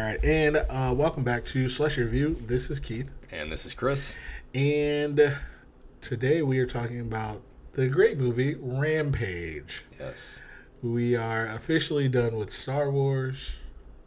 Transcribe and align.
All 0.00 0.06
right, 0.06 0.24
and 0.24 0.56
uh, 0.56 0.94
welcome 0.96 1.24
back 1.24 1.44
to 1.44 1.68
Slushy 1.68 2.00
Review. 2.00 2.34
This 2.46 2.70
is 2.70 2.80
Keith, 2.80 3.10
And 3.30 3.52
this 3.52 3.66
is 3.66 3.74
Chris. 3.74 4.16
and 4.54 5.36
today 6.00 6.40
we 6.40 6.58
are 6.58 6.64
talking 6.66 7.00
about 7.00 7.42
the 7.72 7.86
great 7.86 8.16
movie 8.16 8.56
Rampage. 8.58 9.84
Yes. 9.98 10.40
We 10.82 11.16
are 11.16 11.48
officially 11.48 12.08
done 12.08 12.34
with 12.36 12.48
Star 12.50 12.90
Wars. 12.90 13.58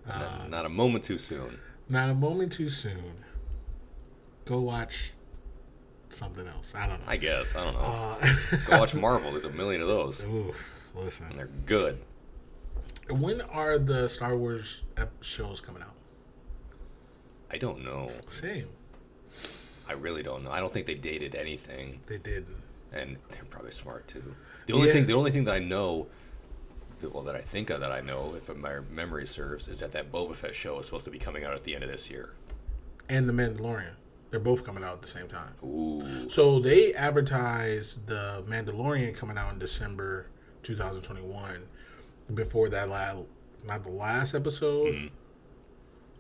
Uh, 0.10 0.18
Not- 0.18 0.50
not 0.50 0.66
a 0.66 0.70
moment 0.70 1.04
too 1.04 1.20
soon. 1.20 1.60
Not 1.90 2.10
a 2.10 2.16
moment 2.16 2.52
too 2.52 2.70
soon. 2.70 3.14
Go 4.46 4.62
watch 4.62 5.12
something 6.10 6.48
else. 6.48 6.74
I 6.74 6.88
don't 6.88 7.02
know. 7.02 7.06
I 7.08 7.18
guess. 7.18 7.56
I 7.56 7.64
don't 7.66 7.76
know. 7.76 7.82
Uh, 7.82 8.18
Go 8.66 8.80
watch 8.80 8.96
Marvel. 8.96 9.30
There's 9.30 9.46
a 9.46 9.52
million 9.52 9.84
of 9.84 9.88
those. 9.88 10.24
Ooh, 10.24 10.56
listen. 10.96 11.28
And 11.30 11.38
they're 11.38 11.50
good. 11.68 12.00
When 13.10 13.42
are 13.42 13.78
the 13.80 14.08
Star 14.08 14.36
Wars 14.38 14.84
ep- 14.98 15.24
shows 15.24 15.60
coming 15.62 15.82
out? 15.82 15.94
I 17.52 17.58
don't 17.58 17.84
know. 17.84 18.08
Same. 18.28 18.68
I 19.88 19.94
really 19.94 20.24
don't 20.24 20.44
know. 20.44 20.52
I 20.52 20.60
don't 20.60 20.72
think 20.72 20.86
they 20.86 20.96
dated 20.96 21.36
anything. 21.36 22.00
They 22.08 22.18
did. 22.18 22.46
And 22.94 23.18
they're 23.30 23.44
probably 23.50 23.72
smart 23.72 24.08
too. 24.08 24.36
The 24.68 24.74
only 24.74 24.88
Yeah. 24.88 24.94
thing 24.94 25.06
the 25.06 25.14
only 25.14 25.32
thing 25.32 25.44
that 25.46 25.54
I 25.56 25.60
know 25.60 26.08
well 27.12 27.24
that 27.24 27.36
I 27.36 27.42
think 27.42 27.70
of 27.70 27.82
that 27.82 27.92
I 27.92 28.00
know, 28.00 28.34
if 28.36 28.54
my 28.56 28.80
memory 28.90 29.28
serves, 29.28 29.68
is 29.68 29.80
that 29.80 29.92
that 29.92 30.10
Boba 30.10 30.34
Fett 30.34 30.56
show 30.56 30.80
is 30.80 30.86
supposed 30.86 31.04
to 31.06 31.12
be 31.12 31.20
coming 31.20 31.44
out 31.44 31.54
at 31.54 31.66
the 31.66 31.76
end 31.76 31.84
of 31.84 31.92
this 31.92 32.10
year. 32.10 32.34
And 33.10 33.28
The 33.28 33.34
Mandalorian. 33.34 33.96
They're 34.30 34.40
both 34.40 34.64
coming 34.64 34.84
out 34.84 34.94
at 34.94 35.02
the 35.02 35.08
same 35.10 35.28
time. 35.28 35.54
Ooh. 35.64 36.28
So 36.30 36.60
they 36.60 36.94
advertised 36.94 38.08
the 38.08 38.44
Mandalorian 38.48 39.16
coming 39.16 39.38
out 39.38 39.52
in 39.54 39.60
December 39.60 40.28
2021. 40.64 41.68
Before 42.34 42.70
that, 42.70 42.90
la- 42.90 43.24
not 43.66 43.84
the 43.84 43.92
last 43.92 44.34
episode. 44.36 44.94
Mhm. 44.94 45.10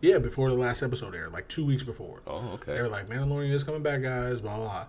Yeah, 0.01 0.17
before 0.17 0.49
the 0.49 0.55
last 0.55 0.83
episode 0.83 1.15
aired, 1.15 1.31
like 1.31 1.47
two 1.47 1.65
weeks 1.65 1.83
before. 1.83 2.21
Oh, 2.27 2.51
okay. 2.55 2.73
They 2.75 2.81
were 2.81 2.89
like, 2.89 3.07
Mandalorian 3.07 3.51
is 3.51 3.63
coming 3.63 3.81
back, 3.83 4.01
guys, 4.01 4.41
blah, 4.41 4.57
blah, 4.57 4.65
blah. 4.65 4.85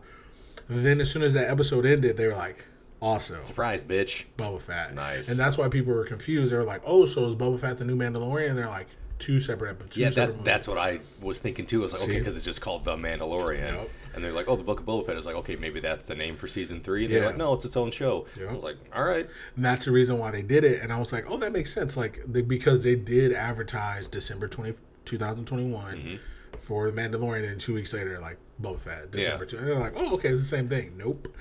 And 0.68 0.84
then 0.84 1.00
as 1.00 1.10
soon 1.10 1.22
as 1.22 1.34
that 1.34 1.48
episode 1.50 1.86
ended, 1.86 2.16
they 2.16 2.26
were 2.26 2.34
like, 2.34 2.64
also, 3.00 3.38
Surprise, 3.40 3.84
bitch. 3.84 4.24
Boba 4.38 4.60
Fett. 4.60 4.94
Nice. 4.94 5.28
And 5.28 5.38
that's 5.38 5.56
why 5.58 5.68
people 5.68 5.92
were 5.92 6.04
confused. 6.04 6.50
They 6.52 6.56
were 6.56 6.64
like, 6.64 6.82
oh, 6.86 7.04
so 7.04 7.26
is 7.26 7.34
Boba 7.36 7.60
Fett 7.60 7.78
the 7.78 7.84
new 7.84 7.96
Mandalorian? 7.96 8.54
They're 8.54 8.66
like, 8.66 8.88
two 9.18 9.38
separate 9.38 9.70
episodes. 9.70 9.98
Yeah, 9.98 10.10
that, 10.10 10.42
that's 10.44 10.66
what 10.66 10.78
I 10.78 11.00
was 11.20 11.38
thinking 11.38 11.66
too. 11.66 11.80
I 11.80 11.82
was 11.84 11.92
like, 11.92 12.02
okay, 12.02 12.18
because 12.18 12.34
it's 12.34 12.44
just 12.44 12.60
called 12.60 12.84
The 12.84 12.96
Mandalorian. 12.96 13.72
Yep. 13.72 13.90
And 14.14 14.22
they're 14.22 14.32
like, 14.32 14.48
oh, 14.48 14.54
the 14.56 14.62
Book 14.62 14.80
of 14.80 14.86
Boba 14.86 15.04
Fett 15.06 15.16
is 15.16 15.26
like, 15.26 15.34
okay, 15.36 15.56
maybe 15.56 15.80
that's 15.80 16.06
the 16.06 16.14
name 16.14 16.36
for 16.36 16.46
season 16.46 16.80
three. 16.80 17.04
And 17.04 17.12
they're 17.12 17.20
Yeah. 17.22 17.26
like, 17.28 17.36
no, 17.36 17.52
it's 17.52 17.64
its 17.64 17.76
own 17.76 17.90
show. 17.90 18.26
Yep. 18.38 18.48
I 18.50 18.54
was 18.54 18.62
like, 18.62 18.76
all 18.94 19.04
right. 19.04 19.28
And 19.56 19.64
that's 19.64 19.84
the 19.86 19.92
reason 19.92 20.18
why 20.18 20.30
they 20.30 20.42
did 20.42 20.62
it. 20.64 20.82
And 20.82 20.92
I 20.92 20.98
was 20.98 21.12
like, 21.12 21.24
oh, 21.28 21.36
that 21.38 21.52
makes 21.52 21.72
sense. 21.72 21.96
Like, 21.96 22.20
they, 22.26 22.42
because 22.42 22.82
they 22.84 22.94
did 22.96 23.32
advertise 23.32 24.06
December 24.06 24.46
20, 24.46 24.74
2021 25.04 25.96
Mhm. 25.96 26.18
for 26.58 26.90
The 26.90 27.00
Mandalorian. 27.00 27.50
And 27.50 27.60
two 27.60 27.74
weeks 27.74 27.92
later, 27.92 28.18
like, 28.20 28.36
Boba 28.62 28.78
Fett, 28.78 29.10
December 29.10 29.44
Yeah. 29.44 29.50
2. 29.50 29.56
And 29.58 29.66
they're 29.66 29.78
like, 29.80 29.94
oh, 29.96 30.14
okay, 30.14 30.28
it's 30.28 30.40
the 30.42 30.46
same 30.46 30.68
thing. 30.68 30.92
Nope. 30.96 31.34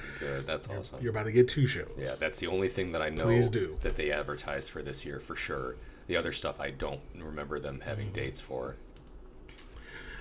That's 0.45 0.67
awesome. 0.67 0.99
You're 0.99 1.11
about 1.11 1.25
to 1.25 1.31
get 1.31 1.47
two 1.47 1.67
shows. 1.67 1.91
Yeah, 1.97 2.15
that's 2.19 2.39
the 2.39 2.47
only 2.47 2.69
thing 2.69 2.91
that 2.93 3.03
I 3.03 3.09
know 3.09 3.25
Please 3.25 3.49
do. 3.49 3.77
that 3.83 3.95
they 3.95 4.11
advertised 4.11 4.71
for 4.71 4.81
this 4.81 5.05
year 5.05 5.19
for 5.19 5.35
sure. 5.35 5.75
The 6.07 6.17
other 6.17 6.31
stuff 6.31 6.59
I 6.59 6.71
don't 6.71 6.99
remember 7.19 7.59
them 7.59 7.81
having 7.85 8.07
Mm-hmm. 8.07 8.15
dates 8.15 8.41
for. 8.41 8.75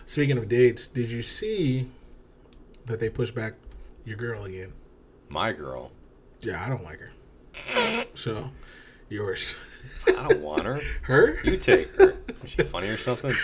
Speaking 0.04 0.36
of 0.36 0.48
dates, 0.48 0.88
did 0.88 1.10
you 1.10 1.22
see 1.22 1.88
that 2.86 3.00
they 3.00 3.08
push 3.10 3.30
back 3.30 3.54
your 4.04 4.16
girl 4.16 4.44
again? 4.44 4.72
My 5.28 5.52
girl, 5.52 5.90
Yeah, 6.40 6.62
I 6.64 6.68
don't 6.68 6.84
like 6.84 6.98
her. 7.00 7.12
So, 8.14 8.50
yours. 9.08 9.54
I 10.06 10.26
don't 10.28 10.40
want 10.40 10.64
her. 10.64 10.80
Her? 11.02 11.38
You 11.44 11.56
take 11.56 11.94
her. 11.96 12.14
Is 12.44 12.50
she 12.50 12.62
funny 12.62 12.88
or 12.88 12.96
something? 12.96 13.34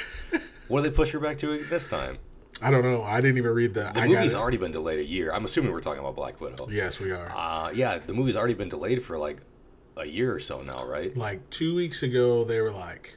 What 0.69 0.82
did 0.82 0.93
they 0.93 0.97
push 0.97 1.12
her 1.12 1.21
back 1.21 1.38
to 1.38 1.65
this 1.65 1.88
time? 1.88 2.19
I 2.60 2.71
don't 2.71 2.82
know. 2.82 3.03
I 3.04 3.21
didn't 3.21 3.38
even 3.38 3.53
read 3.53 3.75
the. 3.75 3.91
The 3.94 4.00
I 4.00 4.06
movie's 4.06 4.34
already 4.34 4.56
been 4.56 4.72
delayed 4.72 4.98
a 4.98 5.04
year. 5.04 5.32
I'm 5.32 5.44
assuming 5.44 5.72
we're 5.72 5.81
talking 5.81 6.00
about 6.00 6.16
Black 6.16 6.41
Widow. 6.41 6.69
Yes, 6.69 6.98
we 7.00 7.12
are. 7.12 7.31
Uh, 7.34 7.71
yeah, 7.71 7.98
the 7.98 8.12
movie's 8.12 8.37
already 8.37 8.54
been 8.54 8.69
delayed 8.69 9.03
for 9.03 9.16
like 9.16 9.38
a 9.97 10.06
year 10.06 10.34
or 10.34 10.41
so 10.41 10.62
now, 10.62 10.84
right? 10.84 11.16
like 11.16 11.48
two 11.50 11.75
weeks 11.75 12.03
ago, 12.03 12.44
they 12.44 12.60
were 12.60 12.71
like, 12.72 13.16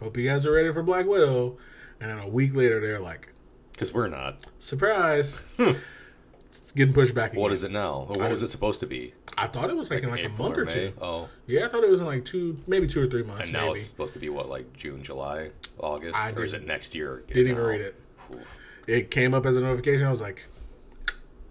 "Hope 0.00 0.16
you 0.16 0.28
guys 0.28 0.46
are 0.46 0.52
ready 0.52 0.72
for 0.72 0.82
Black 0.82 1.06
Widow," 1.06 1.58
and 2.00 2.10
then 2.10 2.18
a 2.18 2.28
week 2.28 2.54
later, 2.54 2.80
they're 2.80 3.00
like, 3.00 3.32
Because 3.78 3.94
we're 3.94 4.08
not. 4.08 4.44
"Surprise!" 4.58 5.40
it's 5.58 6.72
getting 6.74 6.92
pushed 6.92 7.14
back. 7.14 7.30
Again. 7.30 7.40
What 7.42 7.52
is 7.52 7.62
it 7.62 7.70
now? 7.70 8.06
Or 8.10 8.18
what 8.18 8.28
was 8.30 8.42
it 8.42 8.48
supposed 8.48 8.80
to 8.80 8.86
be? 8.86 9.14
I 9.36 9.46
thought 9.46 9.70
it 9.70 9.76
was 9.76 9.88
like, 9.88 10.02
in 10.02 10.10
like 10.10 10.18
a 10.22 10.24
April 10.24 10.48
month 10.48 10.58
or, 10.58 10.64
May? 10.64 10.70
two. 10.72 10.92
Oh, 11.00 11.28
Yeah, 11.46 11.66
I 11.66 11.68
thought 11.68 11.84
it 11.84 11.90
was 11.90 12.00
in 12.00 12.06
like 12.06 12.24
two, 12.24 12.58
maybe 12.66 12.88
two 12.88 13.00
or 13.00 13.06
three 13.06 13.22
months. 13.22 13.44
and 13.44 13.52
now 13.52 13.66
maybe 13.66 13.76
it's 13.76 13.84
supposed 13.84 14.14
to 14.14 14.18
be 14.18 14.30
what, 14.30 14.48
like 14.48 14.72
June, 14.72 15.00
July, 15.00 15.50
August, 15.78 16.16
I 16.18 16.32
or 16.32 16.42
is 16.42 16.54
it 16.54 16.56
didn't- 16.56 16.66
next 16.66 16.92
year? 16.96 17.22
didn't 17.28 17.52
even 17.52 17.62
read 17.62 17.80
it. 17.80 17.94
Oof. 18.34 18.58
It 18.88 19.12
came 19.12 19.32
up 19.32 19.46
as 19.46 19.56
a 19.56 19.60
notification. 19.60 20.06
I 20.06 20.10
was 20.10 20.20
like, 20.20 20.44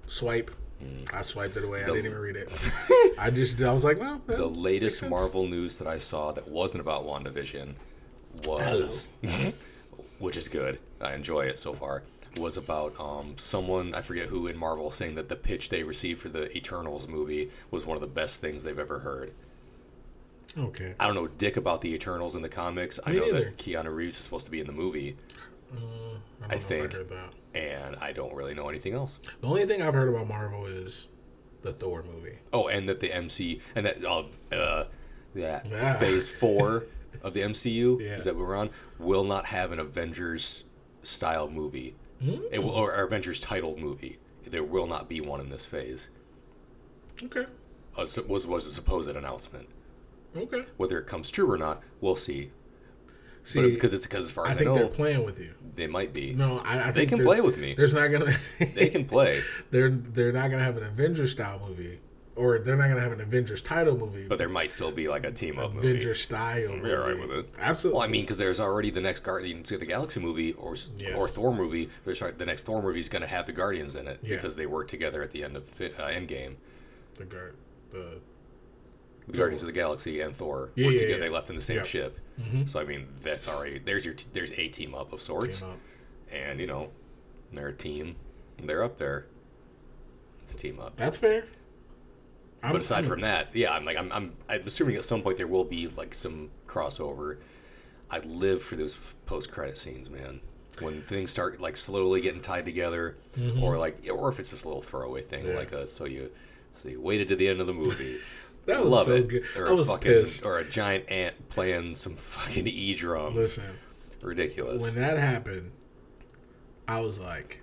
"Swipe." 0.05 0.51
I 1.13 1.21
swiped 1.21 1.55
it 1.57 1.63
away. 1.63 1.79
I 1.79 1.85
Hmm. 1.85 1.93
Didn't 1.93 2.05
even 2.07 2.17
read 2.19 2.35
it. 2.35 2.49
I 3.17 3.31
just, 3.31 3.63
I 3.63 3.71
was 3.71 3.83
like, 3.85 3.99
"No." 3.99 4.21
that 4.27 4.35
The 4.37 4.45
latest 4.47 4.99
sense." 4.99 5.09
Marvel 5.09 5.47
news 5.47 5.77
that 5.77 5.87
I 5.87 5.97
saw 5.97 6.33
that 6.33 6.45
wasn't 6.47 6.81
about 6.81 7.05
WandaVision 7.05 7.73
was, 8.45 9.07
which 10.19 10.37
is 10.37 10.47
good. 10.47 10.79
I 11.01 11.13
enjoy 11.13 11.41
it 11.45 11.59
so 11.59 11.73
far. 11.73 12.03
Was 12.37 12.57
about 12.57 12.93
um, 12.99 13.33
someone 13.37 13.95
I 13.95 14.01
forget 14.01 14.27
who 14.27 14.47
in 14.47 14.55
Marvel 14.57 14.91
saying 14.91 15.15
that 15.15 15.27
the 15.27 15.35
pitch 15.35 15.69
they 15.69 15.81
received 15.83 16.21
for 16.21 16.29
the 16.29 16.55
Eternals 16.55 17.07
movie 17.07 17.49
was 17.71 17.85
one 17.85 17.95
of 17.97 18.01
the 18.01 18.07
best 18.07 18.41
things 18.41 18.63
they've 18.63 18.77
ever 18.77 18.99
heard. 18.99 19.31
Okay. 20.57 20.93
I 20.99 21.05
don't 21.07 21.15
know 21.15 21.27
dick 21.27 21.57
about 21.57 21.81
the 21.81 21.93
Eternals 21.93 22.35
in 22.35 22.41
the 22.41 22.49
comics. 22.49 22.99
I 23.05 23.11
know 23.13 23.25
neither. 23.25 23.45
that 23.45 23.57
Keanu 23.57 23.93
Reeves 23.93 24.17
is 24.17 24.23
supposed 24.23 24.45
to 24.45 24.51
be 24.51 24.59
in 24.59 24.67
the 24.67 24.73
movie, 24.73 25.15
Uh, 25.71 25.77
I, 25.77 26.47
don't 26.49 26.53
I 26.53 26.57
think- 26.57 26.93
heard 26.93 27.09
that. 27.09 27.33
and 27.59 27.95
I 27.97 28.11
don't 28.11 28.33
really 28.33 28.53
know 28.53 28.69
anything 28.69 28.93
else. 28.93 29.19
The 29.41 29.47
only 29.47 29.65
thing 29.65 29.81
I've 29.81 29.93
heard 29.93 30.09
about 30.09 30.27
Marvel 30.27 30.65
is 30.65 31.07
the 31.63 31.73
Thor 31.73 32.03
movie. 32.03 32.37
Oh, 32.53 32.67
and 32.67 32.87
that 32.89 32.99
the 32.99 33.13
MC 33.13 33.61
and 33.75 33.85
that 33.85 34.03
uh, 34.05 34.23
uh, 34.51 34.85
that 35.35 35.65
Yeah. 35.67 35.93
Phase 35.97 36.29
Four 36.29 36.85
of 37.23 37.33
the 37.33 37.41
MCU 37.41 37.99
Yeah. 38.01 38.17
is 38.17 38.23
that 38.25 38.35
we're 38.35 38.55
on 38.55 38.69
will 38.99 39.23
not 39.23 39.45
have 39.47 39.71
an 39.71 39.79
Avengers 39.79 40.63
style 41.03 41.49
movie, 41.49 41.95
it 42.51 42.59
will, 42.63 42.71
or 42.71 42.91
Avengers 42.93 43.39
titled 43.39 43.79
movie. 43.79 44.17
There 44.45 44.63
will 44.63 44.87
not 44.87 45.07
be 45.09 45.19
one 45.21 45.39
in 45.41 45.49
this 45.49 45.65
phase. 45.65 46.09
Okay. 47.23 47.45
Uh, 47.97 48.05
so- 48.05 48.23
was 48.23 48.45
was 48.47 48.65
a 48.65 48.71
supposed 48.71 49.09
announcement. 49.09 49.67
Okay. 50.35 50.63
Whether 50.77 50.99
it 50.99 51.07
comes 51.07 51.29
true 51.29 51.49
or 51.51 51.57
not, 51.57 51.81
we'll 52.01 52.15
see. 52.15 52.51
See, 53.43 53.61
but 53.61 53.69
because 53.69 53.93
it's 53.93 54.03
because 54.05 54.25
as 54.25 54.31
far 54.31 54.45
as 54.45 54.51
I, 54.51 54.55
think 54.55 54.67
know, 54.69 54.75
they're 54.75 54.87
playing 54.87 55.23
with 55.25 55.39
you. 55.39 55.53
they 55.75 55.87
might 55.87 56.11
be. 56.13 56.33
No, 56.33 56.59
I, 56.65 56.89
I 56.89 56.91
they 56.91 57.01
think 57.05 57.09
can 57.11 57.23
play 57.25 57.39
with 57.41 57.57
me. 57.57 57.73
There's 57.75 57.93
not 57.93 58.09
gonna. 58.11 58.31
They 58.75 58.89
can 58.89 59.05
play, 59.05 59.41
They're 59.71 59.89
they're 59.89 60.33
not 60.33 60.51
gonna 60.51 60.63
have 60.63 60.75
an 60.77 60.83
Avengers 60.83 61.31
style 61.31 61.61
movie, 61.65 61.99
or 62.37 62.59
they're 62.59 62.75
not 62.77 62.87
gonna 62.87 63.01
have 63.01 63.11
an 63.11 63.19
Avengers 63.21 63.61
title 63.61 63.97
movie. 63.97 64.27
but 64.27 64.37
there 64.37 64.47
might 64.49 64.69
still 64.69 64.91
be 64.91 65.07
like 65.07 65.25
a 65.25 65.31
team 65.31 65.57
up 65.59 65.73
movie. 65.73 65.89
Avengers 65.89 66.21
style. 66.21 66.75
Movie. 66.75 66.93
all 66.93 66.99
right 67.01 67.19
with 67.19 67.31
it. 67.31 67.49
Absolutely. 67.59 67.97
Well, 67.97 68.07
I 68.07 68.09
mean, 68.11 68.21
because 68.23 68.37
there's 68.37 68.59
already 68.59 68.89
the 68.91 69.01
next 69.01 69.21
Guardians 69.21 69.71
of 69.71 69.79
the 69.79 69.85
Galaxy 69.85 70.19
movie 70.19 70.53
or 70.53 70.75
Yes. 70.97 71.15
or 71.15 71.27
Thor 71.27 71.53
movie. 71.55 71.89
There's 72.05 72.19
the 72.19 72.45
next 72.45 72.63
Thor 72.63 72.81
movie 72.81 72.99
is 72.99 73.09
going 73.09 73.21
to 73.23 73.27
have 73.27 73.45
the 73.45 73.51
Guardians 73.53 73.95
in 73.95 74.07
it 74.07 74.19
Yeah. 74.23 74.35
because 74.35 74.55
they 74.55 74.65
work 74.65 74.87
together 74.87 75.21
at 75.23 75.31
the 75.31 75.43
end 75.43 75.55
of 75.57 75.67
uh, 75.81 75.83
Endgame. 76.07 76.55
the 77.15 77.25
guard. 77.25 77.55
The 77.91 78.19
The 79.27 79.37
Guardians 79.37 79.61
of 79.63 79.67
the 79.67 79.73
Galaxy 79.73 80.21
and 80.21 80.35
Thor 80.35 80.69
Yeah, 80.75 80.85
work 80.87 80.93
yeah, 80.95 81.01
together. 81.01 81.19
They 81.19 81.29
left 81.29 81.49
in 81.49 81.55
the 81.55 81.61
same 81.61 81.77
Yep. 81.77 81.85
ship. 81.85 82.19
Mhm. 82.39 82.69
So 82.69 82.79
I 82.79 82.85
mean, 82.85 83.07
that's 83.21 83.47
already 83.47 83.79
there's 83.79 84.05
your 84.05 84.13
t- 84.13 84.27
there's 84.31 84.51
a 84.53 84.67
team 84.69 84.93
up 84.95 85.11
of 85.11 85.21
sorts, 85.21 85.63
up. 85.63 85.77
and 86.31 86.59
you 86.59 86.67
know, 86.67 86.91
they're 87.51 87.67
a 87.69 87.73
team. 87.73 88.15
And 88.59 88.69
they're 88.69 88.83
up 88.83 88.97
there. 88.97 89.25
It's 90.41 90.53
a 90.53 90.55
team 90.57 90.79
up. 90.79 90.95
That's 90.95 91.17
fair. 91.17 91.43
I'm- 92.67 92.73
but 92.73 92.81
aside 92.81 92.97
I'm- 92.99 93.05
from 93.05 93.19
that, 93.21 93.49
yeah, 93.53 93.73
I'm 93.73 93.85
like 93.85 93.97
I'm, 93.97 94.11
I'm 94.11 94.33
I'm 94.49 94.61
assuming 94.65 94.95
at 94.95 95.03
some 95.03 95.21
point 95.21 95.37
there 95.37 95.47
will 95.47 95.63
be 95.65 95.87
like 95.97 96.13
some 96.13 96.49
crossover. 96.67 97.37
I 98.09 98.19
live 98.19 98.61
for 98.61 98.75
those 98.75 98.95
post 99.25 99.51
credit 99.51 99.77
scenes, 99.77 100.09
man. 100.09 100.39
When 100.79 101.01
things 101.01 101.31
start 101.31 101.59
like 101.59 101.75
slowly 101.75 102.21
getting 102.21 102.39
tied 102.41 102.63
together, 102.65 103.17
or 103.61 103.77
like, 103.79 104.07
or 104.11 104.29
if 104.29 104.39
it's 104.39 104.51
just 104.51 104.63
a 104.63 104.67
little 104.67 104.81
throwaway 104.83 105.21
thing, 105.23 105.39
Mm-hmm. 105.41 105.49
Yeah. 105.51 105.57
like 105.57 105.71
a 105.71 105.87
so 105.87 106.05
you 106.05 106.29
so 106.73 106.87
you 106.89 107.01
waited 107.01 107.27
to 107.29 107.35
the 107.35 107.47
end 107.47 107.59
of 107.61 107.67
the 107.67 107.73
movie. 107.73 108.17
That 108.67 108.81
was 108.81 108.89
Love 108.91 109.05
so 109.05 109.13
it. 109.13 109.27
good. 109.29 109.43
Or 109.55 109.69
I 109.69 109.71
was 109.71 109.87
fucking, 109.87 110.11
pissed. 110.11 110.43
or 110.45 110.57
a 110.59 110.65
giant 110.65 111.09
ant 111.09 111.47
playing 111.47 111.95
some 111.95 112.17
fucking 112.17 112.67
e 112.67 112.93
drums. 112.95 113.37
Listen, 113.37 113.77
Ridiculous. 114.21 114.83
when 114.83 114.93
that 114.95 115.17
happened, 115.17 115.71
I 116.85 116.99
was 116.99 117.17
like, 117.17 117.61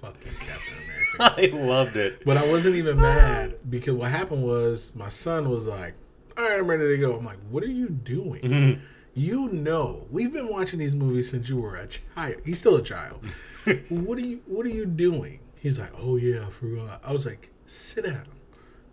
"Fucking 0.00 0.32
Captain 0.40 0.74
America." 0.84 1.54
I 1.56 1.66
loved 1.66 1.96
it. 1.96 2.24
But 2.24 2.36
I 2.36 2.46
wasn't 2.46 2.76
even 2.76 3.00
mad 3.00 3.58
because 3.68 3.94
what 3.94 4.10
happened 4.10 4.42
was 4.42 4.92
my 4.94 5.08
son 5.08 5.48
was 5.48 5.66
like, 5.66 5.94
"All 6.36 6.44
right, 6.44 6.58
I'm 6.58 6.66
ready 6.66 6.88
to 6.88 6.98
go." 6.98 7.16
I'm 7.16 7.24
like, 7.24 7.38
"What 7.50 7.62
are 7.62 7.70
you 7.70 7.88
doing?" 7.88 8.42
Mm-hmm. 8.42 8.80
You 9.14 9.48
know, 9.48 10.06
we've 10.10 10.32
been 10.32 10.48
watching 10.48 10.78
these 10.78 10.94
movies 10.94 11.28
since 11.28 11.48
you 11.48 11.60
were 11.60 11.76
a 11.76 11.88
child. 11.88 12.36
He's 12.44 12.60
still 12.60 12.76
a 12.76 12.82
child. 12.82 13.24
what 13.88 14.18
are 14.18 14.22
you 14.22 14.40
What 14.46 14.64
are 14.66 14.70
you 14.70 14.86
doing? 14.86 15.40
He's 15.56 15.78
like, 15.78 15.92
"Oh 15.98 16.16
yeah, 16.16 16.46
I 16.46 16.50
forgot." 16.50 17.00
I 17.04 17.12
was 17.12 17.26
like, 17.26 17.50
"Sit 17.66 18.04
down." 18.04 18.26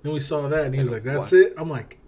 Then 0.02 0.14
we 0.14 0.20
saw 0.20 0.48
that, 0.48 0.66
and 0.66 0.74
he 0.74 0.82
was 0.82 0.92
like, 0.92 1.04
"That's 1.04 1.32
what? 1.32 1.42
it." 1.42 1.54
I'm 1.58 1.70
like, 1.70 2.00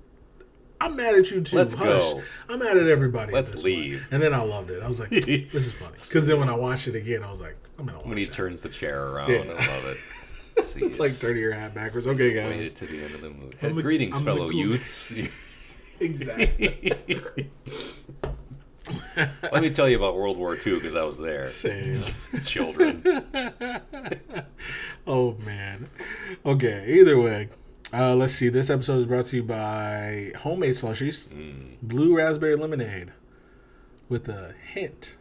I'm 0.79 0.95
mad 0.95 1.15
at 1.15 1.29
you 1.31 1.41
too. 1.41 1.55
Let's 1.55 1.73
Hush. 1.73 1.87
go. 1.87 2.21
I'm 2.49 2.59
mad 2.59 2.77
at 2.77 2.87
everybody. 2.87 3.33
Let's 3.33 3.51
this 3.51 3.63
leave. 3.63 3.99
point. 4.01 4.13
And 4.13 4.21
then 4.23 4.33
I 4.33 4.43
loved 4.43 4.69
it. 4.69 4.83
I 4.83 4.87
was 4.87 4.99
like, 4.99 5.09
this 5.11 5.27
is 5.53 5.73
funny. 5.73 5.93
Because 5.95 6.27
then 6.27 6.39
when 6.39 6.49
I 6.49 6.55
watched 6.55 6.87
it 6.87 6.95
again, 6.95 7.23
I 7.23 7.31
was 7.31 7.41
like, 7.41 7.55
I'm 7.79 7.85
gonna 7.85 7.97
watch 7.99 8.07
when 8.07 8.17
he 8.17 8.25
turns 8.25 8.61
the 8.61 8.69
chair 8.69 9.07
around. 9.07 9.31
Yeah. 9.31 9.39
I 9.39 9.75
love 9.75 9.85
it. 9.85 9.97
So 10.63 10.79
It's 10.81 10.99
like 10.99 11.17
turning 11.19 11.41
your 11.41 11.53
hat 11.53 11.73
backwards. 11.73 12.07
Okay, 12.07 12.33
guys. 12.33 12.73
to 12.73 12.85
the 12.85 13.03
end 13.03 13.15
of 13.15 13.21
the 13.21 13.29
movie. 13.29 13.57
I'm 13.61 13.75
Greetings, 13.81 14.21
fellow 14.21 14.49
youths. 14.49 15.13
Exactly. 15.99 17.49
Let 19.51 19.63
me 19.63 19.71
tell 19.71 19.89
you 19.89 19.97
about 19.97 20.15
World 20.15 20.37
War 20.37 20.53
II 20.55 20.75
because 20.75 20.93
I 20.93 21.01
was 21.01 21.17
there. 21.17 21.47
Same. 21.47 22.03
Children. 22.45 23.03
Oh 25.07 25.35
man. 25.43 25.89
Okay. 26.45 26.99
Either 26.99 27.19
way, 27.19 27.49
uh, 27.93 28.15
let's 28.15 28.33
see. 28.33 28.49
This 28.49 28.69
episode 28.69 28.97
is 28.99 29.05
brought 29.05 29.25
to 29.25 29.37
you 29.37 29.43
by 29.43 30.31
homemade 30.37 30.71
slushies, 30.75 31.27
Mm. 31.29 31.77
blue 31.81 32.15
raspberry 32.17 32.55
lemonade, 32.55 33.11
with 34.09 34.27
a 34.29 34.53
hint 34.71 35.17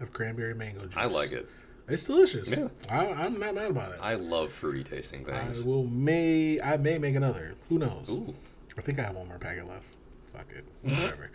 of 0.00 0.12
cranberry 0.12 0.54
mango 0.54 0.82
juice. 0.84 0.96
I 0.96 1.06
like 1.06 1.32
it. 1.32 1.48
It's 1.88 2.04
delicious. 2.04 2.54
Yeah. 2.56 2.68
I, 2.90 3.06
I'm 3.06 3.38
not 3.40 3.54
mad 3.54 3.70
about 3.70 3.92
it. 3.92 3.98
I 4.02 4.14
love 4.14 4.52
fruity 4.52 4.84
tasting 4.84 5.28
I 5.30 5.38
things. 5.46 5.64
will 5.64 5.84
may 5.86 6.60
I 6.60 6.76
may 6.76 6.98
make 6.98 7.14
another. 7.14 7.54
Who 7.70 7.78
knows? 7.78 8.10
Ooh. 8.10 8.34
I 8.76 8.82
think 8.82 8.98
I 8.98 9.02
have 9.04 9.16
one 9.16 9.26
more 9.26 9.38
packet 9.38 9.66
left. 9.66 9.86
Fuck 10.26 10.48
it. 10.54 10.64
Whatever. 10.82 11.30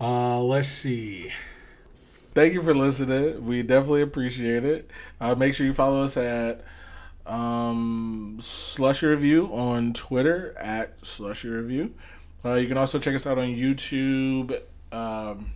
uh, 0.00 0.40
let's 0.40 0.68
see. 0.68 1.32
Thank 2.34 2.54
you 2.54 2.62
for 2.62 2.74
listening. 2.74 3.44
We 3.44 3.62
definitely 3.64 4.02
appreciate 4.02 4.64
it. 4.64 4.90
Uh, 5.20 5.34
make 5.34 5.54
sure 5.54 5.66
you 5.66 5.74
follow 5.74 6.02
us 6.04 6.16
at 6.16 6.64
um, 7.26 8.38
Slushy 8.40 9.06
Review 9.06 9.46
on 9.52 9.92
Twitter 9.92 10.54
at 10.58 11.04
Slushy 11.04 11.48
Review. 11.48 11.94
Uh, 12.44 12.54
you 12.54 12.68
can 12.68 12.76
also 12.76 12.98
check 12.98 13.14
us 13.14 13.26
out 13.26 13.38
on 13.38 13.48
YouTube. 13.48 14.60
Um, 14.92 15.52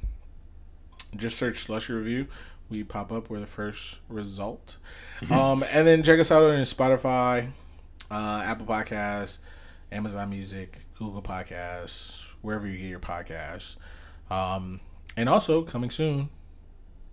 just 1.17 1.37
search 1.39 1.59
Slushy 1.59 1.93
Review. 1.93 2.27
We 2.71 2.85
pop 2.85 3.13
up. 3.13 3.31
We're 3.31 3.41
the 3.41 3.47
first 3.47 4.01
result. 4.09 4.79
um, 5.31 5.65
and 5.73 5.87
then 5.87 6.03
check 6.03 6.21
us 6.21 6.31
out 6.31 6.43
on 6.43 6.51
Spotify, 6.63 7.51
uh, 8.11 8.43
Apple 8.45 8.67
Podcasts, 8.67 9.39
Amazon 9.93 10.31
Music, 10.31 10.79
Google 10.99 11.23
Podcasts, 11.23 12.35
wherever 12.43 12.67
you 12.67 12.77
get 12.79 12.87
your 12.87 13.01
podcasts. 13.01 13.77
Um, 14.31 14.81
and 15.17 15.29
also 15.29 15.63
coming 15.63 15.91
soon, 15.91 16.29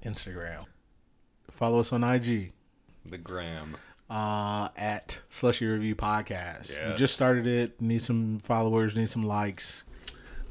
Instagram. 0.04 0.66
Follow 1.52 1.80
us 1.80 1.94
on 1.94 2.04
IG 2.04 2.52
The 3.06 3.18
gram. 3.18 3.78
Uh, 4.10 4.70
at 4.78 5.22
Slushy 5.30 5.66
Review 5.66 5.96
Podcast. 5.96 6.90
We 6.90 6.96
just 6.96 7.14
started 7.14 7.48
it. 7.48 7.82
Need 7.82 8.02
some 8.02 8.40
followers. 8.40 8.96
Need 8.96 9.10
some 9.10 9.24
likes. 9.24 9.84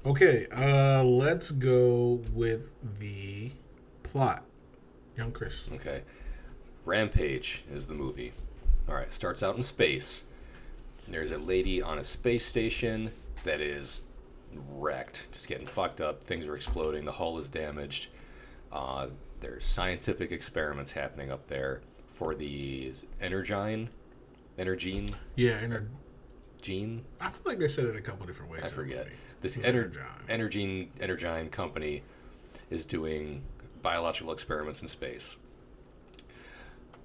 Okay, 0.06 0.46
uh, 0.52 1.02
let's 1.02 1.50
go 1.50 2.20
with 2.34 2.74
the 2.98 3.50
plot. 4.02 4.44
Young 5.16 5.32
Chris. 5.32 5.68
Okay. 5.72 6.02
Rampage 6.84 7.64
is 7.72 7.86
the 7.86 7.94
movie. 7.94 8.32
All 8.88 8.94
right, 8.94 9.10
starts 9.12 9.42
out 9.42 9.56
in 9.56 9.62
space. 9.62 10.24
There's 11.08 11.30
a 11.30 11.38
lady 11.38 11.80
on 11.80 11.98
a 11.98 12.04
space 12.04 12.44
station 12.44 13.10
that 13.44 13.60
is 13.60 14.04
wrecked, 14.72 15.28
just 15.32 15.48
getting 15.48 15.66
fucked 15.66 16.00
up. 16.00 16.22
Things 16.22 16.46
are 16.46 16.54
exploding. 16.54 17.04
The 17.04 17.12
hull 17.12 17.38
is 17.38 17.48
damaged. 17.48 18.08
Uh, 18.72 19.08
there's 19.40 19.64
scientific 19.64 20.32
experiments 20.32 20.92
happening 20.92 21.30
up 21.30 21.46
there 21.46 21.80
for 22.14 22.34
the 22.34 22.93
Energyne, 23.20 23.88
Energyne, 24.56 25.11
Yeah, 25.34 25.81
gene. 26.62 27.05
I 27.20 27.28
feel 27.28 27.43
like 27.44 27.58
they 27.58 27.69
said 27.69 27.84
it 27.87 27.96
a 27.96 28.00
couple 28.00 28.25
different 28.25 28.50
ways. 28.50 28.62
I 28.64 28.69
forget. 28.69 29.08
This 29.43 29.58
Ener- 29.58 29.64
Energyne. 29.66 30.02
Energyne 30.28 30.90
Energyne 31.00 31.50
company 31.50 32.02
is 32.70 32.87
doing 32.87 33.43
biological 33.82 34.32
experiments 34.32 34.81
in 34.81 34.88
space. 34.88 35.37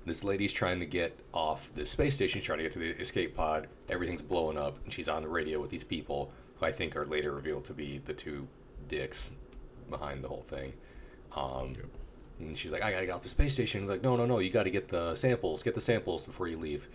This 0.05 0.23
lady's 0.23 0.53
trying 0.53 0.79
to 0.79 0.85
get 0.85 1.19
off 1.33 1.73
the 1.73 1.85
space 1.85 2.15
station, 2.15 2.39
she's 2.39 2.45
trying 2.45 2.59
to 2.59 2.63
get 2.63 2.71
to 2.73 2.79
the 2.79 2.97
escape 2.99 3.35
pod. 3.35 3.67
Everything's 3.89 4.21
blowing 4.21 4.57
up, 4.57 4.77
and 4.83 4.93
she's 4.93 5.09
on 5.09 5.23
the 5.23 5.27
radio 5.27 5.59
with 5.59 5.69
these 5.71 5.83
people 5.83 6.31
who 6.55 6.65
I 6.65 6.71
think 6.71 6.95
are 6.95 7.05
later 7.05 7.33
revealed 7.33 7.65
to 7.65 7.73
be 7.73 7.97
the 8.05 8.13
two 8.13 8.47
dicks 8.87 9.31
behind 9.89 10.23
the 10.23 10.27
whole 10.27 10.43
thing. 10.47 10.73
Um, 11.35 11.75
And 12.39 12.57
she's 12.57 12.71
like, 12.71 12.83
I 12.83 12.91
gotta 12.91 13.05
get 13.05 13.13
off 13.13 13.21
the 13.21 13.27
space 13.27 13.53
station. 13.53 13.81
He's 13.81 13.89
like, 13.89 14.01
no, 14.01 14.15
no, 14.15 14.25
no, 14.25 14.39
you 14.39 14.49
gotta 14.49 14.69
get 14.69 14.87
the 14.87 15.13
samples. 15.15 15.61
Get 15.63 15.75
the 15.75 15.81
samples 15.81 16.25
before 16.25 16.47
you 16.47 16.57
leave. 16.57 16.87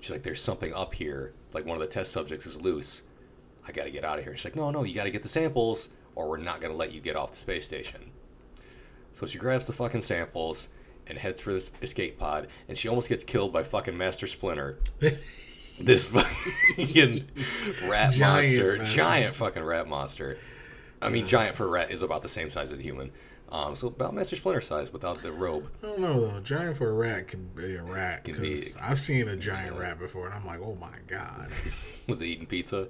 She's 0.00 0.10
like, 0.10 0.22
there's 0.22 0.40
something 0.42 0.74
up 0.74 0.92
here. 0.94 1.32
Like 1.52 1.64
one 1.64 1.76
of 1.76 1.80
the 1.80 1.86
test 1.86 2.12
subjects 2.12 2.46
is 2.46 2.60
loose. 2.60 3.02
I 3.66 3.72
gotta 3.72 3.90
get 3.90 4.04
out 4.04 4.18
of 4.18 4.24
here. 4.24 4.34
She's 4.34 4.46
like, 4.46 4.56
no, 4.56 4.70
no, 4.70 4.82
you 4.84 4.94
gotta 4.94 5.10
get 5.10 5.22
the 5.22 5.28
samples, 5.28 5.88
or 6.16 6.28
we're 6.28 6.38
not 6.38 6.60
gonna 6.60 6.74
let 6.74 6.92
you 6.92 7.00
get 7.00 7.14
off 7.16 7.30
the 7.30 7.38
space 7.38 7.64
station. 7.66 8.00
So 9.12 9.26
she 9.26 9.38
grabs 9.38 9.66
the 9.66 9.72
fucking 9.72 10.00
samples 10.00 10.68
and 11.06 11.16
heads 11.18 11.40
for 11.40 11.52
this 11.52 11.70
escape 11.82 12.18
pod, 12.18 12.48
and 12.68 12.76
she 12.76 12.88
almost 12.88 13.08
gets 13.08 13.22
killed 13.22 13.52
by 13.52 13.62
fucking 13.62 13.96
Master 13.96 14.26
Splinter. 14.26 14.78
this 15.80 16.06
fucking 16.06 17.28
rat 17.86 18.12
Giant, 18.14 18.18
monster, 18.20 18.76
man. 18.78 18.86
giant 18.86 19.36
fucking 19.36 19.62
rat 19.62 19.88
monster. 19.88 20.38
I 21.00 21.08
mean, 21.08 21.26
giant 21.26 21.54
for 21.56 21.64
a 21.64 21.68
rat 21.68 21.90
is 21.90 22.02
about 22.02 22.22
the 22.22 22.28
same 22.28 22.50
size 22.50 22.72
as 22.72 22.80
a 22.80 22.82
human. 22.82 23.10
Um, 23.52 23.76
so 23.76 23.88
about 23.88 24.14
Master 24.14 24.34
Splinter 24.34 24.62
size 24.62 24.92
without 24.92 25.22
the 25.22 25.30
robe. 25.30 25.68
I 25.82 25.86
don't 25.88 26.00
know 26.00 26.26
though. 26.26 26.40
Giant 26.40 26.76
for 26.76 26.88
a 26.88 26.92
rat 26.94 27.28
can 27.28 27.44
be 27.54 27.76
a 27.76 27.82
rat 27.82 28.24
because 28.24 28.40
be- 28.40 28.80
I've 28.80 28.98
seen 28.98 29.28
a 29.28 29.36
giant 29.36 29.76
rat 29.76 29.98
before, 29.98 30.24
and 30.26 30.34
I'm 30.34 30.46
like, 30.46 30.60
oh 30.62 30.74
my 30.80 30.96
god, 31.06 31.50
Was 32.08 32.22
it 32.22 32.26
eating 32.26 32.46
pizza? 32.46 32.88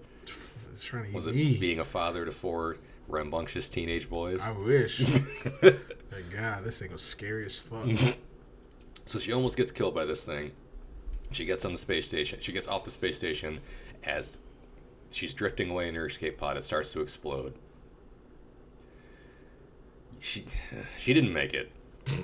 it's 0.72 0.82
trying 0.84 1.02
to 1.04 1.08
eat 1.10 1.14
Was 1.14 1.26
it 1.26 1.34
me. 1.34 1.58
being 1.58 1.80
a 1.80 1.84
father 1.84 2.24
to 2.24 2.30
four 2.32 2.76
rambunctious 3.08 3.68
teenage 3.68 4.08
boys? 4.08 4.42
I 4.42 4.52
wish. 4.52 5.02
Like, 5.62 6.30
God, 6.30 6.62
this 6.62 6.78
thing 6.78 6.92
was 6.92 7.00
scary 7.02 7.46
as 7.46 7.58
fuck. 7.58 7.86
So 9.06 9.18
she 9.18 9.32
almost 9.32 9.56
gets 9.56 9.72
killed 9.72 9.94
by 9.96 10.04
this 10.04 10.24
thing. 10.26 10.52
She 11.32 11.44
gets 11.44 11.64
on 11.64 11.72
the 11.72 11.78
space 11.78 12.06
station. 12.06 12.38
She 12.40 12.52
gets 12.52 12.68
off 12.68 12.84
the 12.84 12.90
space 12.92 13.16
station 13.18 13.58
as 14.04 14.36
she's 15.10 15.34
drifting 15.34 15.70
away 15.70 15.88
in 15.88 15.94
her 15.96 16.06
escape 16.06 16.38
pod. 16.38 16.56
It 16.56 16.62
starts 16.62 16.92
to 16.92 17.00
explode. 17.00 17.54
She 20.22 20.44
she 20.98 21.12
didn't 21.12 21.32
make 21.32 21.52
it. 21.52 21.70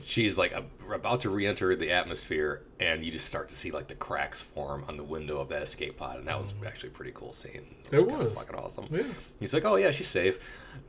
She's 0.04 0.36
like 0.38 0.52
a, 0.52 0.64
about 0.92 1.20
to 1.22 1.30
re-enter 1.30 1.74
the 1.76 1.92
atmosphere, 1.92 2.62
and 2.80 3.04
you 3.04 3.10
just 3.12 3.26
start 3.26 3.48
to 3.48 3.54
see 3.54 3.70
like 3.70 3.86
the 3.88 3.94
cracks 3.94 4.40
form 4.40 4.84
on 4.88 4.96
the 4.96 5.04
window 5.04 5.38
of 5.40 5.48
that 5.50 5.62
escape 5.62 5.96
pod, 5.96 6.18
and 6.18 6.26
that 6.28 6.38
was 6.38 6.54
actually 6.66 6.88
a 6.90 6.92
pretty 6.92 7.12
cool 7.12 7.32
scene. 7.32 7.74
It 7.90 7.98
kinda 7.98 8.04
was. 8.16 8.34
fucking 8.34 8.56
awesome. 8.56 8.86
Yeah. 8.90 9.02
He's 9.40 9.52
like, 9.54 9.64
"Oh 9.64 9.76
yeah, 9.76 9.90
she's 9.90 10.08
safe." 10.08 10.38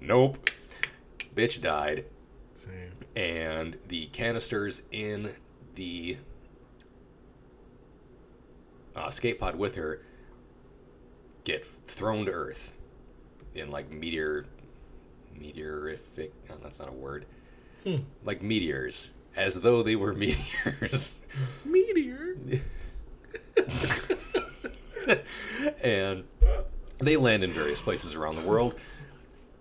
Nope. 0.01 0.49
Bitch 1.35 1.61
died 1.61 2.05
Same. 2.55 2.91
and 3.15 3.77
the 3.87 4.07
canisters 4.07 4.81
in 4.91 5.31
the 5.75 6.17
uh, 8.95 9.05
escape 9.07 9.39
pod 9.39 9.55
with 9.55 9.75
her 9.75 10.01
get 11.43 11.65
thrown 11.65 12.25
to 12.25 12.31
Earth 12.31 12.73
in 13.55 13.71
like 13.71 13.89
meteor, 13.91 14.45
meteorific. 15.39 16.33
No, 16.49 16.55
that's 16.61 16.79
not 16.79 16.89
a 16.89 16.93
word. 16.93 17.25
Like 18.23 18.41
meteors, 18.41 19.11
as 19.35 19.59
though 19.59 19.81
they 19.81 19.95
were 19.95 20.13
meteors, 20.15 21.21
Meteor. 21.65 22.37
and 25.83 26.23
they 26.99 27.17
land 27.17 27.43
in 27.43 27.51
various 27.51 27.81
places 27.81 28.15
around 28.15 28.35
the 28.35 28.41
world. 28.41 28.75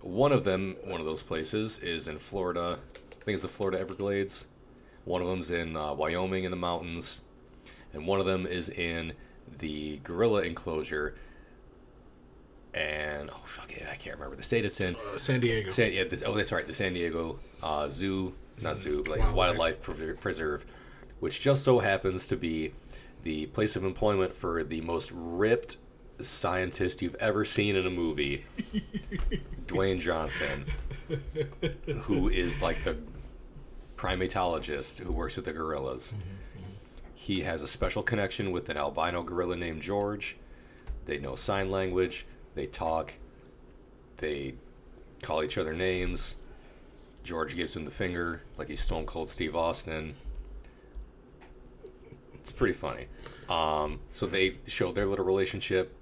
One 0.01 0.31
of 0.31 0.43
them, 0.43 0.75
one 0.83 0.99
of 0.99 1.05
those 1.05 1.21
places, 1.21 1.79
is 1.79 2.07
in 2.07 2.17
Florida. 2.17 2.77
I 2.93 3.23
think 3.23 3.33
it's 3.33 3.43
the 3.43 3.49
Florida 3.49 3.79
Everglades. 3.79 4.47
One 5.05 5.21
of 5.21 5.27
them's 5.27 5.51
in 5.51 5.75
uh, 5.75 5.93
Wyoming 5.93 6.43
in 6.43 6.51
the 6.51 6.57
mountains, 6.57 7.21
and 7.93 8.05
one 8.05 8.19
of 8.19 8.25
them 8.25 8.45
is 8.45 8.69
in 8.69 9.13
the 9.59 9.97
gorilla 10.03 10.41
enclosure. 10.41 11.15
And 12.73 13.29
oh 13.31 13.41
fuck 13.45 13.71
it, 13.71 13.87
I 13.91 13.95
can't 13.95 14.15
remember 14.17 14.35
the 14.35 14.43
state 14.43 14.63
it's 14.65 14.79
in. 14.79 14.95
Uh, 14.95 15.17
San 15.17 15.39
Diego. 15.39 15.69
San, 15.71 15.91
yeah, 15.91 16.03
this, 16.03 16.21
oh, 16.25 16.33
that's 16.33 16.51
right, 16.51 16.65
the 16.67 16.73
San 16.73 16.93
Diego 16.93 17.39
uh, 17.63 17.87
Zoo, 17.89 18.33
not 18.61 18.77
zoo, 18.77 19.03
like 19.07 19.19
Wildlife. 19.19 19.35
wildlife, 19.35 19.81
Preser- 19.83 20.19
preserve, 20.19 20.65
which 21.19 21.41
just 21.41 21.63
so 21.63 21.79
happens 21.79 22.27
to 22.27 22.35
be 22.35 22.71
the 23.23 23.47
place 23.47 23.75
of 23.75 23.83
employment 23.83 24.35
for 24.35 24.63
the 24.63 24.81
most 24.81 25.11
ripped 25.13 25.77
scientist 26.21 27.01
you've 27.01 27.15
ever 27.15 27.43
seen 27.43 27.75
in 27.75 27.87
a 27.87 27.89
movie, 27.89 28.45
Dwayne 29.67 29.99
Johnson, 29.99 30.65
who 32.03 32.29
is 32.29 32.61
like 32.61 32.83
the 32.83 32.97
primatologist 33.97 34.99
who 34.99 35.11
works 35.11 35.35
with 35.35 35.45
the 35.45 35.53
gorillas. 35.53 36.15
He 37.15 37.41
has 37.41 37.61
a 37.61 37.67
special 37.67 38.01
connection 38.03 38.51
with 38.51 38.69
an 38.69 38.77
albino 38.77 39.23
gorilla 39.23 39.55
named 39.57 39.81
George. 39.81 40.37
They 41.05 41.17
know 41.19 41.35
sign 41.35 41.69
language. 41.71 42.25
They 42.55 42.67
talk. 42.67 43.13
They 44.17 44.55
call 45.21 45.43
each 45.43 45.57
other 45.57 45.73
names. 45.73 46.35
George 47.23 47.55
gives 47.55 47.75
him 47.75 47.85
the 47.85 47.91
finger 47.91 48.41
like 48.57 48.69
he's 48.69 48.81
Stone 48.81 49.05
Cold 49.05 49.29
Steve 49.29 49.55
Austin. 49.55 50.15
It's 52.33 52.51
pretty 52.51 52.73
funny. 52.73 53.07
Um, 53.49 53.99
so 54.11 54.25
they 54.25 54.55
show 54.67 54.91
their 54.91 55.05
little 55.05 55.25
relationship, 55.25 55.93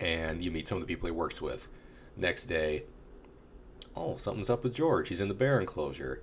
and 0.00 0.42
you 0.42 0.50
meet 0.50 0.66
some 0.66 0.78
of 0.78 0.82
the 0.82 0.86
people 0.86 1.06
he 1.06 1.12
works 1.12 1.42
with. 1.42 1.68
Next 2.16 2.46
day, 2.46 2.84
oh, 3.96 4.16
something's 4.16 4.50
up 4.50 4.62
with 4.64 4.74
George. 4.74 5.08
He's 5.08 5.20
in 5.20 5.28
the 5.28 5.34
bear 5.34 5.60
enclosure. 5.60 6.22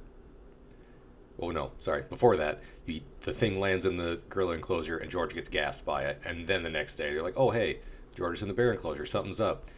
Oh 1.42 1.52
no, 1.52 1.72
sorry. 1.80 2.04
Before 2.10 2.36
that, 2.38 2.62
he, 2.86 3.04
the 3.22 3.34
thing 3.34 3.60
lands 3.60 3.86
in 3.86 3.98
the 3.98 4.20
gorilla 4.30 4.56
enclosure, 4.56 4.98
and 4.98 5.10
George 5.10 5.34
gets 5.34 5.50
gassed 5.50 5.86
by 5.86 6.04
it. 6.04 6.20
And 6.26 6.46
then 6.48 6.64
the 6.64 6.70
next 6.70 6.96
day, 6.96 7.14
they're 7.14 7.24
like, 7.24 7.38
"Oh 7.38 7.50
hey, 7.50 7.80
George 8.16 8.42
in 8.42 8.48
the 8.48 8.54
bear 8.54 8.72
enclosure. 8.72 9.06
Something's 9.06 9.40
up." 9.40 9.70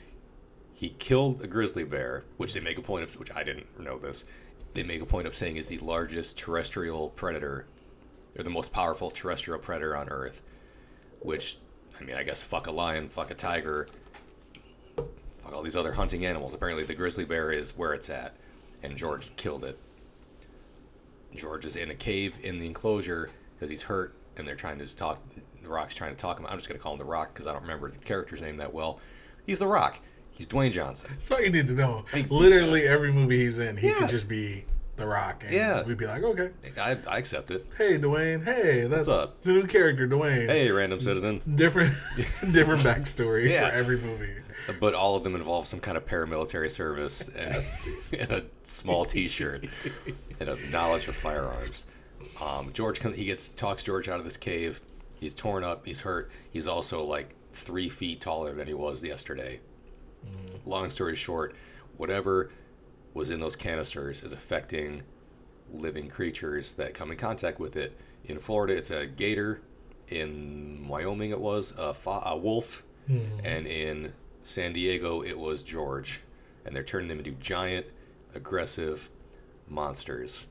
He 0.73 0.89
killed 0.89 1.41
a 1.41 1.47
grizzly 1.47 1.83
bear, 1.83 2.23
which 2.37 2.53
they 2.53 2.59
make 2.59 2.77
a 2.77 2.81
point 2.81 3.03
of. 3.03 3.13
Which 3.19 3.31
I 3.31 3.43
didn't 3.43 3.79
know 3.79 3.99
this. 3.99 4.25
They 4.73 4.83
make 4.83 5.01
a 5.01 5.05
point 5.05 5.27
of 5.27 5.35
saying 5.35 5.57
is 5.57 5.67
the 5.67 5.77
largest 5.79 6.37
terrestrial 6.37 7.09
predator, 7.09 7.65
or 8.37 8.43
the 8.43 8.49
most 8.49 8.71
powerful 8.71 9.11
terrestrial 9.11 9.59
predator 9.59 9.95
on 9.95 10.09
Earth. 10.09 10.41
Which, 11.19 11.57
I 11.99 12.03
mean, 12.03 12.15
I 12.15 12.23
guess 12.23 12.41
fuck 12.41 12.67
a 12.67 12.71
lion, 12.71 13.09
fuck 13.09 13.31
a 13.31 13.35
tiger, 13.35 13.87
fuck 14.95 15.53
all 15.53 15.61
these 15.61 15.75
other 15.75 15.91
hunting 15.91 16.25
animals. 16.25 16.53
Apparently, 16.53 16.83
the 16.83 16.95
grizzly 16.95 17.25
bear 17.25 17.51
is 17.51 17.77
where 17.77 17.93
it's 17.93 18.09
at, 18.09 18.35
and 18.81 18.97
George 18.97 19.35
killed 19.35 19.65
it. 19.65 19.77
George 21.35 21.65
is 21.65 21.75
in 21.75 21.91
a 21.91 21.95
cave 21.95 22.37
in 22.41 22.59
the 22.59 22.65
enclosure 22.65 23.29
because 23.53 23.69
he's 23.69 23.83
hurt, 23.83 24.15
and 24.37 24.47
they're 24.47 24.55
trying 24.55 24.79
to 24.79 24.95
talk. 24.95 25.21
The 25.61 25.69
Rock's 25.69 25.95
trying 25.95 26.11
to 26.11 26.17
talk 26.17 26.39
him. 26.39 26.45
I'm 26.47 26.57
just 26.57 26.67
gonna 26.67 26.79
call 26.79 26.93
him 26.93 26.97
the 26.99 27.05
Rock 27.05 27.33
because 27.33 27.47
I 27.47 27.53
don't 27.53 27.61
remember 27.61 27.89
the 27.91 27.97
character's 27.99 28.41
name 28.41 28.57
that 28.57 28.73
well. 28.73 28.99
He's 29.45 29.59
the 29.59 29.67
Rock. 29.67 29.99
He's 30.31 30.47
Dwayne 30.47 30.71
Johnson. 30.71 31.09
That's 31.11 31.29
all 31.31 31.41
you 31.41 31.49
need 31.51 31.67
to 31.67 31.73
know. 31.73 32.05
Thanks. 32.11 32.31
Literally 32.31 32.83
every 32.87 33.11
movie 33.11 33.39
he's 33.39 33.59
in, 33.59 33.77
he 33.77 33.87
Yeah. 33.89 33.93
could 33.99 34.09
just 34.09 34.27
be 34.27 34.65
The 34.95 35.05
Rock. 35.05 35.43
And 35.45 35.53
Yeah. 35.53 35.83
We'd 35.83 35.97
be 35.97 36.07
like, 36.07 36.23
okay. 36.23 36.49
I, 36.79 36.97
I 37.07 37.17
accept 37.19 37.51
it. 37.51 37.65
Hey, 37.77 37.97
Dwayne. 37.97 38.43
Hey, 38.43 38.87
that's 38.87 39.07
up? 39.07 39.41
the 39.41 39.51
new 39.51 39.67
character, 39.67 40.07
Dwayne. 40.07 40.47
Hey, 40.47 40.71
random 40.71 40.99
citizen. 40.99 41.41
Different, 41.55 41.93
different 42.51 42.81
backstory 42.83 43.49
Yeah. 43.49 43.69
for 43.69 43.75
every 43.75 43.97
movie. 43.99 44.29
But 44.79 44.93
all 44.95 45.15
of 45.15 45.23
them 45.23 45.35
involve 45.35 45.67
some 45.67 45.79
kind 45.79 45.97
of 45.97 46.05
paramilitary 46.05 46.71
service 46.71 47.29
and, 47.29 47.63
and 48.19 48.31
a 48.31 48.43
small 48.63 49.05
T-shirt 49.05 49.65
and 50.39 50.49
a 50.49 50.55
knowledge 50.69 51.07
of 51.07 51.15
firearms. 51.15 51.85
Um, 52.41 52.71
George 52.73 52.99
comes, 52.99 53.15
he 53.17 53.25
gets 53.25 53.49
talks 53.49 53.83
George 53.83 54.07
out 54.09 54.17
of 54.19 54.23
this 54.23 54.37
cave. 54.37 54.81
He's 55.21 55.35
torn 55.35 55.63
up. 55.63 55.85
He's 55.85 56.01
hurt. 56.01 56.31
He's 56.49 56.67
also 56.67 57.05
like 57.05 57.35
three 57.53 57.89
feet 57.89 58.19
taller 58.19 58.53
than 58.53 58.67
he 58.67 58.73
was 58.73 59.03
yesterday. 59.03 59.61
Mm-hmm. 60.25 60.67
Long 60.67 60.89
story 60.89 61.15
short, 61.15 61.55
whatever 61.95 62.49
was 63.13 63.29
in 63.29 63.39
those 63.39 63.55
canisters 63.55 64.23
is 64.23 64.33
affecting 64.33 65.03
living 65.71 66.09
creatures 66.09 66.73
that 66.73 66.95
come 66.95 67.11
in 67.11 67.17
contact 67.17 67.59
with 67.59 67.75
it. 67.77 67.95
In 68.25 68.39
Florida, 68.39 68.75
it's 68.75 68.89
a 68.89 69.05
gator. 69.05 69.61
In 70.07 70.87
Wyoming, 70.87 71.29
it 71.29 71.39
was 71.39 71.71
a, 71.77 71.93
fo- 71.93 72.23
a 72.25 72.35
wolf. 72.35 72.83
Hmm. 73.05 73.19
And 73.43 73.67
in 73.67 74.13
San 74.41 74.73
Diego, 74.73 75.21
it 75.21 75.37
was 75.37 75.61
George. 75.61 76.21
And 76.65 76.75
they're 76.75 76.83
turning 76.83 77.07
them 77.07 77.19
into 77.19 77.31
giant, 77.33 77.85
aggressive 78.33 79.11
monsters. 79.69 80.47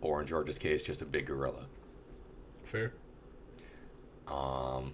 Or 0.00 0.22
in 0.22 0.26
George's 0.26 0.56
case, 0.56 0.84
just 0.84 1.02
a 1.02 1.06
big 1.06 1.26
gorilla. 1.26 1.66
Fair. 2.64 2.94
Um, 4.30 4.92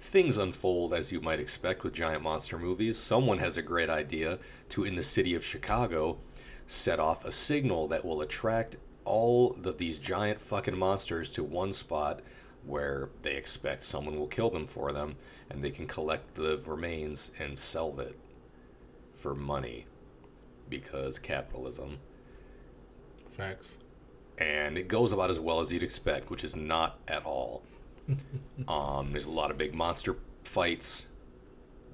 things 0.00 0.36
unfold 0.36 0.92
as 0.92 1.12
you 1.12 1.20
might 1.20 1.40
expect 1.40 1.84
with 1.84 1.94
giant 1.94 2.22
monster 2.22 2.58
movies. 2.58 2.98
Someone 2.98 3.38
has 3.38 3.56
a 3.56 3.62
great 3.62 3.88
idea 3.88 4.38
to, 4.70 4.84
in 4.84 4.96
the 4.96 5.02
city 5.02 5.34
of 5.34 5.44
Chicago, 5.44 6.18
set 6.66 6.98
off 6.98 7.24
a 7.24 7.32
signal 7.32 7.88
that 7.88 8.04
will 8.04 8.20
attract 8.22 8.76
all 9.04 9.56
of 9.64 9.78
these 9.78 9.98
giant 9.98 10.40
fucking 10.40 10.76
monsters 10.76 11.30
to 11.30 11.42
one 11.42 11.72
spot 11.72 12.20
where 12.64 13.10
they 13.22 13.34
expect 13.34 13.82
someone 13.82 14.18
will 14.18 14.28
kill 14.28 14.50
them 14.50 14.66
for 14.66 14.92
them 14.92 15.16
and 15.50 15.62
they 15.62 15.70
can 15.70 15.86
collect 15.86 16.34
the 16.34 16.62
remains 16.66 17.32
and 17.40 17.58
sell 17.58 17.98
it 17.98 18.16
for 19.12 19.34
money 19.34 19.84
because 20.68 21.18
capitalism 21.18 21.98
Facts. 23.28 23.76
And 24.38 24.76
it 24.78 24.88
goes 24.88 25.12
about 25.12 25.30
as 25.30 25.38
well 25.40 25.60
as 25.60 25.72
you'd 25.72 25.82
expect, 25.82 26.30
which 26.30 26.44
is 26.44 26.56
not 26.56 26.98
at 27.08 27.24
all. 27.24 27.62
um, 28.68 29.12
there's 29.12 29.26
a 29.26 29.30
lot 29.30 29.50
of 29.50 29.58
big 29.58 29.74
monster 29.74 30.16
fights. 30.44 31.06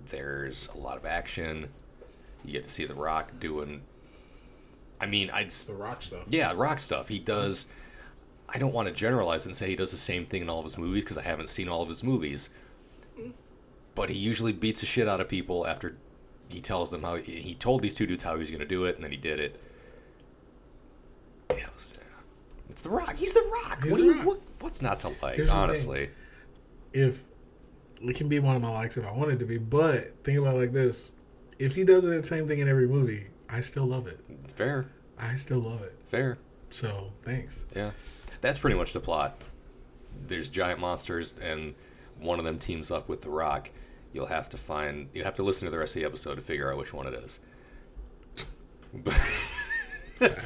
There's 0.09 0.69
a 0.75 0.79
lot 0.79 0.97
of 0.97 1.05
action. 1.05 1.69
You 2.45 2.53
get 2.53 2.65
to 2.65 2.71
see 2.71 2.85
The 2.87 2.95
Rock 2.95 3.33
doing. 3.41 3.83
I 5.01 5.07
mean, 5.07 5.31
I'd 5.31 5.51
The 5.51 5.75
Rock 5.75 6.03
stuff. 6.03 6.25
yeah, 6.29 6.53
Rock 6.57 6.79
stuff. 6.79 7.09
He 7.09 7.19
does. 7.19 7.67
I 8.49 8.59
don't 8.59 8.73
want 8.73 8.89
to 8.89 8.95
generalize 8.95 9.45
and 9.45 9.55
say 9.55 9.69
he 9.69 9.77
does 9.77 9.91
the 9.91 9.97
same 9.99 10.25
thing 10.25 10.41
in 10.43 10.49
all 10.49 10.59
of 10.59 10.65
his 10.65 10.79
movies 10.79 11.05
because 11.05 11.19
I 11.19 11.23
haven't 11.23 11.51
seen 11.51 11.69
all 11.69 11.83
of 11.83 11.89
his 11.89 12.03
movies. 12.03 12.49
But 13.95 14.09
he 14.09 14.17
usually 14.17 14.53
beats 14.53 14.81
the 14.81 14.87
shit 14.87 15.07
out 15.09 15.21
of 15.21 15.29
people 15.29 15.67
after 15.67 15.97
he 16.49 16.61
tells 16.63 16.91
them 16.91 17.03
how 17.03 17.17
he 17.17 17.55
told 17.57 17.83
these 17.83 17.95
two 17.95 18.07
dudes 18.07 18.23
how 18.23 18.33
he 18.35 18.39
was 18.41 18.49
going 18.49 18.61
to 18.61 18.67
do 18.67 18.85
it, 18.85 18.95
and 18.95 19.05
then 19.05 19.11
he 19.11 19.17
did 19.19 19.39
it. 19.39 19.61
Yeah, 21.51 21.57
it 21.57 21.73
was- 21.75 21.93
it's 22.69 22.83
the 22.83 22.91
Rock. 22.91 23.17
He's 23.17 23.35
the 23.35 23.43
Rock. 23.65 23.83
He's 23.83 23.91
what 23.93 23.97
The 23.99 24.03
do 24.03 24.09
you, 24.11 24.15
Rock. 24.19 24.27
what, 24.27 24.41
what's 24.61 24.83
not 24.83 25.01
to 25.01 25.09
like? 25.23 25.37
Here's 25.37 25.49
honestly, 25.51 26.11
If 26.93 27.23
it 28.01 28.15
can 28.17 28.29
be 28.29 28.39
one 28.39 28.55
of 28.57 28.63
my 28.63 28.71
likes 28.71 28.97
if 28.97 29.07
I 29.07 29.11
want 29.13 29.31
it 29.33 29.39
to 29.41 29.45
be, 29.45 29.59
but 29.59 30.23
think 30.25 30.39
about 30.39 30.55
it 30.57 30.59
like 30.59 30.73
this: 30.73 31.11
if 31.59 31.75
he 31.75 31.85
does 31.85 32.05
the 32.05 32.23
same 32.23 32.47
thing 32.47 32.59
in 32.61 32.69
every 32.69 32.87
movie, 32.87 33.27
I 33.49 33.61
still 33.61 33.87
love 33.87 34.07
it. 34.07 34.21
fair, 34.49 34.87
I 35.19 35.37
still 35.37 35.59
love 35.61 35.83
it. 35.83 35.97
fair. 36.07 36.39
So 36.71 37.13
thanks. 37.25 37.67
Yeah, 37.75 37.91
that's 38.41 38.59
pretty 38.59 38.77
much 38.77 38.93
the 38.93 39.01
plot. 39.01 39.41
There's 40.27 40.49
giant 40.49 40.81
monsters, 40.81 41.33
and 41.43 41.75
one 42.21 42.39
of 42.39 42.45
them 42.45 42.59
teams 42.59 42.91
up 42.91 43.09
with 43.09 43.21
the 43.23 43.31
Rock. 43.31 43.71
You'll 44.13 44.27
have 44.27 44.49
to 44.51 44.57
find. 44.57 45.09
You 45.15 45.25
have 45.25 45.35
to 45.35 45.43
listen 45.43 45.67
to 45.67 45.71
the 45.71 45.79
rest 45.79 45.97
of 45.97 46.01
the 46.03 46.07
episode 46.07 46.35
to 46.37 46.41
figure 46.41 46.71
out 46.73 46.79
which 46.79 46.93
one 46.93 47.07
it 47.07 47.15
is. 47.15 47.41
But- 48.95 50.39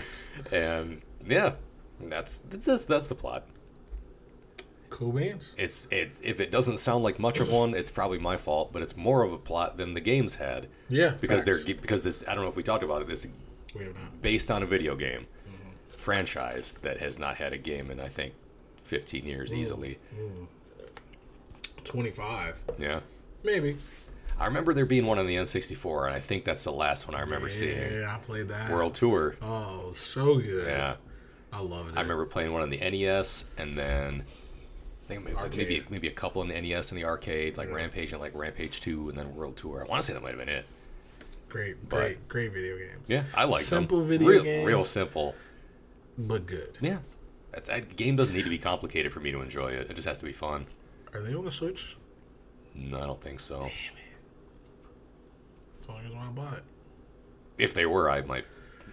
and 0.51 1.01
yeah, 1.27 1.53
that's 2.11 2.41
that's 2.41 2.67
that's, 2.67 2.85
that's 2.87 3.09
the 3.09 3.15
plot. 3.15 3.47
Cool 4.91 5.13
beans. 5.13 5.55
It's 5.57 5.89
it's 5.91 6.21
if 6.21 6.41
it 6.41 6.51
doesn't 6.51 6.79
sound 6.79 7.03
like 7.03 7.19
much 7.19 7.41
of 7.41 7.49
one, 7.49 7.75
it's 7.75 7.91
probably 7.91 8.19
my 8.19 8.37
fault. 8.37 8.73
But 8.73 8.83
it's 8.83 8.97
more 8.97 9.23
of 9.23 9.33
a 9.33 9.39
plot 9.39 9.77
than 9.77 9.95
the 9.95 10.01
games 10.01 10.35
had 10.35 10.69
Yeah, 10.89 11.15
because 11.21 11.45
facts. 11.45 11.65
they're 11.65 11.75
because 11.75 12.05
this. 12.05 12.25
I 12.29 12.35
don't 12.35 12.45
know 12.45 12.51
if 12.51 12.57
we 12.57 12.63
talked 12.63 12.85
about 12.85 13.01
it. 13.03 13.09
This 13.09 13.27
We 13.75 13.87
based 14.21 14.51
on 14.51 14.63
a 14.63 14.67
video 14.67 14.95
game 14.95 15.27
mm-hmm. 15.49 15.97
franchise 15.97 16.79
that 16.83 16.99
has 16.99 17.19
not 17.19 17.37
had 17.37 17.53
a 17.55 17.59
game 17.59 17.91
in 17.91 18.01
I 18.01 18.09
think 18.09 18.35
15 18.83 19.25
years 19.25 19.55
easily. 19.55 19.99
Twenty-five, 21.85 22.63
Yeah. 22.79 23.01
maybe. 23.43 23.77
I 24.39 24.47
remember 24.47 24.73
there 24.75 24.87
being 24.87 25.07
one 25.07 25.19
on 25.19 25.27
the 25.27 25.37
N64, 25.37 26.07
and 26.07 26.15
I 26.15 26.21
think 26.21 26.45
that's 26.45 26.65
the 26.65 26.73
last 26.73 27.07
one 27.07 27.17
I 27.17 27.21
remember 27.21 27.49
seeing. 27.51 27.77
Yeah, 27.77 28.15
I 28.15 28.19
played 28.19 28.49
that. 28.49 28.71
World 28.71 28.95
Tour. 28.95 29.37
Oh, 29.43 29.93
so 29.95 30.39
good. 30.39 30.67
Yeah. 30.67 30.97
I 31.53 31.61
love 31.61 31.89
it. 31.89 31.97
I 31.97 32.01
remember 32.03 32.25
playing 32.27 32.53
one 32.53 32.63
on 32.63 32.71
the 32.71 32.79
NES, 32.79 33.45
and 33.59 33.77
then 33.77 34.23
I 35.05 35.07
think 35.09 35.25
maybe, 35.25 35.37
Arcade. 35.37 35.57
maybe 35.59 35.85
maybe 35.91 36.09
a 36.09 36.13
couple 36.13 36.41
on 36.43 36.49
the 36.49 36.61
NES 36.61 36.91
and 36.93 36.99
the 36.99 37.05
arcade, 37.05 37.57
like 37.57 37.69
Yeah. 37.69 37.75
Rampage 37.75 38.13
and 38.13 38.21
like 38.21 38.35
Rampage 38.35 38.81
2, 38.81 39.11
and 39.11 39.19
then 39.19 39.35
World 39.37 39.57
Tour. 39.57 39.85
I 39.85 39.89
want 39.91 40.01
to 40.01 40.07
say 40.07 40.13
that 40.15 40.23
might 40.23 40.31
have 40.31 40.39
been 40.39 40.49
it. 40.49 40.65
Great, 41.49 41.77
but- 41.89 41.97
great, 41.99 42.29
great 42.29 42.53
video 42.53 42.79
games. 42.79 43.05
Yeah, 43.09 43.25
I 43.35 43.45
like 43.45 43.61
Simple 43.63 43.99
them. 43.99 44.09
video 44.09 44.29
real, 44.29 44.43
games. 44.43 44.67
real 44.67 44.85
simple. 44.85 45.35
but 46.17 46.47
good. 46.47 46.79
Yeah, 46.81 46.99
that's, 47.51 47.69
that 47.69 47.97
game 47.97 48.17
doesn't 48.17 48.35
need 48.35 48.45
to 48.45 48.51
be 48.51 48.57
complicated 48.59 49.13
for 49.13 49.21
me 49.21 49.31
to 49.33 49.41
enjoy 49.43 49.73
it. 49.73 49.91
It 49.91 49.95
just 49.95 50.09
has 50.09 50.19
to 50.21 50.25
be 50.25 50.33
fun. 50.33 50.67
Are 51.13 51.21
they 51.21 51.35
on 51.35 51.45
the 51.45 51.51
Switch? 51.51 51.97
No, 52.75 52.99
I 52.99 53.05
don't 53.07 53.21
think 53.21 53.39
so. 53.41 53.59
Damn 53.61 53.67
it! 53.69 53.73
That's 55.75 55.87
the 55.87 55.93
only 55.93 56.05
reason 56.05 56.17
why 56.19 56.27
I 56.27 56.31
bought 56.31 56.57
it. 56.59 56.65
If 57.59 57.75
they 57.75 57.85
were, 57.85 58.09
I 58.11 58.23
might. 58.23 58.47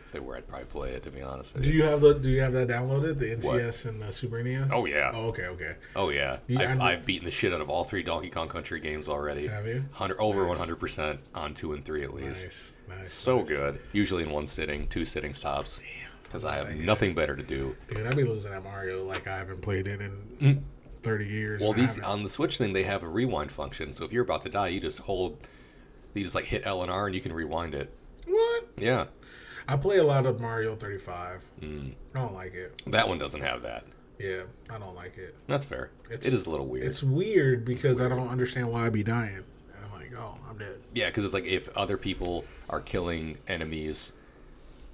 If 0.10 0.13
they 0.13 0.20
were, 0.22 0.36
I'd 0.36 0.48
probably 0.48 0.66
play 0.66 0.89
it. 0.94 1.04
To 1.04 1.12
be 1.12 1.22
honest 1.22 1.54
with 1.54 1.63
you. 1.63 1.72
Do 1.72 1.78
you. 1.78 1.84
have 1.84 2.01
the 2.01 2.16
Do 2.16 2.30
you 2.30 2.42
have 2.42 2.51
that 2.54 2.68
downloaded? 2.68 3.20
The 3.20 3.36
NES 3.36 3.86
and 3.86 4.01
the 4.01 4.12
Super 4.12 4.42
NES? 4.42 4.72
Oh, 4.74 4.88
yeah. 4.88 5.12
Oh, 5.13 5.28
okay, 5.28 5.46
okay. 5.46 5.75
Oh 5.96 6.10
yeah, 6.10 6.39
I've, 6.58 6.82
I've 6.82 7.06
beaten 7.06 7.25
the 7.25 7.32
shit 7.32 7.54
out 7.54 7.62
of 7.62 7.70
all 7.70 7.84
three 7.84 8.01
Donkey 8.01 8.32
Kong 8.32 8.48
Country 8.48 8.80
games 8.80 9.08
already. 9.08 9.46
Have 9.46 9.68
you? 9.68 9.86
Hundred 9.92 10.18
over 10.20 10.48
one 10.48 10.58
hundred 10.58 10.78
percent 10.78 11.20
on 11.36 11.54
two 11.54 11.74
and 11.74 11.86
three 11.86 12.04
at 12.04 12.16
least. 12.16 12.44
Nice, 12.44 12.75
nice. 13.01 13.13
So 13.13 13.38
nice. 13.38 13.50
good. 13.50 13.80
Usually 13.94 14.24
in 14.24 14.32
one 14.32 14.48
sitting, 14.48 14.88
two 14.88 15.06
sitting 15.06 15.32
stops. 15.32 15.80
Because 16.24 16.44
I 16.44 16.56
have 16.56 16.75
nothing 16.75 17.13
better 17.13 17.36
to 17.36 17.44
do. 17.44 17.75
Dude, 17.88 18.08
I'd 18.08 18.18
be 18.18 18.24
losing 18.24 18.51
at 18.51 18.63
Mario 18.63 19.04
like 19.04 19.28
I 19.28 19.38
haven't 19.38 19.62
played 19.62 19.86
it 19.86 20.01
in 20.01 20.63
thirty 21.04 21.28
years. 21.28 21.62
Mm. 21.62 21.66
Well, 21.66 21.74
these 21.74 22.00
on 22.00 22.24
the 22.24 22.30
Switch 22.30 22.58
thing, 22.58 22.74
they 22.74 22.84
have 22.84 23.04
a 23.04 23.08
rewind 23.08 23.51
function. 23.51 23.94
So 23.94 24.06
if 24.06 24.12
you're 24.12 24.24
about 24.24 24.42
to 24.42 24.50
die, 24.50 24.70
you 24.70 24.80
just 24.80 24.98
hold, 25.01 25.38
you 26.16 26.24
just 26.24 26.34
like 26.34 26.46
hit 26.46 26.63
L 26.66 26.82
and 26.82 26.92
R, 26.92 27.06
and 27.06 27.13
you 27.13 27.22
can 27.22 27.32
rewind 27.32 27.75
it. 27.75 27.94
what? 28.25 28.68
Yeah, 28.75 29.06
I 29.72 29.78
play 29.78 29.98
a 29.98 30.04
lot 30.04 30.26
of 30.26 30.40
Mario 30.42 30.76
thirty 30.76 30.98
five. 30.98 31.46
Mm. 31.62 31.94
I 32.16 32.20
don't 32.20 32.34
like 32.34 32.54
it. 32.56 32.82
that 32.88 33.08
one 33.08 33.18
doesn't 33.20 33.42
have 33.42 33.62
that. 33.62 33.86
Yeah, 34.18 34.42
I 34.70 34.78
don't 34.80 34.96
like 34.96 35.18
it. 35.18 35.36
That's 35.48 35.64
fair. 35.64 35.92
It's- 36.06 36.26
it 36.26 36.34
is 36.34 36.46
a 36.46 36.50
little 36.50 36.66
weird. 36.68 36.86
It's 36.86 37.02
weird 37.04 37.64
because 37.64 38.02
I 38.02 38.10
don't 38.10 38.28
understand 38.28 38.70
why 38.70 38.86
I'd 38.88 38.94
be 38.94 39.04
dying. 39.04 39.36
And 39.76 39.86
I'm 39.86 39.92
like, 39.98 40.12
oh, 40.18 40.38
I'm 40.50 40.58
dead. 40.58 40.80
Yeah, 40.94 41.08
because 41.08 41.24
it's 41.24 41.34
like 41.34 41.46
if 41.46 41.70
other 41.78 41.96
people 41.98 42.44
are 42.70 42.82
killing 42.82 43.38
enemies 43.48 44.12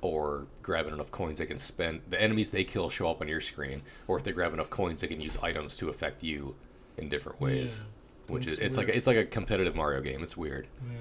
or 0.01 0.45
grabbing 0.61 0.93
enough 0.93 1.09
coins 1.09 1.39
they 1.39 1.47
can 1.47 1.57
spend, 1.57 2.01
the 2.09 2.21
enemies 2.21 2.51
they 2.51 2.63
kill 2.63 2.89
show 2.91 3.09
up 3.09 3.21
on 3.21 3.27
your 3.27 3.41
screen. 3.41 3.81
Or 4.07 4.17
if 4.17 4.23
they 4.23 4.31
grab 4.31 4.53
enough 4.53 4.69
coins, 4.69 5.01
they 5.01 5.07
can 5.07 5.21
use 5.21 5.37
items 5.41 5.77
to 5.77 5.89
affect 5.89 6.21
you 6.21 6.53
in 6.97 7.09
different 7.09 7.41
ways. 7.41 7.81
which 8.27 8.45
is 8.45 8.53
It's 8.53 8.61
it's 8.61 8.77
like 8.77 8.89
it's 8.89 9.07
like 9.07 9.17
a 9.17 9.25
competitive 9.25 9.75
Mario 9.75 10.01
game. 10.01 10.21
It's 10.21 10.37
weird. 10.37 10.67
Yeah. 10.91 10.97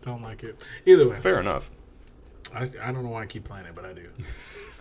Don't 0.00 0.22
like 0.22 0.42
it. 0.42 0.60
Either 0.86 1.08
way, 1.08 1.16
Fair 1.20 1.38
enough. 1.38 1.70
I, 2.54 2.62
I 2.82 2.92
don't 2.92 3.02
know 3.04 3.10
why 3.10 3.22
I 3.22 3.26
keep 3.26 3.44
playing 3.44 3.66
it, 3.66 3.74
but 3.74 3.84
I 3.84 3.92
do. 3.92 4.08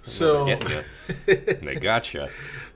So, 0.04 0.48
getting 0.48 1.78
gotcha. 1.80 2.28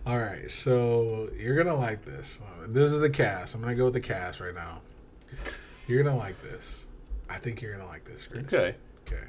all 0.05 0.19
right. 0.19 0.49
So 0.51 1.27
you're 1.35 1.55
gonna 1.57 1.75
like 1.75 2.05
this. 2.05 2.39
Uh, 2.39 2.67
This 2.67 2.91
is 2.91 3.01
the 3.01 3.09
cast. 3.09 3.55
I'm 3.55 3.61
gonna 3.61 3.73
go 3.73 3.85
with 3.85 3.95
the 3.95 3.99
cast 3.99 4.39
right 4.41 4.53
now. 4.53 4.81
You're 5.87 6.03
gonna 6.03 6.15
like 6.15 6.39
this. 6.43 6.85
I 7.27 7.39
think 7.39 7.63
you're 7.63 7.71
gonna 7.75 7.87
like 7.89 8.05
this, 8.05 8.27
Chris. 8.27 8.53
Okay, 8.53 8.75
Okay. 9.07 9.23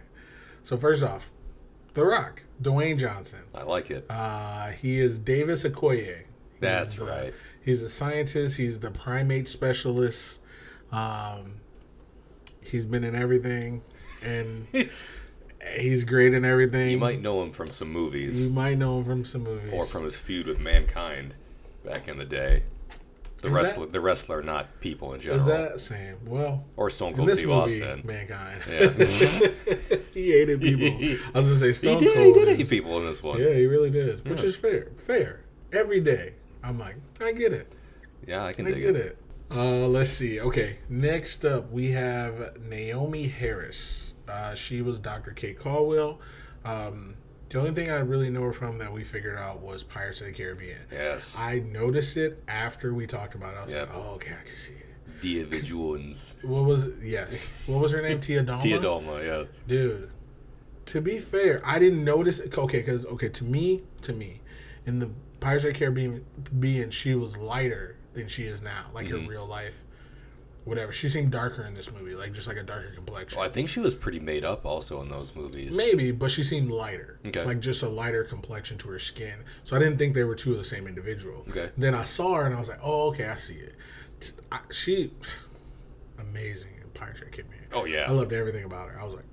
So 0.63 0.77
first 0.77 1.03
off, 1.03 1.31
The 1.95 2.05
Rock, 2.05 2.43
Dwayne 2.63 2.99
Johnson. 2.99 3.39
I 3.55 3.63
like 3.63 3.91
it. 3.91 4.05
Uh, 4.11 4.73
he 4.73 5.01
is 5.01 5.19
Davis 5.19 5.65
Okoye. 5.65 6.19
He's 6.19 6.27
That's 6.61 6.95
the- 6.97 7.05
right. 7.07 7.35
He's 7.65 7.83
a 7.83 7.89
scientist. 7.89 8.59
He's 8.59 8.79
the 8.79 8.91
primate 8.91 9.49
specialist. 9.49 10.41
Um, 10.93 11.55
he's 12.63 12.85
been 12.85 13.05
in 13.05 13.17
everything, 13.17 13.81
and 14.23 14.67
he's 15.75 16.05
great 16.05 16.35
in 16.35 16.45
everything. 16.45 16.91
You 16.91 16.99
might 16.99 17.21
know 17.21 17.43
him 17.43 17.53
from 17.53 17.71
some 17.71 17.91
movies. 17.91 18.47
You 18.47 18.53
might 18.53 18.79
know 18.79 18.99
him 18.99 19.05
from 19.05 19.25
some 19.25 19.43
movies, 19.45 19.73
or 19.73 19.85
from 19.85 20.05
his 20.05 20.17
feud 20.17 20.47
with 20.47 20.61
Mankind 20.61 21.35
back 21.85 22.09
in 22.09 22.19
the 22.19 22.25
day. 22.25 22.63
The 23.43 23.49
Is 23.49 23.55
that- 23.55 23.63
wrestler, 23.63 23.87
the 23.87 24.01
wrestler, 24.01 24.43
not 24.43 24.81
people 24.81 25.13
in 25.13 25.21
general, 25.21 25.39
Is 25.41 25.47
that 25.47 25.79
same? 25.81 26.17
Well, 26.25 26.65
or 26.77 26.89
Stone 26.89 27.15
Cold 27.15 27.29
Steve 27.31 27.49
movie, 27.49 27.83
Austin. 27.83 28.03
mankind. 28.05 28.61
Yeah. 28.69 28.89
he 30.15 30.33
hated 30.33 30.61
people. 30.63 30.87
I 31.35 31.39
was 31.41 31.49
gonna 31.49 31.57
say 31.57 31.73
Stone 31.73 32.01
Cold. 32.01 32.03
He 32.03 32.09
did. 32.09 32.17
He 32.17 32.23
Cold. 32.33 32.35
did 32.35 32.49
is- 32.49 32.59
hate 32.59 32.71
people 32.71 32.99
in 32.99 33.07
this 33.07 33.23
one. 33.23 33.39
Yeah, 33.39 33.53
he 33.53 33.67
really 33.67 33.91
did, 33.91 34.27
which 34.29 34.41
Yeah. 34.41 34.47
is 34.49 34.57
fair. 34.57 34.89
Fair. 34.97 35.41
Every 35.73 36.01
day, 36.01 36.33
I'm 36.65 36.79
like, 36.79 36.97
I 37.21 37.33
get 37.33 37.53
it. 37.53 37.71
Yeah, 38.27 38.45
I 38.45 38.53
can 38.55 38.67
I 38.67 38.71
dig 38.71 38.81
get 38.81 38.97
it. 38.97 39.07
it. 39.07 39.19
Uh, 39.51 39.87
let's 39.87 40.11
see. 40.11 40.41
Okay, 40.41 40.79
next 40.89 41.45
up 41.45 41.71
we 41.71 41.89
have 41.93 42.55
Naomie 42.69 43.31
Harris. 43.31 44.06
Uh, 44.29 44.55
she 44.55 44.83
was 44.83 45.01
Dr. 45.01 45.31
Kate 45.33 45.59
Caldwell. 45.59 46.21
Um, 46.65 47.15
the 47.49 47.59
only 47.61 47.73
thing 47.73 47.91
I 47.91 47.99
really 48.01 48.29
know 48.31 48.43
her 48.43 48.53
from 48.53 48.77
that 48.79 48.93
we 48.93 49.05
figured 49.05 49.39
out 49.39 49.61
was 49.61 49.85
Pirates 49.85 50.21
of 50.21 50.27
the 50.27 50.33
Caribbean. 50.33 50.79
Yes. 50.93 51.37
I 51.39 51.61
noticed 51.61 52.17
it 52.17 52.43
after 52.49 52.93
we 52.93 53.07
talked 53.07 53.35
about 53.37 53.55
it. 53.55 53.59
I 53.59 53.65
was 53.65 53.73
Yep. 53.73 53.89
like, 53.89 53.97
oh, 54.05 54.11
okay, 54.15 54.33
I 54.41 54.45
can 54.45 54.57
see 54.57 54.73
it. 54.73 54.83
Divisions. 55.23 56.37
What 56.43 56.65
was 56.65 56.89
yes? 57.03 57.53
What 57.67 57.81
was 57.81 57.93
her 57.93 58.03
name? 58.03 58.21
Tia 58.21 58.43
Dalma. 58.45 58.61
Tia 58.61 58.79
Dalma, 58.81 59.25
yeah. 59.25 59.45
Dude, 59.67 60.11
to 60.87 61.01
be 61.01 61.19
fair, 61.19 61.63
I 61.65 61.79
didn't 61.79 62.05
notice. 62.05 62.41
It. 62.41 62.57
Okay, 62.57 62.79
because 62.81 63.07
okay, 63.07 63.29
to 63.31 63.45
me, 63.45 63.83
to 64.03 64.13
me, 64.13 64.41
in 64.87 64.99
the 64.99 65.11
Pirates 65.41 65.65
of 65.65 65.73
the 65.73 65.79
Caribbean, 65.79 66.25
being 66.61 66.91
she 66.91 67.15
was 67.15 67.37
lighter 67.39 67.97
than 68.13 68.29
she 68.29 68.43
is 68.45 68.61
now, 68.61 68.87
like 68.93 69.07
Mhm. 69.07 69.23
her 69.25 69.29
real 69.31 69.47
life. 69.47 69.85
Whatever, 70.67 70.93
she 70.93 71.09
seemed 71.09 71.31
darker 71.31 71.65
in 71.65 71.75
this 71.75 71.93
movie, 71.93 72.15
like 72.17 72.33
just 72.33 72.49
like 72.49 72.57
a 72.57 72.63
darker 72.65 72.91
complexion. 72.93 73.39
Well, 73.39 73.49
I 73.49 73.51
think 73.53 73.69
she 73.69 73.79
was 73.79 73.95
pretty 73.95 74.19
made 74.19 74.45
up 74.45 74.67
also 74.67 75.01
in 75.01 75.09
those 75.09 75.33
movies. 75.37 75.77
Maybe, 75.77 76.11
but 76.11 76.29
she 76.31 76.43
seemed 76.43 76.71
lighter, 76.73 77.21
Okay. 77.25 77.45
like 77.45 77.61
just 77.61 77.85
a 77.85 77.89
lighter 77.89 78.25
complexion 78.25 78.77
to 78.79 78.89
her 78.89 78.99
skin. 78.99 79.39
So 79.63 79.77
I 79.77 79.79
didn't 79.79 79.97
think 79.97 80.13
they 80.15 80.25
were 80.25 80.35
two 80.35 80.51
of 80.51 80.59
the 80.59 80.65
same 80.65 80.89
individual. 80.89 81.47
Okay. 81.51 81.71
Then 81.79 81.95
I 81.95 82.03
saw 82.03 82.35
her 82.35 82.47
and 82.47 82.55
I 82.55 82.59
was 82.59 82.69
like, 82.69 82.81
oh, 82.83 83.09
okay, 83.11 83.27
I 83.27 83.37
see 83.37 83.55
it. 83.55 83.75
I, 84.51 84.59
she, 84.73 85.13
amazing 86.19 86.73
in 86.83 86.89
Pirates 86.91 87.21
of 87.21 87.27
the 87.27 87.33
Caribbean. 87.33 87.63
Oh 87.73 87.85
yeah, 87.85 88.05
I 88.09 88.11
loved 88.11 88.33
everything 88.33 88.65
about 88.65 88.89
her. 88.89 88.99
I 89.01 89.05
was 89.05 89.15
like, 89.15 89.25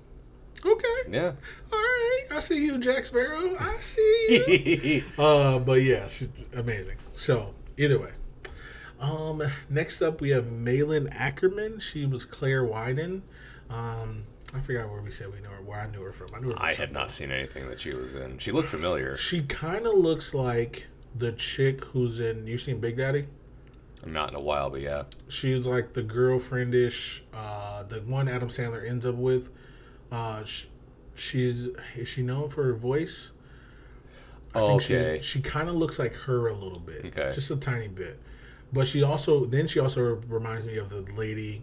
okay, 0.64 1.10
Yeah. 1.10 1.32
all 1.72 1.78
right, 1.80 2.22
I 2.30 2.38
see 2.40 2.64
you, 2.64 2.78
Jack 2.78 3.04
Sparrow. 3.06 3.56
I 3.58 3.74
see 3.80 4.44
you. 4.86 5.04
uh, 5.22 5.58
but 5.58 5.82
yeah, 5.82 6.06
she's 6.06 6.28
amazing. 6.56 6.96
So 7.12 7.54
either 7.76 7.98
way, 7.98 8.10
um, 9.04 9.42
next 9.68 10.02
up 10.02 10.20
we 10.20 10.30
have 10.30 10.50
Malin 10.50 11.08
Akerman. 11.08 11.80
She 11.80 12.06
was 12.06 12.24
Claire 12.24 12.64
Wyden. 12.64 13.22
Um, 13.70 14.24
I 14.54 14.60
forgot 14.60 14.90
where 14.90 15.02
we 15.02 15.10
said 15.10 15.32
we 15.32 15.40
know 15.40 15.50
her. 15.50 15.62
Where 15.62 15.80
I 15.80 15.90
knew 15.90 16.02
her 16.02 16.12
from. 16.12 16.28
I 16.34 16.40
knew 16.40 16.48
her. 16.48 16.54
From 16.54 16.64
I 16.64 16.74
had 16.74 16.92
not 16.92 17.10
seen 17.10 17.30
anything 17.30 17.68
that 17.68 17.80
she 17.80 17.92
was 17.92 18.14
in. 18.14 18.38
She 18.38 18.52
looked 18.52 18.68
familiar. 18.68 19.16
She 19.16 19.42
kind 19.42 19.86
of 19.86 19.94
looks 19.94 20.32
like 20.34 20.86
the 21.16 21.32
chick 21.32 21.84
who's 21.84 22.20
in. 22.20 22.46
You've 22.46 22.62
seen 22.62 22.80
Big 22.80 22.96
Daddy? 22.96 23.26
Not 24.06 24.30
in 24.30 24.34
a 24.34 24.40
while, 24.40 24.70
but 24.70 24.80
yeah. 24.80 25.04
She's 25.28 25.66
like 25.66 25.94
the 25.94 26.02
girlfriendish, 26.02 27.22
uh, 27.32 27.84
the 27.84 28.00
one 28.02 28.28
Adam 28.28 28.48
Sandler 28.48 28.86
ends 28.86 29.06
up 29.06 29.14
with. 29.14 29.50
Uh, 30.12 30.44
sh- 30.44 30.66
she's 31.14 31.68
is 31.96 32.08
she 32.08 32.22
known 32.22 32.48
for 32.48 32.64
her 32.64 32.74
voice? 32.74 33.32
I 34.54 34.60
Okay. 34.60 35.18
She 35.22 35.40
kind 35.40 35.68
of 35.68 35.74
looks 35.74 35.98
like 35.98 36.12
her 36.14 36.48
a 36.48 36.54
little 36.54 36.78
bit. 36.78 37.06
Okay. 37.06 37.32
Just 37.34 37.50
a 37.50 37.56
tiny 37.56 37.88
bit. 37.88 38.20
But 38.74 38.88
she 38.88 39.02
also 39.04 39.44
then 39.46 39.66
she 39.68 39.78
also 39.78 40.20
reminds 40.28 40.66
me 40.66 40.76
of 40.76 40.90
the 40.90 41.00
lady 41.16 41.62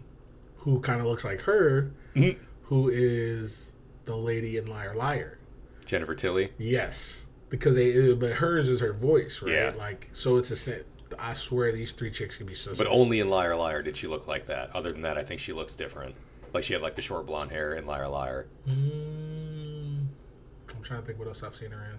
who 0.56 0.80
kind 0.80 1.00
of 1.00 1.06
looks 1.06 1.24
like 1.24 1.40
her, 1.42 1.90
Mhm. 2.16 2.38
who 2.64 2.88
is 2.88 3.74
the 4.06 4.16
lady 4.16 4.56
in 4.56 4.66
Liar 4.66 4.94
Liar. 4.96 5.38
Jennifer 5.84 6.14
Tilly. 6.14 6.52
Yes, 6.58 7.26
because 7.50 7.74
they 7.76 8.14
but 8.14 8.32
hers 8.32 8.68
is 8.70 8.80
her 8.80 8.94
voice, 8.94 9.42
right? 9.42 9.52
Yeah. 9.52 9.72
Like 9.76 10.08
so, 10.12 10.36
it's 10.38 10.66
a 10.66 10.80
I 11.18 11.34
swear 11.34 11.70
these 11.72 11.92
three 11.92 12.10
chicks 12.10 12.38
could 12.38 12.46
be 12.46 12.54
sisters. 12.54 12.78
But 12.78 12.86
only 12.86 13.20
in 13.20 13.28
Liar 13.28 13.54
Liar 13.54 13.82
did 13.82 13.94
she 13.94 14.06
look 14.06 14.26
like 14.26 14.46
that. 14.46 14.74
Other 14.74 14.90
than 14.92 15.02
that, 15.02 15.18
I 15.18 15.22
think 15.22 15.40
she 15.40 15.52
looks 15.52 15.74
different. 15.74 16.14
Like 16.54 16.64
she 16.64 16.72
had 16.72 16.80
like 16.80 16.94
the 16.96 17.02
short 17.02 17.26
blonde 17.26 17.50
hair 17.50 17.74
in 17.74 17.84
Liar 17.84 18.08
Liar. 18.08 18.46
Mm, 18.66 20.06
I'm 20.74 20.82
trying 20.82 21.00
to 21.00 21.06
think 21.06 21.18
what 21.18 21.28
else 21.28 21.42
I've 21.42 21.54
seen 21.54 21.72
her 21.72 21.84
in. 21.92 21.98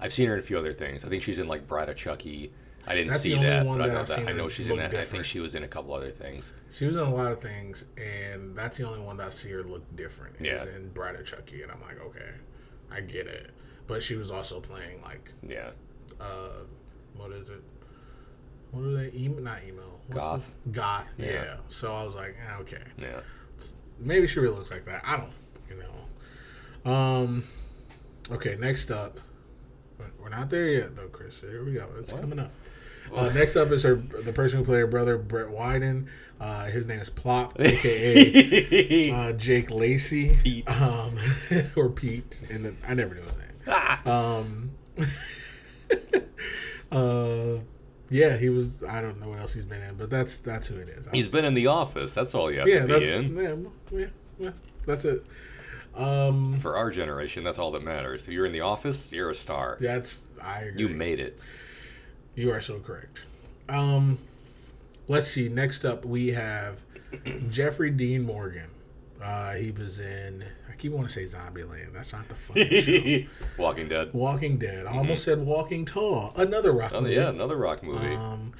I've 0.00 0.12
seen 0.12 0.26
her 0.28 0.34
in 0.34 0.38
a 0.40 0.42
few 0.42 0.58
other 0.58 0.74
things. 0.74 1.04
I 1.06 1.08
think 1.08 1.22
she's 1.22 1.38
in 1.38 1.48
like 1.48 1.66
Bride 1.66 1.88
of 1.88 1.96
Chucky. 1.96 2.52
I 2.86 2.94
didn't 2.94 3.10
That's 3.10 3.22
the 3.24 3.30
see 3.30 3.36
only 3.36 3.48
that, 3.48 3.66
one 3.66 3.78
but 3.78 3.88
I 3.90 3.92
know 3.94 4.00
I've 4.00 4.06
that. 4.08 4.16
seen 4.16 4.28
I 4.28 4.32
know 4.32 4.48
she's 4.48 4.66
in 4.66 4.72
look 4.72 4.78
that. 4.80 4.86
I 4.86 4.90
think 4.90 5.00
different. 5.02 5.26
she 5.26 5.40
was 5.40 5.54
in 5.54 5.64
a 5.64 5.68
couple 5.68 5.92
other 5.94 6.10
things. 6.12 6.52
She 6.70 6.84
was 6.86 6.96
in 6.96 7.02
a 7.02 7.12
lot 7.14 7.32
of 7.32 7.40
things, 7.40 7.84
and 7.96 8.56
that's 8.56 8.76
the 8.76 8.86
only 8.86 9.00
one 9.00 9.16
that 9.16 9.26
I 9.28 9.30
see 9.30 9.50
her 9.50 9.64
look 9.64 9.82
different. 9.96 10.36
Is 10.36 10.46
Yeah. 10.46 10.76
in 10.76 10.88
Bride 10.90 11.16
of 11.16 11.24
Chucky, 11.26 11.62
and 11.62 11.72
I'm 11.72 11.80
like, 11.82 12.00
okay, 12.00 12.30
I 12.90 13.00
get 13.00 13.26
it. 13.26 13.50
But 13.88 14.02
she 14.02 14.14
was 14.16 14.30
also 14.30 14.60
playing 14.60 15.02
like, 15.02 15.30
Yeah. 15.46 15.70
uh, 16.20 16.64
what 17.16 17.32
is 17.32 17.48
it? 17.50 17.62
What 18.70 18.84
are 18.84 18.92
they? 19.08 19.16
Emo, 19.16 19.40
not 19.40 19.58
emo. 19.66 19.82
What's 20.08 20.20
Goth. 20.22 20.54
The, 20.66 20.70
goth. 20.72 21.14
Yeah. 21.18 21.26
Yeah. 21.32 21.56
So 21.68 21.92
I 21.94 22.04
was 22.04 22.14
like, 22.14 22.36
ah, 22.48 22.58
okay. 22.60 22.82
Yeah. 22.98 23.20
maybe 23.98 24.26
she 24.26 24.38
really 24.40 24.54
looks 24.54 24.70
like 24.70 24.84
that. 24.84 25.02
I 25.04 25.16
don't, 25.16 25.32
you 25.70 25.76
know. 26.84 26.90
Um, 26.92 27.42
okay, 28.30 28.56
next 28.60 28.90
up, 28.90 29.18
we're 30.20 30.28
not 30.28 30.50
there 30.50 30.68
yet 30.68 30.94
though, 30.96 31.08
Chris. 31.08 31.40
Here 31.40 31.64
we 31.64 31.72
go. 31.72 31.88
It's 31.98 32.12
coming 32.12 32.38
up. 32.38 32.50
Uh, 33.14 33.30
next 33.30 33.56
up 33.56 33.70
is 33.70 33.82
her 33.82 33.94
the 33.96 34.32
person 34.32 34.58
who 34.58 34.64
played 34.64 34.80
her 34.80 34.86
brother 34.86 35.18
Brett 35.18 35.48
Wyden. 35.48 36.06
Uh, 36.38 36.66
his 36.66 36.86
name 36.86 37.00
is 37.00 37.08
Plop, 37.08 37.54
aka 37.60 39.10
uh, 39.10 39.32
Jake 39.32 39.70
Lacy, 39.70 40.36
Pete. 40.42 40.68
um, 40.80 41.16
or 41.76 41.88
Pete, 41.88 42.44
and 42.50 42.76
I 42.86 42.94
never 42.94 43.14
knew 43.14 43.22
his 43.22 43.38
name. 43.38 43.46
Um, 44.12 44.70
uh, 46.92 47.60
yeah, 48.10 48.36
he 48.36 48.50
was. 48.50 48.82
I 48.84 49.00
don't 49.00 49.20
know 49.20 49.30
what 49.30 49.38
else 49.40 49.54
he's 49.54 49.64
been 49.64 49.82
in, 49.82 49.94
but 49.96 50.10
that's 50.10 50.38
that's 50.40 50.66
who 50.66 50.76
it 50.76 50.88
is. 50.88 51.08
He's 51.12 51.28
been 51.28 51.44
in 51.44 51.54
The 51.54 51.68
Office. 51.68 52.12
That's 52.12 52.34
all 52.34 52.50
you 52.50 52.58
have 52.60 52.68
yeah, 52.68 52.80
to 52.80 52.86
be 52.86 52.92
that's 52.92 53.12
in. 53.12 53.36
yeah, 53.36 53.98
yeah, 53.98 54.06
yeah, 54.38 54.50
that's 54.84 55.04
it. 55.04 55.24
Um, 55.94 56.58
For 56.58 56.76
our 56.76 56.90
generation, 56.90 57.42
that's 57.42 57.58
all 57.58 57.70
that 57.72 57.82
matters. 57.82 58.28
If 58.28 58.34
you're 58.34 58.46
in 58.46 58.52
The 58.52 58.60
Office, 58.60 59.10
you're 59.10 59.30
a 59.30 59.34
star. 59.34 59.78
that's 59.80 60.26
I 60.42 60.62
agree. 60.64 60.82
You 60.82 60.88
made 60.90 61.20
it. 61.20 61.38
You 62.36 62.52
are 62.52 62.60
so 62.60 62.78
correct. 62.78 63.26
Um, 63.68 64.18
let's 65.08 65.26
see. 65.26 65.48
Next 65.48 65.84
up, 65.84 66.04
we 66.04 66.28
have 66.28 66.80
Jeffrey 67.50 67.90
Dean 67.90 68.22
Morgan. 68.22 68.70
Uh, 69.22 69.54
he 69.54 69.72
was 69.72 70.00
in. 70.00 70.44
I 70.70 70.74
keep 70.76 70.92
wanting 70.92 71.08
to 71.08 71.12
say 71.12 71.24
Zombieland. 71.24 71.92
That's 71.94 72.12
not 72.12 72.28
the 72.28 72.34
funny 72.34 72.80
show. 73.26 73.28
Walking 73.62 73.88
Dead. 73.88 74.10
Walking 74.12 74.58
Dead. 74.58 74.86
I 74.86 74.98
almost 74.98 75.24
said 75.24 75.40
Walking 75.44 75.84
Tall. 75.86 76.32
Another 76.36 76.72
rock 76.72 76.92
Oh, 76.94 77.00
movie. 77.00 77.14
yeah, 77.14 77.30
another 77.30 77.56
rock 77.56 77.82
movie. 77.82 78.14
Um, 78.14 78.52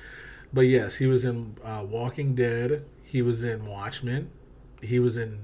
but 0.52 0.62
yes, 0.62 0.96
he 0.96 1.06
was 1.06 1.24
in 1.26 1.54
uh, 1.62 1.84
Walking 1.86 2.34
Dead. 2.34 2.84
He 3.04 3.20
was 3.20 3.44
in 3.44 3.66
Watchmen. 3.66 4.30
He 4.82 4.98
was 4.98 5.18
in. 5.18 5.38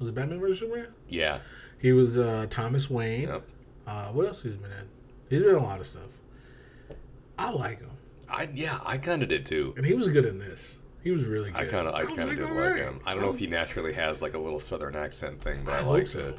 Was 0.00 0.08
it 0.10 0.14
Batman 0.14 0.40
vs 0.40 0.58
Superman? 0.60 0.88
yeah. 1.08 1.38
He 1.78 1.92
was 1.92 2.16
uh, 2.18 2.46
Thomas 2.50 2.88
Wayne. 2.90 3.28
Yep. 3.28 3.42
Uh, 3.86 4.06
what 4.08 4.26
else 4.26 4.42
he's 4.42 4.56
been 4.56 4.72
in? 4.72 4.88
He's 5.28 5.42
been 5.42 5.50
in 5.50 5.56
a 5.56 5.62
lot 5.62 5.78
of 5.78 5.86
stuff. 5.86 6.08
I 7.38 7.50
like 7.50 7.80
him, 7.80 7.90
I 8.30 8.48
yeah, 8.54 8.78
I 8.84 8.98
kind 8.98 9.22
of 9.22 9.28
did 9.28 9.46
too. 9.46 9.74
and 9.76 9.84
he 9.84 9.94
was 9.94 10.08
good 10.08 10.24
in 10.24 10.38
this. 10.38 10.78
He 11.04 11.10
was 11.12 11.24
really 11.24 11.50
good. 11.52 11.60
I 11.60 11.66
kind 11.66 11.86
of 11.86 11.94
I 11.94 12.04
was 12.04 12.14
kind 12.14 12.30
of 12.30 12.36
did 12.36 12.42
like 12.44 12.50
alright. 12.52 12.76
him. 12.76 13.00
I 13.06 13.14
don't 13.14 13.22
know 13.22 13.30
if 13.30 13.38
he 13.38 13.46
naturally 13.46 13.92
has 13.92 14.22
like 14.22 14.34
a 14.34 14.38
little 14.38 14.58
southern 14.58 14.96
accent 14.96 15.40
thing, 15.40 15.60
but 15.64 15.74
I 15.74 15.78
I, 15.78 15.82
hope 15.82 15.92
liked 15.92 16.08
so. 16.08 16.18
it 16.20 16.38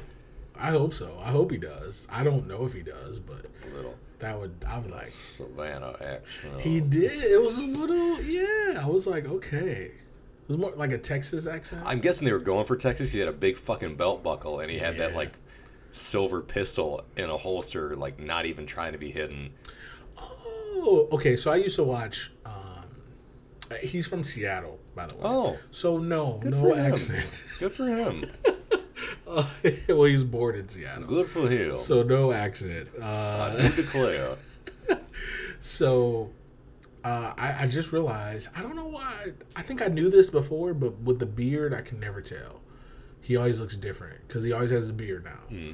I 0.60 0.70
hope 0.70 0.92
so. 0.92 1.16
I 1.22 1.30
hope 1.30 1.50
he 1.52 1.56
does. 1.56 2.06
I 2.10 2.24
don't 2.24 2.46
know 2.48 2.64
if 2.66 2.72
he 2.72 2.82
does, 2.82 3.20
but 3.20 3.46
a 3.70 3.74
little. 3.76 3.94
that 4.18 4.38
would 4.38 4.52
I 4.66 4.78
would 4.78 4.90
like. 4.90 5.08
Savannah 5.10 5.94
accent. 6.00 6.60
He 6.60 6.80
did. 6.80 7.24
It 7.24 7.40
was 7.40 7.58
a 7.58 7.62
little. 7.62 8.20
Yeah, 8.22 8.82
I 8.84 8.88
was 8.88 9.06
like, 9.06 9.26
okay. 9.26 9.92
It 9.92 10.48
was 10.48 10.58
more 10.58 10.72
like 10.72 10.92
a 10.92 10.98
Texas 10.98 11.46
accent. 11.46 11.82
I'm 11.84 12.00
guessing 12.00 12.24
they 12.26 12.32
were 12.32 12.38
going 12.38 12.64
for 12.64 12.76
Texas. 12.76 13.12
He 13.12 13.18
had 13.20 13.28
a 13.28 13.32
big 13.32 13.56
fucking 13.56 13.96
belt 13.96 14.22
buckle, 14.22 14.60
and 14.60 14.70
he 14.70 14.78
had 14.78 14.96
that 14.98 15.14
like 15.14 15.32
silver 15.92 16.40
pistol 16.40 17.04
in 17.16 17.30
a 17.30 17.36
holster, 17.36 17.94
like 17.96 18.18
not 18.18 18.44
even 18.46 18.66
trying 18.66 18.92
to 18.92 18.98
be 18.98 19.10
hidden. 19.10 19.50
Oh, 20.80 21.08
okay. 21.12 21.36
So 21.36 21.50
I 21.50 21.56
used 21.56 21.76
to 21.76 21.84
watch 21.84 22.30
um, 22.46 22.84
He's 23.82 24.06
from 24.06 24.24
Seattle, 24.24 24.78
by 24.94 25.06
the 25.06 25.14
way. 25.16 25.20
Oh. 25.24 25.58
so 25.70 25.98
no, 25.98 26.38
Good 26.40 26.54
no 26.54 26.74
accent. 26.74 27.44
Good 27.58 27.72
for 27.72 27.86
him. 27.86 28.30
Uh, 29.28 29.44
well, 29.90 30.04
he's 30.04 30.24
born 30.24 30.56
in 30.56 30.66
Seattle, 30.68 31.06
Good 31.06 31.28
for 31.28 31.48
him. 31.48 31.76
so 31.76 32.02
no 32.02 32.32
accent. 32.32 32.88
Uh, 33.00 33.54
I 33.60 33.68
declare. 33.76 34.36
So 35.60 36.30
uh, 37.04 37.34
I, 37.36 37.64
I 37.64 37.66
just 37.66 37.92
realized 37.92 38.48
I 38.56 38.62
don't 38.62 38.74
know 38.76 38.86
why. 38.86 39.32
I 39.56 39.62
think 39.62 39.82
I 39.82 39.88
knew 39.88 40.08
this 40.08 40.30
before, 40.30 40.72
but 40.74 40.98
with 41.00 41.18
the 41.18 41.26
beard, 41.26 41.74
I 41.74 41.82
can 41.82 42.00
never 42.00 42.20
tell. 42.22 42.60
He 43.20 43.36
always 43.36 43.60
looks 43.60 43.76
different 43.76 44.26
because 44.26 44.44
he 44.44 44.52
always 44.52 44.70
has 44.70 44.88
a 44.88 44.94
beard 44.94 45.24
now. 45.24 45.56
Hmm. 45.56 45.72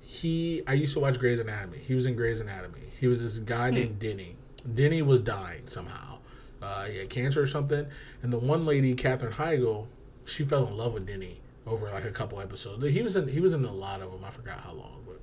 He, 0.00 0.62
I 0.66 0.74
used 0.74 0.92
to 0.94 1.00
watch 1.00 1.18
Grey's 1.18 1.40
Anatomy. 1.40 1.78
He 1.78 1.94
was 1.94 2.06
in 2.06 2.14
Grey's 2.14 2.40
Anatomy. 2.40 2.82
He 3.00 3.06
was 3.06 3.22
this 3.22 3.38
guy 3.38 3.70
named 3.70 3.98
Denny. 3.98 4.36
Denny 4.74 5.02
was 5.02 5.20
dying 5.20 5.66
somehow. 5.66 6.18
Uh, 6.60 6.84
he 6.84 6.98
had 6.98 7.10
cancer 7.10 7.42
or 7.42 7.46
something. 7.46 7.86
And 8.22 8.32
the 8.32 8.38
one 8.38 8.64
lady, 8.64 8.94
Katherine 8.94 9.32
Heigl, 9.32 9.86
she 10.24 10.44
fell 10.44 10.66
in 10.66 10.76
love 10.76 10.94
with 10.94 11.06
Denny 11.06 11.40
over 11.66 11.90
like 11.90 12.04
a 12.04 12.10
couple 12.10 12.40
episodes. 12.40 12.84
He 12.84 13.02
was 13.02 13.16
in 13.16 13.28
he 13.28 13.40
was 13.40 13.54
in 13.54 13.64
a 13.64 13.72
lot 13.72 14.00
of 14.00 14.12
them. 14.12 14.24
I 14.24 14.30
forgot 14.30 14.60
how 14.60 14.72
long, 14.72 15.02
but 15.06 15.20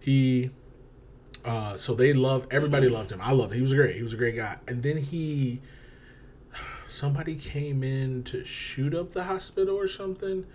he 0.00 0.50
uh, 1.44 1.76
so 1.76 1.94
they 1.94 2.12
loved 2.12 2.52
everybody 2.52 2.88
loved 2.88 3.12
him. 3.12 3.20
I 3.20 3.32
loved 3.32 3.52
him. 3.52 3.56
He 3.56 3.62
was 3.62 3.72
great. 3.72 3.96
He 3.96 4.02
was 4.02 4.14
a 4.14 4.16
great 4.16 4.36
guy. 4.36 4.56
And 4.68 4.82
then 4.82 4.96
he 4.96 5.60
somebody 6.88 7.36
came 7.36 7.82
in 7.82 8.22
to 8.24 8.44
shoot 8.44 8.94
up 8.94 9.12
the 9.12 9.24
hospital 9.24 9.76
or 9.76 9.86
something 9.86 10.46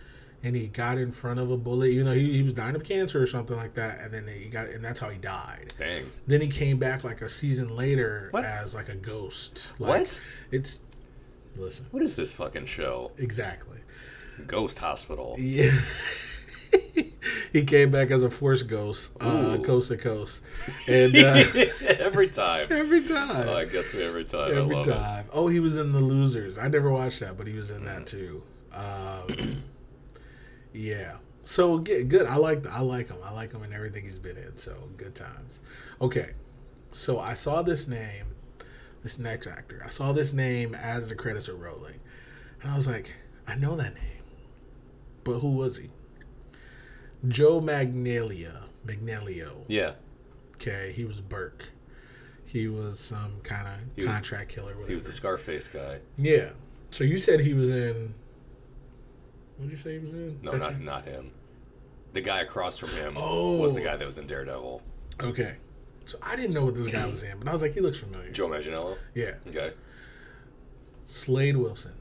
and 0.46 0.56
he 0.56 0.68
got 0.68 0.98
in 0.98 1.12
front 1.12 1.40
of 1.40 1.50
a 1.52 1.58
bullet 1.58 1.88
even 1.88 2.06
though 2.06 2.14
he, 2.14 2.32
he 2.34 2.44
was 2.44 2.54
dying 2.54 2.76
of 2.76 2.84
cancer 2.84 3.22
or 3.22 3.26
something 3.28 3.58
like 3.58 3.74
that 3.74 4.00
and 4.00 4.14
then 4.14 4.26
he 4.28 4.48
got 4.48 4.68
and 4.68 4.86
that's 4.86 5.00
how 5.00 5.10
he 5.10 5.18
died 5.18 5.74
Dang. 5.78 6.06
then 6.28 6.40
he 6.40 6.48
came 6.48 6.78
back 6.78 7.04
like 7.04 7.22
a 7.22 7.28
season 7.30 7.76
later 7.76 8.30
What? 8.32 8.46
as 8.46 8.74
like 8.76 8.88
a 8.90 8.96
ghost 8.96 9.72
like, 9.80 9.90
What? 10.02 10.22
it's 10.52 10.80
listen 11.58 11.86
What 11.92 12.04
is 12.04 12.16
this 12.16 12.32
fucking 12.34 12.68
show? 12.68 13.12
exactly 13.18 13.80
Ghost 14.48 14.80
Hospital. 14.80 15.36
yeah 15.40 15.72
he 17.54 17.64
came 17.64 17.90
back 17.90 18.12
as 18.12 18.22
a 18.24 18.30
force 18.30 18.62
ghost 18.62 19.12
uh 19.22 19.58
coast 19.64 19.88
to 19.90 19.98
coast 19.98 20.44
and 20.88 21.16
uh, 21.16 21.44
every 22.00 22.28
time. 22.28 22.68
every 22.70 23.04
time 23.04 23.48
Oh, 23.48 23.58
it 23.58 23.72
gets 23.72 23.94
me 23.94 24.04
every 24.04 24.26
time. 24.26 24.52
Every 24.56 24.76
love 24.76 24.88
it. 24.88 24.92
time. 24.94 25.26
Oh, 25.34 25.48
he 25.48 25.60
was 25.60 25.78
in 25.78 25.92
the 25.94 26.00
Losers. 26.00 26.58
I 26.58 26.68
never 26.68 26.90
watched 26.92 27.20
that, 27.22 27.38
but 27.38 27.48
he 27.48 27.54
was 27.54 27.72
in 27.72 27.84
that 27.86 28.06
too. 28.06 28.44
Um, 28.74 29.64
yeah. 30.76 31.18
So 31.44 31.78
good. 31.78 32.10
Good. 32.10 32.26
I 32.26 32.36
like. 32.38 32.66
I 32.68 32.82
like 32.82 33.10
him. 33.10 33.18
I 33.24 33.32
like 33.32 33.52
him 33.52 33.64
in 33.64 33.72
everything 33.74 34.04
he's 34.04 34.18
been 34.20 34.38
in. 34.38 34.58
So 34.58 34.74
good 34.98 35.14
times. 35.16 35.60
Okay. 36.02 36.32
So 36.92 37.20
I 37.20 37.34
saw 37.34 37.62
this 37.62 37.88
name, 37.88 38.26
this 39.04 39.20
next 39.20 39.48
actor. 39.48 39.82
I 39.86 39.90
saw 39.90 40.12
this 40.14 40.34
name 40.34 40.74
as 40.76 41.10
the 41.10 41.16
credits 41.16 41.48
are 41.50 41.56
rolling, 41.56 42.00
and 42.62 42.72
I 42.72 42.76
was 42.76 42.88
like, 42.88 43.16
I 43.48 43.56
know 43.56 43.76
that 43.76 43.94
name, 43.96 44.24
but 45.24 45.40
who 45.40 45.52
was 45.56 45.78
he? 45.78 45.90
Joe 47.28 47.60
Magnalia. 47.62 48.62
Magnelio. 48.86 49.64
Yeah. 49.68 49.94
Okay, 50.56 50.94
he 50.96 51.06
was 51.06 51.22
Burke. 51.22 51.66
He 52.46 52.68
was 52.68 53.00
some 53.00 53.40
kind 53.44 53.68
of 53.68 53.96
was- 53.98 54.06
contract 54.14 54.50
killer. 54.50 54.74
Whatever. 54.74 54.88
He 54.88 54.96
was 54.96 55.06
the 55.06 55.12
Scarface 55.12 55.68
guy. 55.68 56.00
yeah. 56.18 56.52
So 56.92 57.04
you 57.04 57.18
said 57.18 57.40
he 57.42 57.54
was 57.54 57.70
in. 57.72 58.14
What 59.58 59.70
did 59.70 59.72
you 59.72 59.78
say 59.78 59.94
he 59.94 60.00
was 60.00 60.14
in? 60.14 60.40
No, 60.42 60.52
That 60.52 60.58
not 60.60 60.78
you- 60.80 60.86
not 60.86 61.06
him. 61.06 61.32
The 62.14 62.22
guy 62.22 62.42
across 62.42 62.78
from 62.78 62.90
him 62.90 63.14
Oh. 63.18 63.58
was 63.58 63.76
the 63.76 63.82
guy 63.82 63.96
that 63.98 64.06
was 64.06 64.18
in 64.18 64.28
Daredevil. 64.28 64.82
Okay. 65.22 65.56
So 66.06 66.18
I 66.22 66.36
didn't 66.36 66.54
know 66.54 66.64
what 66.66 66.76
this 66.76 66.88
guy 66.88 67.06
was 67.06 67.24
in, 67.24 67.38
but 67.40 67.48
I 67.48 67.54
was 67.54 67.62
like, 67.62 67.74
he 67.74 67.80
looks 67.82 68.00
familiar. 68.00 68.32
Joe 68.32 68.48
Manganiello. 68.48 68.98
Yeah. 69.14 69.34
Okay. 69.48 69.72
Slade 71.06 71.58
Wilson. 71.58 71.94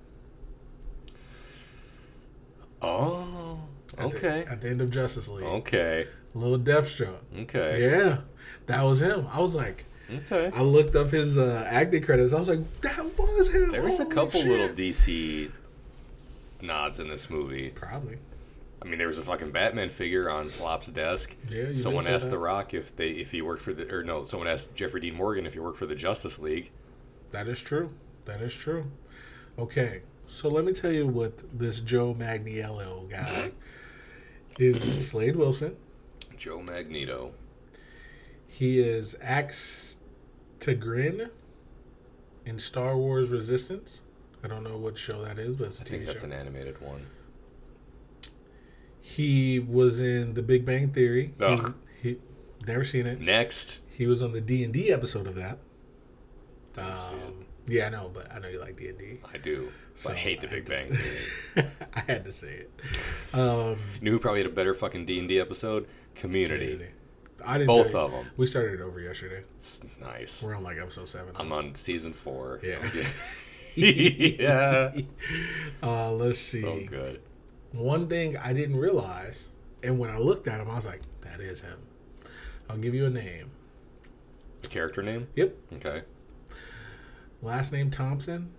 Oh. 2.82 3.58
At 3.96 4.10
the- 4.10 4.16
Okay. 4.16 4.44
at 4.48 4.60
the 4.60 4.68
end 4.68 4.80
of 4.82 4.90
Justice 4.90 5.28
League. 5.28 5.44
Okay. 5.46 6.06
Little 6.34 6.58
Deathstroke. 6.58 7.18
Okay. 7.42 7.82
Yeah. 7.82 8.18
That 8.66 8.82
was 8.82 9.00
him. 9.00 9.26
I 9.30 9.40
was 9.40 9.54
like, 9.54 9.84
Okay. 10.12 10.50
I 10.52 10.60
looked 10.62 10.94
up 10.96 11.10
his 11.10 11.38
uh, 11.38 11.66
acting 11.68 12.02
credits. 12.02 12.32
I 12.32 12.38
was 12.38 12.48
like, 12.48 12.80
that 12.82 13.18
was 13.18 13.48
him. 13.54 13.72
There 13.72 13.82
was 13.82 14.00
a 14.00 14.06
couple 14.06 14.40
shit. 14.40 14.48
little 14.50 14.68
DC 14.68 15.50
nods 16.66 16.98
in 16.98 17.08
this 17.08 17.30
movie. 17.30 17.70
Probably. 17.70 18.18
I 18.82 18.86
mean, 18.86 18.98
there 18.98 19.08
was 19.08 19.18
a 19.18 19.22
fucking 19.22 19.50
Batman 19.50 19.88
figure 19.88 20.28
on 20.28 20.50
Plop's 20.50 20.88
desk. 20.88 21.34
Yeah, 21.50 21.72
Someone 21.72 22.06
asked 22.06 22.26
that. 22.26 22.32
The 22.32 22.38
Rock 22.38 22.74
if 22.74 22.94
they 22.96 23.10
if 23.10 23.30
he 23.30 23.40
worked 23.40 23.62
for 23.62 23.72
the 23.72 23.90
or 23.92 24.02
no, 24.04 24.24
someone 24.24 24.48
asked 24.48 24.74
Jeffrey 24.74 25.00
Dean 25.00 25.14
Morgan 25.14 25.46
if 25.46 25.54
he 25.54 25.60
worked 25.60 25.78
for 25.78 25.86
the 25.86 25.94
Justice 25.94 26.38
League. 26.38 26.70
That 27.30 27.48
is 27.48 27.60
true. 27.60 27.90
That 28.26 28.40
is 28.42 28.54
true. 28.54 28.84
Okay, 29.58 30.02
so 30.26 30.48
let 30.48 30.64
me 30.64 30.72
tell 30.72 30.92
you 30.92 31.06
what 31.06 31.42
this 31.58 31.80
Joe 31.80 32.14
Magniello 32.14 33.08
guy 33.10 33.52
is. 34.58 35.08
Slade 35.08 35.36
Wilson. 35.36 35.76
Joe 36.36 36.60
Magneto. 36.60 37.32
He 38.46 38.80
is 38.80 39.16
Axe 39.22 39.96
Tigrin 40.58 41.30
in 42.44 42.58
Star 42.58 42.96
Wars 42.96 43.30
Resistance. 43.30 44.02
I 44.44 44.46
don't 44.48 44.62
know 44.62 44.76
what 44.76 44.98
show 44.98 45.22
that 45.24 45.38
is, 45.38 45.56
but 45.56 45.68
it's 45.68 45.80
a 45.80 45.82
I 45.82 45.86
TV 45.86 45.88
think 45.90 46.06
that's 46.06 46.20
show. 46.20 46.26
an 46.26 46.32
animated 46.32 46.80
one. 46.80 47.06
He 49.00 49.58
was 49.58 50.00
in 50.00 50.34
The 50.34 50.42
Big 50.42 50.64
Bang 50.64 50.90
Theory. 50.90 51.34
He, 51.38 51.44
Ugh. 51.44 51.74
he 52.02 52.16
never 52.66 52.84
seen 52.84 53.06
it. 53.06 53.20
Next. 53.20 53.80
He 53.90 54.06
was 54.06 54.22
on 54.22 54.32
the 54.32 54.40
D 54.40 54.64
and 54.64 54.72
D 54.72 54.90
episode 54.92 55.26
of 55.26 55.34
that. 55.36 55.58
Didn't 56.72 56.96
see 56.96 57.12
it. 57.12 57.22
Um, 57.26 57.44
yeah, 57.66 57.86
I 57.86 57.90
know, 57.90 58.10
but 58.12 58.32
I 58.34 58.38
know 58.40 58.48
you 58.48 58.60
like 58.60 58.76
D 58.76 58.88
and 58.88 58.98
D. 58.98 59.18
I 59.32 59.38
do. 59.38 59.70
So 59.94 60.10
I 60.10 60.14
hate 60.14 60.40
the 60.40 60.48
I 60.48 60.50
Big 60.50 60.66
Bang 60.68 60.88
Theory. 61.54 61.66
I 61.94 62.00
had 62.00 62.24
to 62.24 62.32
say 62.32 62.48
it. 62.64 62.70
Um, 63.32 63.78
You 64.00 64.06
know 64.06 64.10
who 64.12 64.18
probably 64.18 64.40
had 64.40 64.50
a 64.50 64.54
better 64.54 64.74
fucking 64.74 65.06
D 65.06 65.18
and 65.18 65.28
D 65.28 65.38
episode? 65.38 65.86
Community. 66.14 66.80
I 67.44 67.58
didn't. 67.58 67.66
Both 67.68 67.92
tell 67.92 68.00
you. 68.02 68.06
of 68.06 68.12
them. 68.24 68.30
We 68.36 68.46
started 68.46 68.74
it 68.74 68.82
over 68.82 69.00
yesterday. 69.00 69.42
It's 69.56 69.82
nice. 70.00 70.42
We're 70.42 70.54
on 70.54 70.62
like 70.62 70.78
episode 70.78 71.08
seven. 71.08 71.32
I'm 71.36 71.52
on 71.52 71.74
season 71.74 72.12
four. 72.12 72.60
Yeah. 72.62 72.76
yeah. 74.40 74.92
Uh, 75.82 76.10
let's 76.12 76.38
see. 76.38 76.62
So 76.62 76.80
good. 76.86 77.20
One 77.72 78.08
thing 78.08 78.38
I 78.38 78.54
didn't 78.54 78.76
realize, 78.76 79.50
and 79.82 79.98
when 79.98 80.08
I 80.08 80.16
looked 80.16 80.48
at 80.48 80.58
him, 80.58 80.70
I 80.70 80.76
was 80.76 80.86
like, 80.86 81.02
"That 81.20 81.40
is 81.40 81.60
him." 81.60 81.76
I'll 82.70 82.78
give 82.78 82.94
you 82.94 83.04
a 83.04 83.10
name. 83.10 83.50
Character 84.70 85.02
name? 85.02 85.28
Yep. 85.36 85.54
Okay. 85.74 86.02
Last 87.42 87.72
name 87.72 87.90
Thompson. 87.90 88.50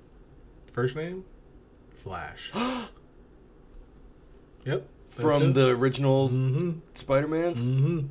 First 0.71 0.95
name 0.95 1.25
Flash. 1.89 2.51
yep. 4.65 4.85
From 5.09 5.53
the 5.53 5.69
original 5.69 6.29
Mm-hmm. 6.29 6.79
Spider-Mans? 6.93 7.67
Mm-hmm. 7.67 8.07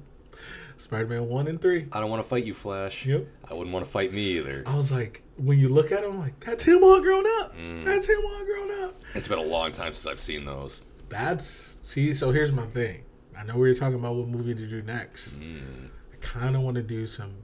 Spider-Man 0.77 1.29
one 1.29 1.47
and 1.47 1.61
three. 1.61 1.87
I 1.93 2.01
don't 2.01 2.11
want 2.11 2.23
to 2.23 2.29
fight 2.29 2.45
you, 2.45 2.55
Flash. 2.55 3.07
Yep. 3.07 3.27
I 3.49 3.55
wouldn't 3.55 3.73
want 3.73 3.85
to 3.85 3.91
fight 3.91 4.13
me 4.13 4.23
either. 4.39 4.65
I 4.67 4.75
was 4.75 4.91
like, 4.91 5.23
when 5.37 5.59
you 5.59 5.69
look 5.69 5.91
at 5.93 6.05
I'm 6.05 6.19
like, 6.19 6.39
that's 6.41 6.65
him 6.65 6.83
all 6.85 7.01
grown 7.01 7.27
up. 7.43 7.57
Mm. 7.57 7.85
That's 7.85 8.07
him 8.09 8.21
all 8.25 8.45
grown 8.45 8.83
up. 8.85 9.01
It's 9.15 9.29
been 9.29 9.39
a 9.39 9.43
long 9.43 9.73
time 9.73 9.93
since 9.93 10.07
I've 10.07 10.19
seen 10.21 10.45
those. 10.45 10.85
That's 11.09 11.79
see. 11.83 12.13
So 12.15 12.31
here's 12.31 12.53
my 12.53 12.67
thing. 12.67 13.03
I 13.39 13.45
know 13.45 13.55
we 13.55 13.69
were 13.69 13.75
talking 13.75 13.99
about 13.99 14.15
what 14.15 14.29
movie 14.29 14.55
to 14.55 14.67
do 14.67 14.83
next. 14.83 15.39
Mm. 15.39 15.89
I 16.13 16.17
kind 16.21 16.55
of 16.57 16.63
want 16.63 16.77
to 16.77 16.83
do 16.83 17.07
some 17.07 17.35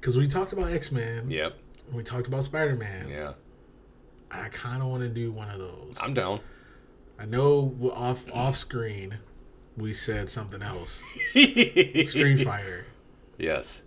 because 0.00 0.16
we 0.16 0.26
talked 0.28 0.52
about 0.52 0.70
X 0.72 0.92
Men. 0.92 1.30
Yep. 1.30 1.56
We 1.92 2.02
talked 2.02 2.26
about 2.26 2.44
Spider 2.44 2.74
Man. 2.76 3.08
Yeah. 3.08 3.32
And 4.30 4.42
I 4.42 4.48
kind 4.48 4.82
of 4.82 4.88
want 4.88 5.02
to 5.02 5.08
do 5.08 5.30
one 5.32 5.48
of 5.50 5.58
those. 5.58 5.94
I'm 6.00 6.14
down. 6.14 6.40
I 7.18 7.24
know 7.24 7.74
off 7.94 8.30
off 8.32 8.56
screen 8.56 9.18
we 9.76 9.94
said 9.94 10.28
something 10.28 10.62
else, 10.62 11.02
Street 11.30 12.44
Fighter, 12.44 12.86
Yes. 13.38 13.82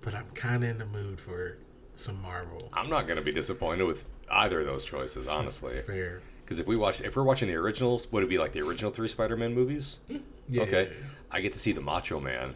but 0.00 0.14
I'm 0.14 0.26
kind 0.34 0.64
of 0.64 0.70
in 0.70 0.78
the 0.78 0.86
mood 0.86 1.20
for 1.20 1.58
some 1.92 2.20
Marvel. 2.22 2.70
I'm 2.72 2.88
not 2.90 3.06
gonna 3.06 3.22
be 3.22 3.32
disappointed 3.32 3.84
with 3.84 4.04
either 4.30 4.60
of 4.60 4.66
those 4.66 4.84
choices, 4.84 5.26
honestly. 5.26 5.78
Fair. 5.86 6.20
Because 6.44 6.58
if 6.58 6.66
we 6.66 6.76
watch, 6.76 7.00
if 7.00 7.16
we're 7.16 7.22
watching 7.22 7.48
the 7.48 7.54
originals, 7.54 8.10
would 8.12 8.22
it 8.24 8.28
be 8.28 8.38
like 8.38 8.52
the 8.52 8.60
original 8.60 8.90
three 8.90 9.08
Spider-Man 9.08 9.54
movies? 9.54 10.00
Yeah. 10.48 10.62
Okay. 10.62 10.90
I 11.30 11.40
get 11.40 11.52
to 11.52 11.58
see 11.58 11.72
the 11.72 11.80
Macho 11.80 12.18
Man. 12.18 12.54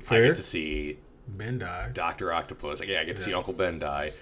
Fair. 0.00 0.24
I 0.24 0.26
get 0.28 0.36
to 0.36 0.42
see 0.42 0.98
Bendai. 1.36 1.92
Doctor 1.94 2.32
Octopus. 2.32 2.80
Like, 2.80 2.88
yeah, 2.88 3.00
I 3.00 3.04
get 3.04 3.16
to 3.16 3.22
see 3.22 3.32
Uncle 3.32 3.52
Ben 3.52 3.78
die, 3.78 4.12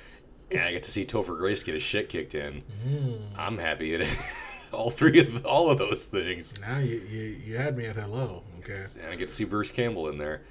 and 0.50 0.60
I 0.60 0.72
get 0.72 0.82
to 0.84 0.90
see 0.90 1.06
Topher 1.06 1.36
Grace 1.38 1.62
get 1.62 1.72
his 1.74 1.82
shit 1.82 2.08
kicked 2.10 2.34
in. 2.34 2.62
Mm. 2.86 3.18
I'm 3.38 3.56
happy 3.58 3.94
at 3.94 4.06
all 4.72 4.90
three 4.90 5.20
of 5.20 5.44
all 5.46 5.70
of 5.70 5.78
those 5.78 6.06
things, 6.06 6.58
Now 6.60 6.78
you, 6.78 7.00
you 7.10 7.20
you 7.44 7.56
had 7.56 7.76
me 7.76 7.86
at 7.86 7.96
hello. 7.96 8.42
Okay. 8.58 8.80
and 9.00 9.08
I 9.12 9.16
get 9.16 9.28
to 9.28 9.34
see 9.34 9.44
Bruce 9.44 9.72
Campbell 9.72 10.08
in 10.08 10.18
there. 10.18 10.42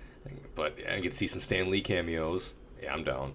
But 0.56 0.78
I 0.92 1.00
get 1.00 1.12
to 1.12 1.18
see 1.18 1.28
some 1.28 1.42
Stan 1.42 1.70
Lee 1.72 1.82
cameos. 1.82 2.54
Yeah, 2.82 2.94
I'm 2.94 3.04
down. 3.04 3.34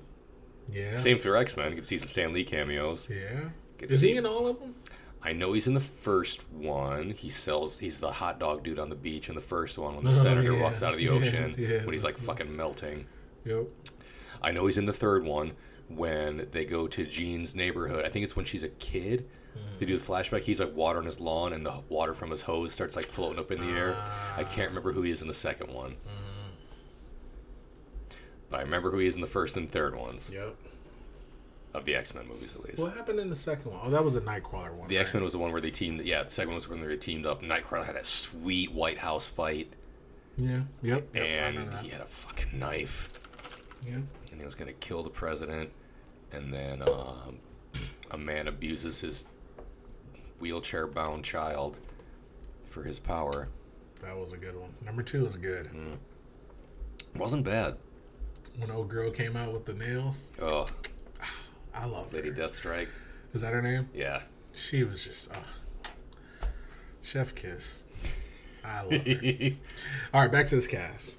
Yeah. 0.72 0.96
Same 0.96 1.18
for 1.18 1.36
X 1.36 1.56
Men. 1.56 1.70
You 1.70 1.76
can 1.76 1.84
see 1.84 1.98
some 1.98 2.08
Stan 2.08 2.32
Lee 2.32 2.44
cameos. 2.44 3.08
Yeah. 3.10 3.48
Is 3.80 4.00
he 4.00 4.16
in 4.16 4.26
all 4.26 4.46
of 4.46 4.58
them? 4.58 4.74
I 5.22 5.32
know 5.32 5.52
he's 5.52 5.66
in 5.66 5.74
the 5.74 5.80
first 5.80 6.48
one. 6.50 7.10
He 7.10 7.30
sells. 7.30 7.78
He's 7.78 8.00
the 8.00 8.10
hot 8.10 8.38
dog 8.38 8.62
dude 8.64 8.78
on 8.78 8.88
the 8.90 8.96
beach 8.96 9.28
in 9.28 9.34
the 9.34 9.40
first 9.40 9.76
one 9.78 9.94
when 9.96 10.04
the 10.04 10.10
Oh, 10.14 10.14
senator 10.14 10.52
yeah. 10.52 10.62
walks 10.62 10.82
out 10.82 10.92
of 10.92 10.98
the 10.98 11.08
ocean 11.10 11.54
yeah, 11.58 11.84
when 11.84 11.92
he's 11.92 12.04
like 12.04 12.16
fucking 12.18 12.54
melting. 12.54 13.06
Yep. 13.44 13.68
I 14.42 14.52
know 14.52 14.66
he's 14.66 14.78
in 14.78 14.86
the 14.86 14.92
third 14.92 15.24
one 15.24 15.52
when 15.88 16.46
they 16.50 16.64
go 16.64 16.86
to 16.88 17.06
Jean's 17.06 17.54
neighborhood. 17.54 18.04
I 18.04 18.08
think 18.08 18.24
it's 18.24 18.36
when 18.36 18.44
she's 18.44 18.62
a 18.62 18.68
kid. 18.68 19.28
Mm-hmm. 19.56 19.78
They 19.78 19.86
do 19.86 19.96
the 19.96 20.04
flashback. 20.04 20.40
He's 20.42 20.60
like 20.60 20.68
water 20.68 20.76
watering 20.98 21.06
his 21.06 21.20
lawn, 21.20 21.52
and 21.54 21.64
the 21.64 21.80
water 21.88 22.14
from 22.14 22.30
his 22.30 22.42
hose 22.42 22.72
starts 22.72 22.94
like 22.96 23.04
floating 23.06 23.38
up 23.38 23.50
in 23.50 23.58
the 23.60 23.78
air. 23.78 23.96
I 24.36 24.44
can't 24.44 24.68
remember 24.68 24.92
who 24.92 25.02
he 25.02 25.10
is 25.10 25.22
in 25.22 25.28
the 25.28 25.34
second 25.34 25.72
one, 25.72 25.92
Mm-hmm. 25.92 26.35
But 28.56 28.60
I 28.60 28.64
remember 28.64 28.90
who 28.90 28.96
he 28.98 29.06
is 29.06 29.16
in 29.16 29.20
the 29.20 29.26
first 29.26 29.56
and 29.58 29.70
third 29.70 29.94
ones 29.94 30.30
Yep. 30.32 30.56
of 31.74 31.84
the 31.84 31.94
X 31.94 32.14
Men 32.14 32.26
movies, 32.26 32.54
at 32.54 32.64
least. 32.64 32.80
What 32.80 32.94
happened 32.94 33.20
in 33.20 33.28
the 33.28 33.36
second 33.36 33.70
one? 33.70 33.80
Oh, 33.82 33.90
that 33.90 34.02
was 34.02 34.16
a 34.16 34.20
Nightcrawler 34.22 34.72
one. 34.72 34.88
The 34.88 34.96
right? 34.96 35.02
X 35.02 35.12
Men 35.12 35.22
was 35.22 35.34
the 35.34 35.38
one 35.38 35.52
where 35.52 35.60
they 35.60 35.70
teamed. 35.70 36.02
Yeah, 36.06 36.22
the 36.22 36.30
second 36.30 36.48
one 36.50 36.54
was 36.54 36.66
when 36.68 36.80
they 36.80 36.96
teamed 36.96 37.26
up. 37.26 37.42
Nightcrawler 37.42 37.84
had 37.84 37.96
that 37.96 38.06
sweet 38.06 38.72
White 38.72 38.96
House 38.98 39.26
fight, 39.26 39.70
Yeah. 40.38 40.62
Yep. 40.82 41.14
yep 41.14 41.16
and 41.22 41.70
he 41.84 41.90
had 41.90 42.00
a 42.00 42.06
fucking 42.06 42.58
knife. 42.58 43.10
Yeah. 43.86 43.96
and 44.32 44.40
he 44.40 44.44
was 44.44 44.54
going 44.54 44.68
to 44.68 44.74
kill 44.74 45.02
the 45.02 45.10
president, 45.10 45.70
and 46.32 46.52
then 46.52 46.80
um, 46.88 47.38
a 48.10 48.16
man 48.18 48.48
abuses 48.48 49.00
his 49.00 49.26
wheelchair-bound 50.40 51.22
child 51.24 51.78
for 52.64 52.82
his 52.82 52.98
power. 52.98 53.48
That 54.02 54.16
was 54.16 54.32
a 54.32 54.38
good 54.38 54.56
one. 54.56 54.70
Number 54.84 55.02
two 55.02 55.24
was 55.24 55.36
good. 55.36 55.68
wasn't 57.14 57.44
bad. 57.44 57.76
When 58.58 58.70
old 58.70 58.88
girl 58.88 59.10
came 59.10 59.36
out 59.36 59.52
with 59.52 59.64
the 59.66 59.74
nails, 59.74 60.30
Oh, 60.40 60.66
I 61.74 61.84
love 61.86 62.12
Lady 62.12 62.28
her. 62.30 62.34
Deathstrike. 62.34 62.88
Is 63.34 63.42
that 63.42 63.52
her 63.52 63.60
name? 63.62 63.88
Yeah. 63.94 64.22
She 64.52 64.82
was 64.84 65.04
just 65.04 65.30
uh, 65.30 66.46
chef 67.02 67.34
kiss. 67.34 67.84
I 68.64 68.82
love 68.84 69.06
her. 69.06 69.50
All 70.14 70.22
right, 70.22 70.32
back 70.32 70.46
to 70.46 70.54
this 70.54 70.66
cast. 70.66 71.16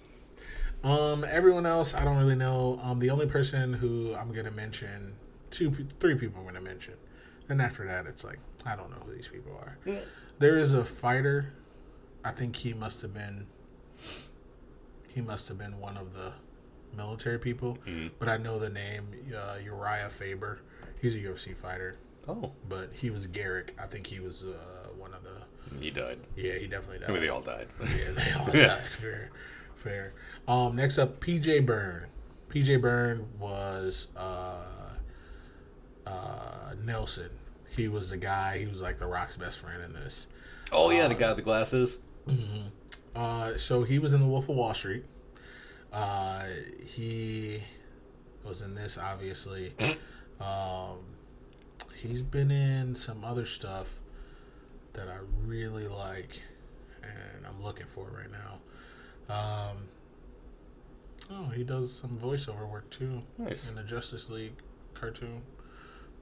Um, 0.84 1.24
everyone 1.30 1.66
else, 1.66 1.94
I 1.94 2.04
don't 2.04 2.18
really 2.18 2.36
know. 2.36 2.80
Um, 2.82 3.00
the 3.00 3.10
only 3.10 3.28
person 3.28 3.74
who 3.74 4.16
I'm 4.16 4.32
gonna 4.32 4.52
mention, 4.52 5.14
two, 5.52 5.72
three 6.00 6.16
people 6.16 6.40
I'm 6.40 6.46
gonna 6.48 6.62
mention, 6.62 6.94
and 7.50 7.62
after 7.62 7.86
that, 7.86 8.06
it's 8.06 8.24
like 8.24 8.40
I 8.66 8.76
don't 8.76 8.90
know 8.90 8.98
who 9.06 9.14
these 9.14 9.28
people 9.28 9.52
are. 9.60 9.78
There 10.40 10.58
is 10.58 10.74
a 10.74 10.84
fighter. 10.86 11.54
I 12.24 12.32
think 12.32 12.56
he 12.56 12.74
must 12.74 13.02
have 13.02 13.14
been. 13.14 13.48
He 15.08 15.22
must 15.22 15.48
have 15.48 15.58
been 15.58 15.80
one 15.80 15.98
of 15.98 16.14
the 16.14 16.34
military 16.96 17.40
people, 17.40 17.78
Mhm. 17.88 18.12
but 18.20 18.30
I 18.30 18.38
know 18.38 18.58
the 18.60 18.70
name 18.70 19.08
uh, 19.36 19.58
Uriah 19.64 20.10
Faber. 20.10 20.60
He's 21.02 21.16
a 21.16 21.20
UFC 21.20 21.54
fighter, 21.56 21.98
Oh, 22.28 22.52
but 22.68 22.92
he 22.94 23.10
was 23.10 23.28
Garrick. 23.28 23.74
I 23.82 23.86
think 23.88 24.08
he 24.08 24.20
was 24.20 24.44
uh, 24.44 24.90
one 24.98 25.14
of 25.14 25.24
the. 25.24 25.32
he 25.80 25.92
died. 25.92 26.20
Yeah, 26.36 26.54
he 26.54 26.68
definitely 26.68 27.00
died. 27.00 27.10
I 27.10 27.14
mean, 27.14 27.22
they 27.22 27.30
all 27.30 27.42
died. 27.42 27.68
Yeah, 27.82 28.12
they 28.16 28.32
all 28.40 28.46
died. 28.48 28.82
Fair, 28.90 29.30
fair. 29.76 30.14
Um, 30.48 30.76
next 30.76 30.98
up, 30.98 31.20
PJ 31.20 31.66
Byrne. 31.66 32.08
PJ 32.50 32.82
Byrne 32.82 33.28
was 33.40 34.08
uh, 34.16 34.94
uh, 36.06 36.74
Nelson. 36.84 37.30
He 37.70 37.88
was 37.90 38.10
the 38.10 38.18
guy. 38.18 38.58
He 38.60 38.66
was 38.68 38.82
like 38.82 38.98
the 38.98 39.06
Rock's 39.08 39.38
best 39.38 39.60
friend 39.60 39.84
in 39.84 39.94
this. 39.94 40.28
oh 40.72 40.90
yeah, 40.90 41.08
the 41.08 41.16
guy 41.16 41.28
with 41.28 41.38
the 41.38 41.44
glasses. 41.44 42.00
Uh, 43.16 43.54
so 43.56 43.84
he 43.84 44.00
was 44.00 44.14
in 44.14 44.20
The 44.20 44.28
Wolf 44.28 44.48
of 44.50 44.56
Wall 44.56 44.74
Street. 44.74 45.04
Uh, 46.00 46.46
he 46.86 47.64
was 48.44 48.62
in 48.62 48.76
this, 48.76 48.98
obviously. 48.98 49.74
Um, 50.40 51.00
he's 51.96 52.22
been 52.22 52.52
in 52.52 52.94
some 52.94 53.26
other 53.26 53.44
stuff 53.44 54.02
that 54.94 55.08
I 55.08 55.18
really 55.48 55.88
like, 55.88 56.40
and 57.02 57.44
I'm 57.44 57.64
looking 57.64 57.88
for 57.88 58.08
right 58.12 58.30
now. 58.32 59.34
Um, 59.36 59.78
oh, 61.32 61.50
he 61.56 61.64
does 61.64 61.92
some 61.92 62.12
voiceover 62.20 62.70
work 62.70 62.88
too 62.92 63.24
Nice. 63.40 63.68
in 63.68 63.74
the 63.74 63.82
Justice 63.82 64.30
League 64.30 64.54
cartoon. 64.94 65.42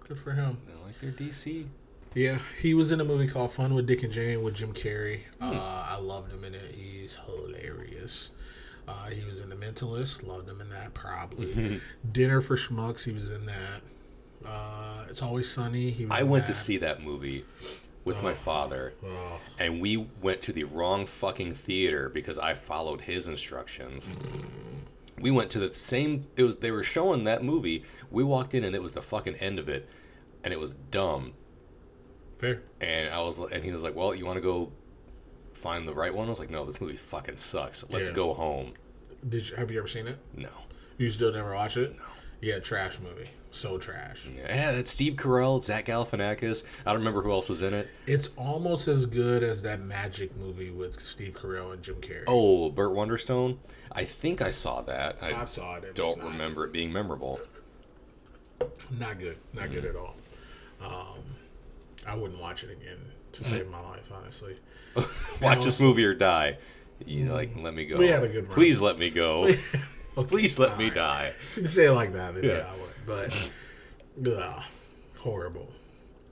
Good 0.07 0.17
for 0.17 0.31
him. 0.31 0.59
They 0.65 0.81
like 0.85 0.97
their 1.01 1.11
DC. 1.11 1.65
Yeah, 2.13 2.39
he 2.61 2.73
was 2.73 2.93
in 2.93 3.01
a 3.01 3.03
movie 3.03 3.27
called 3.27 3.51
Fun 3.51 3.73
with 3.73 3.85
Dick 3.85 4.01
and 4.03 4.13
Jane 4.13 4.41
with 4.43 4.53
Jim 4.55 4.71
Carrey. 4.73 5.23
Uh, 5.41 5.85
I 5.89 5.97
loved 5.99 6.31
him 6.31 6.45
in 6.45 6.53
it. 6.55 6.73
He's 6.73 7.17
hilarious. 7.25 8.31
Uh, 8.87 9.07
he 9.07 9.25
was 9.25 9.41
in 9.41 9.49
The 9.49 9.55
Mentalist. 9.55 10.25
Loved 10.27 10.47
him 10.47 10.61
in 10.61 10.69
that 10.69 10.93
probably. 10.93 11.81
Dinner 12.11 12.41
for 12.41 12.55
Schmucks. 12.55 13.03
He 13.03 13.11
was 13.11 13.31
in 13.31 13.45
that. 13.45 13.81
Uh, 14.45 15.05
it's 15.09 15.21
Always 15.23 15.49
Sunny. 15.49 15.89
He 15.91 16.05
was 16.05 16.19
I 16.19 16.23
went 16.23 16.45
to 16.47 16.53
see 16.53 16.77
that 16.77 17.03
movie 17.03 17.45
with 18.03 18.21
my 18.21 18.33
father, 18.33 18.93
Oh, 19.03 19.39
and 19.57 19.81
we 19.81 20.07
went 20.21 20.43
to 20.43 20.53
the 20.53 20.65
wrong 20.65 21.07
fucking 21.07 21.53
theater 21.53 22.09
because 22.09 22.37
I 22.37 22.53
followed 22.53 23.01
his 23.01 23.27
instructions. 23.27 24.11
We 25.19 25.31
went 25.31 25.49
to 25.51 25.59
the 25.59 25.73
same. 25.73 26.27
It 26.35 26.43
was 26.43 26.57
they 26.57 26.69
were 26.69 26.83
showing 26.83 27.23
that 27.23 27.43
movie. 27.43 27.83
We 28.11 28.23
walked 28.23 28.53
in 28.53 28.63
and 28.63 28.75
it 28.75 28.83
was 28.83 28.93
the 28.93 29.01
fucking 29.01 29.35
end 29.37 29.57
of 29.57 29.67
it, 29.69 29.89
and 30.43 30.53
it 30.53 30.59
was 30.59 30.73
dumb. 30.91 31.33
fair. 32.37 32.61
And 32.81 33.11
I 33.11 33.19
was, 33.21 33.39
and 33.39 33.63
he 33.63 33.71
was 33.71 33.81
like, 33.81 33.95
"Well, 33.95 34.13
you 34.13 34.25
want 34.27 34.37
to 34.37 34.41
go 34.41 34.71
find 35.55 35.87
the 35.87 35.93
right 35.93 36.13
one?" 36.13 36.27
I 36.27 36.29
was 36.29 36.39
like, 36.39 36.49
"No, 36.49 36.65
this 36.65 36.79
movie 36.81 36.95
fucking 36.95 37.37
sucks. 37.37 37.83
Let's 37.89 38.09
Yeah. 38.09 38.13
go 38.15 38.33
home." 38.33 38.73
Did 39.27 39.49
you, 39.49 39.55
have 39.55 39.71
you 39.71 39.79
ever 39.79 39.87
seen 39.87 40.07
it? 40.07 40.17
No. 40.35 40.49
You 40.97 41.09
still 41.09 41.31
never 41.33 41.53
watch 41.53 41.77
it? 41.77 41.95
No. 41.97 42.03
Yeah, 42.41 42.59
trash 42.59 42.99
movie. 42.99 43.29
So 43.49 43.77
trash. 43.77 44.27
Yeah, 44.35 44.71
it's 44.71 44.91
Steve 44.91 45.13
Carell, 45.15 45.63
Zach 45.63 45.85
Galifianakis. 45.85 46.63
I 46.85 46.91
don't 46.91 46.99
remember 46.99 47.21
who 47.21 47.31
else 47.31 47.47
was 47.49 47.61
in 47.61 47.73
it. 47.73 47.87
It's 48.05 48.29
almost 48.37 48.87
as 48.89 49.05
good 49.05 49.41
as 49.41 49.61
that 49.63 49.79
Magic 49.79 50.35
movie 50.35 50.69
with 50.71 51.01
Steve 51.01 51.35
Carell 51.35 51.71
and 51.73 51.81
Jim 51.81 51.95
Carrey. 52.01 52.25
Oh, 52.27 52.69
Burt 52.69 52.91
Wonderstone. 52.91 53.57
I 53.93 54.03
think 54.03 54.41
I 54.41 54.51
saw 54.51 54.81
that. 54.81 55.17
I 55.21 55.31
I 55.41 55.45
saw 55.45 55.75
it. 55.77 55.85
It 55.85 55.87
was 55.87 55.95
don't 55.95 56.17
not- 56.19 56.27
remember 56.27 56.65
it 56.65 56.73
being 56.73 56.91
memorable. 56.91 57.39
Not 58.91 59.19
good. 59.19 59.37
Not 59.53 59.71
good 59.71 59.83
Mm-hmm. 59.85 59.97
at 59.97 60.91
all. 60.91 61.13
Um, 61.15 61.19
I 62.05 62.15
wouldn't 62.15 62.39
watch 62.41 62.63
it 62.63 62.71
again 62.71 62.99
to 63.35 63.43
save 63.43 63.69
my 63.69 63.79
life, 63.81 64.09
honestly. 64.13 64.55
Watch 65.41 65.63
this 65.63 65.79
movie 65.79 66.05
or 66.05 66.13
die. 66.13 66.57
You 67.05 67.25
like 67.33 67.55
let 67.57 67.73
me 67.73 67.85
go. 67.85 67.97
We 67.97 68.07
had 68.07 68.23
a 68.23 68.27
good 68.29 68.45
run. 68.45 68.53
Please 68.53 68.79
let 68.81 68.97
me 68.97 69.09
go. 69.09 69.53
Please 70.15 70.57
let 70.57 70.77
me 70.77 70.89
die. 70.89 71.33
If 71.51 71.57
you 71.57 71.61
could 71.63 71.71
say 71.71 71.85
it 71.85 71.91
like 71.91 72.13
that, 72.13 72.35
then 72.35 72.43
yeah, 72.45 72.57
Yeah. 72.57 72.71
I 72.71 72.77
would. 72.77 73.31
But, 74.25 74.33
ugh, 74.37 74.63
horrible. 75.17 75.69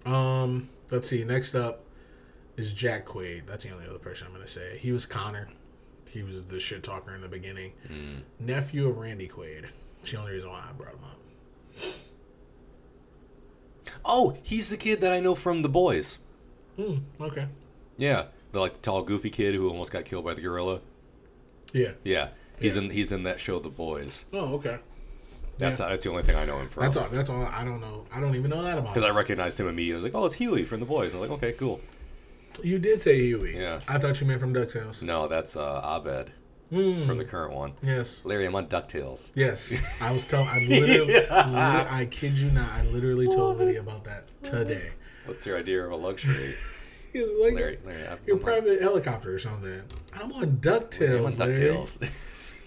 Um, 0.06 0.70
let's 0.90 1.08
see. 1.08 1.24
Next 1.26 1.54
up 1.54 1.84
is 2.56 2.72
Jack 2.72 3.06
Quaid. 3.06 3.46
That's 3.46 3.66
the 3.66 3.72
only 3.72 3.86
other 3.88 4.00
person 4.00 4.28
I'm 4.28 4.34
going 4.34 4.46
to 4.46 4.52
say. 4.52 4.78
He 4.78 4.94
was 4.94 5.06
Connor. 5.06 5.50
He 6.10 6.24
was 6.24 6.46
the 6.46 6.60
shit 6.60 6.82
talker 6.84 7.14
in 7.14 7.20
the 7.22 7.28
beginning. 7.28 7.74
Mm. 7.92 8.22
Nephew 8.40 8.88
of 8.88 8.98
Randy 8.98 9.28
Quaid. 9.28 9.66
That's 10.00 10.12
the 10.12 10.18
only 10.18 10.34
reason 10.34 10.50
why 10.50 10.64
I 10.70 10.72
brought 10.74 10.94
him 10.94 11.04
up. 11.04 11.20
Oh, 14.06 14.38
he's 14.44 14.70
the 14.70 14.78
kid 14.78 15.02
that 15.02 15.12
I 15.12 15.20
know 15.20 15.36
from 15.36 15.62
The 15.62 15.70
Boys. 15.70 16.20
Hmm. 16.76 16.98
Okay. 17.22 17.48
Yeah, 17.98 18.26
the 18.52 18.60
like 18.60 18.74
the 18.74 18.80
tall, 18.80 19.04
goofy 19.04 19.30
kid 19.30 19.54
who 19.56 19.70
almost 19.70 19.92
got 19.92 20.06
killed 20.06 20.26
by 20.26 20.34
the 20.34 20.42
gorilla. 20.42 20.82
Yeah. 21.74 21.92
Yeah, 22.04 22.30
he's 22.60 22.76
Yeah. 22.76 22.82
in 22.84 22.90
he's 22.90 23.12
in 23.12 23.24
that 23.24 23.40
show, 23.40 23.60
The 23.60 23.70
Boys. 23.70 24.26
Oh, 24.34 24.56
okay. 24.56 24.80
That's 25.60 25.80
Yeah. 25.80 25.90
that's 25.90 26.04
the 26.04 26.10
only 26.10 26.24
thing 26.24 26.36
I 26.36 26.46
know 26.46 26.60
him 26.60 26.70
from. 26.70 26.84
That's 26.84 26.98
all. 26.98 27.08
That's 27.10 27.30
all. 27.30 27.46
I 27.46 27.64
don't 27.64 27.80
know. 27.82 28.06
I 28.12 28.20
don't 28.20 28.36
even 28.36 28.50
know 28.50 28.64
that 28.64 28.78
about. 28.78 28.94
Because 28.96 29.08
I 29.10 29.14
recognized 29.14 29.60
him 29.60 29.68
immediately. 29.68 29.94
I 29.94 29.98
was 29.98 30.04
like, 30.06 30.16
oh, 30.16 30.26
it's 30.26 30.36
Huey 30.36 30.64
from 30.66 30.80
The 30.80 30.86
Boys. 30.88 31.14
I 31.14 31.20
was 31.20 31.30
like, 31.30 31.38
okay, 31.38 31.54
cool. 31.54 31.80
You 32.64 32.80
did 32.80 33.02
say 33.02 33.22
Huey. 33.22 33.56
Yeah. 33.58 33.80
I 33.88 33.98
thought 34.00 34.20
you 34.22 34.28
meant 34.28 34.40
from 34.40 34.54
DuckTales. 34.54 35.04
No, 35.04 35.28
that's 35.28 35.56
uh, 35.56 35.82
Abed 35.84 36.32
Hmm. 36.72 37.06
from 37.06 37.20
the 37.20 37.26
current 37.26 37.54
one. 37.54 37.74
Yes. 37.84 38.22
Larry, 38.26 38.46
I'm 38.46 38.56
on 38.56 38.68
Ducktales. 38.68 39.32
Yes, 39.36 39.74
I 40.02 40.12
was 40.12 40.26
telling. 40.26 40.48
I 40.50 40.60
literally, 40.68 41.14
Yeah. 41.14 41.20
literally- 41.48 41.56
I 42.02 42.08
kid 42.10 42.38
you 42.40 42.50
not. 42.50 42.70
I 42.72 42.84
literally 42.86 43.28
told 43.28 43.58
Lydia 43.60 43.80
about 43.82 44.04
that 44.06 44.32
today. 44.42 44.90
What's 45.26 45.46
your 45.46 45.58
idea 45.58 45.86
of 45.86 45.92
a 45.92 45.96
luxury, 45.96 46.56
He 47.14 47.20
was 47.20 47.30
like, 47.42 47.54
Larry? 47.54 47.80
Larry, 47.86 48.08
I'm, 48.08 48.18
your 48.26 48.36
I'm 48.36 48.40
on- 48.42 48.46
private 48.46 48.82
helicopter 48.82 49.34
or 49.34 49.40
something. 49.40 49.82
I'm 50.14 50.32
on 50.32 50.32
I'm 50.34 50.42
on 50.44 50.52
Ducktales. 50.58 52.10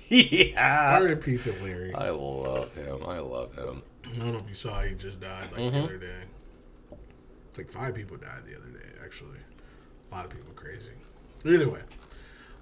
Yeah. 0.09 0.99
repeat 0.99 1.47
it, 1.49 1.61
Larry. 1.63 1.93
I 1.93 2.11
love 2.11 2.73
him. 2.75 3.03
I 3.07 3.19
love 3.19 3.53
him. 3.57 3.83
I 4.09 4.13
don't 4.19 4.33
know 4.33 4.39
if 4.39 4.49
you 4.49 4.55
saw. 4.55 4.81
He 4.83 4.95
just 4.95 5.21
died 5.21 5.51
like 5.51 5.61
Mhm. 5.61 5.73
the 5.73 5.83
other 5.83 5.97
day. 5.99 6.21
It's 7.49 7.59
like 7.59 7.71
five 7.73 7.95
people 7.97 8.17
died 8.17 8.43
the 8.47 8.57
other 8.57 8.69
day. 8.69 8.87
Actually, 9.05 9.39
a 10.11 10.15
lot 10.15 10.25
of 10.25 10.31
people 10.31 10.53
crazy. 10.55 10.93
Either 11.45 11.69
way, 11.69 11.81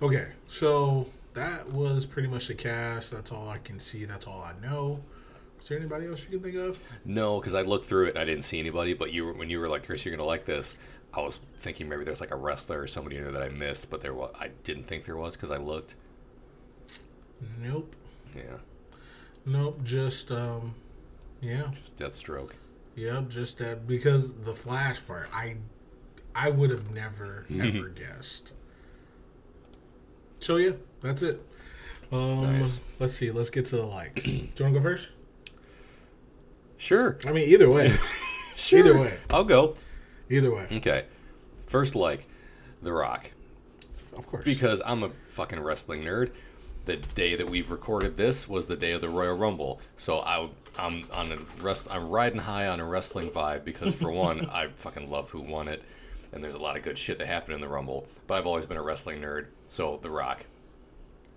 okay. 0.01 0.29
So 0.47 1.07
that 1.35 1.69
was 1.71 2.07
pretty 2.07 2.29
much 2.29 2.49
the 2.49 2.55
cast. 2.55 3.11
That's 3.11 3.31
all 3.31 3.49
I 3.51 3.59
can 3.59 3.79
see. 3.79 4.07
That's 4.07 4.27
all 4.27 4.41
I 4.43 4.55
know. 4.67 5.01
Is 5.65 5.69
there 5.71 5.79
anybody 5.79 6.07
else 6.07 6.23
you 6.25 6.29
can 6.29 6.41
think 6.41 6.57
of? 6.57 6.79
No, 7.07 7.41
because 7.41 7.55
I 7.55 7.63
looked 7.63 7.87
through 7.87 8.09
it 8.09 8.11
and 8.11 8.19
I 8.19 8.27
didn't 8.27 8.43
see 8.43 8.61
anybody. 8.61 8.93
But 8.93 9.15
you, 9.15 9.25
were, 9.25 9.33
when 9.33 9.49
you 9.49 9.59
were 9.59 9.67
like, 9.67 9.87
Chris, 9.87 10.05
you're 10.05 10.15
gonna 10.15 10.29
like 10.29 10.45
this. 10.45 10.77
I 11.15 11.23
was 11.23 11.41
thinking 11.61 11.89
maybe 11.89 12.05
there's 12.05 12.21
like 12.21 12.33
a 12.33 12.37
wrestler 12.37 12.83
or 12.83 12.87
somebody 12.87 13.17
in 13.17 13.23
there 13.23 13.33
that 13.33 13.41
I 13.41 13.49
missed, 13.49 13.89
but 13.89 14.03
there 14.03 14.13
was. 14.13 14.31
I 14.39 14.51
didn't 14.63 14.85
think 14.85 15.07
there 15.07 15.17
was 15.17 15.37
because 15.37 15.51
I 15.51 15.57
looked. 15.57 15.95
Nope. 17.63 17.97
Yeah, 18.37 18.59
Nope. 19.47 19.83
Just 19.85 20.31
um, 20.31 20.75
yeah. 21.41 21.71
just 21.81 21.97
Deathstroke. 21.97 22.53
Yep, 22.97 23.31
just 23.31 23.57
that 23.57 23.87
because 23.87 24.35
the 24.35 24.53
flash 24.53 25.01
part, 25.07 25.31
I 25.33 25.57
I 26.35 26.51
would 26.51 26.69
have 26.69 26.91
never 26.91 27.47
ever 27.59 27.89
guessed. 27.89 28.53
So 30.41 30.57
yeah, 30.57 30.73
that's 31.01 31.23
it. 31.23 31.43
Um, 32.13 32.43
Nice. 32.43 32.83
let's 32.99 33.15
see. 33.15 33.31
Let's 33.31 33.49
get 33.49 33.65
to 33.67 33.77
the 33.77 33.87
likes. 33.87 34.25
Do 34.25 34.31
you 34.31 34.41
want 34.41 34.57
to 34.59 34.71
go 34.73 34.83
first? 34.83 35.09
Sure. 36.77 37.19
I 37.27 37.33
mean, 37.33 37.49
either 37.49 37.71
way, 37.71 37.93
Sure. 38.57 38.79
Either 38.79 38.99
way. 38.99 39.19
I'll 39.31 39.45
go. 39.45 39.75
either 40.31 40.55
way, 40.55 40.67
Okay. 40.73 41.05
First, 41.67 41.97
like, 41.97 42.27
The 42.83 42.93
Rock. 42.93 43.31
of 44.17 44.27
course. 44.27 44.45
Because 44.45 44.81
I'm 44.85 45.03
a 45.03 45.11
fucking 45.31 45.61
wrestling 45.61 46.03
nerd. 46.05 46.31
The 46.85 46.97
day 46.97 47.35
that 47.37 47.49
we've 47.49 47.71
recorded 47.71 48.17
this 48.17 48.47
was 48.49 48.69
the 48.69 48.77
day 48.77 48.93
of 48.93 49.01
the 49.01 49.09
Royal 49.09 49.37
Rumble. 49.37 49.81
So 49.97 50.19
I, 50.19 50.49
I'm 50.79 51.05
on 51.13 51.33
a 51.33 51.39
rest. 51.63 51.89
I'm 51.91 52.09
riding 52.11 52.39
high 52.39 52.69
on 52.69 52.79
a 52.79 52.85
wrestling 52.85 53.31
vibe 53.31 53.65
because 53.65 53.95
for 53.95 54.11
one, 54.13 54.47
I 54.51 54.69
fucking 54.77 55.11
love 55.11 55.31
who 55.31 55.41
won 55.41 55.67
it, 55.67 55.83
and 56.33 56.45
there's 56.45 56.55
a 56.55 56.59
lot 56.59 56.77
of 56.77 56.83
good 56.83 56.99
shit 56.99 57.19
that 57.21 57.27
happened 57.27 57.55
in 57.55 57.61
the 57.63 57.69
Rumble. 57.69 58.07
But 58.27 58.39
I've 58.39 58.47
always 58.47 58.67
been 58.67 58.77
a 58.77 58.83
wrestling 58.83 59.21
nerd. 59.23 59.47
So 59.67 59.99
The 60.03 60.11
Rock, 60.11 60.45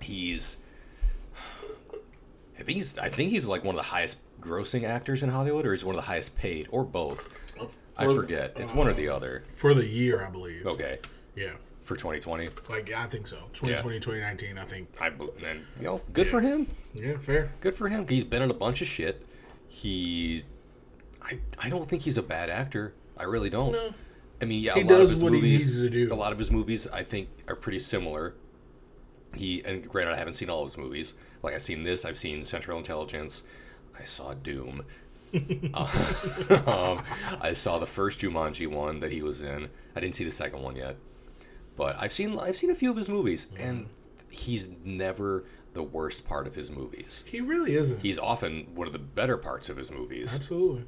he's, 0.02 0.58
I 2.60 2.64
think 2.64 2.76
he's, 2.78 2.98
I 2.98 3.10
think 3.10 3.32
he's 3.32 3.46
like 3.46 3.64
one 3.64 3.76
of 3.76 3.82
the 3.82 3.88
highest 3.90 4.18
grossing 4.42 4.84
actors 4.84 5.24
in 5.24 5.30
Hollywood, 5.30 5.66
or 5.66 5.72
he's 5.74 5.84
one 5.86 5.96
of 5.96 6.02
the 6.02 6.08
highest 6.08 6.36
paid, 6.36 6.68
or 6.72 6.84
both. 6.84 7.28
I 7.98 8.06
For- 8.06 8.14
forget. 8.16 8.54
It's 8.58 8.74
one 8.74 8.88
or 8.88 8.94
the 8.94 9.10
other. 9.10 9.44
for 9.54 9.74
the 9.74 9.86
year, 9.86 10.24
I 10.24 10.30
believe. 10.30 10.66
Okay, 10.68 11.00
Yeah. 11.36 11.54
for 11.82 11.96
2020. 11.96 12.50
Like 12.70 12.94
I 12.94 13.06
think 13.08 13.26
so. 13.26 13.38
2020, 13.54 14.00
2019, 14.00 14.58
I 14.58 14.64
think. 14.66 14.90
I 15.02 15.08
and 15.08 15.62
you 15.80 15.84
know, 15.86 16.02
good 16.14 16.30
for 16.30 16.40
him. 16.40 16.68
Yeah, 16.94 17.18
fair. 17.18 17.52
Good 17.62 17.76
for 17.76 17.88
him. 17.90 18.08
He's 18.08 18.24
been 18.24 18.42
in 18.44 18.52
a 18.52 18.54
bunch 18.56 18.82
of 18.82 18.88
shit. 18.88 19.26
He, 19.68 20.44
I, 21.24 21.40
I 21.60 21.70
don't 21.70 21.88
think 21.90 22.04
he's 22.04 22.18
a 22.20 22.24
bad 22.24 22.50
actor. 22.52 22.94
I 23.18 23.24
really 23.24 23.50
don't. 23.50 23.72
No. 23.72 23.94
I 24.42 24.46
mean, 24.46 24.62
yeah, 24.62 24.76
He 24.76 24.82
a 24.82 24.84
lot 24.84 24.90
does 24.90 25.10
of 25.10 25.16
his 25.16 25.24
what 25.24 25.34
he 25.34 25.42
needs 25.42 25.82
to 25.82 25.90
do. 25.90 26.14
A 26.14 26.16
lot 26.16 26.32
of 26.32 26.38
his 26.38 26.52
movies, 26.52 26.88
I 26.88 27.02
think, 27.04 27.30
are 27.48 27.56
pretty 27.56 27.80
similar. 27.80 28.36
He 29.36 29.64
and 29.66 29.88
granted, 29.90 30.14
I 30.14 30.18
haven't 30.18 30.34
seen 30.34 30.50
all 30.52 30.62
of 30.62 30.68
his 30.68 30.78
movies. 30.78 31.16
Like 31.42 31.56
I've 31.56 31.62
seen 31.64 31.84
this, 31.84 32.06
I've 32.06 32.16
seen 32.18 32.44
Central 32.44 32.78
Intelligence, 32.78 33.44
I 34.00 34.04
saw 34.04 34.34
Doom. 34.34 34.84
Uh, 35.74 36.96
um, 36.98 37.04
I 37.42 37.52
saw 37.52 37.80
the 37.80 37.86
first 37.86 38.22
Jumanji 38.22 38.66
one 38.66 39.00
that 39.00 39.12
he 39.12 39.22
was 39.22 39.42
in. 39.42 39.70
I 39.94 40.00
didn't 40.00 40.16
see 40.16 40.24
the 40.24 40.32
second 40.32 40.62
one 40.62 40.78
yet, 40.78 40.96
but 41.76 41.98
I've 42.00 42.14
seen 42.14 42.40
I've 42.40 42.56
seen 42.56 42.70
a 42.70 42.76
few 42.76 42.90
of 42.90 42.96
his 42.96 43.10
movies, 43.10 43.48
and 43.60 43.88
he's 44.30 44.70
never 44.86 45.44
the 45.74 45.84
worst 45.84 46.26
part 46.26 46.48
of 46.48 46.56
his 46.56 46.72
movies. 46.72 47.26
He 47.28 47.42
really 47.42 47.76
isn't. 47.76 48.02
He's 48.02 48.18
often 48.18 48.68
one 48.74 48.88
of 48.88 48.94
the 48.94 49.00
better 49.00 49.38
parts 49.38 49.68
of 49.70 49.76
his 49.78 49.92
movies 49.92 50.34
Absolutely. 50.34 50.86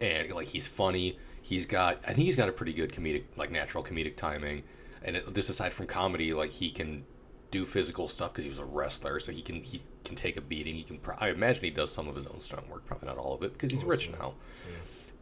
and 0.00 0.30
like 0.32 0.48
he's 0.48 0.66
funny. 0.66 1.18
He's 1.40 1.64
got 1.64 1.98
I 2.04 2.12
think 2.12 2.26
he's 2.26 2.36
got 2.36 2.50
a 2.50 2.52
pretty 2.52 2.74
good 2.74 2.92
comedic 2.92 3.24
like 3.36 3.50
natural 3.50 3.82
comedic 3.82 4.16
timing, 4.16 4.64
and 5.02 5.16
it, 5.16 5.34
just 5.34 5.48
aside 5.48 5.72
from 5.72 5.86
comedy, 5.86 6.34
like 6.34 6.50
he 6.50 6.70
can 6.70 7.04
do 7.52 7.64
physical 7.64 8.08
stuff 8.08 8.32
because 8.32 8.42
he 8.42 8.50
was 8.50 8.58
a 8.58 8.64
wrestler, 8.64 9.20
so 9.20 9.30
he 9.30 9.42
can 9.42 9.62
he 9.62 9.80
can 10.04 10.16
take 10.16 10.36
a 10.36 10.40
beating. 10.40 10.74
He 10.74 10.82
can 10.82 10.98
pro- 10.98 11.14
I 11.20 11.28
imagine 11.28 11.62
he 11.62 11.70
does 11.70 11.92
some 11.92 12.08
of 12.08 12.16
his 12.16 12.26
own 12.26 12.40
stunt 12.40 12.68
work, 12.68 12.84
probably 12.84 13.06
not 13.06 13.18
all 13.18 13.34
of 13.34 13.42
it 13.44 13.52
because 13.52 13.70
he's 13.70 13.84
rich 13.84 14.10
now. 14.10 14.34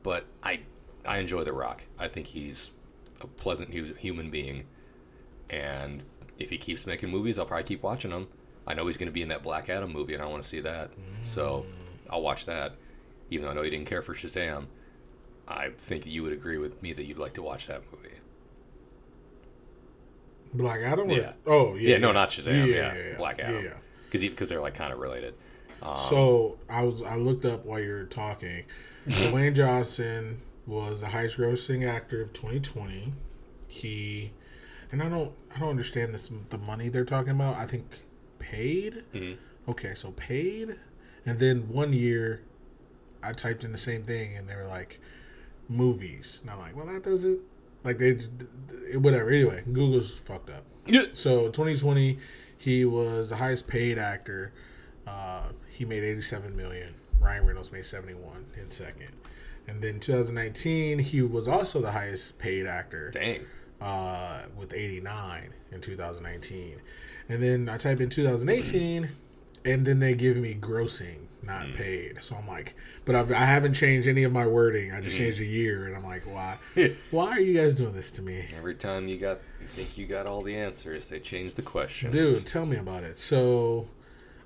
But 0.02 0.24
I 0.42 0.60
I 1.06 1.18
enjoy 1.18 1.44
The 1.44 1.52
Rock. 1.52 1.84
I 1.98 2.08
think 2.08 2.26
he's 2.26 2.72
a 3.20 3.26
pleasant 3.26 3.74
hu- 3.74 3.94
human 3.94 4.30
being, 4.30 4.64
and 5.50 6.02
if 6.38 6.48
he 6.48 6.56
keeps 6.56 6.86
making 6.86 7.10
movies, 7.10 7.38
I'll 7.38 7.44
probably 7.44 7.64
keep 7.64 7.82
watching 7.82 8.12
them. 8.12 8.28
I 8.66 8.74
know 8.74 8.86
he's 8.86 8.96
going 8.96 9.08
to 9.08 9.12
be 9.12 9.22
in 9.22 9.28
that 9.28 9.42
Black 9.42 9.68
Adam 9.68 9.92
movie, 9.92 10.14
and 10.14 10.22
I 10.22 10.26
want 10.26 10.42
to 10.42 10.48
see 10.48 10.60
that, 10.60 10.90
so 11.22 11.66
mm. 11.66 12.10
I'll 12.10 12.22
watch 12.22 12.46
that. 12.46 12.76
Even 13.30 13.44
though 13.44 13.50
I 13.50 13.54
know 13.54 13.62
you 13.62 13.70
didn't 13.70 13.86
care 13.86 14.02
for 14.02 14.14
Shazam, 14.14 14.66
I 15.48 15.70
think 15.76 16.06
you 16.06 16.22
would 16.22 16.32
agree 16.32 16.58
with 16.58 16.80
me 16.82 16.92
that 16.92 17.04
you'd 17.04 17.18
like 17.18 17.34
to 17.34 17.42
watch 17.42 17.66
that 17.66 17.82
movie. 17.92 18.09
Black 20.54 20.80
Adam? 20.80 21.10
or- 21.10 21.14
Yeah. 21.16 21.32
Oh, 21.46 21.74
yeah. 21.76 21.90
Yeah, 21.90 21.98
no, 21.98 22.12
not 22.12 22.30
Shazam. 22.30 22.66
Yeah, 22.66 22.94
yeah, 22.94 23.16
Black 23.16 23.38
Adam. 23.40 23.64
Yeah. 23.64 23.74
Because 24.04 24.22
because 24.22 24.48
they're 24.48 24.60
like 24.60 24.74
kind 24.74 24.92
of 24.92 24.98
related. 24.98 25.34
Um, 25.82 25.96
So 25.96 26.58
I 26.68 26.82
was 26.82 27.02
I 27.02 27.16
looked 27.16 27.44
up 27.44 27.64
while 27.64 27.80
you 27.80 27.90
were 27.90 28.04
talking. 28.04 28.64
Dwayne 29.08 29.54
Johnson 29.54 30.40
was 30.66 31.00
the 31.00 31.06
highest 31.06 31.38
grossing 31.38 31.86
actor 31.88 32.20
of 32.20 32.32
2020. 32.32 33.12
He 33.68 34.32
and 34.92 35.02
I 35.02 35.08
don't 35.08 35.32
I 35.54 35.60
don't 35.60 35.70
understand 35.70 36.12
this 36.14 36.30
the 36.50 36.58
money 36.58 36.88
they're 36.88 37.04
talking 37.04 37.30
about. 37.32 37.56
I 37.56 37.66
think 37.66 37.86
paid. 38.40 39.04
Mhm. 39.14 39.36
Okay, 39.68 39.94
so 39.94 40.10
paid, 40.12 40.74
and 41.24 41.38
then 41.38 41.68
one 41.68 41.92
year, 41.92 42.42
I 43.22 43.32
typed 43.32 43.62
in 43.62 43.70
the 43.72 43.78
same 43.78 44.02
thing 44.02 44.36
and 44.36 44.48
they 44.48 44.56
were 44.56 44.66
like 44.66 44.98
movies, 45.68 46.40
and 46.42 46.50
I'm 46.50 46.58
like, 46.58 46.74
well 46.76 46.86
that 46.86 47.04
doesn't 47.04 47.38
like 47.84 47.98
they 47.98 48.18
whatever. 48.94 49.30
Anyway, 49.30 49.62
Google's 49.72 50.12
fucked 50.12 50.50
up. 50.50 50.64
yeah. 50.86 51.04
So 51.12 51.46
2020, 51.46 52.18
he 52.58 52.84
was 52.84 53.28
the 53.30 53.36
highest 53.36 53.66
paid 53.66 53.98
actor. 53.98 54.52
Uh, 55.06 55.50
he 55.68 55.84
made 55.84 56.02
87 56.04 56.56
million. 56.56 56.94
Ryan 57.20 57.46
Reynolds 57.46 57.72
made 57.72 57.84
71 57.84 58.46
in 58.60 58.70
second. 58.70 59.08
And 59.66 59.80
then 59.82 60.00
2019, 60.00 60.98
he 60.98 61.22
was 61.22 61.46
also 61.46 61.80
the 61.80 61.90
highest 61.90 62.38
paid 62.38 62.66
actor 62.66 63.10
Dang. 63.10 63.44
uh, 63.80 64.42
with 64.56 64.72
89 64.74 65.52
in 65.70 65.80
2019. 65.80 66.80
And 67.28 67.42
then 67.42 67.68
I 67.68 67.76
type 67.76 68.00
in 68.00 68.10
2018, 68.10 69.08
and 69.64 69.86
then 69.86 70.00
they 70.00 70.14
give 70.14 70.36
me 70.36 70.54
grossing, 70.54 71.26
not 71.42 71.66
mm. 71.66 71.74
paid. 71.74 72.18
So 72.22 72.36
I'm 72.36 72.46
like, 72.46 72.74
but 73.04 73.14
I've, 73.14 73.32
I 73.32 73.44
haven't 73.44 73.74
changed 73.74 74.08
any 74.08 74.24
of 74.24 74.32
my 74.32 74.46
wording. 74.46 74.92
I 74.92 75.00
just 75.00 75.16
mm-hmm. 75.16 75.24
changed 75.24 75.40
a 75.40 75.44
year, 75.44 75.86
and 75.86 75.96
I'm 75.96 76.04
like, 76.04 76.22
why? 76.22 76.58
Why 77.10 77.30
are 77.30 77.40
you 77.40 77.58
guys 77.58 77.74
doing 77.74 77.92
this 77.92 78.10
to 78.12 78.22
me? 78.22 78.44
Every 78.56 78.74
time 78.74 79.08
you 79.08 79.16
got 79.16 79.38
you 79.60 79.66
think 79.66 79.98
you 79.98 80.06
got 80.06 80.26
all 80.26 80.42
the 80.42 80.54
answers, 80.54 81.08
they 81.08 81.18
change 81.18 81.54
the 81.54 81.62
questions. 81.62 82.14
Dude, 82.14 82.46
tell 82.46 82.66
me 82.66 82.76
about 82.76 83.04
it. 83.04 83.16
So, 83.16 83.88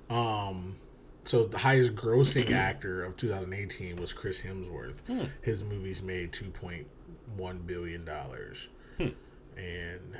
um, 0.09 0.75
so 1.23 1.45
the 1.45 1.57
highest 1.57 1.95
grossing 1.95 2.51
actor 2.53 3.03
of 3.03 3.17
2018 3.17 3.97
was 3.97 4.13
Chris 4.13 4.41
Hemsworth. 4.41 5.01
Hmm. 5.07 5.25
His 5.41 5.63
movies 5.63 6.01
made 6.01 6.31
2.1 6.31 7.67
billion 7.67 8.05
dollars, 8.05 8.69
hmm. 8.97 9.09
and 9.57 10.17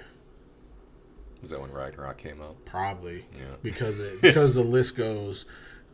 was 1.41 1.51
that 1.51 1.61
when 1.61 1.71
Ragnarok 1.71 2.17
came 2.17 2.41
out? 2.41 2.63
probably 2.65 3.25
Yeah. 3.37 3.55
because 3.61 3.99
it, 3.99 4.19
because 4.21 4.55
the 4.55 4.63
list 4.63 4.95
goes: 4.95 5.45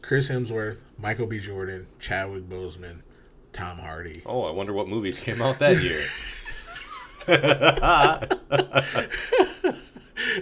Chris 0.02 0.30
Hemsworth, 0.30 0.80
Michael 0.98 1.28
B. 1.28 1.40
Jordan, 1.40 1.88
Chadwick 2.00 2.50
Boseman, 2.50 3.02
Tom 3.54 3.78
Hardy. 3.78 4.22
Oh, 4.26 4.44
I 4.44 4.52
wonder 4.52 4.74
what 4.74 4.88
movies 4.88 5.22
came 5.24 5.42
out 5.42 5.60
that 5.60 5.82
year. 5.82 6.04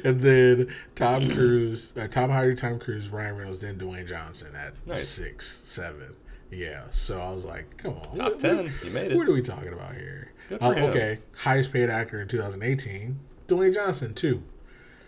and 0.04 0.22
then 0.22 0.74
Tom 0.96 1.30
Cruise, 1.34 1.94
uh, 1.98 2.08
Tom 2.08 2.30
Hardy, 2.30 2.56
Tom 2.56 2.80
Cruise, 2.80 3.10
Ryan 3.10 3.38
Reynolds, 3.38 3.62
then 3.62 3.78
Dwayne 3.78 4.08
Johnson 4.08 4.54
at 4.56 4.74
Nice. 4.86 5.08
six, 5.08 5.48
seven. 5.50 6.16
Yeah, 6.52 6.84
so 6.90 7.22
I 7.22 7.30
was 7.30 7.46
like, 7.46 7.78
come 7.78 7.94
on, 7.96 8.16
Top 8.16 8.32
what- 8.32 8.40
10. 8.40 8.72
You 8.84 8.92
made 8.92 9.16
What 9.16 9.28
it. 9.28 9.32
are 9.32 9.34
we 9.34 9.42
talking 9.42 9.74
about 9.74 9.94
here? 9.96 10.32
Uh, 10.60 10.74
okay, 10.78 11.20
highest 11.38 11.72
paid 11.72 11.90
actor 11.92 12.20
in 12.22 12.28
2018, 12.28 13.20
Dwayne 13.48 13.74
Johnson, 13.74 14.14
two. 14.16 14.42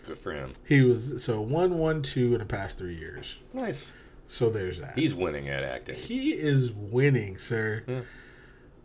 Good 0.06 0.18
for 0.18 0.32
him. 0.32 0.52
He 0.66 0.82
was 0.82 1.22
so 1.22 1.40
one, 1.40 1.78
one, 1.78 2.02
two 2.02 2.32
in 2.32 2.38
the 2.40 2.44
past 2.46 2.78
three 2.78 2.94
years. 2.94 3.38
Nice. 3.52 3.92
So 4.26 4.48
there's 4.50 4.80
that. 4.80 4.98
He's 4.98 5.14
winning 5.14 5.48
at 5.48 5.62
acting. 5.62 5.94
he 5.94 6.30
is 6.32 6.70
winning, 6.72 7.36
sir. 7.38 7.82
Yeah. 7.86 8.00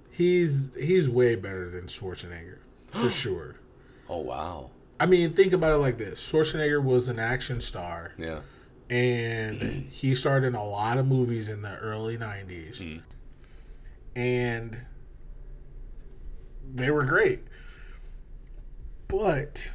He's 0.10 0.76
he's 0.76 1.08
way 1.08 1.36
better 1.36 1.70
than 1.70 1.86
Schwarzenegger 1.88 2.58
for 2.88 3.10
sure. 3.12 3.56
Oh 4.10 4.18
wow. 4.20 4.72
I 5.00 5.06
mean, 5.06 5.34
think 5.34 5.54
about 5.54 5.74
it 5.74 5.78
like 5.78 5.98
this: 5.98 6.20
Schwarzenegger 6.32 6.84
was 6.84 7.08
an 7.08 7.20
action 7.20 7.62
star. 7.62 8.14
Yeah. 8.18 8.40
and 8.90 9.88
he 9.92 10.16
starred 10.16 10.44
in 10.44 10.56
a 10.56 10.64
lot 10.66 10.98
of 10.98 11.06
movies 11.08 11.50
in 11.50 11.62
the 11.62 11.76
early 11.78 12.18
90s 12.18 12.78
Mm. 12.82 13.02
and 14.16 14.78
they 16.74 16.90
were 16.92 17.04
great 17.06 17.42
but 19.08 19.72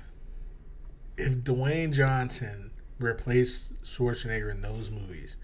if 1.19 1.39
dwayne 1.39 1.93
johnson 1.93 2.71
replaced 2.99 3.73
schwarzenegger 3.83 4.51
in 4.51 4.61
those 4.63 4.91
movies 4.91 5.37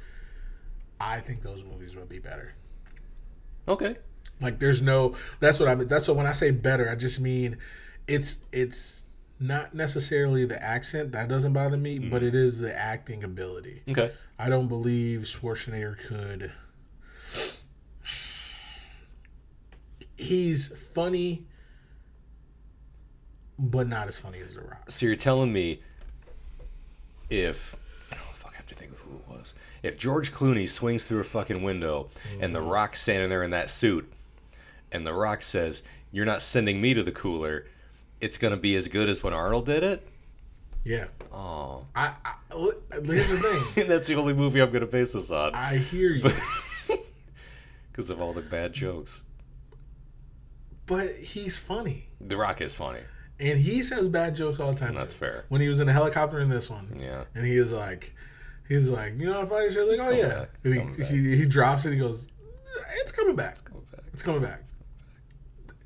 i 1.00 1.20
think 1.20 1.42
those 1.42 1.64
movies 1.64 1.94
would 1.96 2.08
be 2.08 2.18
better 2.18 2.54
Okay. 3.66 3.96
like 4.40 4.58
there's 4.58 4.80
no 4.80 5.14
that's 5.40 5.60
what 5.60 5.68
i 5.68 5.74
mean 5.74 5.88
that's 5.88 6.08
what 6.08 6.16
when 6.16 6.26
i 6.26 6.32
say 6.32 6.50
better 6.50 6.88
i 6.90 6.94
just 6.94 7.20
mean 7.20 7.58
it's 8.06 8.38
it's 8.52 9.04
not 9.40 9.72
necessarily 9.74 10.44
the 10.44 10.60
accent 10.62 11.12
that 11.12 11.28
doesn't 11.28 11.52
bother 11.52 11.76
me 11.76 11.98
but 11.98 12.22
mm-hmm. 12.22 12.28
it 12.28 12.34
is 12.34 12.58
the 12.58 12.76
acting 12.76 13.22
ability 13.24 13.82
Okay. 13.88 14.10
I 14.38 14.48
don't 14.48 14.68
believe 14.68 15.22
Schwarzenegger 15.22 15.98
could. 16.06 16.52
He's 20.16 20.68
funny, 20.68 21.46
but 23.58 23.88
not 23.88 24.06
as 24.08 24.18
funny 24.18 24.38
as 24.38 24.54
The 24.54 24.60
Rock. 24.62 24.90
So 24.90 25.06
you're 25.06 25.16
telling 25.16 25.52
me 25.52 25.80
if 27.30 27.74
oh 28.14 28.16
fuck, 28.32 28.52
I 28.54 28.56
have 28.56 28.66
to 28.66 28.74
think 28.74 28.92
of 28.92 28.98
who 29.00 29.16
it 29.16 29.28
was. 29.28 29.54
If 29.82 29.96
George 29.96 30.32
Clooney 30.32 30.68
swings 30.68 31.04
through 31.06 31.20
a 31.20 31.24
fucking 31.24 31.62
window 31.62 32.08
and 32.40 32.54
the 32.54 32.60
mm-hmm. 32.60 32.68
Rock's 32.68 33.00
standing 33.00 33.28
there 33.30 33.42
in 33.42 33.50
that 33.50 33.70
suit, 33.70 34.10
and 34.92 35.06
the 35.06 35.14
Rock 35.14 35.42
says, 35.42 35.82
"You're 36.12 36.26
not 36.26 36.42
sending 36.42 36.80
me 36.80 36.94
to 36.94 37.02
the 37.02 37.12
cooler," 37.12 37.66
it's 38.20 38.38
gonna 38.38 38.56
be 38.56 38.74
as 38.74 38.88
good 38.88 39.08
as 39.08 39.22
when 39.22 39.32
Arnold 39.32 39.66
did 39.66 39.82
it. 39.82 40.06
Yeah, 40.84 41.06
Oh, 41.32 41.84
I, 41.94 42.14
I 42.24 42.34
here's 43.04 43.28
the 43.28 43.62
thing. 43.74 43.88
that's 43.88 44.06
the 44.06 44.14
only 44.14 44.32
movie 44.32 44.60
I'm 44.60 44.70
gonna 44.70 44.86
base 44.86 45.12
this 45.12 45.30
on. 45.30 45.54
I 45.54 45.76
hear 45.76 46.12
you. 46.12 46.30
because 47.92 48.10
of 48.10 48.22
all 48.22 48.32
the 48.32 48.40
bad 48.40 48.72
jokes. 48.72 49.22
But 50.86 51.10
he's 51.16 51.58
funny, 51.58 52.08
The 52.20 52.36
Rock 52.36 52.60
is 52.62 52.74
funny. 52.74 53.00
and 53.38 53.58
he 53.58 53.82
says 53.82 54.08
bad 54.08 54.34
jokes 54.34 54.58
all 54.58 54.72
the 54.72 54.78
time. 54.78 54.94
That's 54.94 55.12
too. 55.12 55.18
fair. 55.18 55.44
When 55.48 55.60
he 55.60 55.68
was 55.68 55.80
in 55.80 55.88
a 55.88 55.92
helicopter 55.92 56.40
in 56.40 56.48
this 56.48 56.70
one, 56.70 56.96
Yeah. 56.98 57.24
and 57.34 57.44
he 57.44 57.56
is 57.56 57.72
like, 57.72 58.14
he's 58.68 58.88
like, 58.88 59.18
you 59.18 59.26
know 59.26 59.34
how 59.34 59.40
to 59.40 59.46
fight 59.46 59.70
each 59.70 59.76
other? 59.76 59.96
Like, 59.96 60.00
oh 60.00 60.10
yeah. 60.10 60.28
back. 60.28 60.48
And 60.64 60.94
he, 60.96 61.04
he 61.04 61.36
he 61.38 61.46
drops 61.46 61.84
it. 61.86 61.92
He 61.92 61.98
goes, 61.98 62.28
it's 63.00 63.12
coming 63.12 63.36
back. 63.36 63.64
Go 63.64 63.82
back. 63.92 64.04
It's 64.12 64.22
coming 64.22 64.42
back. 64.42 64.62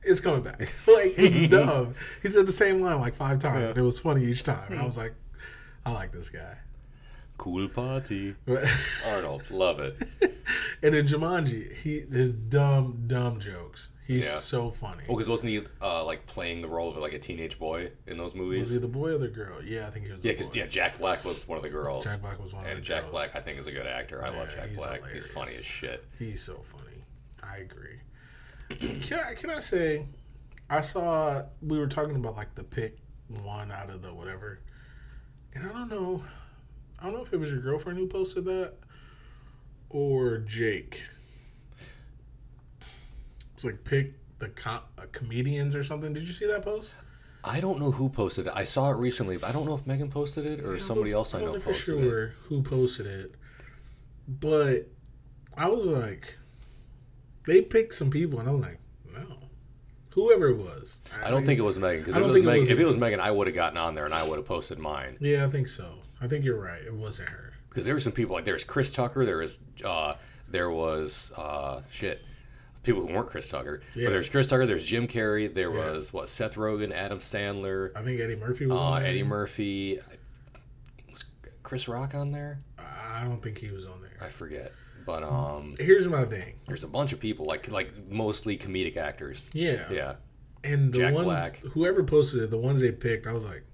It's 0.04 0.20
coming 0.20 0.42
back. 0.42 0.58
like 0.60 1.14
it's 1.16 1.48
dumb. 1.50 1.94
He 2.22 2.28
said 2.28 2.46
the 2.46 2.52
same 2.52 2.80
line 2.80 3.00
like 3.00 3.14
five 3.14 3.38
times, 3.38 3.60
Yeah. 3.60 3.68
and 3.68 3.78
it 3.78 3.82
was 3.82 4.00
funny 4.00 4.24
each 4.24 4.42
time. 4.42 4.64
And 4.68 4.76
I 4.76 4.80
hmm. 4.80 4.86
was 4.86 4.96
like, 4.96 5.14
I 5.86 5.92
like 5.92 6.12
this 6.12 6.28
guy. 6.28 6.56
Cool 7.38 7.68
party. 7.68 8.36
Arnold, 9.06 9.50
love 9.50 9.80
it. 9.80 9.96
And 10.82 10.94
in 10.94 11.06
Jumanji, 11.06 11.74
he 11.74 12.00
his 12.00 12.36
dumb 12.36 13.04
dumb 13.06 13.40
jokes. 13.40 13.88
He's 14.07 14.24
Yeah. 14.24 14.36
so 14.36 14.70
funny. 14.70 15.05
Well, 15.07 15.16
because 15.16 15.28
wasn't 15.28 15.50
he 15.50 15.62
uh, 15.80 16.05
like 16.05 16.26
playing 16.26 16.61
the 16.61 16.68
role 16.68 16.90
of 16.90 16.96
like 16.96 17.12
a 17.12 17.18
teenage 17.18 17.59
boy 17.59 17.90
in 18.07 18.18
those 18.18 18.34
movies? 18.34 18.61
Was 18.61 18.70
he 18.72 18.78
the 18.78 18.88
boy 18.88 19.14
or 19.14 19.18
the 19.18 19.28
girl? 19.28 19.62
Yeah, 19.62 19.86
I 19.86 19.90
think 19.90 20.07
he 20.07 20.12
was. 20.12 20.24
Yeah, 20.24 20.32
because 20.32 20.55
yeah, 20.55 20.66
Jack 20.66 20.98
Black 20.98 21.24
was 21.24 21.46
one 21.46 21.57
of 21.57 21.62
the 21.62 21.70
girls. 21.70 22.05
Jack 22.05 22.20
Black 22.20 22.42
was 22.42 22.53
one 22.53 22.62
of 22.64 22.64
the 22.64 22.70
girls. 22.70 22.76
and 22.78 22.84
Jack 22.84 23.03
girls. 23.03 23.12
Black, 23.12 23.36
I 23.36 23.40
think, 23.40 23.59
is 23.61 23.68
a 23.68 23.72
good 23.72 23.86
actor. 23.86 24.24
I 24.24 24.30
love 24.30 24.53
Jack 24.55 24.68
he's 24.68 24.76
Black. 24.76 24.96
hilarious. 24.98 25.24
He's 25.26 25.32
funny 25.34 25.53
as 25.55 25.64
shit. 25.64 26.05
He's 26.18 26.42
so 26.42 26.55
funny. 26.62 27.05
I 27.42 27.59
agree. 27.59 28.00
can 29.03 29.20
I 29.20 29.34
can 29.34 29.50
I 29.50 29.61
say, 29.61 30.05
I 30.68 30.80
saw 30.80 31.42
we 31.61 31.78
were 31.78 31.86
talking 31.86 32.16
about 32.16 32.34
like 32.36 32.55
the 32.57 32.64
pick 32.64 32.96
one 33.28 33.70
out 33.70 33.88
of 33.88 34.03
the 34.03 34.12
whatever, 34.12 34.59
and 35.55 35.64
I 35.64 35.68
don't 35.68 35.88
know, 35.88 36.22
I 36.98 37.05
don't 37.05 37.14
know 37.14 37.22
if 37.22 37.32
it 37.32 37.38
was 37.38 37.50
your 37.50 37.61
girlfriend 37.61 37.98
who 37.98 38.07
posted 38.09 38.44
that 38.46 38.74
or 39.90 40.38
Jake. 40.38 41.05
Like 43.64 43.84
pick 43.84 44.14
the 44.38 44.48
com- 44.48 44.82
uh, 44.98 45.04
comedians 45.12 45.74
or 45.74 45.82
something. 45.84 46.12
Did 46.12 46.24
you 46.26 46.32
see 46.32 46.46
that 46.46 46.62
post? 46.62 46.96
I 47.44 47.60
don't 47.60 47.78
know 47.80 47.90
who 47.90 48.08
posted 48.08 48.46
it. 48.46 48.52
I 48.54 48.62
saw 48.62 48.90
it 48.90 48.96
recently, 48.96 49.36
but 49.36 49.48
I 49.48 49.52
don't 49.52 49.66
know 49.66 49.74
if 49.74 49.86
Megan 49.86 50.08
posted 50.10 50.46
it 50.46 50.60
or 50.64 50.78
somebody 50.78 51.12
else 51.12 51.34
I 51.34 51.40
know 51.40 51.52
don't 51.52 51.60
for 51.62 51.70
it. 51.70 51.74
sure 51.74 52.34
who 52.44 52.62
posted 52.62 53.06
it, 53.06 53.34
but 54.28 54.86
I 55.56 55.68
was 55.68 55.84
like, 55.86 56.36
they 57.46 57.60
picked 57.60 57.94
some 57.94 58.10
people, 58.10 58.38
and 58.38 58.48
I'm 58.48 58.60
like, 58.60 58.78
no, 59.12 59.26
whoever 60.14 60.50
it 60.50 60.58
was. 60.58 61.00
I 61.24 61.30
don't 61.30 61.44
think 61.44 61.58
it 61.58 61.62
was 61.62 61.78
Megan 61.80 62.00
because 62.00 62.16
if, 62.16 62.22
it 62.22 62.26
was 62.26 62.36
it 62.36 62.44
Megan, 62.44 62.60
was 62.60 62.70
if 62.70 62.78
it 62.78 62.86
was 62.86 62.96
Megan, 62.96 63.18
I 63.20 63.32
would 63.32 63.48
have 63.48 63.56
gotten 63.56 63.76
on 63.76 63.96
there 63.96 64.04
and 64.04 64.14
I 64.14 64.22
would 64.26 64.36
have 64.38 64.46
posted 64.46 64.78
mine. 64.78 65.16
Yeah, 65.20 65.44
I 65.44 65.50
think 65.50 65.66
so. 65.66 65.94
I 66.20 66.28
think 66.28 66.44
you're 66.44 66.60
right. 66.60 66.80
It 66.82 66.94
wasn't 66.94 67.28
her. 67.30 67.54
Because 67.68 67.84
there 67.86 67.94
were 67.94 68.00
some 68.00 68.12
people 68.12 68.34
like 68.36 68.44
there's 68.44 68.64
Chris 68.64 68.90
Tucker, 68.92 69.24
there 69.24 69.38
was 69.38 69.58
uh, 69.84 70.14
there 70.48 70.70
was 70.70 71.32
uh, 71.36 71.80
shit 71.90 72.22
people 72.82 73.06
who 73.06 73.12
weren't 73.14 73.28
Chris 73.28 73.48
Tucker. 73.48 73.80
Yeah. 73.94 74.06
But 74.06 74.12
there's 74.12 74.28
Chris 74.28 74.48
Tucker, 74.48 74.66
there's 74.66 74.84
Jim 74.84 75.06
Carrey, 75.08 75.52
there 75.52 75.72
Yeah. 75.72 75.92
was 75.92 76.12
what 76.12 76.28
Seth 76.30 76.56
Rogen, 76.56 76.92
Adam 76.92 77.18
Sandler, 77.18 77.90
I 77.96 78.02
think 78.02 78.20
Eddie 78.20 78.36
Murphy 78.36 78.66
was 78.66 78.76
uh, 78.78 78.80
on 78.80 79.00
there. 79.02 79.10
Eddie 79.10 79.22
Murphy. 79.22 80.00
Was 81.10 81.24
Chris 81.62 81.88
Rock 81.88 82.14
on 82.14 82.32
there? 82.32 82.58
I 82.78 83.24
don't 83.24 83.42
think 83.42 83.58
he 83.58 83.70
was 83.70 83.86
on 83.86 84.00
there. 84.00 84.16
I 84.20 84.28
forget. 84.28 84.72
But 85.04 85.22
um, 85.24 85.74
Here's 85.78 86.06
my 86.08 86.24
thing. 86.24 86.54
there's 86.66 86.84
a 86.84 86.88
bunch 86.88 87.12
of 87.12 87.18
people 87.20 87.44
like 87.46 87.68
like 87.70 87.90
mostly 88.08 88.56
comedic 88.56 88.96
actors. 88.96 89.50
Yeah. 89.52 89.86
Yeah. 89.90 90.14
And 90.64 90.92
the 90.92 90.98
Jack 90.98 91.14
ones, 91.14 91.24
Black. 91.26 91.56
whoever 91.72 92.04
posted 92.04 92.42
it, 92.42 92.50
the 92.50 92.58
ones 92.58 92.80
they 92.80 92.92
picked, 92.92 93.26
I 93.26 93.32
was 93.32 93.44
like, 93.44 93.64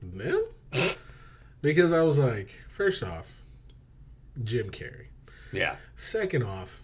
them? 0.00 0.44
because 1.60 1.92
I 1.92 2.02
was 2.02 2.18
like, 2.18 2.50
first 2.68 3.02
off, 3.02 3.32
Jim 4.44 4.70
Carrey. 4.70 5.06
Yeah. 5.52 5.74
Second 5.96 6.44
off, 6.44 6.82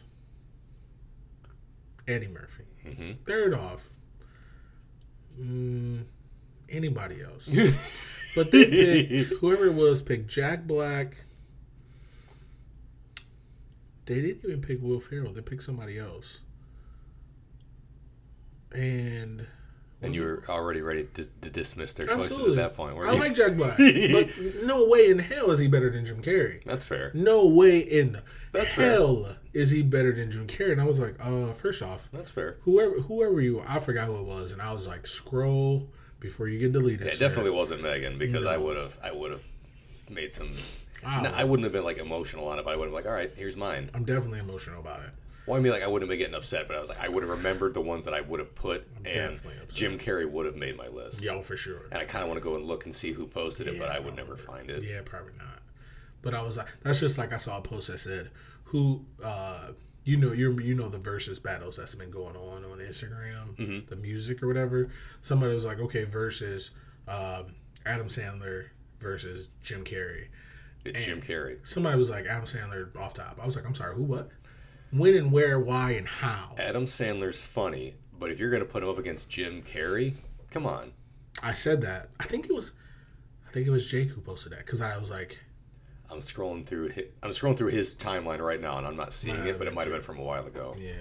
Eddie 2.07 2.29
Murphy. 2.29 2.65
hmm 2.85 3.13
Third 3.27 3.55
off, 3.55 3.91
mm, 5.41 6.05
anybody 6.69 7.23
else. 7.23 7.49
but 8.35 8.51
they 8.51 8.67
picked, 8.67 9.35
whoever 9.41 9.67
it 9.67 9.75
was, 9.75 10.03
picked 10.03 10.29
Jack 10.29 10.67
Black. 10.67 11.15
They 14.07 14.21
didn't 14.21 14.45
even 14.45 14.61
pick 14.61 14.83
Will 14.83 15.01
Ferrell. 15.01 15.33
They 15.33 15.41
picked 15.41 15.63
somebody 15.63 15.99
else. 15.99 16.41
And 18.73 19.47
And 20.05 20.15
you 20.15 20.23
were 20.23 20.43
already 20.49 20.81
ready 20.83 21.09
to, 21.15 21.25
to 21.43 21.51
dismiss 21.51 21.93
their 21.95 22.07
choices 22.07 22.33
Absolutely. 22.33 22.63
at 22.63 22.71
that 22.71 22.77
point. 22.77 22.97
I 22.99 23.13
you? 23.13 23.21
like 23.21 23.35
Jack 23.35 23.57
Black, 23.57 23.77
but 23.79 24.65
no 24.65 24.87
way 24.87 25.09
in 25.11 25.19
hell 25.19 25.51
is 25.51 25.59
he 25.59 25.69
better 25.69 25.91
than 25.91 26.05
Jim 26.05 26.23
Carrey. 26.23 26.63
That's 26.65 26.85
fair. 26.85 27.11
No 27.15 27.47
way 27.49 27.79
in 27.79 28.21
That's 28.53 28.75
fair. 28.75 28.93
hell 28.93 29.37
is 29.53 29.71
he 29.71 29.83
better 29.83 30.13
than 30.13 30.31
Jim 30.31 30.47
Carrey. 30.47 30.73
And 30.73 30.81
I 30.81 30.85
was 30.85 31.01
like, 31.01 31.15
uh, 31.21 31.53
first 31.53 31.83
off, 31.83 32.09
That's 32.13 32.31
fair. 32.31 32.57
whoever 32.63 33.01
whoever 33.01 33.41
you, 33.41 33.63
I 33.67 33.81
forgot 33.81 34.07
who 34.07 34.17
it 34.19 34.25
was, 34.25 34.53
and 34.53 34.61
I 34.61 34.73
was 34.73 34.87
like, 34.87 35.07
scroll 35.07 35.89
before 36.21 36.49
you 36.49 36.59
get 36.59 36.73
deleted. 36.73 37.07
Yeah, 37.07 37.13
it 37.13 37.19
definitely 37.19 37.53
wasn't 37.53 37.83
Megan 37.83 38.19
because 38.19 38.47
I 38.47 38.57
would 38.57 38.77
have 38.77 38.99
I 39.03 39.13
would 39.13 39.31
have 39.31 39.45
made 40.11 40.35
some. 40.35 40.51
I, 41.07 41.23
No, 41.23 41.31
I 41.31 41.45
wouldn't 41.45 41.65
have 41.65 41.73
been 41.73 41.85
like 41.85 41.99
emotional 41.99 42.49
on 42.49 42.59
it, 42.59 42.65
but 42.65 42.73
I 42.73 42.77
would 42.77 42.85
have 42.85 42.91
been 42.91 43.05
like, 43.05 43.07
all 43.07 43.13
right, 43.13 43.31
here's 43.37 43.57
mine. 43.57 43.91
I'm 43.95 44.05
definitely 44.05 44.39
emotional 44.39 44.81
about 44.81 45.01
it. 45.01 45.11
Well, 45.47 45.59
I 45.59 45.61
mean, 45.61 45.73
like 45.73 45.83
I 45.83 45.87
wouldn't 45.87 46.03
have 46.03 46.09
been 46.09 46.19
getting 46.19 46.35
upset, 46.35 46.69
but 46.69 46.77
I 46.77 46.81
was 46.81 46.89
like, 46.89 47.01
I 47.05 47.09
would 47.09 47.23
have 47.23 47.31
remembered 47.31 47.75
the 47.75 47.81
ones 47.81 48.05
that 48.07 48.15
I 48.15 48.21
would 48.23 48.41
have 48.41 48.55
put, 48.55 48.87
and 48.97 49.05
definitely 49.05 49.55
upset. 49.63 49.77
Jim 49.77 49.99
Carrey 49.99 50.29
would 50.31 50.47
have 50.47 50.57
made 50.57 50.77
my 50.77 50.89
list. 50.89 51.23
Yo, 51.23 51.43
for 51.43 51.57
sure. 51.57 51.83
And 51.93 52.01
I 52.01 52.05
kind 52.07 52.23
of 52.23 52.29
want 52.29 52.41
to 52.43 52.45
go 52.49 52.57
and 52.57 52.65
look 52.65 52.85
and 52.87 52.95
see 52.95 53.13
who 53.13 53.27
posted 53.27 53.67
it, 53.67 53.79
but 53.79 53.91
I 53.91 53.99
would 53.99 54.17
never 54.17 54.37
find 54.37 54.71
it. 54.71 54.83
Yeah, 54.83 55.01
probably 55.05 55.33
not. 55.39 55.61
But 56.23 56.33
I 56.35 56.43
was 56.43 56.57
like, 56.57 56.69
that's 56.83 57.01
just 57.01 57.19
like 57.19 57.33
I 57.35 57.37
saw 57.37 57.59
a 57.59 57.61
post 57.61 57.89
that 57.89 57.99
said, 57.99 58.31
"Who, 58.65 59.05
uh, 59.23 59.73
you 60.05 60.17
know, 60.17 60.33
you 60.33 60.59
you 60.61 60.75
know 60.75 60.89
the 60.89 60.99
versus 60.99 61.39
battles 61.39 61.77
that's 61.77 61.95
been 61.95 62.11
going 62.11 62.37
on 62.37 62.65
on 62.65 62.79
Instagram, 62.79 63.55
Mhm. 63.57 63.87
the 63.87 63.97
music 63.97 64.43
or 64.43 64.47
whatever." 64.49 64.89
Somebody 65.21 65.53
was 65.55 65.67
like, 65.67 65.79
"Okay, 65.81 66.05
versus 66.05 66.71
um, 67.07 67.55
Adam 67.85 68.07
Sandler 68.07 68.69
versus 69.01 69.51
Jim 69.63 69.85
Carrey." 69.85 70.29
It's 70.87 71.05
Jim 71.05 71.21
Carrey. 71.21 71.59
Somebody 71.67 71.99
was 71.99 72.09
like 72.09 72.25
Adam 72.25 72.45
Sandler 72.47 72.95
off 72.97 73.13
top. 73.13 73.39
I 73.43 73.45
was 73.45 73.57
like, 73.57 73.67
"I'm 73.67 73.75
sorry, 73.75 73.95
who? 73.95 74.05
What? 74.05 74.31
When 74.97 75.15
and 75.15 75.33
where? 75.33 75.59
Why 75.59 75.93
and 75.93 76.07
how?" 76.07 76.55
Adam 76.59 76.85
Sandler's 76.85 77.43
funny, 77.43 77.95
but 78.19 78.31
if 78.31 78.39
you're 78.39 78.51
gonna 78.51 78.65
put 78.65 78.83
him 78.83 78.89
up 78.89 78.99
against 78.99 79.29
Jim 79.29 79.63
Carrey, 79.63 80.15
come 80.51 80.67
on. 80.67 80.93
I 81.43 81.53
said 81.53 81.81
that. 81.83 82.11
I 82.21 82.25
think 82.25 82.47
it 82.47 82.55
was, 82.55 82.73
I 83.49 83.51
think 83.53 83.67
it 83.67 83.71
was 83.71 83.87
Jake 83.87 84.09
who 84.09 84.21
posted 84.21 84.53
that 84.53 84.61
because 84.61 84.81
I 84.81 84.97
was 84.97 85.11
like, 85.11 85.39
I'm 86.11 86.19
scrolling 86.19 86.65
through 86.65 86.89
his, 86.89 87.13
I'm 87.23 87.31
scrolling 87.31 87.57
through 87.57 87.71
his 87.71 87.95
timeline 87.95 88.41
right 88.41 88.61
now, 88.61 88.79
and 88.79 88.87
I'm 88.87 88.97
not 88.97 89.13
seeing 89.13 89.45
it, 89.47 89.59
but 89.59 89.67
it 89.67 89.75
might 89.75 89.85
have 89.87 89.93
been 89.93 90.03
from 90.03 90.19
a 90.19 90.23
while 90.23 90.47
ago. 90.47 90.77
"Yeah." 90.79 90.93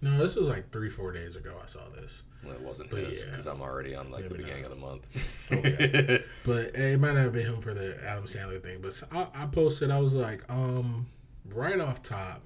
No, 0.00 0.18
this 0.18 0.34
was 0.34 0.48
like 0.48 0.70
three, 0.72 0.88
four 0.90 1.12
days 1.12 1.36
ago. 1.36 1.56
I 1.62 1.66
saw 1.66 1.88
this. 1.90 2.24
Well, 2.42 2.54
it 2.54 2.60
wasn't 2.60 2.90
But 2.90 3.00
his 3.00 3.22
yeah. 3.22 3.30
because 3.30 3.46
I'm 3.46 3.60
already 3.60 3.94
on 3.94 4.10
like 4.10 4.28
the 4.28 4.34
beginning 4.34 4.62
not. 4.62 4.72
of 4.72 4.80
the 4.80 4.84
month. 4.84 5.52
Okay. 5.52 6.24
But 6.44 6.74
it 6.74 6.98
might 6.98 7.12
not 7.12 7.22
have 7.22 7.32
been 7.32 7.46
him 7.46 7.60
for 7.60 7.72
the 7.72 7.96
Adam 8.04 8.24
Sandler 8.24 8.60
thing. 8.60 8.80
But 8.82 9.00
I, 9.12 9.44
I 9.44 9.46
posted, 9.46 9.92
I 9.92 10.00
was 10.00 10.16
like, 10.16 10.42
um, 10.50 11.06
right 11.54 11.78
off 11.78 12.02
top, 12.02 12.42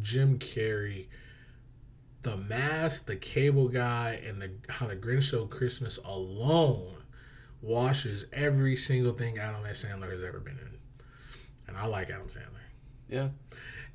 Jim 0.00 0.38
Carrey, 0.38 1.06
The 2.22 2.36
Mask, 2.36 3.06
The 3.06 3.16
Cable 3.16 3.68
Guy, 3.68 4.20
and 4.26 4.40
the 4.40 4.50
How 4.68 4.86
the 4.86 4.96
Grinch 4.96 5.24
Stole 5.24 5.46
Christmas 5.46 5.98
alone 6.04 6.96
washes 7.60 8.26
every 8.32 8.74
single 8.76 9.12
thing 9.12 9.38
Adam 9.38 9.62
Sandler 9.64 10.10
has 10.10 10.24
ever 10.24 10.40
been 10.40 10.58
in. 10.58 10.78
And 11.68 11.76
I 11.76 11.86
like 11.86 12.10
Adam 12.10 12.26
Sandler. 12.26 12.58
yeah, 13.08 13.28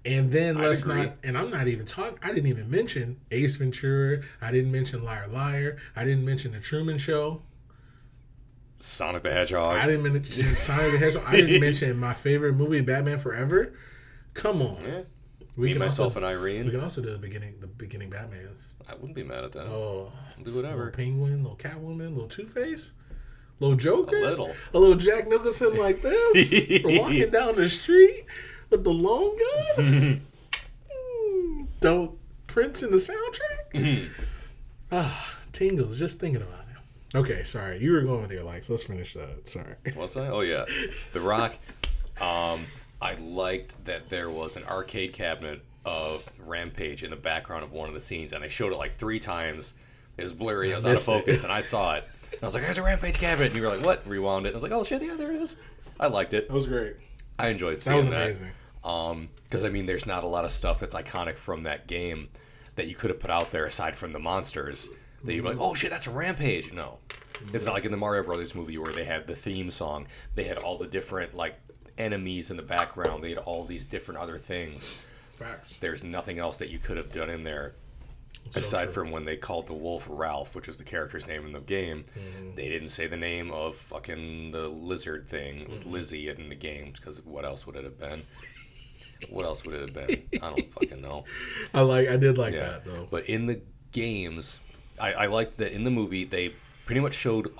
And 0.05 0.31
then 0.31 0.57
I'd 0.57 0.67
let's 0.67 0.83
agree. 0.83 0.95
not, 1.03 1.15
and 1.23 1.37
I'm 1.37 1.51
not 1.51 1.67
even 1.67 1.85
talking, 1.85 2.17
I 2.23 2.29
didn't 2.29 2.47
even 2.47 2.69
mention 2.71 3.19
Ace 3.31 3.57
Ventura. 3.57 4.21
I 4.41 4.51
didn't 4.51 4.71
mention 4.71 5.03
Liar 5.03 5.27
Liar. 5.27 5.77
I 5.95 6.05
didn't 6.05 6.23
mention 6.23 6.53
The 6.53 6.59
Truman 6.59 6.97
Show. 6.97 7.41
Sonic 8.77 9.23
the 9.23 9.31
Hedgehog. 9.33 9.75
I 9.75 9.85
didn't 9.87 10.03
mention 10.13 10.55
Sonic 10.55 10.91
the 10.93 10.97
Hedgehog. 10.99 11.23
I 11.27 11.35
didn't 11.37 11.59
mention 11.61 11.97
my 11.97 12.13
favorite 12.13 12.53
movie, 12.53 12.81
Batman 12.81 13.17
Forever. 13.17 13.73
Come 14.33 14.61
on, 14.61 14.77
yeah. 14.85 15.01
We 15.57 15.67
Me, 15.67 15.73
can 15.73 15.79
myself, 15.79 16.15
also 16.15 16.25
and 16.25 16.65
we 16.65 16.71
can 16.71 16.81
also 16.81 17.01
do 17.01 17.09
the 17.11 17.17
beginning, 17.17 17.55
the 17.59 17.67
beginning 17.67 18.09
Batman's. 18.11 18.67
I 18.87 18.93
wouldn't 18.93 19.15
be 19.15 19.23
mad 19.23 19.43
at 19.43 19.51
that. 19.53 19.65
Oh, 19.67 20.11
Do 20.43 20.55
whatever. 20.55 20.85
Little 20.85 20.91
Penguin, 20.97 21.43
little 21.43 21.57
Catwoman, 21.57 22.13
little 22.13 22.27
Two 22.27 22.45
Face, 22.45 22.93
little 23.59 23.75
Joker, 23.75 24.17
A 24.17 24.21
little. 24.21 24.55
a 24.73 24.79
little 24.79 24.95
Jack 24.95 25.27
Nicholson 25.27 25.75
like 25.77 25.99
this, 26.01 26.81
walking 26.85 27.31
down 27.31 27.55
the 27.55 27.67
street 27.67 28.25
with 28.69 28.83
the 28.83 28.93
long 28.93 29.35
gun. 29.75 30.21
Mm, 30.91 31.67
Don't 31.81 32.17
Prince 32.45 32.83
in 32.83 32.91
the 32.91 32.97
soundtrack. 32.97 34.07
ah, 34.91 35.39
tingles 35.51 35.97
just 35.99 36.19
thinking 36.19 36.41
about 36.41 36.51
it. 36.59 37.17
Okay, 37.17 37.43
sorry, 37.43 37.79
you 37.79 37.93
were 37.93 38.01
going 38.01 38.21
with 38.21 38.31
your 38.31 38.43
likes. 38.43 38.69
Let's 38.69 38.83
finish 38.83 39.13
that. 39.13 39.47
Sorry. 39.47 39.73
Was 39.95 40.15
I? 40.17 40.27
Oh 40.27 40.41
yeah, 40.41 40.65
The 41.13 41.19
Rock. 41.19 41.57
Um, 42.21 42.61
I 43.01 43.15
liked 43.15 43.83
that 43.85 44.09
there 44.09 44.29
was 44.29 44.55
an 44.55 44.63
arcade 44.63 45.13
cabinet 45.13 45.61
of 45.85 46.29
Rampage 46.39 47.03
in 47.03 47.11
the 47.11 47.15
background 47.15 47.63
of 47.63 47.71
one 47.71 47.87
of 47.87 47.93
the 47.93 48.01
scenes, 48.01 48.33
and 48.33 48.43
they 48.43 48.49
showed 48.49 48.73
it 48.73 48.77
like 48.77 48.91
three 48.91 49.19
times. 49.19 49.73
It 50.17 50.23
was 50.23 50.33
blurry. 50.33 50.71
I 50.71 50.75
was 50.75 50.85
out 50.85 50.95
of 50.95 51.01
focus, 51.01 51.43
and 51.43 51.51
I 51.51 51.61
saw 51.61 51.95
it. 51.95 52.03
And 52.31 52.39
I 52.41 52.45
was 52.45 52.55
like, 52.55 52.63
"There's 52.63 52.77
a 52.77 52.83
Rampage 52.83 53.19
cabinet," 53.19 53.47
and 53.47 53.55
you 53.55 53.61
were 53.61 53.69
like, 53.69 53.85
"What?" 53.85 54.07
Rewound 54.07 54.45
it. 54.45 54.49
And 54.49 54.55
I 54.55 54.57
was 54.57 54.63
like, 54.63 54.71
"Oh 54.71 54.83
shit, 54.83 55.01
yeah, 55.03 55.15
there 55.15 55.31
it 55.31 55.41
is." 55.41 55.55
I 55.99 56.07
liked 56.07 56.33
it. 56.33 56.47
That 56.47 56.53
was 56.53 56.67
great. 56.67 56.95
I 57.39 57.49
enjoyed 57.49 57.79
seeing 57.81 58.09
that. 58.09 58.27
Was 58.27 58.41
amazing. 58.41 58.51
Um, 58.83 59.29
because 59.43 59.63
I 59.63 59.69
mean, 59.69 59.85
there's 59.85 60.05
not 60.05 60.23
a 60.23 60.27
lot 60.27 60.43
of 60.43 60.51
stuff 60.51 60.79
that's 60.79 60.93
iconic 60.93 61.37
from 61.37 61.63
that 61.63 61.87
game 61.87 62.29
that 62.75 62.87
you 62.87 62.95
could 62.95 63.09
have 63.09 63.19
put 63.19 63.31
out 63.31 63.51
there 63.51 63.65
aside 63.65 63.95
from 63.95 64.11
the 64.11 64.19
monsters. 64.19 64.89
That 65.23 65.33
you'd 65.33 65.43
be 65.43 65.49
like, 65.49 65.57
oh 65.59 65.73
shit, 65.73 65.89
that's 65.89 66.07
a 66.07 66.11
rampage. 66.11 66.73
No, 66.73 66.99
it's 67.53 67.65
not 67.65 67.73
like 67.73 67.85
in 67.85 67.91
the 67.91 67.97
Mario 67.97 68.23
Brothers 68.23 68.55
movie 68.55 68.77
where 68.77 68.93
they 68.93 69.03
had 69.03 69.27
the 69.27 69.35
theme 69.35 69.71
song. 69.71 70.07
They 70.35 70.43
had 70.43 70.57
all 70.57 70.77
the 70.77 70.87
different 70.87 71.35
like 71.35 71.59
enemies 71.97 72.51
in 72.51 72.57
the 72.57 72.63
background. 72.63 73.23
They 73.23 73.29
had 73.29 73.37
all 73.39 73.63
these 73.63 73.85
different 73.85 74.19
other 74.19 74.37
things. 74.37 74.91
Facts. 75.35 75.77
There's 75.77 76.03
nothing 76.03 76.39
else 76.39 76.57
that 76.59 76.69
you 76.69 76.79
could 76.79 76.97
have 76.97 77.11
done 77.11 77.29
in 77.29 77.43
there 77.43 77.75
So 78.49 78.59
aside 78.59 78.85
true. 78.85 78.93
from 78.93 79.11
when 79.11 79.25
they 79.25 79.37
called 79.37 79.67
the 79.67 79.73
wolf 79.73 80.07
Ralph, 80.09 80.55
which 80.55 80.67
was 80.67 80.77
the 80.77 80.83
character's 80.83 81.27
name 81.27 81.45
in 81.45 81.51
the 81.51 81.59
game, 81.59 82.05
Mm-hmm. 82.17 82.55
they 82.55 82.69
didn't 82.69 82.89
say 82.89 83.07
the 83.07 83.17
name 83.17 83.51
of 83.51 83.75
fucking 83.75 84.51
the 84.51 84.67
lizard 84.67 85.27
thing. 85.27 85.59
It 85.61 85.69
was 85.69 85.81
Mm-hmm. 85.81 85.91
Lizzie 85.91 86.29
in 86.29 86.49
the 86.49 86.55
game 86.55 86.91
because 86.95 87.23
what 87.25 87.45
else 87.45 87.65
would 87.67 87.75
it 87.75 87.83
have 87.83 87.99
been? 87.99 88.23
What 89.29 89.45
else 89.45 89.65
would 89.65 89.75
it 89.75 89.81
have 89.81 89.93
been? 89.93 90.23
I 90.41 90.49
don't 90.55 90.71
fucking 90.79 91.01
know. 91.01 91.23
I 91.73 91.81
like. 91.81 92.07
I 92.07 92.17
did 92.17 92.37
like 92.37 92.53
Yeah, 92.53 92.67
that 92.67 92.85
though. 92.85 93.07
but 93.09 93.25
in 93.27 93.45
the 93.47 93.61
games, 93.91 94.59
I, 94.99 95.13
I 95.13 95.25
liked 95.27 95.57
that 95.57 95.71
in 95.71 95.83
the 95.83 95.91
movie 95.91 96.23
they 96.23 96.53
pretty 96.85 97.01
much 97.01 97.13
showed 97.15 97.51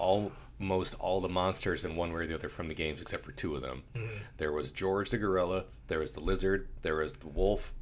almost 0.60 0.96
all 1.00 1.22
the 1.22 1.30
monsters 1.30 1.86
in 1.86 1.96
one 1.96 2.12
way 2.12 2.22
or 2.22 2.28
the 2.28 2.36
other 2.36 2.50
from 2.50 2.68
the 2.68 2.74
games 2.74 3.02
except 3.02 3.24
for 3.24 3.32
two 3.32 3.56
of 3.56 3.62
them. 3.62 3.84
Mm-hmm. 3.96 4.18
There 4.38 4.52
was 4.52 4.72
George 4.72 5.10
the 5.10 5.18
gorilla, 5.18 5.66
there 5.88 6.00
was 6.00 6.12
the 6.12 6.20
lizard, 6.20 6.70
there 6.82 6.96
was 6.96 7.14
the 7.14 7.28
wolf. 7.28 7.74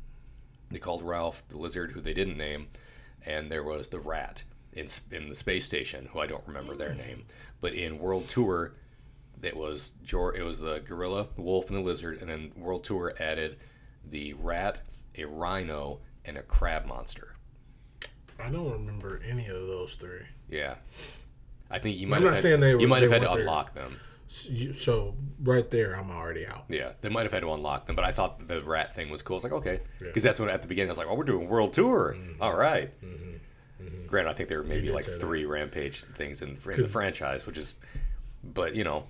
They 0.71 0.79
called 0.79 1.03
Ralph 1.03 1.43
the 1.49 1.57
lizard, 1.57 1.91
who 1.91 2.01
they 2.01 2.13
didn't 2.13 2.37
name, 2.37 2.67
and 3.25 3.51
there 3.51 3.63
was 3.63 3.87
the 3.87 3.99
rat 3.99 4.43
in 4.73 4.87
in 5.11 5.29
the 5.29 5.35
space 5.35 5.65
station, 5.65 6.09
who 6.11 6.19
I 6.19 6.27
don't 6.27 6.45
remember 6.47 6.75
their 6.75 6.93
name. 6.93 7.25
But 7.61 7.73
in 7.73 7.99
World 7.99 8.27
Tour, 8.27 8.73
it 9.41 9.55
was 9.55 9.93
George, 10.03 10.37
it 10.37 10.43
was 10.43 10.59
the 10.59 10.79
gorilla, 10.79 11.27
the 11.35 11.41
wolf, 11.41 11.69
and 11.69 11.77
the 11.77 11.83
lizard, 11.83 12.19
and 12.19 12.29
then 12.29 12.51
World 12.57 12.83
Tour 12.83 13.13
added 13.19 13.57
the 14.09 14.33
rat, 14.33 14.81
a 15.17 15.25
rhino, 15.25 15.99
and 16.25 16.37
a 16.37 16.43
crab 16.43 16.85
monster. 16.85 17.35
I 18.39 18.49
don't 18.49 18.71
remember 18.71 19.21
any 19.27 19.47
of 19.47 19.67
those 19.67 19.95
three. 19.95 20.25
Yeah. 20.49 20.75
I 21.75 21.79
think 21.79 21.97
you 21.97 22.07
might 22.07 22.17
I'm 22.17 22.21
have 22.23 22.31
not 22.31 22.35
had, 22.35 22.41
saying 22.41 22.59
they 22.61 22.73
were- 22.73 22.81
you 22.81 22.87
might 22.87 23.01
have 23.03 23.11
had 23.11 23.21
to 23.21 23.31
unlock 23.33 23.73
them. 23.73 23.99
So, 24.27 25.15
right 25.43 25.69
there, 25.69 25.93
I'm 25.95 26.09
already 26.09 26.47
out. 26.47 26.65
Yeah, 26.69 26.93
they 27.01 27.09
might 27.09 27.23
have 27.23 27.31
had 27.33 27.41
to 27.41 27.51
unlock 27.53 27.85
them, 27.85 27.95
but 27.95 28.03
I 28.05 28.11
thought 28.11 28.47
the 28.47 28.63
rat 28.63 28.95
thing 28.95 29.09
was 29.09 29.21
cool. 29.21 29.35
It's 29.37 29.43
like, 29.43 29.53
okay, 29.53 29.73
Yeah. 29.73 29.77
Mm-hmm. 29.77 30.05
because 30.07 30.23
that's 30.23 30.39
when 30.39 30.49
at 30.49 30.61
the 30.63 30.67
beginning 30.67 30.89
I 30.89 30.93
was 30.93 30.97
like, 30.97 31.07
oh, 31.07 31.13
we're 31.13 31.23
doing 31.25 31.47
world 31.47 31.73
tour. 31.73 32.15
All 32.41 32.55
right. 32.55 32.91
Granted, 34.07 34.29
I 34.29 34.33
think 34.33 34.49
there 34.49 34.57
were 34.59 34.63
maybe 34.67 34.91
like 34.91 35.03
say 35.03 35.11
that. 35.13 35.19
three 35.19 35.45
rampage 35.45 36.03
things 36.15 36.41
in, 36.41 36.49
in 36.49 36.81
the 36.81 36.87
franchise, 36.87 37.45
which 37.45 37.57
is, 37.57 37.75
but 38.43 38.73
you 38.75 38.83
know, 38.83 39.05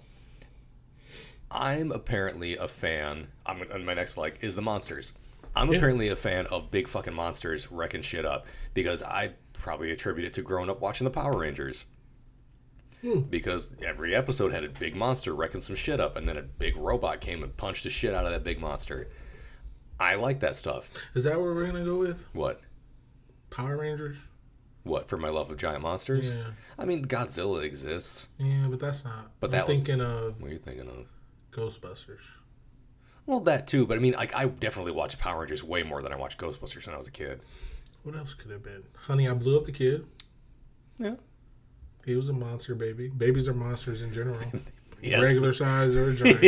I'm 1.51 1.91
apparently 1.91 2.57
a 2.57 2.67
fan. 2.67 3.27
I'm 3.45 3.61
on 3.73 3.85
my 3.85 3.93
next 3.93 4.17
like 4.17 4.39
is 4.43 4.55
the 4.55 4.61
monsters. 4.61 5.13
I'm 5.55 5.69
Yeah. 5.71 5.77
apparently 5.77 6.09
a 6.09 6.15
fan 6.15 6.47
of 6.47 6.71
big 6.71 6.87
fucking 6.87 7.13
monsters 7.13 7.71
wrecking 7.71 8.01
shit 8.01 8.25
up 8.25 8.47
because 8.73 9.01
I 9.03 9.31
probably 9.53 9.91
attribute 9.91 10.25
it 10.27 10.33
to 10.33 10.41
growing 10.41 10.69
up 10.69 10.81
watching 10.81 11.05
the 11.05 11.11
Power 11.11 11.37
Rangers. 11.37 11.85
Hmm. 13.05 13.19
Because 13.19 13.73
every 13.85 14.15
episode 14.15 14.51
had 14.51 14.63
a 14.63 14.69
big 14.69 14.95
monster 14.95 15.35
wrecking 15.35 15.61
some 15.61 15.75
shit 15.75 15.99
up, 15.99 16.15
and 16.15 16.27
then 16.27 16.37
a 16.37 16.41
big 16.41 16.75
robot 16.75 17.21
came 17.21 17.43
and 17.43 17.55
punched 17.55 17.83
the 17.83 17.89
shit 17.89 18.13
out 18.15 18.25
of 18.25 18.31
that 18.31 18.43
big 18.43 18.59
monster. 18.59 19.09
I 19.99 20.15
like 20.15 20.39
that 20.39 20.55
stuff. 20.55 20.91
Is 21.13 21.23
that 21.25 21.33
what 21.39 21.43
we're 21.53 21.65
gonna 21.67 21.85
go 21.85 21.97
with? 21.97 22.25
What? 22.33 22.61
Power 23.49 23.77
Rangers? 23.77 24.17
What 24.83 25.07
for 25.07 25.17
my 25.17 25.29
love 25.29 25.51
of 25.51 25.57
giant 25.57 25.81
monsters? 25.83 26.33
Yeah. 26.33 26.47
I 26.79 26.85
mean, 26.85 27.05
Godzilla 27.05 27.63
exists. 27.63 28.27
Yeah, 28.39 28.67
but 28.69 28.79
that's 28.79 29.03
not. 29.03 29.31
But 29.39 29.47
I'm 29.47 29.51
that 29.51 29.67
was- 29.67 29.83
thinking 29.83 30.01
of 30.03 30.41
What 30.41 30.49
are 30.49 30.53
you 30.53 30.59
thinking 30.59 30.87
of? 30.89 31.07
Ghostbusters. 31.51 32.23
Well, 33.25 33.39
that 33.41 33.67
too, 33.67 33.87
but 33.87 33.97
I 33.97 34.01
mean, 34.01 34.13
like, 34.13 34.35
I 34.35 34.45
definitely 34.47 34.91
watched 34.91 35.17
Power 35.19 35.39
Rangers 35.41 35.63
way 35.63 35.81
more 35.83 36.01
than 36.01 36.11
I 36.11 36.15
watched 36.15 36.37
Ghostbusters 36.39 36.85
when 36.85 36.93
I 36.95 36.97
was 36.97 37.07
a 37.07 37.11
kid. 37.11 37.41
What 38.03 38.15
else 38.15 38.33
could 38.33 38.51
it 38.51 38.53
have 38.53 38.63
been? 38.63 38.83
Honey, 38.95 39.27
I 39.27 39.33
blew 39.33 39.57
up 39.57 39.63
the 39.63 39.71
kid. 39.71 40.05
Yeah. 40.99 41.15
He 42.05 42.15
was 42.15 42.29
a 42.29 42.33
monster 42.33 42.75
baby. 42.75 43.07
Babies 43.09 43.47
are 43.47 43.53
monsters 43.53 44.01
in 44.01 44.13
general. 44.13 44.39
Yes. 45.01 45.21
Regular 45.21 45.53
size 45.53 45.95
or 45.95 46.13
giant. 46.15 46.39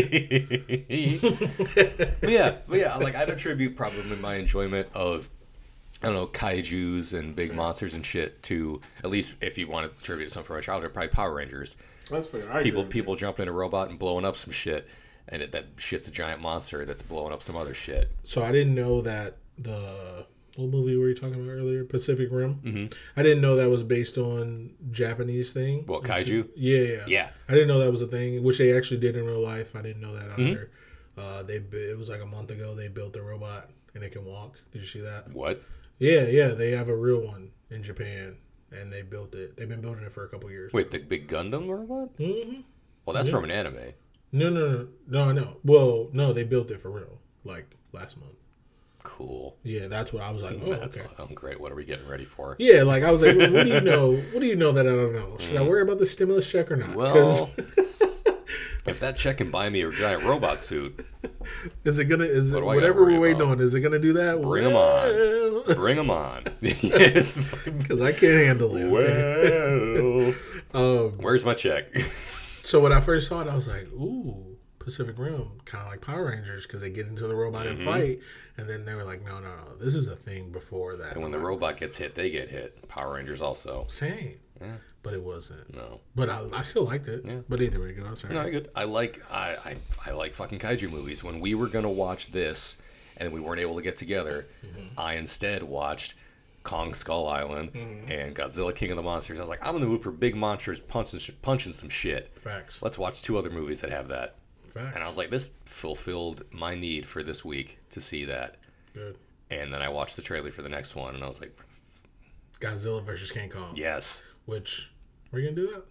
but 2.22 2.30
yeah, 2.30 2.55
but 2.68 2.80
yeah, 2.80 2.95
like 2.95 3.16
I'd 3.16 3.30
attribute 3.30 3.76
probably 3.76 4.16
my 4.16 4.36
enjoyment 4.36 4.88
of 4.95 5.30
I 6.01 6.08
don't 6.08 6.16
know 6.16 6.28
kaiju's 6.28 7.14
and 7.14 7.36
big 7.36 7.53
monsters 7.53 7.93
and 7.93 8.03
shit 8.05 8.41
to 8.43 8.82
at 9.03 9.12
least 9.12 9.36
if 9.41 9.58
you 9.60 9.68
want 9.68 9.91
to 9.91 10.01
attribute 10.01 10.26
it 10.26 10.30
to 10.30 10.34
something 10.34 10.47
from 10.47 10.55
my 10.55 10.62
childhood, 10.62 10.93
probably 10.93 11.10
Power 11.10 11.34
Rangers. 11.36 11.76
That's 12.10 12.28
fair. 12.28 12.51
I 12.51 12.64
People 12.64 12.86
people 12.86 13.16
jumping 13.16 13.43
in 13.43 13.49
a 13.49 13.51
robot 13.51 13.89
and 13.89 13.99
blowing 13.99 14.26
up 14.26 14.38
some 14.38 14.51
shit, 14.51 14.88
and 15.28 15.43
it, 15.43 15.51
that 15.51 15.66
shit's 15.78 16.08
a 16.08 16.12
giant 16.12 16.41
monster 16.41 16.86
that's 16.86 17.01
blowing 17.03 17.34
up 17.34 17.43
some 17.43 17.58
other 17.58 17.74
shit. 17.76 18.12
So 18.24 18.43
I 18.43 18.51
didn't 18.51 18.74
know 18.74 19.01
that 19.01 19.38
the 19.60 20.26
what 20.58 20.70
movie 20.70 20.95
were 20.97 21.08
you 21.10 21.16
talking 21.16 21.36
about 21.36 21.49
earlier? 21.51 21.84
Pacific 21.86 22.30
Rim. 22.32 22.55
Mm-hmm. 22.64 22.86
I 23.20 23.24
didn't 23.24 23.41
know 23.41 23.55
that 23.55 23.70
was 23.70 23.84
based 23.84 24.18
on 24.18 24.72
Japanese 24.91 25.53
thing. 25.53 25.86
What, 25.86 26.03
kaiju? 26.03 26.49
Yeah, 26.55 26.80
yeah, 26.80 27.03
Yeah. 27.08 27.30
I 27.47 27.53
didn't 27.53 27.68
know 27.68 27.80
that 27.80 27.91
was 27.91 28.01
a 28.01 28.08
thing, 28.08 28.43
which 28.43 28.58
they 28.58 28.76
actually 28.76 28.99
did 28.99 29.16
in 29.16 29.26
real 29.26 29.39
life. 29.41 29.76
I 29.76 29.82
didn't 29.82 30.01
know 30.01 30.14
that 30.16 30.30
Mm-hmm. 30.32 30.41
either. 30.47 30.72
Uh, 31.18 31.41
they 31.43 31.55
it 31.55 31.97
was 31.97 32.10
like 32.10 32.22
a 32.22 32.26
month 32.26 32.51
ago. 32.51 32.76
They 32.76 32.88
built 32.89 33.16
a 33.16 33.22
robot 33.24 33.70
and 33.95 34.03
it 34.03 34.12
can 34.12 34.24
walk. 34.26 34.60
Did 34.72 34.82
you 34.82 34.88
see 34.88 34.99
that? 35.01 35.32
What? 35.34 35.64
Yeah, 35.99 36.22
yeah. 36.28 36.49
They 36.49 36.72
have 36.72 36.89
a 36.89 36.95
real 36.95 37.22
one 37.22 37.49
in 37.72 37.82
Japan, 37.82 38.38
and 38.72 38.93
they 38.93 39.01
built 39.01 39.34
it. 39.34 39.58
They've 39.58 39.68
been 39.68 39.82
building 39.82 40.03
it 40.03 40.12
for 40.14 40.26
a 40.26 40.30
couple 40.30 40.51
years. 40.51 40.72
Wait, 40.74 40.91
the 40.91 40.99
big 40.99 41.28
Gundam 41.28 41.68
or 41.68 41.78
what? 41.78 42.10
hmm 42.18 42.62
Well, 43.05 43.16
that's 43.16 43.28
Yeah. 43.30 43.32
from 43.34 43.45
an 43.45 43.51
anime. 43.51 43.93
No, 44.32 44.49
no, 44.49 44.68
no, 44.70 44.88
no, 45.08 45.32
no. 45.32 45.58
Well, 45.64 46.10
no, 46.14 46.34
they 46.34 46.43
built 46.43 46.70
it 46.70 46.80
for 46.82 46.91
real, 46.91 47.20
like 47.43 47.66
last 47.93 48.18
month. 48.20 48.36
Cool. 49.10 49.55
Yeah, 49.64 49.88
that's 49.88 50.12
what 50.12 50.22
I 50.22 50.30
was 50.32 50.43
like. 50.43 50.60
Oh, 50.64 50.74
That's 50.76 50.97
okay. 50.99 51.08
um, 51.18 51.30
great. 51.34 51.60
What 51.62 51.72
are 51.72 51.76
we 51.76 51.86
getting 51.86 52.08
ready 52.08 52.26
for? 52.26 52.55
Yeah, 52.60 52.84
like 52.84 53.03
I 53.03 53.10
was 53.12 53.22
like, 53.22 53.38
what, 53.38 53.51
do 53.66 53.70
you 53.74 53.80
know? 53.82 54.12
What 54.12 54.41
do 54.41 54.45
you 54.45 54.55
know 54.58 54.72
that 54.74 54.86
I 54.86 54.89
don't 54.91 55.14
know? 55.14 55.38
Should 55.39 55.55
I 55.55 55.62
worry 55.64 55.82
about 55.82 55.97
the 55.97 56.05
stimulus 56.05 56.45
check 56.47 56.70
or 56.70 56.76
not? 56.76 56.89
Mm. 56.89 56.95
Well, 56.95 57.49
if 58.86 58.99
that 58.99 59.16
check 59.18 59.38
can 59.38 59.49
buy 59.49 59.70
me 59.70 59.82
a 59.82 59.91
giant 59.91 60.24
robot 60.24 60.62
suit, 60.62 61.05
is 61.86 61.99
it 61.99 62.05
gonna? 62.05 62.26
Is 62.26 62.51
it 62.51 62.55
do 62.55 62.60
I 62.60 62.62
gotta 62.62 62.76
whatever 62.76 63.05
we're 63.05 63.20
waiting 63.20 63.41
on? 63.41 63.60
Is 63.60 63.74
it 63.76 63.80
gonna 63.82 63.97
do 63.97 64.14
that? 64.14 64.41
Bring 64.41 64.64
Bring 64.66 64.66
'em 64.68 64.76
on. 64.76 65.76
bring 65.76 65.95
them 65.95 66.10
on. 66.12 66.43
yes. 66.62 67.38
Because 67.66 68.01
I 68.01 68.12
can't 68.12 68.39
handle 68.45 68.76
it. 68.76 68.84
okay? 68.86 70.36
Well, 70.74 71.05
Um, 71.08 71.12
where's 71.20 71.43
my 71.45 71.53
check? 71.53 71.86
so 72.62 72.80
when 72.82 72.91
I 72.91 72.99
first 72.99 73.30
saw 73.30 73.41
it, 73.41 73.47
I 73.47 73.55
was 73.55 73.68
like, 73.68 73.88
ooh, 73.93 74.47
Pacific 74.88 75.20
Rim, 75.20 75.50
kind 75.66 75.84
of 75.84 75.92
like 75.92 76.00
Power 76.00 76.28
Rangers, 76.30 76.66
because 76.66 76.80
they 76.80 76.90
get 76.90 77.08
into 77.08 77.28
the 77.28 77.36
robot 77.36 77.68
and 77.68 77.78
fight, 77.82 78.22
and 78.56 78.70
then 78.70 78.86
they 78.86 78.94
were 78.96 79.04
like, 79.04 79.22
no, 79.26 79.38
no, 79.42 79.50
no, 79.50 79.76
this 79.80 79.94
is 79.96 80.08
a 80.08 80.16
thing 80.16 80.50
before 80.50 80.96
that. 80.96 81.12
And 81.12 81.22
when 81.22 81.34
the 81.34 81.40
robot 81.40 81.76
gets 81.76 81.98
hit, 81.98 82.16
they 82.16 82.30
get 82.30 82.48
hit. 82.50 82.88
Power 82.88 83.16
Rangers 83.16 83.42
also. 83.42 83.86
same, 83.90 84.40
Yeah. 84.62 84.68
but 85.04 85.14
it 85.14 85.22
wasn't. 85.22 85.76
No. 85.76 86.00
But 86.16 86.30
I, 86.30 86.42
I 86.54 86.62
still 86.62 86.86
liked 86.86 87.10
it. 87.10 87.24
Yeah. 87.26 87.40
But 87.50 87.60
either 87.62 87.82
way, 87.82 87.92
go. 87.92 88.16
Sorry. 88.16 88.34
No, 88.34 88.50
good. 88.50 88.70
I 88.78 88.86
like 88.86 89.22
I, 89.30 89.58
I 89.66 89.76
I 90.06 90.12
like 90.14 90.34
fucking 90.34 90.60
kaiju 90.60 90.90
movies. 90.90 91.22
When 91.22 91.42
we 91.42 91.54
were 91.54 91.68
gonna 91.68 91.90
watch 91.90 92.32
this 92.32 92.78
and 93.18 93.34
we 93.34 93.42
weren't 93.42 93.60
able 93.60 93.76
to 93.76 93.82
get 93.82 93.98
together, 93.98 94.48
Mm-hmm. 94.66 94.98
I 94.98 95.16
instead 95.16 95.64
watched 95.64 96.16
Kong 96.64 96.94
Skull 96.94 97.28
Island 97.28 97.72
and 98.10 98.34
Godzilla 98.34 98.74
King 98.74 98.92
of 98.92 98.96
the 98.98 99.04
Monsters. 99.04 99.38
I 99.38 99.42
was 99.42 99.50
like, 99.50 99.66
I'm 99.68 99.76
in 99.76 99.82
the 99.82 99.88
mood 99.88 100.02
for 100.02 100.12
big 100.12 100.34
monsters 100.36 100.80
punching 100.80 101.36
punching 101.42 101.74
some 101.74 101.90
shit. 101.90 102.32
Facts. 102.40 102.82
Let's 102.82 102.98
watch 102.98 103.22
two 103.22 103.38
other 103.38 103.50
movies 103.50 103.82
that 103.82 103.90
have 103.90 104.08
that. 104.08 104.36
Facts. 104.78 104.96
And 104.96 105.04
I 105.04 105.08
was 105.08 105.18
like, 105.18 105.30
this 105.30 105.52
fulfilled 105.66 106.44
my 106.52 106.76
need 106.76 107.06
for 107.06 107.24
this 107.24 107.44
week 107.46 107.80
to 107.92 108.02
see 108.02 108.26
that. 108.26 108.56
Good. 108.94 109.18
And 109.50 109.74
then 109.74 109.82
I 109.82 109.90
watched 109.90 110.16
the 110.16 110.22
trailer 110.22 110.52
for 110.52 110.62
the 110.62 110.70
next 110.70 110.96
one, 110.96 111.16
and 111.16 111.24
I 111.24 111.28
was 111.28 111.40
like, 111.40 111.58
Godzilla 112.60 113.04
versus 113.04 113.32
King 113.32 113.50
Kong. 113.50 113.74
yes. 113.76 114.24
Which 114.46 114.92
we're 115.32 115.42
gonna 115.42 115.52
do 115.56 115.68
that. 115.68 115.84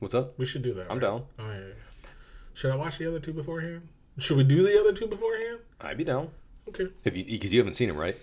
What's 0.00 0.14
up? 0.14 0.38
We 0.38 0.44
should 0.46 0.62
do 0.62 0.74
that. 0.74 0.86
I'm 0.90 0.98
right? 0.98 1.00
down. 1.00 1.22
Yeah, 1.38 1.52
yeah. 1.58 2.08
Should 2.54 2.72
I 2.72 2.76
watch 2.76 2.98
the 2.98 3.06
other 3.08 3.20
two 3.20 3.32
beforehand? 3.32 3.88
Should 4.18 4.36
we 4.36 4.44
do 4.44 4.62
the 4.62 4.78
other 4.80 4.92
two 4.92 5.06
beforehand? 5.06 5.58
I'd 5.80 5.96
be 5.96 6.04
down. 6.04 6.28
Okay. 6.68 6.88
Have 7.04 7.16
you? 7.16 7.24
Because 7.24 7.52
you 7.54 7.60
haven't 7.60 7.74
seen 7.74 7.88
them, 7.88 7.96
right? 7.96 8.16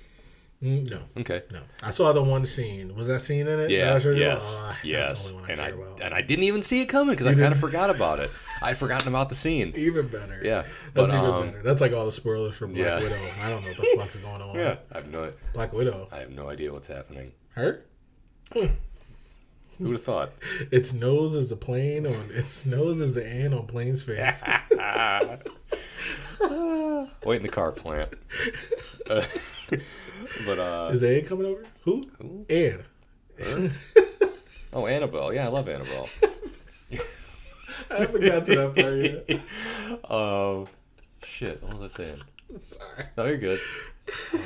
Mm, 0.62 0.90
no. 0.92 1.02
Okay. 1.18 1.44
No. 1.52 1.62
I 1.84 1.92
saw 1.92 2.12
the 2.14 2.22
one 2.22 2.46
scene. 2.46 2.94
Was 2.96 3.08
that 3.08 3.22
scene 3.22 3.48
in 3.48 3.60
it? 3.62 3.72
Yeah. 3.72 3.96
I 3.96 4.00
showed 4.00 4.18
you? 4.18 4.24
Yes. 4.24 4.60
Oh, 4.62 4.76
yes. 4.84 5.32
only 5.32 5.42
one 5.42 5.50
I 5.50 5.54
And 5.54 5.62
I 5.62 5.68
about. 5.70 6.02
and 6.02 6.14
I 6.14 6.22
didn't 6.22 6.44
even 6.44 6.62
see 6.62 6.82
it 6.82 6.86
coming 6.86 7.16
because 7.16 7.28
I 7.28 7.34
kind 7.34 7.52
of 7.52 7.60
forgot 7.60 7.90
about 7.90 8.20
it. 8.20 8.30
I'd 8.62 8.78
forgotten 8.78 9.08
about 9.08 9.30
the 9.30 9.36
scene. 9.36 9.74
Even 9.76 10.08
better. 10.08 10.40
Yeah. 10.44 10.64
That's 10.94 11.12
But 11.12 11.20
even 11.20 11.20
um, 11.26 11.46
better. 11.48 11.64
That's 11.64 11.82
like 11.82 11.94
all 11.94 12.06
the 12.06 12.12
spoilers 12.12 12.56
from 12.56 12.74
Black 12.74 12.86
yeah. 12.86 13.00
Widow. 13.00 13.16
I 13.42 13.50
don't 13.50 13.62
know 13.62 13.68
what 13.68 13.78
the 13.78 13.96
fuck's 13.98 14.16
going 14.24 14.42
on. 14.42 14.56
yeah, 14.56 14.76
I 14.92 14.98
have 14.98 15.08
no. 15.08 15.34
Black 15.54 15.74
Widow. 15.74 16.08
I 16.12 16.20
have 16.20 16.30
no 16.32 16.48
idea 16.50 16.72
what's 16.72 16.88
happening. 16.88 17.32
Her? 17.56 17.84
Who 18.54 18.70
would 19.80 19.94
have 19.94 20.04
thought? 20.04 20.34
Its 20.72 20.94
nose 20.94 21.36
is 21.36 21.50
the 21.50 21.56
plane 21.56 22.06
on 22.06 22.30
its 22.34 22.66
nose 22.68 23.02
is 23.02 23.16
the 23.16 23.26
ant 23.26 23.54
on 23.54 23.66
plane's 23.66 24.04
face. 24.04 24.44
Wait 27.26 27.38
in 27.38 27.44
the 27.44 27.50
car 27.50 27.72
plant. 27.72 28.14
Uh, 29.10 29.24
but 30.46 30.60
uh, 30.60 30.90
is 30.94 31.02
ant 31.04 31.26
coming 31.26 31.48
over? 31.48 31.66
Who? 31.84 32.04
Who? 32.20 32.46
Ant. 32.50 32.82
oh, 34.74 34.86
Annabelle. 34.86 35.34
Yeah, 35.34 35.46
I 35.46 35.50
love 35.50 35.68
Annabelle. 35.68 36.10
I 37.90 37.96
haven't 38.00 38.22
got 38.22 38.46
to 38.46 38.56
that 38.56 38.76
part 38.76 39.30
yet. 39.30 39.40
Um, 40.12 40.68
shit. 41.24 41.62
What 41.64 41.78
was 41.80 41.94
I 41.94 41.98
saying? 41.98 42.22
Sorry. 42.60 43.06
No, 43.18 43.26
you're 43.26 43.38
good. 43.38 43.60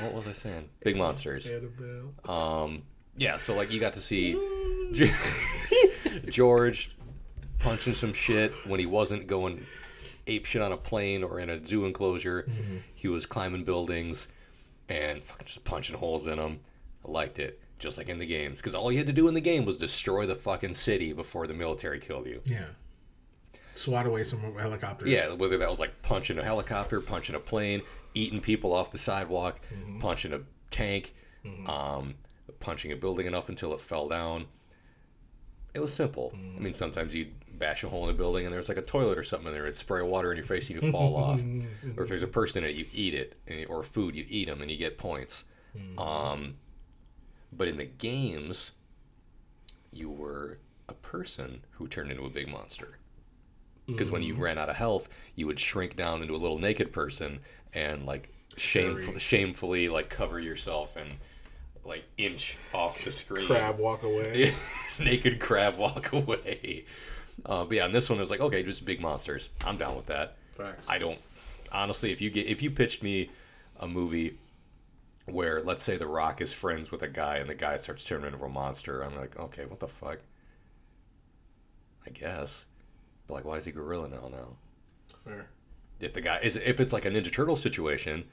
What 0.02 0.14
was 0.14 0.28
I 0.28 0.32
saying? 0.32 0.70
Big 0.84 0.96
monsters. 0.98 1.48
Annabelle. 1.48 2.14
Um, 2.28 2.84
yeah, 3.18 3.38
so 3.38 3.56
like 3.56 3.72
you 3.72 3.80
got 3.80 3.94
to 3.94 4.00
see 4.00 4.34
George 6.30 6.96
punching 7.60 7.94
some 7.94 8.14
shit 8.14 8.54
when 8.68 8.80
he 8.80 8.86
wasn't 8.86 9.28
going 9.28 9.66
ape 10.28 10.46
shit 10.46 10.62
on 10.62 10.72
a 10.72 10.78
plane 10.78 11.24
or 11.24 11.40
in 11.40 11.50
a 11.50 11.64
zoo 11.64 11.86
enclosure. 11.86 12.48
He 12.94 13.08
was 13.08 13.26
climbing 13.26 13.64
buildings 13.64 14.28
and 14.90 15.24
fucking 15.24 15.46
just 15.48 15.64
punching 15.64 15.98
holes 15.98 16.28
in 16.28 16.38
them. 16.38 16.60
I 17.08 17.12
liked 17.12 17.40
it, 17.40 17.60
just 17.80 17.98
like 17.98 18.10
in 18.10 18.18
the 18.20 18.26
games, 18.26 18.60
because 18.60 18.76
all 18.76 18.92
you 18.92 18.98
had 18.98 19.08
to 19.08 19.14
do 19.14 19.28
in 19.28 19.34
the 19.36 19.42
game 19.42 19.66
was 19.66 19.78
destroy 19.78 20.26
the 20.26 20.36
fucking 20.36 20.74
city 20.74 21.14
before 21.14 21.46
the 21.48 21.54
military 21.54 22.00
killed 22.00 22.26
you. 22.28 22.42
Yeah. 22.46 22.66
Swat 23.76 24.06
away 24.08 24.24
some 24.24 24.40
helicopters. 24.56 25.08
Yeah, 25.10 25.34
whether 25.34 25.58
that 25.58 25.70
was 25.70 25.80
like 25.80 26.02
punching 26.02 26.38
a 26.40 26.44
helicopter, 26.44 27.00
punching 27.02 27.36
a 27.36 27.40
plane, 27.40 27.82
eating 28.14 28.40
people 28.42 28.74
off 28.74 28.92
the 28.92 28.98
sidewalk, 28.98 29.60
punching 30.00 30.34
a 30.34 30.42
tank, 30.72 31.14
um, 31.68 32.16
punching 32.60 32.92
a 32.92 32.96
building 32.96 33.28
enough 33.28 33.50
until 33.50 33.74
it 33.74 33.82
fell 33.82 34.08
down. 34.08 34.46
It 35.74 35.80
was 35.82 35.94
simple. 35.94 36.34
I 36.34 36.60
mean, 36.60 36.72
sometimes 36.74 37.14
you'd 37.14 37.34
bash 37.60 37.84
a 37.84 37.90
hole 37.90 38.06
in 38.08 38.16
a 38.16 38.18
building 38.18 38.46
and 38.46 38.54
there's 38.54 38.70
like 38.70 38.78
a 38.78 38.82
toilet 38.82 39.18
or 39.18 39.24
something 39.24 39.48
in 39.48 39.54
there. 39.54 39.64
It'd 39.64 39.76
spray 39.76 40.02
water 40.02 40.32
in 40.32 40.38
your 40.38 40.46
face 40.46 40.70
and 40.70 40.82
you 40.82 40.92
fall 40.92 41.16
off. 41.18 41.42
Or 41.98 42.04
if 42.04 42.10
there's 42.10 42.24
a 42.24 42.28
person 42.28 42.64
in 42.64 42.70
it, 42.70 42.76
you 42.78 42.86
eat 42.94 43.14
it, 43.14 43.36
and- 43.48 43.66
or 43.68 43.84
food, 43.84 44.16
you 44.16 44.26
eat 44.30 44.48
them 44.48 44.62
and 44.62 44.72
you 44.72 44.78
get 44.78 44.98
points. 44.98 45.44
Um, 45.98 46.56
but 47.52 47.68
in 47.68 47.76
the 47.78 47.86
games, 47.86 48.72
you 49.92 50.10
were 50.10 50.60
a 50.88 50.94
person 50.94 51.62
who 51.72 51.88
turned 51.90 52.12
into 52.12 52.24
a 52.26 52.30
big 52.30 52.48
monster 52.48 52.98
because 53.88 54.12
when 54.12 54.24
you 54.24 54.36
ran 54.36 54.58
out 54.58 54.70
of 54.70 54.76
health, 54.76 55.10
you 55.36 55.48
would 55.48 55.60
shrink 55.60 55.96
down 55.96 56.22
into 56.22 56.36
a 56.36 56.38
little 56.38 56.60
naked 56.60 56.92
person 56.92 57.40
and 57.74 58.06
like 58.06 58.30
shameful, 58.58 59.18
shamefully 59.18 59.90
like 59.90 60.10
cover 60.10 60.40
yourself 60.40 60.96
and 60.96 61.10
like 61.84 62.04
inch 62.18 62.58
off 62.74 63.04
the 63.04 63.12
screen. 63.12 63.48
Crab 63.48 63.78
walk 63.78 64.04
away. 64.04 64.52
naked 65.00 65.40
crab 65.40 65.78
walk 65.78 66.14
away. 66.14 66.86
Uh, 67.46 67.66
but 67.66 67.78
yeah, 67.78 67.86
and 67.86 67.94
this 67.94 68.10
one 68.10 68.20
is 68.20 68.32
like 68.32 68.40
okay, 68.40 68.64
just 68.64 68.86
big 68.86 69.02
monsters. 69.02 69.50
I'm 69.66 69.78
down 69.78 69.96
with 69.96 70.08
that. 70.08 70.38
Facts. 70.52 70.88
I 70.90 70.98
don't 70.98 71.20
honestly. 71.72 72.12
If 72.12 72.22
you 72.22 72.30
get 72.30 72.48
if 72.48 72.62
you 72.62 72.72
pitched 72.72 73.04
me 73.04 73.30
a 73.80 73.88
movie 73.88 74.38
where 75.26 75.62
let's 75.62 75.84
say 75.84 75.98
The 75.98 76.08
Rock 76.08 76.42
is 76.42 76.54
friends 76.54 76.92
with 76.92 77.02
a 77.04 77.08
guy 77.08 77.38
and 77.38 77.50
the 77.50 77.56
guy 77.56 77.78
starts 77.78 78.06
turning 78.06 78.34
into 78.34 78.44
a 78.44 78.50
monster, 78.50 79.04
I'm 79.04 79.16
like, 79.16 79.38
okay, 79.40 79.66
what 79.66 79.80
the 79.80 79.88
fuck? 79.88 80.20
I 82.06 82.12
guess. 82.12 82.66
But 83.28 83.36
like, 83.36 83.46
why 83.46 83.56
is 83.56 83.66
he 83.66 83.72
gorilla 83.72 84.08
now? 84.08 84.30
Now, 84.32 84.58
Fair. 85.24 85.48
if 86.00 86.14
the 86.14 86.22
guy 86.22 86.40
is 86.44 86.56
if 86.56 86.80
it's 86.80 86.94
like 86.94 87.06
a 87.06 87.10
Ninja 87.10 87.32
Turtle 87.32 87.56
situation 87.56 88.26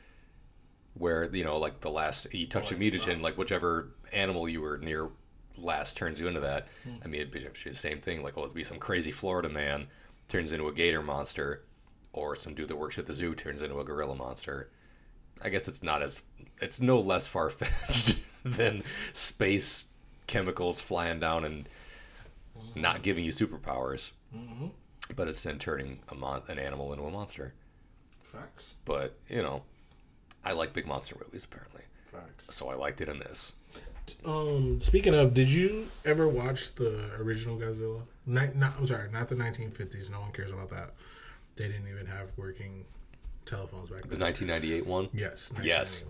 where 0.95 1.35
you 1.35 1.45
know 1.45 1.59
like 1.59 1.81
the 1.81 1.91
last 1.91 2.33
you 2.35 2.47
touch 2.47 2.73
a 2.73 2.75
mutagen, 2.75 3.21
uh, 3.21 3.23
like 3.23 3.39
whichever 3.39 3.95
animal 4.13 4.49
you 4.49 4.61
were 4.61 4.79
near 4.79 5.09
last 5.57 5.97
turns 5.97 6.19
you 6.19 6.29
into 6.29 6.41
that. 6.41 6.69
Hmm. 6.85 6.97
I 7.05 7.09
mean, 7.09 7.21
it'd 7.21 7.33
be 7.33 7.41
it'd 7.41 7.55
be 7.65 7.71
the 7.71 7.77
same 7.77 8.01
thing. 8.01 8.23
Like, 8.23 8.37
oh, 8.37 8.45
it'd 8.45 8.55
be 8.55 8.65
some 8.65 8.79
crazy 8.79 9.11
Florida 9.11 9.49
man 9.49 9.87
turns 10.29 10.53
into 10.53 10.69
a 10.69 10.73
gator 10.73 11.03
monster, 11.03 11.65
or 12.13 12.37
some 12.37 12.55
dude 12.55 12.69
that 12.69 12.77
works 12.77 12.99
at 12.99 13.07
the 13.07 13.15
zoo 13.15 13.35
turns 13.35 13.63
into 13.63 13.79
a 13.81 13.85
gorilla 13.85 14.15
monster. 14.15 14.71
I 15.43 15.49
guess 15.49 15.69
it's 15.69 15.83
not 15.83 16.03
as 16.03 16.23
it's 16.61 16.81
no 16.81 17.01
less 17.01 17.27
far 17.27 17.51
fetched 17.51 18.21
than 18.45 18.83
space 19.13 19.87
chemicals 20.27 20.81
flying 20.81 21.21
down 21.21 21.45
and 21.45 21.69
hmm. 22.57 22.81
not 22.81 23.03
giving 23.03 23.25
you 23.25 23.33
superpowers. 23.33 24.13
Mm-hmm. 24.35 24.69
But 25.17 25.29
it's 25.29 25.43
then 25.43 25.59
turning 25.59 25.99
a 26.09 26.15
mon- 26.15 26.43
an 26.49 26.59
animal 26.59 26.93
into 26.93 27.05
a 27.05 27.11
monster. 27.11 27.53
Facts. 28.23 28.65
But 28.85 29.15
you 29.29 29.43
know, 29.43 29.63
I 30.45 30.53
like 30.53 30.73
big 30.73 30.87
monster 30.87 31.17
movies 31.23 31.45
apparently, 31.45 31.83
Facts. 32.11 32.55
so 32.55 32.69
I 32.69 32.75
liked 32.75 33.01
it 33.01 33.09
in 33.09 33.19
this. 33.19 33.55
Um, 34.25 34.81
speaking 34.81 35.15
of, 35.15 35.35
did 35.35 35.49
you 35.49 35.87
ever 36.05 36.29
watch 36.29 36.75
the 36.75 36.99
original 37.19 37.57
Godzilla? 37.57 38.01
Ni- 38.27 38.49
not, 38.55 38.75
I'm 38.79 38.87
sorry, 38.87 39.11
not 39.13 39.29
the 39.29 39.35
1950s. 39.37 40.11
No 40.11 40.21
one 40.21 40.33
cares 40.33 40.51
about 40.51 40.71
that. 40.71 40.95
They 41.57 41.69
didn't 41.69 41.89
even 41.89 42.07
have 42.07 42.29
working 42.37 42.85
telephones 43.45 43.91
back 43.91 44.03
then. 44.03 44.19
The 44.19 44.25
1998 44.25 44.87
one, 44.87 45.09
yes. 45.13 45.53
Yes. 45.63 46.05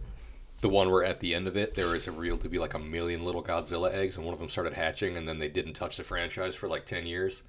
the 0.61 0.69
one 0.69 0.91
where 0.91 1.05
at 1.05 1.21
the 1.21 1.35
end 1.35 1.47
of 1.49 1.57
it 1.57 1.75
there 1.75 1.89
was 1.89 2.07
revealed 2.07 2.41
to 2.43 2.49
be 2.49 2.59
like 2.59 2.75
a 2.75 2.79
million 2.79 3.25
little 3.25 3.43
Godzilla 3.43 3.93
eggs, 3.93 4.17
and 4.17 4.25
one 4.25 4.33
of 4.33 4.39
them 4.41 4.49
started 4.49 4.75
hatching, 4.75 5.17
and 5.17 5.29
then 5.29 5.39
they 5.39 5.49
didn't 5.49 5.73
touch 5.75 5.97
the 5.97 6.05
franchise 6.05 6.55
for 6.55 6.69
like 6.69 6.87
10 6.87 7.07
years. 7.07 7.43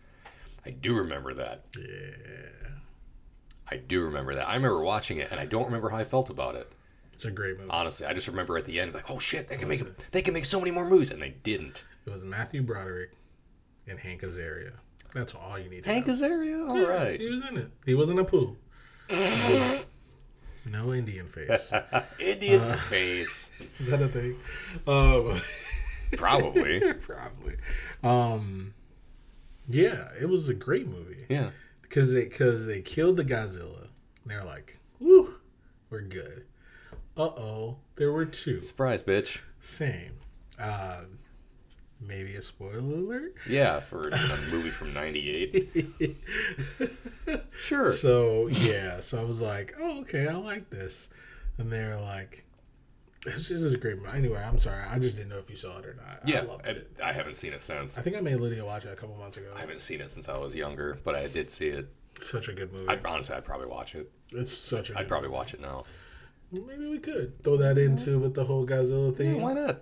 I 0.66 0.72
do 0.72 0.96
remember 0.96 1.34
that. 1.36 1.66
Yeah. 1.78 2.70
I 3.70 3.78
do 3.78 4.02
remember 4.04 4.36
that. 4.36 4.48
I 4.48 4.56
remember 4.56 4.84
watching 4.84 5.18
it, 5.18 5.30
and 5.32 5.40
I 5.40 5.46
don't 5.46 5.66
remember 5.66 5.90
how 5.90 5.98
I 5.98 6.04
felt 6.04 6.30
about 6.30 6.56
it. 6.56 6.72
It's 7.14 7.26
a 7.26 7.32
great 7.32 7.58
movie. 7.58 7.70
Honestly, 7.70 8.06
I 8.06 8.14
just 8.14 8.28
remember 8.28 8.58
at 8.58 8.66
the 8.66 8.80
end, 8.80 8.94
like, 8.94 9.10
oh 9.10 9.20
shit, 9.20 9.48
they 9.50 9.58
can 9.58 9.68
make 9.68 9.82
they 10.12 10.22
can 10.22 10.34
make 10.34 10.46
so 10.46 10.60
many 10.60 10.72
more 10.72 10.86
movies, 10.88 11.12
and 11.12 11.22
they 11.22 11.36
didn't. 11.44 11.84
It 12.06 12.10
was 12.10 12.24
Matthew 12.24 12.62
Broderick 12.64 13.12
and 13.88 13.98
Hank 14.00 14.22
Azaria. 14.22 14.74
That's 15.14 15.34
all 15.36 15.58
you 15.60 15.70
need 15.70 15.84
to 15.84 15.90
Hank 15.90 16.08
know. 16.08 16.14
Azaria, 16.14 16.68
all 16.68 16.86
right. 16.88 17.20
He 17.20 17.30
was 17.30 17.48
in 17.48 17.58
it. 17.58 17.72
He 17.86 17.94
wasn't 17.94 18.20
Apu. 18.20 18.56
no 20.70 20.94
Indian 20.94 21.28
face. 21.28 21.72
Indian 22.20 22.62
Uh, 22.62 22.76
face, 22.78 23.52
Is 23.80 23.90
that 23.90 24.02
a 24.02 24.08
thing? 24.08 24.36
Um, 24.88 25.40
probably. 26.18 26.94
probably. 26.96 27.56
Um, 28.04 28.74
yeah, 29.68 30.10
it 30.22 30.28
was 30.30 30.50
a 30.50 30.54
great 30.54 30.88
movie 30.88 31.26
Yeah. 31.30 31.50
because 31.82 32.14
they 32.14 32.24
because 32.24 32.66
they 32.66 32.82
killed 32.82 33.18
the 33.18 33.26
Godzilla. 33.26 33.88
They're 34.26 34.44
like, 34.44 34.80
"Woo, 35.00 35.36
we're 35.90 36.02
good." 36.02 36.46
Uh 37.18 37.24
oh, 37.38 37.78
there 37.96 38.12
were 38.12 38.26
two. 38.26 38.60
Surprise, 38.62 39.04
bitch. 39.04 39.40
Same. 39.60 40.14
Uh, 40.60 41.02
maybe 42.02 42.36
a 42.36 42.42
spoiler 42.42 42.78
alert. 42.80 43.36
Yeah, 43.48 43.80
for 43.80 44.08
a 44.10 44.18
movie 44.52 44.70
from 44.70 44.94
'98. 44.94 46.18
Sure. 47.62 47.92
So 47.92 48.48
yeah, 48.48 49.00
so 49.00 49.20
I 49.22 49.24
was 49.24 49.40
like, 49.42 49.74
"Oh, 49.80 50.02
okay, 50.02 50.28
I 50.28 50.36
like 50.36 50.70
this," 50.70 51.10
and 51.58 51.72
they're 51.72 51.98
like, 52.00 52.44
"This 53.26 53.52
is 53.52 53.74
a 53.74 53.78
great 53.78 53.98
movie." 53.98 54.10
Anyway, 54.18 54.42
I'm 54.44 54.58
sorry, 54.58 54.82
I 54.90 55.00
just 55.00 55.16
didn't 55.16 55.30
know 55.30 55.38
if 55.38 55.50
you 55.50 55.56
saw 55.56 55.80
it 55.80 55.86
or 55.86 55.94
not. 55.96 56.22
Yeah, 56.28 56.46
I 56.64 56.68
I, 56.68 56.72
it. 56.72 56.98
I 57.04 57.12
haven't 57.14 57.36
seen 57.36 57.54
it 57.54 57.62
since. 57.62 57.98
I 57.98 58.02
think 58.02 58.16
I 58.16 58.22
made 58.22 58.36
Lydia 58.36 58.66
watch 58.66 58.86
it 58.86 58.92
a 58.92 58.96
couple 58.96 59.16
months 59.16 59.38
ago. 59.38 59.52
I 59.56 59.60
haven't 59.60 59.82
seen 59.82 60.02
it 60.02 60.10
since 60.10 60.28
I 60.30 60.38
was 60.38 60.56
younger, 60.56 61.00
but 61.04 61.16
I 61.16 61.28
did 61.28 61.50
see 61.50 61.68
it. 61.68 61.88
Such 62.22 62.48
a 62.48 62.54
good 62.54 62.72
movie. 62.72 62.88
I'd 62.88 63.06
honestly, 63.06 63.36
I'd 63.36 63.46
probably 63.46 63.68
watch 63.68 63.96
it. 63.96 64.12
it's 64.32 64.52
such 64.52 64.90
a. 64.90 65.00
I'd 65.00 65.08
probably 65.08 65.30
movie. 65.30 65.38
watch 65.38 65.54
it 65.54 65.62
now. 65.62 65.84
Maybe 66.52 66.88
we 66.88 67.00
could 67.00 67.44
throw 67.44 67.58
that 67.58 67.78
into 67.80 68.20
with 68.20 68.34
the 68.36 68.44
whole 68.46 68.66
Godzilla 68.68 69.16
thing. 69.16 69.42
Why 69.42 69.54
not? 69.54 69.82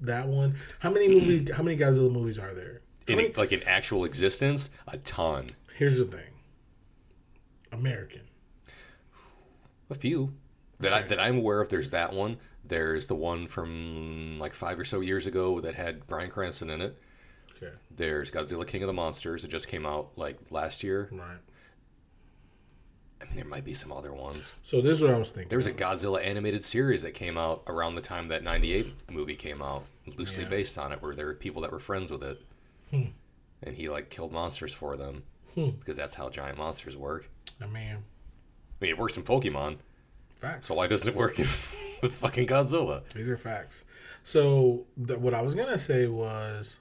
That 0.00 0.28
one. 0.28 0.56
How 0.80 0.90
many 0.90 1.08
movie? 1.08 1.50
How 1.52 1.62
many 1.62 1.76
Godzilla 1.76 2.12
movies 2.12 2.38
are 2.38 2.52
there? 2.52 2.82
How 3.08 3.12
In 3.12 3.16
many- 3.16 3.32
like 3.34 3.52
in 3.52 3.62
actual 3.62 4.04
existence, 4.04 4.68
a 4.88 4.98
ton, 4.98 5.46
Here's 5.78 5.98
the 5.98 6.04
thing. 6.04 6.32
American. 7.72 8.22
a 9.90 9.94
few 9.94 10.34
that 10.80 10.92
I, 10.92 11.02
that 11.02 11.20
I'm 11.20 11.38
aware 11.38 11.60
of. 11.60 11.68
There's 11.68 11.90
that 11.90 12.12
one. 12.12 12.36
There's 12.68 13.06
the 13.06 13.14
one 13.14 13.46
from 13.46 14.38
like 14.38 14.52
five 14.54 14.78
or 14.78 14.84
so 14.84 15.00
years 15.00 15.26
ago 15.26 15.60
that 15.60 15.74
had 15.74 16.06
Bryan 16.06 16.30
Cranston 16.30 16.70
in 16.70 16.80
it. 16.80 16.98
Okay. 17.56 17.72
There's 17.90 18.30
Godzilla 18.30 18.66
King 18.66 18.82
of 18.82 18.86
the 18.86 18.92
Monsters. 18.92 19.44
It 19.44 19.48
just 19.48 19.68
came 19.68 19.86
out 19.86 20.10
like 20.16 20.38
last 20.50 20.82
year. 20.82 21.08
Right. 21.12 21.38
I 23.20 23.24
mean, 23.24 23.36
there 23.36 23.44
might 23.46 23.64
be 23.64 23.72
some 23.72 23.92
other 23.92 24.12
ones. 24.12 24.54
So 24.62 24.80
this 24.82 24.98
is 24.98 25.02
what 25.04 25.14
I 25.14 25.18
was 25.18 25.30
thinking. 25.30 25.48
There 25.48 25.58
was 25.58 25.66
a 25.66 25.72
Godzilla 25.72 26.22
animated 26.22 26.62
series 26.62 27.02
that 27.02 27.14
came 27.14 27.38
out 27.38 27.62
around 27.66 27.94
the 27.94 28.02
time 28.02 28.28
that 28.28 28.42
98 28.42 28.92
movie 29.10 29.36
came 29.36 29.62
out, 29.62 29.84
loosely 30.18 30.42
Yeah. 30.42 30.50
based 30.50 30.76
on 30.76 30.92
it, 30.92 31.00
where 31.00 31.14
there 31.14 31.26
were 31.26 31.34
people 31.34 31.62
that 31.62 31.72
were 31.72 31.78
friends 31.78 32.10
with 32.10 32.22
it. 32.22 32.42
Hmm. 32.90 33.04
And 33.62 33.74
he 33.74 33.88
like 33.88 34.10
killed 34.10 34.32
monsters 34.32 34.74
for 34.74 34.96
them 34.98 35.22
Hmm. 35.54 35.70
because 35.70 35.96
that's 35.96 36.14
how 36.14 36.28
giant 36.28 36.58
monsters 36.58 36.94
work. 36.96 37.30
I 37.60 37.66
mean, 37.66 37.96
I 37.96 38.84
mean, 38.84 38.90
it 38.90 38.98
works 38.98 39.16
in 39.16 39.22
Pokemon, 39.22 39.78
facts. 40.38 40.66
so 40.66 40.74
why 40.74 40.86
doesn't 40.86 41.08
it 41.08 41.16
work 41.16 41.38
with 42.02 42.12
fucking 42.14 42.46
Godzilla? 42.46 43.02
These 43.14 43.28
are 43.28 43.36
facts. 43.36 43.84
So 44.22 44.86
th- 45.06 45.18
what 45.20 45.34
I 45.34 45.42
was 45.42 45.54
gonna 45.54 45.78
say 45.78 46.06
was, 46.06 46.78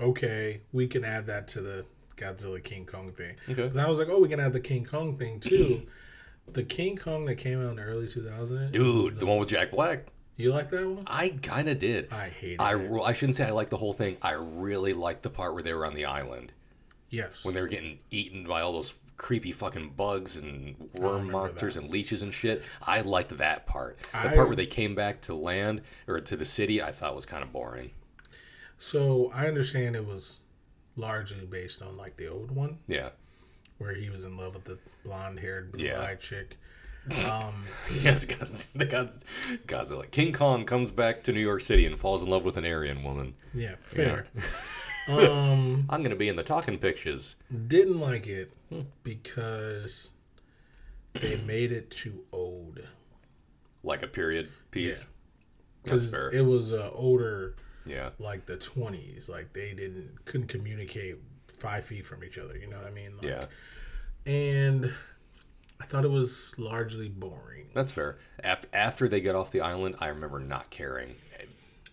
okay, 0.00 0.60
we 0.72 0.86
can 0.86 1.04
add 1.04 1.26
that 1.26 1.48
to 1.48 1.60
the 1.60 1.86
Godzilla 2.16 2.62
King 2.62 2.86
Kong 2.86 3.12
thing. 3.12 3.34
Okay. 3.50 3.68
Then 3.68 3.84
I 3.84 3.88
was 3.88 3.98
like, 3.98 4.08
oh, 4.08 4.20
we 4.20 4.28
can 4.28 4.40
add 4.40 4.52
the 4.52 4.60
King 4.60 4.84
Kong 4.84 5.16
thing 5.18 5.40
too. 5.40 5.82
the 6.52 6.62
King 6.62 6.96
Kong 6.96 7.24
that 7.26 7.36
came 7.36 7.60
out 7.64 7.70
in 7.70 7.76
the 7.76 7.82
early 7.82 8.06
2000s. 8.06 8.72
Dude, 8.72 9.18
the 9.18 9.26
one 9.26 9.38
with 9.38 9.48
Jack 9.48 9.70
Black. 9.70 10.06
you 10.36 10.52
like 10.52 10.70
that 10.70 10.86
one? 10.88 11.04
I 11.06 11.30
kind 11.30 11.68
of 11.68 11.78
did. 11.78 12.12
I 12.12 12.28
hate 12.28 12.60
I, 12.60 12.74
it. 12.76 13.00
I 13.02 13.12
shouldn't 13.12 13.36
say 13.36 13.44
I 13.46 13.50
liked 13.50 13.70
the 13.70 13.76
whole 13.76 13.92
thing. 13.92 14.16
I 14.22 14.32
really 14.32 14.92
liked 14.92 15.22
the 15.22 15.30
part 15.30 15.54
where 15.54 15.62
they 15.62 15.74
were 15.74 15.86
on 15.86 15.94
the 15.94 16.04
island 16.04 16.52
Yes. 17.10 17.44
when 17.44 17.54
they 17.54 17.60
were 17.62 17.68
getting 17.68 17.98
eaten 18.10 18.44
by 18.44 18.60
all 18.60 18.72
those 18.72 18.94
creepy 19.16 19.52
fucking 19.52 19.90
bugs 19.96 20.36
and 20.36 20.74
worm 20.94 21.12
remember 21.28 21.32
monsters 21.32 21.76
and 21.76 21.88
leeches 21.90 22.22
and 22.22 22.32
shit. 22.34 22.62
I 22.82 23.00
liked 23.02 23.36
that 23.38 23.66
part. 23.66 23.98
The 24.12 24.18
I- 24.30 24.34
part 24.34 24.48
where 24.48 24.56
they 24.56 24.66
came 24.66 24.94
back 24.94 25.20
to 25.22 25.34
land 25.34 25.82
or 26.08 26.20
to 26.20 26.36
the 26.36 26.44
city, 26.44 26.82
I 26.82 26.90
thought 26.92 27.14
was 27.14 27.26
kind 27.26 27.42
of 27.42 27.52
boring. 27.52 27.90
so 28.76 29.30
I 29.34 29.46
understand 29.46 29.94
it 29.96 30.04
was 30.06 30.40
largely 30.96 31.46
based 31.46 31.80
on 31.82 31.96
like 31.96 32.16
the 32.16 32.26
old 32.28 32.50
one 32.50 32.78
Yeah. 32.88 33.10
where 33.78 33.94
he 33.94 34.10
was 34.10 34.24
in 34.24 34.36
love 34.36 34.54
with 34.54 34.64
the 34.64 34.78
blonde 35.04 35.38
haired 35.40 35.72
blue 35.72 35.84
Yeah. 35.84 36.00
eyed 36.00 36.20
chick. 36.20 36.56
Um, 37.30 37.64
Yes, 38.00 38.24
God's, 38.24 38.64
the 38.74 38.86
God's, 38.86 39.24
Godzilla. 39.66 40.10
King 40.10 40.32
Kong 40.32 40.64
comes 40.64 40.90
back 40.90 41.20
to 41.24 41.32
New 41.32 41.40
York 41.40 41.60
City 41.60 41.84
and 41.84 42.00
falls 42.00 42.22
in 42.22 42.30
love 42.30 42.44
with 42.44 42.56
an 42.56 42.64
Aryan 42.64 43.02
woman. 43.02 43.34
yeah, 43.52 43.74
fair. 43.82 44.26
um, 45.08 45.84
I'm 45.90 46.02
gonna 46.02 46.16
be 46.16 46.28
in 46.30 46.36
the 46.36 46.42
talking 46.42 46.78
pictures. 46.78 47.36
didn't 47.66 48.00
like 48.00 48.26
it 48.26 48.52
because 49.02 50.10
they 51.12 51.36
made 51.36 51.72
it 51.72 51.90
too 51.90 52.24
old. 52.32 52.80
Like 53.82 54.02
a 54.02 54.08
period 54.08 54.48
piece. 54.70 55.04
Because 55.82 56.10
fair. 56.10 56.30
it 56.30 56.40
was 56.40 56.72
uh, 56.72 56.90
older, 56.94 57.56
Yeah. 57.84 58.10
like 58.18 58.46
the 58.46 58.56
twenties. 58.56 59.28
Like 59.28 59.52
they 59.52 59.74
didn't 59.74 60.24
couldn't 60.24 60.48
communicate 60.48 61.18
five 61.58 61.84
feet 61.84 62.04
from 62.06 62.24
each 62.24 62.38
other. 62.38 62.56
You 62.56 62.66
know 62.68 62.76
what 62.78 62.86
I 62.86 62.90
mean? 62.90 63.16
Like, 63.18 63.26
Yeah. 63.26 63.46
And 64.26 64.92
I 65.80 65.84
thought 65.84 66.04
it 66.04 66.10
was 66.10 66.54
largely 66.58 67.10
boring. 67.10 67.66
That's 67.74 67.92
fair. 67.92 68.16
After, 68.42 68.68
after 68.72 69.08
they 69.08 69.20
get 69.20 69.34
off 69.34 69.50
the 69.50 69.60
island, 69.60 69.96
I 70.00 70.08
remember 70.08 70.38
not 70.40 70.70
caring 70.70 71.16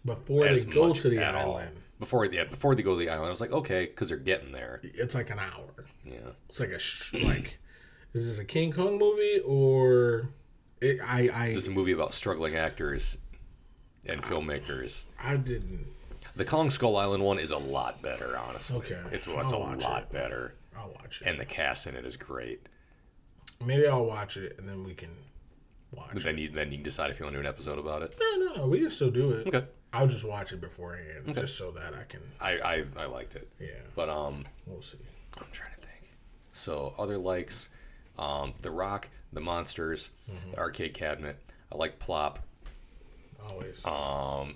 Before 0.06 0.46
they 0.48 0.64
go 0.64 0.94
to 0.94 1.10
the 1.10 1.24
island, 1.26 1.76
Before, 2.02 2.26
yeah, 2.26 2.46
before 2.46 2.74
they 2.74 2.82
go 2.82 2.94
to 2.94 2.98
the 2.98 3.12
island, 3.12 3.28
I 3.28 3.30
was 3.30 3.42
like, 3.42 3.52
okay, 3.52 3.86
because 3.86 4.08
they're 4.10 4.18
getting 4.18 4.52
there. 4.52 4.82
it's 4.84 5.14
like 5.14 5.30
an 5.30 5.38
hour. 5.38 5.86
Yeah. 6.04 6.32
It's 6.50 6.60
like 6.60 6.72
a 6.72 6.80
sh- 6.80 7.14
like. 7.24 7.60
Is 8.14 8.28
this 8.28 8.40
a 8.40 8.44
King 8.44 8.72
Kong 8.72 8.98
movie 8.98 9.40
or? 9.46 10.30
It, 10.82 11.00
I 11.06 11.30
I 11.32 11.54
This 11.54 11.68
a 11.68 11.72
movie 11.72 11.92
about 11.92 12.16
struggling 12.16 12.56
actors 12.56 13.20
and 14.08 14.20
filmmakers. 14.24 15.04
I 15.20 15.38
didn't. 15.38 15.86
The 16.36 16.44
Kong 16.44 16.72
Skull 16.72 16.98
Island 16.98 17.24
one 17.24 17.38
is 17.38 17.52
a 17.52 17.58
lot 17.58 18.02
better, 18.02 18.36
honestly. 18.36 18.78
Okay, 18.78 19.00
It's, 19.12 19.28
it's 19.28 19.52
a 19.52 19.58
lot 19.58 20.12
better. 20.12 20.56
I'll 20.76 20.90
watch 20.90 21.22
it. 21.22 21.28
And 21.28 21.40
the 21.40 21.46
cast 21.46 21.86
in 21.86 21.96
it 21.96 22.04
is 22.04 22.18
great. 22.18 22.66
Maybe 23.64 23.88
I'll 23.88 24.06
watch 24.08 24.38
it 24.38 24.56
and 24.58 24.68
then 24.68 24.84
we 24.84 24.96
can 24.96 25.16
watch. 25.92 26.10
But 26.14 26.22
it. 26.22 26.24
then 26.24 26.38
you 26.40 26.50
then 26.50 26.72
you 26.72 26.78
can 26.78 26.84
decide 26.84 27.12
if 27.12 27.20
you 27.20 27.26
want 27.26 27.36
to 27.36 27.38
do 27.38 27.48
an 27.48 27.54
episode 27.54 27.78
about 27.78 28.02
it. 28.02 28.18
No, 28.20 28.46
no, 28.46 28.56
no. 28.56 28.68
We 28.68 28.80
can 28.80 28.90
still 28.90 29.12
do 29.12 29.34
it. 29.34 29.48
Okay. 29.48 29.68
I'll 29.94 30.08
just 30.08 30.24
watch 30.26 30.54
it 30.54 30.62
beforehand, 30.62 31.36
just 31.36 31.58
so 31.58 31.72
that 31.72 31.94
I 31.94 32.04
can. 32.06 32.22
I, 32.40 32.52
I, 32.60 32.84
I 32.98 33.06
liked 33.08 33.36
it. 33.36 33.50
Yeah, 33.60 33.68
But 33.96 34.10
um 34.10 34.46
we'll 34.66 34.82
see. 34.82 34.98
I'm 35.38 35.46
trying 35.52 35.72
to 35.80 35.86
think. 35.88 36.14
So 36.54 36.94
other 36.98 37.18
likes, 37.18 37.70
um, 38.18 38.54
The 38.62 38.72
Rock, 38.72 39.10
The 39.34 39.42
Monsters, 39.42 40.10
Mm-hmm. 40.32 40.52
The 40.52 40.58
Arcade 40.60 40.94
Cabinet. 40.94 41.38
I 41.72 41.78
like 41.78 42.00
Plop. 42.00 42.40
Always. 43.50 43.86
Um, 43.86 44.56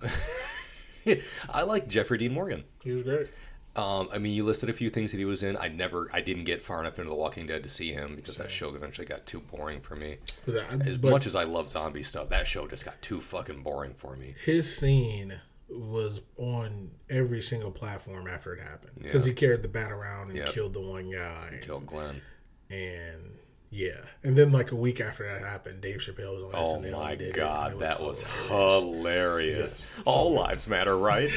I 1.49 1.63
like 1.63 1.87
Jeffrey 1.87 2.17
Dean 2.17 2.33
Morgan. 2.33 2.63
he 2.83 2.91
was 2.91 3.01
great. 3.03 3.27
Um, 3.75 4.07
I 4.11 4.19
mean, 4.19 4.33
you 4.33 4.45
listed 4.45 4.69
a 4.69 4.73
few 4.73 4.89
things 4.89 5.11
that 5.11 5.17
he 5.17 5.25
was 5.25 5.43
in. 5.43 5.57
I 5.57 5.67
never, 5.67 6.09
I 6.13 6.21
didn't 6.21 6.45
get 6.45 6.63
far 6.63 6.79
enough 6.79 6.97
into 6.97 7.09
The 7.09 7.15
Walking 7.15 7.45
Dead 7.45 7.61
to 7.63 7.69
see 7.69 7.91
him 7.91 8.15
because 8.15 8.37
that 8.37 8.49
show 8.49 8.73
eventually 8.73 9.05
got 9.05 9.25
too 9.25 9.41
boring 9.41 9.81
for 9.81 9.95
me. 9.97 10.17
I- 10.47 10.77
As 10.85 10.97
much 11.01 11.25
as 11.27 11.35
I 11.35 11.43
love 11.43 11.67
zombie 11.67 12.03
stuff, 12.03 12.29
that 12.29 12.47
show 12.47 12.67
just 12.67 12.85
got 12.85 13.01
too 13.01 13.19
fucking 13.19 13.63
boring 13.63 13.93
for 13.93 14.15
me. 14.15 14.35
his 14.45 14.77
scene 14.77 15.41
was 15.67 16.21
on 16.37 16.91
every 17.09 17.41
single 17.41 17.71
platform 17.71 18.27
after 18.27 18.53
it 18.53 18.61
happened 18.61 18.91
because 19.01 19.25
Yeah. 19.25 19.31
he 19.31 19.35
carried 19.35 19.63
the 19.63 19.67
bat 19.67 19.91
around 19.91 20.29
and 20.29 20.37
Yep. 20.37 20.49
killed 20.49 20.73
the 20.73 20.79
one 20.79 21.09
guy. 21.11 21.49
And, 21.51 21.61
killed 21.61 21.85
Glenn. 21.87 22.21
And 22.69 23.39
yeah, 23.71 23.97
and 24.23 24.37
then 24.37 24.51
like 24.51 24.71
a 24.71 24.75
week 24.75 25.01
after 25.01 25.23
that 25.25 25.41
happened, 25.41 25.81
Dave 25.81 25.97
Chappelle 25.99 26.35
was 26.35 26.43
on 26.43 26.51
Oh 26.53 26.75
SNL. 26.79 26.91
my 26.93 27.09
and 27.11 27.19
did 27.19 27.29
it, 27.29 27.35
god, 27.35 27.73
it 27.73 27.79
that 27.79 27.99
was 28.01 28.23
hilarious. 28.47 28.47
hilarious. 28.83 29.57
Yes. 29.97 30.03
All 30.05 30.33
lives 30.33 30.67
matter, 30.67 30.95
right? 30.97 31.29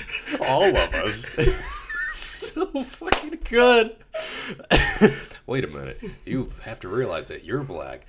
All 0.42 0.62
of 0.64 0.94
us. 0.94 1.28
so 2.12 2.66
fucking 2.82 3.38
good. 3.48 3.96
Wait 5.46 5.64
a 5.64 5.68
minute. 5.68 6.00
You 6.26 6.50
have 6.62 6.80
to 6.80 6.88
realize 6.88 7.28
that 7.28 7.44
you're 7.44 7.62
black. 7.62 8.06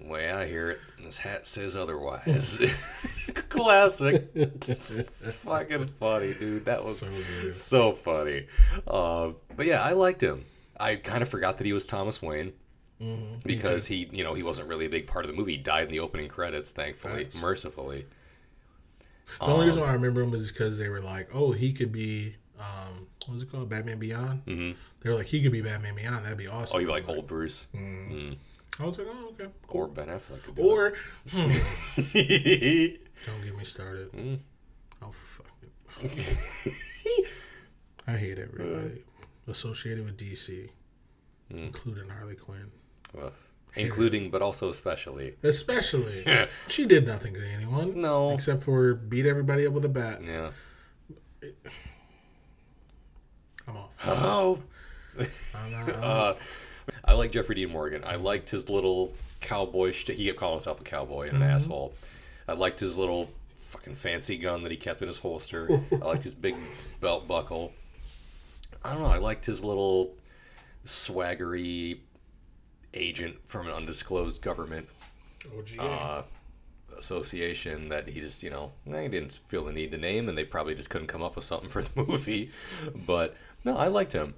Way 0.00 0.30
I 0.30 0.46
hear 0.46 0.70
it, 0.70 0.80
this 1.02 1.18
hat 1.18 1.46
says 1.46 1.76
otherwise. 1.76 2.58
Classic. 3.48 4.26
fucking 5.20 5.86
funny, 5.86 6.34
dude. 6.34 6.64
That 6.64 6.82
was 6.82 6.98
So 7.00 7.52
so 7.52 7.92
funny. 7.92 8.46
Uh, 8.86 9.32
but 9.56 9.66
yeah, 9.66 9.82
I 9.82 9.92
liked 9.92 10.22
him. 10.22 10.44
I 10.78 10.96
kind 10.96 11.22
of 11.22 11.28
forgot 11.28 11.58
that 11.58 11.66
he 11.66 11.72
was 11.74 11.86
Thomas 11.86 12.22
Wayne 12.22 12.52
because 13.44 13.86
he, 13.86 14.08
you 14.12 14.24
know, 14.24 14.34
he 14.34 14.42
wasn't 14.42 14.68
really 14.68 14.86
a 14.86 14.90
big 14.90 15.06
part 15.06 15.24
of 15.24 15.30
the 15.30 15.36
movie. 15.36 15.52
He 15.52 15.58
died 15.58 15.84
in 15.84 15.90
the 15.90 16.00
opening 16.00 16.28
credits, 16.28 16.72
thankfully, 16.72 17.24
Facts. 17.24 17.36
mercifully. 17.40 18.06
The 19.40 19.44
only 19.46 19.60
Um, 19.60 19.66
reason 19.66 19.82
why 19.82 19.88
I 19.88 19.92
remember 19.94 20.22
him 20.22 20.30
was 20.30 20.50
because 20.50 20.76
they 20.78 20.88
were 20.88 21.00
like, 21.00 21.34
"Oh, 21.34 21.52
he 21.52 21.72
could 21.72 21.92
be, 21.92 22.36
um, 22.60 23.06
what 23.26 23.34
was 23.34 23.42
it 23.42 23.50
called, 23.50 23.68
Batman 23.68 23.98
Beyond?" 23.98 24.44
Mhm. 24.46 24.76
They 25.00 25.08
were 25.10 25.16
like, 25.16 25.26
"He 25.26 25.42
could 25.42 25.52
be 25.52 25.62
Batman 25.62 25.94
Beyond. 25.94 26.24
That'd 26.24 26.38
be 26.38 26.46
awesome." 26.46 26.76
Oh, 26.76 26.80
you 26.80 26.86
like 26.88 27.06
was 27.08 27.16
old 27.16 27.26
Bruce 27.26 27.66
Mm. 27.74 28.36
I 28.78 28.84
was 28.84 28.98
like, 28.98 29.08
"Oh, 29.10 29.28
okay." 29.32 29.48
or 29.68 29.88
Ben 29.88 30.08
Affleck? 30.08 30.42
could 30.42 30.58
Or 30.58 30.94
hmm, 31.30 31.36
don't 33.26 33.42
get 33.44 33.56
me 33.56 33.64
started. 33.64 34.12
Mm. 34.12 34.38
Oh 35.02 35.10
fuck 35.12 35.46
it. 35.62 35.70
I 38.06 38.12
hate 38.16 38.38
everybody 38.38 39.02
associated 39.46 40.04
with 40.04 40.16
DC, 40.16 40.68
Mm. 41.52 41.66
including 41.66 42.08
Harley 42.08 42.36
Quinn. 42.36 42.70
Well, 43.12 43.32
including, 43.76 44.30
but 44.30 44.40
also 44.42 44.68
especially. 44.68 45.34
Especially, 45.42 46.24
she 46.68 46.86
did 46.86 47.06
nothing 47.06 47.34
to 47.34 47.44
anyone. 47.54 48.00
No. 48.00 48.30
except 48.32 48.62
for 48.62 48.94
beat 48.94 49.26
everybody 49.26 49.66
up 49.66 49.72
with 49.72 49.84
a 49.84 49.88
bat. 49.88 50.22
Yeah. 50.24 50.50
Off. 53.76 53.90
Oh. 54.06 54.62
I'm 55.54 55.70
not, 55.72 55.88
Uh, 55.96 56.34
I 57.04 57.12
like 57.14 57.32
Jeffrey 57.32 57.54
Dean 57.56 57.70
Morgan. 57.70 58.02
I 58.04 58.14
liked 58.16 58.48
his 58.50 58.68
little 58.70 59.12
cowboy. 59.40 59.90
Sh- 59.92 60.06
he 60.08 60.26
kept 60.26 60.38
calling 60.38 60.54
himself 60.54 60.80
a 60.80 60.84
cowboy 60.84 61.28
and 61.28 61.36
an 61.36 61.42
Mm-hmm. 61.42 61.50
asshole. 61.56 61.94
I 62.48 62.52
liked 62.54 62.80
his 62.80 62.96
little 62.98 63.30
fucking 63.56 63.94
fancy 63.96 64.36
gun 64.38 64.62
that 64.62 64.70
he 64.72 64.76
kept 64.78 65.02
in 65.02 65.08
his 65.08 65.18
holster. 65.18 65.80
I 65.92 65.96
liked 66.04 66.22
his 66.22 66.34
big 66.34 66.56
belt 67.00 67.26
buckle. 67.28 67.72
I 68.84 68.92
don't 68.92 69.02
know. 69.02 69.08
I 69.08 69.18
liked 69.18 69.44
his 69.46 69.62
little 69.64 70.12
swaggery 70.84 71.98
agent 72.94 73.36
from 73.46 73.66
an 73.66 73.72
undisclosed 73.74 74.42
government 74.42 74.88
OGA. 75.56 75.78
uh, 75.80 76.22
association 77.00 77.88
that 77.88 78.08
he 78.08 78.20
just, 78.20 78.42
you 78.42 78.50
know, 78.50 78.72
eh, 78.92 79.02
he 79.02 79.08
didn't 79.08 79.40
feel 79.48 79.64
the 79.64 79.72
need 79.72 79.90
to 79.90 79.98
name, 79.98 80.28
and 80.28 80.38
they 80.38 80.44
probably 80.44 80.74
just 80.74 80.90
couldn't 80.90 81.08
come 81.08 81.22
up 81.22 81.34
with 81.34 81.44
something 81.44 81.68
for 81.74 81.82
the 81.82 82.04
movie. 82.04 82.50
But 83.06 83.34
no, 83.64 83.76
I 83.76 83.88
liked 83.88 84.12
him. 84.12 84.34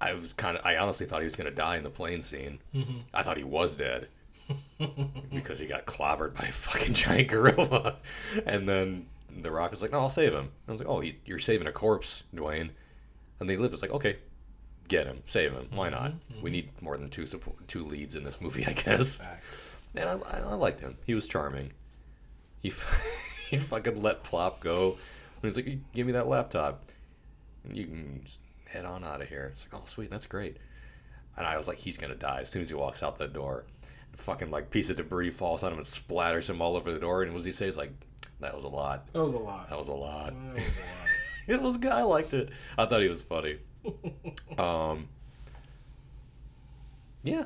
I 0.00 0.12
was 0.14 0.32
kind 0.32 0.56
of, 0.56 0.64
I 0.64 0.76
honestly 0.76 1.06
thought 1.06 1.20
he 1.20 1.24
was 1.24 1.36
going 1.36 1.50
to 1.50 1.54
die 1.54 1.76
in 1.76 1.82
the 1.84 1.90
plane 1.90 2.22
scene. 2.22 2.58
Mm-hmm. 2.74 2.98
I 3.12 3.22
thought 3.22 3.36
he 3.36 3.44
was 3.44 3.76
dead 3.76 4.08
because 5.34 5.58
he 5.58 5.66
got 5.66 5.86
clobbered 5.86 6.34
by 6.34 6.46
a 6.46 6.52
fucking 6.52 6.94
giant 6.94 7.28
gorilla. 7.28 7.96
And 8.46 8.68
then 8.68 9.06
The 9.40 9.50
Rock 9.50 9.72
was 9.72 9.82
like, 9.82 9.90
no, 9.90 9.98
I'll 9.98 10.08
save 10.08 10.32
him. 10.32 10.50
I 10.68 10.70
was 10.70 10.80
like, 10.80 10.88
oh, 10.88 11.02
you're 11.24 11.38
saving 11.40 11.66
a 11.66 11.72
corpse, 11.72 12.22
Dwayne. 12.34 12.70
And 13.40 13.48
they 13.48 13.56
live. 13.56 13.72
It's 13.72 13.82
like, 13.82 13.90
okay, 13.92 14.18
get 14.88 15.06
him, 15.06 15.20
save 15.24 15.52
him. 15.52 15.68
Why 15.74 15.88
not? 15.90 16.12
Mm-hmm. 16.12 16.42
We 16.42 16.50
need 16.50 16.70
more 16.80 16.96
than 16.96 17.10
two 17.10 17.26
support, 17.26 17.56
two 17.68 17.84
leads 17.84 18.14
in 18.14 18.24
this 18.24 18.40
movie, 18.40 18.66
I 18.66 18.72
guess. 18.72 19.20
And 19.94 20.08
I, 20.08 20.38
I, 20.38 20.54
liked 20.54 20.80
him. 20.80 20.96
He 21.06 21.14
was 21.14 21.26
charming. 21.26 21.72
He, 22.60 22.72
he 23.50 23.56
fucking 23.56 24.02
let 24.02 24.22
Plop 24.22 24.60
go. 24.60 24.98
When 25.40 25.50
he's 25.50 25.56
like, 25.56 25.78
give 25.92 26.06
me 26.06 26.12
that 26.12 26.28
laptop. 26.28 26.84
And 27.64 27.76
you 27.76 27.86
can 27.86 28.20
just 28.24 28.40
head 28.66 28.84
on 28.84 29.04
out 29.04 29.22
of 29.22 29.28
here. 29.28 29.50
It's 29.52 29.66
like, 29.66 29.80
oh, 29.80 29.84
sweet, 29.84 30.10
that's 30.10 30.26
great. 30.26 30.58
And 31.36 31.46
I 31.46 31.56
was 31.56 31.68
like, 31.68 31.78
he's 31.78 31.96
going 31.96 32.12
to 32.12 32.18
die 32.18 32.40
as 32.40 32.48
soon 32.48 32.62
as 32.62 32.68
he 32.68 32.74
walks 32.74 33.02
out 33.02 33.18
that 33.18 33.32
door. 33.32 33.64
fucking 34.16 34.50
like 34.50 34.70
piece 34.70 34.90
of 34.90 34.96
debris 34.96 35.30
falls 35.30 35.62
on 35.62 35.72
him 35.72 35.78
and 35.78 35.86
splatters 35.86 36.50
him 36.50 36.60
all 36.60 36.76
over 36.76 36.92
the 36.92 36.98
door. 36.98 37.22
And 37.22 37.32
what 37.32 37.38
does 37.38 37.44
he 37.44 37.52
say? 37.52 37.66
He's 37.66 37.76
like, 37.76 37.92
that 38.40 38.54
was 38.54 38.64
a 38.64 38.68
lot. 38.68 39.12
That 39.12 39.22
was 39.22 39.34
a 39.34 39.38
lot. 39.38 39.68
That 39.70 39.78
was 39.78 39.88
a 39.88 39.94
lot. 39.94 40.34
That 40.54 40.54
was 40.54 40.78
a 40.78 40.80
lot. 40.80 41.08
It 41.48 41.62
was 41.62 41.78
good. 41.78 41.92
I 41.92 42.02
liked 42.02 42.34
it. 42.34 42.50
I 42.76 42.84
thought 42.84 43.00
he 43.00 43.08
was 43.08 43.22
funny. 43.22 43.56
um, 44.58 45.08
yeah. 47.24 47.44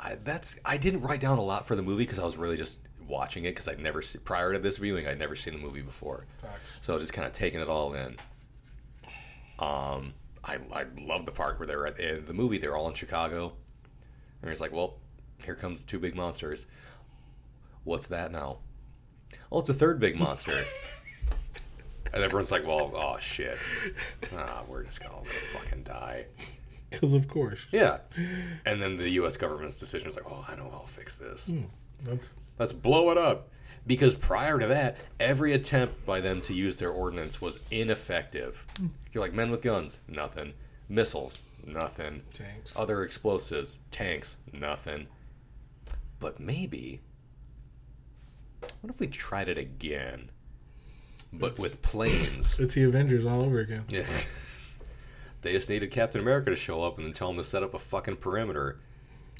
I, 0.00 0.16
that's. 0.22 0.56
I 0.64 0.76
didn't 0.78 1.02
write 1.02 1.20
down 1.20 1.38
a 1.38 1.42
lot 1.42 1.66
for 1.66 1.76
the 1.76 1.82
movie 1.82 2.04
because 2.04 2.18
I 2.18 2.24
was 2.24 2.36
really 2.36 2.56
just 2.56 2.80
watching 3.06 3.44
it 3.44 3.50
because 3.50 3.68
I'd 3.68 3.80
never 3.80 4.00
se- 4.02 4.20
prior 4.24 4.52
to 4.54 4.58
this 4.58 4.78
viewing 4.78 5.06
I'd 5.06 5.18
never 5.18 5.34
seen 5.36 5.52
the 5.54 5.60
movie 5.60 5.82
before, 5.82 6.24
Facts. 6.40 6.60
so 6.80 6.98
just 6.98 7.12
kind 7.12 7.26
of 7.26 7.32
taking 7.34 7.60
it 7.60 7.68
all 7.68 7.92
in. 7.94 8.16
Um, 9.58 10.14
I 10.42 10.58
I 10.72 10.84
love 10.98 11.26
the 11.26 11.32
part 11.32 11.58
where 11.58 11.66
they're 11.66 11.86
at 11.86 11.96
the 11.96 12.08
end 12.08 12.18
of 12.18 12.26
the 12.26 12.32
movie. 12.32 12.58
They're 12.58 12.76
all 12.76 12.88
in 12.88 12.94
Chicago, 12.94 13.52
and 14.42 14.50
it's 14.50 14.60
like, 14.60 14.72
well, 14.72 14.94
here 15.44 15.54
comes 15.54 15.84
two 15.84 15.98
big 15.98 16.14
monsters. 16.14 16.66
What's 17.84 18.06
that 18.06 18.32
now? 18.32 18.58
Oh, 19.52 19.58
it's 19.60 19.68
a 19.68 19.74
third 19.74 20.00
big 20.00 20.16
monster. 20.16 20.64
And 22.12 22.22
everyone's 22.22 22.52
like, 22.52 22.64
well, 22.66 22.92
oh 22.94 23.18
shit. 23.20 23.58
Ah, 24.36 24.62
we're 24.68 24.84
just 24.84 25.02
gonna, 25.02 25.14
all 25.14 25.20
gonna 25.24 25.34
fucking 25.64 25.82
die. 25.82 26.26
Because 26.94 27.14
of 27.14 27.28
course. 27.28 27.66
Yeah. 27.72 27.98
And 28.66 28.80
then 28.82 28.96
the 28.96 29.10
US 29.10 29.36
government's 29.36 29.78
decision 29.78 30.08
is 30.08 30.16
like, 30.16 30.24
oh, 30.30 30.44
I 30.48 30.54
know 30.56 30.70
I'll 30.72 30.86
fix 30.86 31.16
this. 31.16 31.48
Hmm. 31.50 31.62
That's 32.02 32.38
Let's 32.58 32.72
blow 32.72 33.10
it 33.10 33.18
up. 33.18 33.48
Because 33.86 34.14
prior 34.14 34.58
to 34.58 34.66
that, 34.68 34.96
every 35.20 35.52
attempt 35.52 36.06
by 36.06 36.20
them 36.20 36.40
to 36.42 36.54
use 36.54 36.78
their 36.78 36.90
ordinance 36.90 37.40
was 37.40 37.58
ineffective. 37.70 38.64
Hmm. 38.78 38.86
You're 39.12 39.22
like, 39.22 39.34
men 39.34 39.50
with 39.50 39.62
guns, 39.62 39.98
nothing. 40.08 40.54
Missiles, 40.88 41.40
nothing. 41.66 42.22
tanks. 42.32 42.74
Other 42.76 43.02
explosives, 43.02 43.78
tanks, 43.90 44.36
nothing. 44.52 45.06
but 46.20 46.40
maybe. 46.40 47.00
What 48.80 48.92
if 48.92 49.00
we 49.00 49.06
tried 49.06 49.48
it 49.48 49.58
again? 49.58 50.30
But 51.32 51.52
It's- 51.52 51.58
with 51.60 51.82
planes. 51.82 52.58
It's 52.60 52.74
the 52.74 52.84
Avengers 52.84 53.26
all 53.26 53.42
over 53.42 53.58
again. 53.60 53.84
yeah. 53.88 54.06
They 55.44 55.52
just 55.52 55.70
needed 55.70 55.90
Captain 55.92 56.20
America 56.20 56.50
to 56.50 56.56
show 56.56 56.82
up 56.82 56.96
and 56.98 57.06
then 57.06 57.12
tell 57.12 57.30
him 57.30 57.36
to 57.36 57.44
set 57.44 57.62
up 57.62 57.74
a 57.74 57.78
fucking 57.78 58.16
perimeter. 58.16 58.80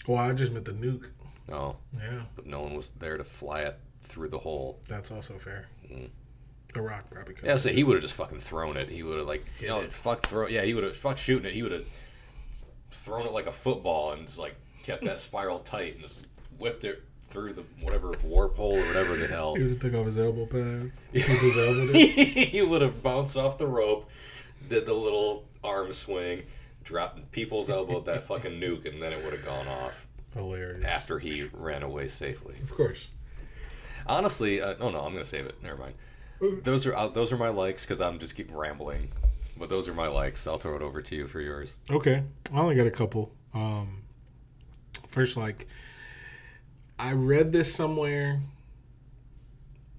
Well, 0.07 0.19
I 0.19 0.33
just 0.35 0.53
meant 0.53 0.67
the 0.67 0.73
nuke. 0.73 1.11
No, 1.49 1.77
Yeah, 1.99 2.23
but 2.37 2.47
no 2.47 2.61
one 2.61 2.75
was 2.75 2.91
there 2.99 3.17
to 3.19 3.25
fly 3.25 3.63
it 3.63 3.79
through 4.03 4.29
the 4.29 4.39
hole. 4.39 4.79
that's 4.89 5.11
also 5.11 5.35
fair. 5.39 5.67
Mm. 5.91 6.09
The 6.75 6.81
Rock 6.83 7.05
probably 7.11 7.35
could. 7.35 7.47
Yeah, 7.47 7.57
so 7.57 7.71
he 7.71 7.85
would 7.85 7.95
have 7.95 8.03
just 8.03 8.15
fucking 8.15 8.39
thrown 8.41 8.77
it. 8.77 8.89
He 8.89 9.03
would 9.03 9.19
have 9.19 9.27
like, 9.27 9.45
Hit 9.59 9.69
no, 9.69 9.81
it. 9.81 9.93
fuck 9.93 10.27
throw. 10.27 10.47
Yeah, 10.49 10.63
he 10.63 10.75
would 10.75 10.85
have 10.85 10.97
fuck 10.97 11.19
shooting 11.19 11.47
it. 11.47 11.55
He 11.55 11.63
would 11.63 11.73
have 11.73 11.85
thrown 12.91 13.27
it 13.27 13.33
like 13.33 13.47
a 13.47 13.53
football 13.53 14.13
and 14.13 14.27
just 14.27 14.39
like 14.39 14.57
kept 14.83 15.05
that 15.05 15.21
spiral 15.29 15.59
tight 15.59 15.95
and 15.95 16.03
just 16.03 16.29
whipped 16.59 16.85
it 16.85 17.03
through 17.29 17.53
the 17.53 17.65
whatever 17.81 18.13
warp 18.25 18.57
hole 18.57 18.77
or 18.77 18.83
whatever 18.87 19.17
the 19.17 19.27
hell. 19.27 19.55
He 19.57 19.63
would 19.63 19.71
have 19.73 19.81
took 19.81 19.95
off 19.95 20.07
his 20.07 20.19
elbow 20.19 20.47
pad. 20.47 20.93
His 21.13 21.57
elbow 21.59 21.93
he 21.93 22.63
would 22.63 22.83
have 22.83 23.03
bounced 23.03 23.37
off 23.37 23.59
the 23.59 23.67
rope, 23.67 24.09
did 24.69 24.87
the 24.87 24.93
little 24.95 25.45
arm 25.65 25.93
swing, 25.93 26.43
dropped 26.85 27.33
people's 27.33 27.71
elbow 27.71 27.99
at 27.99 28.05
that 28.05 28.25
fucking 28.29 28.61
nuke, 28.61 28.87
and 28.89 29.03
then 29.03 29.13
it 29.13 29.25
would 29.25 29.33
have 29.33 29.45
gone 29.45 29.67
off 29.67 30.07
Hilarious. 30.35 30.85
after 30.85 31.19
he 31.19 31.49
ran 31.53 31.83
away 31.83 32.07
safely. 32.09 32.57
Of 32.63 32.73
course. 32.73 33.09
Honestly, 34.07 34.61
uh, 34.61 34.75
oh 34.81 34.91
no, 34.91 35.01
I'm 35.01 35.13
gonna 35.13 35.25
save 35.25 35.47
it. 35.47 35.63
Never 35.63 35.79
mind. 35.79 35.95
Those 36.63 36.87
are 36.87 36.95
uh, 36.95 37.09
those 37.09 37.33
are 37.33 37.37
my 37.39 37.49
likes 37.49 37.85
because 37.85 38.01
I'm 38.01 38.19
just 38.19 38.37
keep 38.37 38.49
rambling. 38.53 39.11
But 39.57 39.69
those 39.69 39.89
are 39.89 39.95
my 39.95 40.09
likes. 40.09 40.47
I'll 40.47 40.59
throw 40.59 40.75
it 40.77 40.83
over 40.83 41.01
to 41.01 41.15
you 41.17 41.27
for 41.27 41.41
yours. 41.41 41.75
Okay, 41.91 42.23
I 42.53 42.59
only 42.59 42.75
got 42.75 42.87
a 42.89 42.91
couple. 42.91 43.31
Um, 43.55 44.03
first, 45.07 45.37
like, 45.37 45.69
I 46.99 47.13
read 47.13 47.53
this 47.53 47.73
somewhere, 47.73 48.43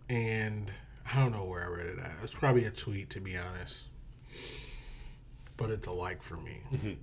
and 0.09 0.69
I 1.09 1.19
don't 1.21 1.31
know 1.31 1.45
where 1.45 1.63
I 1.63 1.69
read 1.69 1.85
it 1.87 1.99
at. 1.99 2.11
It's 2.21 2.33
probably 2.33 2.65
a 2.65 2.71
tweet, 2.71 3.09
to 3.11 3.21
be 3.21 3.37
honest. 3.37 3.85
But 5.57 5.69
it's 5.71 5.87
a 5.87 5.91
like 5.91 6.21
for 6.21 6.37
me. 6.37 6.61
Mhm. 6.73 6.97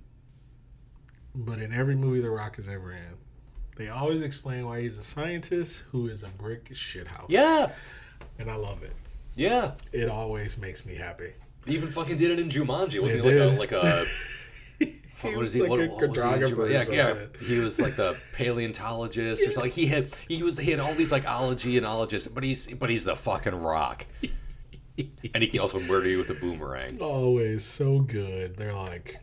but 1.35 1.59
in 1.59 1.73
every 1.73 1.95
movie 1.95 2.21
The 2.21 2.29
Rock 2.29 2.59
is 2.59 2.67
ever 2.67 2.91
in, 2.91 3.17
they 3.75 3.89
always 3.89 4.21
explain 4.21 4.65
why 4.65 4.81
he's 4.81 4.97
a 4.99 5.03
scientist 5.03 5.83
who 5.91 6.07
is 6.07 6.21
a 6.23 6.27
brick 6.27 6.69
shithouse. 6.73 7.25
Yeah, 7.29 7.71
and 8.37 8.51
I 8.51 8.55
love 8.55 8.83
it. 8.83 8.93
yeah. 9.35 9.71
It 9.91 10.09
always 10.09 10.57
makes 10.59 10.85
me 10.85 10.93
happy. 10.95 11.33
He 11.65 11.73
even 11.73 11.89
fucking 11.89 12.17
did 12.17 12.29
it 12.31 12.39
in 12.39 12.49
Jumanji. 12.49 12.99
Wasn't 13.01 13.23
They 13.23 13.31
he 13.33 13.39
like 13.39 13.47
a 13.47 13.49
did. 13.49 13.59
like 13.59 13.71
a 13.71 14.05
He 15.23 15.29
what 15.29 15.37
was 15.37 15.49
is 15.49 15.53
he? 15.55 15.61
like 15.61 15.69
what, 15.69 15.79
a 15.79 15.87
what 15.87 16.09
was 16.09 16.67
he 16.67 16.73
Yeah, 16.73 16.83
yeah. 16.91 17.15
He 17.47 17.57
was 17.59 17.79
like 17.79 17.95
the 17.95 18.19
paleontologist 18.33 19.41
or 19.41 19.45
something. 19.45 19.61
Like 19.63 19.71
he 19.71 19.85
had 19.87 20.09
he 20.27 20.43
was 20.43 20.57
he 20.57 20.69
had 20.69 20.79
all 20.81 20.93
these 20.93 21.11
like 21.13 21.25
ology 21.25 21.77
and 21.77 21.85
ologists, 21.85 22.27
but 22.27 22.43
he's 22.43 22.67
but 22.67 22.89
he's 22.89 23.05
the 23.05 23.15
fucking 23.15 23.55
rock. 23.55 24.05
and 25.33 25.43
he 25.43 25.47
can 25.47 25.59
also 25.59 25.79
murder 25.79 26.07
you 26.07 26.17
with 26.17 26.29
a 26.29 26.33
boomerang. 26.35 26.99
always 27.01 27.63
so 27.63 27.99
good. 27.99 28.55
They're 28.57 28.73
like, 28.73 29.17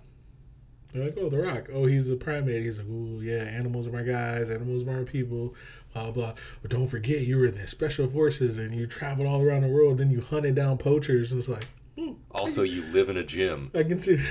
they're 0.92 1.04
like, 1.04 1.14
oh, 1.20 1.28
The 1.28 1.38
Rock. 1.38 1.68
Oh, 1.72 1.84
he's 1.86 2.08
a 2.08 2.16
primate. 2.16 2.62
He's 2.64 2.78
like, 2.78 2.88
oh, 2.90 3.20
yeah, 3.20 3.42
animals 3.44 3.86
are 3.86 3.92
my 3.92 4.02
guys. 4.02 4.50
Animals 4.50 4.82
are 4.82 4.98
my 4.98 5.04
people. 5.04 5.54
Blah 5.94 6.10
blah. 6.12 6.34
But 6.62 6.70
don't 6.70 6.86
forget, 6.86 7.20
you 7.22 7.36
were 7.38 7.46
in 7.46 7.54
the 7.54 7.66
special 7.66 8.06
forces 8.06 8.58
and 8.58 8.74
you 8.74 8.86
traveled 8.86 9.28
all 9.28 9.42
around 9.42 9.62
the 9.62 9.68
world. 9.68 9.98
Then 9.98 10.10
you 10.10 10.20
hunted 10.20 10.54
down 10.54 10.78
poachers. 10.78 11.32
And 11.32 11.38
it's 11.38 11.48
like, 11.48 11.66
hmm, 11.96 12.12
Also, 12.32 12.62
you 12.62 12.82
live 12.92 13.08
in 13.08 13.16
a 13.16 13.24
gym. 13.24 13.70
I 13.74 13.82
can 13.84 13.98
see. 13.98 14.18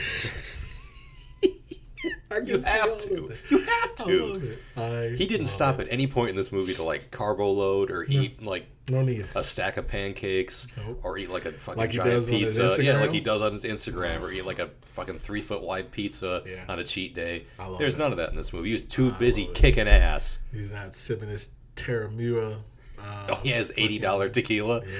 I 2.31 2.37
You 2.39 2.59
have 2.59 2.97
to. 2.99 3.27
it. 3.27 3.37
You 3.49 3.57
have 3.59 3.89
I 3.99 4.03
to. 4.05 4.25
love 4.25 4.43
it. 4.43 4.59
I 4.77 5.07
He 5.17 5.25
didn't 5.25 5.45
love 5.47 5.49
stop 5.53 5.79
it. 5.79 5.87
at 5.87 5.93
any 5.93 6.05
point 6.07 6.29
in 6.29 6.35
this 6.35 6.51
movie 6.51 6.73
to 6.75 6.83
like 6.83 7.11
carbo 7.11 7.49
load 7.51 7.89
or 7.91 8.05
eat 8.07 8.41
like 8.43 8.67
No 8.91 9.01
need. 9.01 9.27
a 9.35 9.43
stack 9.43 9.77
of 9.77 9.87
pancakes 9.87 10.67
Nope. 10.77 10.99
or 11.03 11.17
eat 11.17 11.29
like 11.29 11.45
a 11.45 11.51
fucking 11.53 11.79
Like 11.79 11.91
he 11.91 11.97
giant 11.97 12.11
does 12.13 12.27
on 12.29 12.35
his 12.35 12.57
pizza. 12.57 12.83
Yeah, 12.83 12.99
like 12.99 13.11
he 13.11 13.19
does 13.19 13.41
on 13.41 13.51
his 13.53 13.63
Instagram, 13.63 14.21
or 14.21 14.31
eat 14.31 14.45
like 14.45 14.59
a 14.59 14.69
fucking 14.93 15.19
three 15.19 15.41
foot 15.41 15.61
wide 15.63 15.89
pizza 15.91 16.43
Yeah. 16.45 16.63
on 16.69 16.79
a 16.79 16.83
cheat 16.83 17.15
day. 17.15 17.45
I 17.57 17.65
love 17.67 17.79
There's 17.79 17.95
it. 17.95 17.99
none 17.99 18.11
of 18.11 18.17
that 18.17 18.29
in 18.29 18.35
this 18.35 18.53
movie. 18.53 18.67
He 18.69 18.73
was 18.73 18.83
too 18.83 19.07
I 19.15 19.17
busy 19.19 19.41
love 19.43 19.51
it. 19.51 19.55
kicking 19.55 19.87
ass. 19.87 20.39
He's 20.53 20.71
not 20.71 20.93
sipping 20.95 21.29
his 21.29 21.49
Teremana. 21.75 22.57
Uh, 22.99 23.27
Oh, 23.29 23.39
he 23.43 23.49
has 23.49 23.71
eighty 23.77 23.97
dollar 23.97 24.29
tequila. 24.29 24.81
Yeah, 24.85 24.91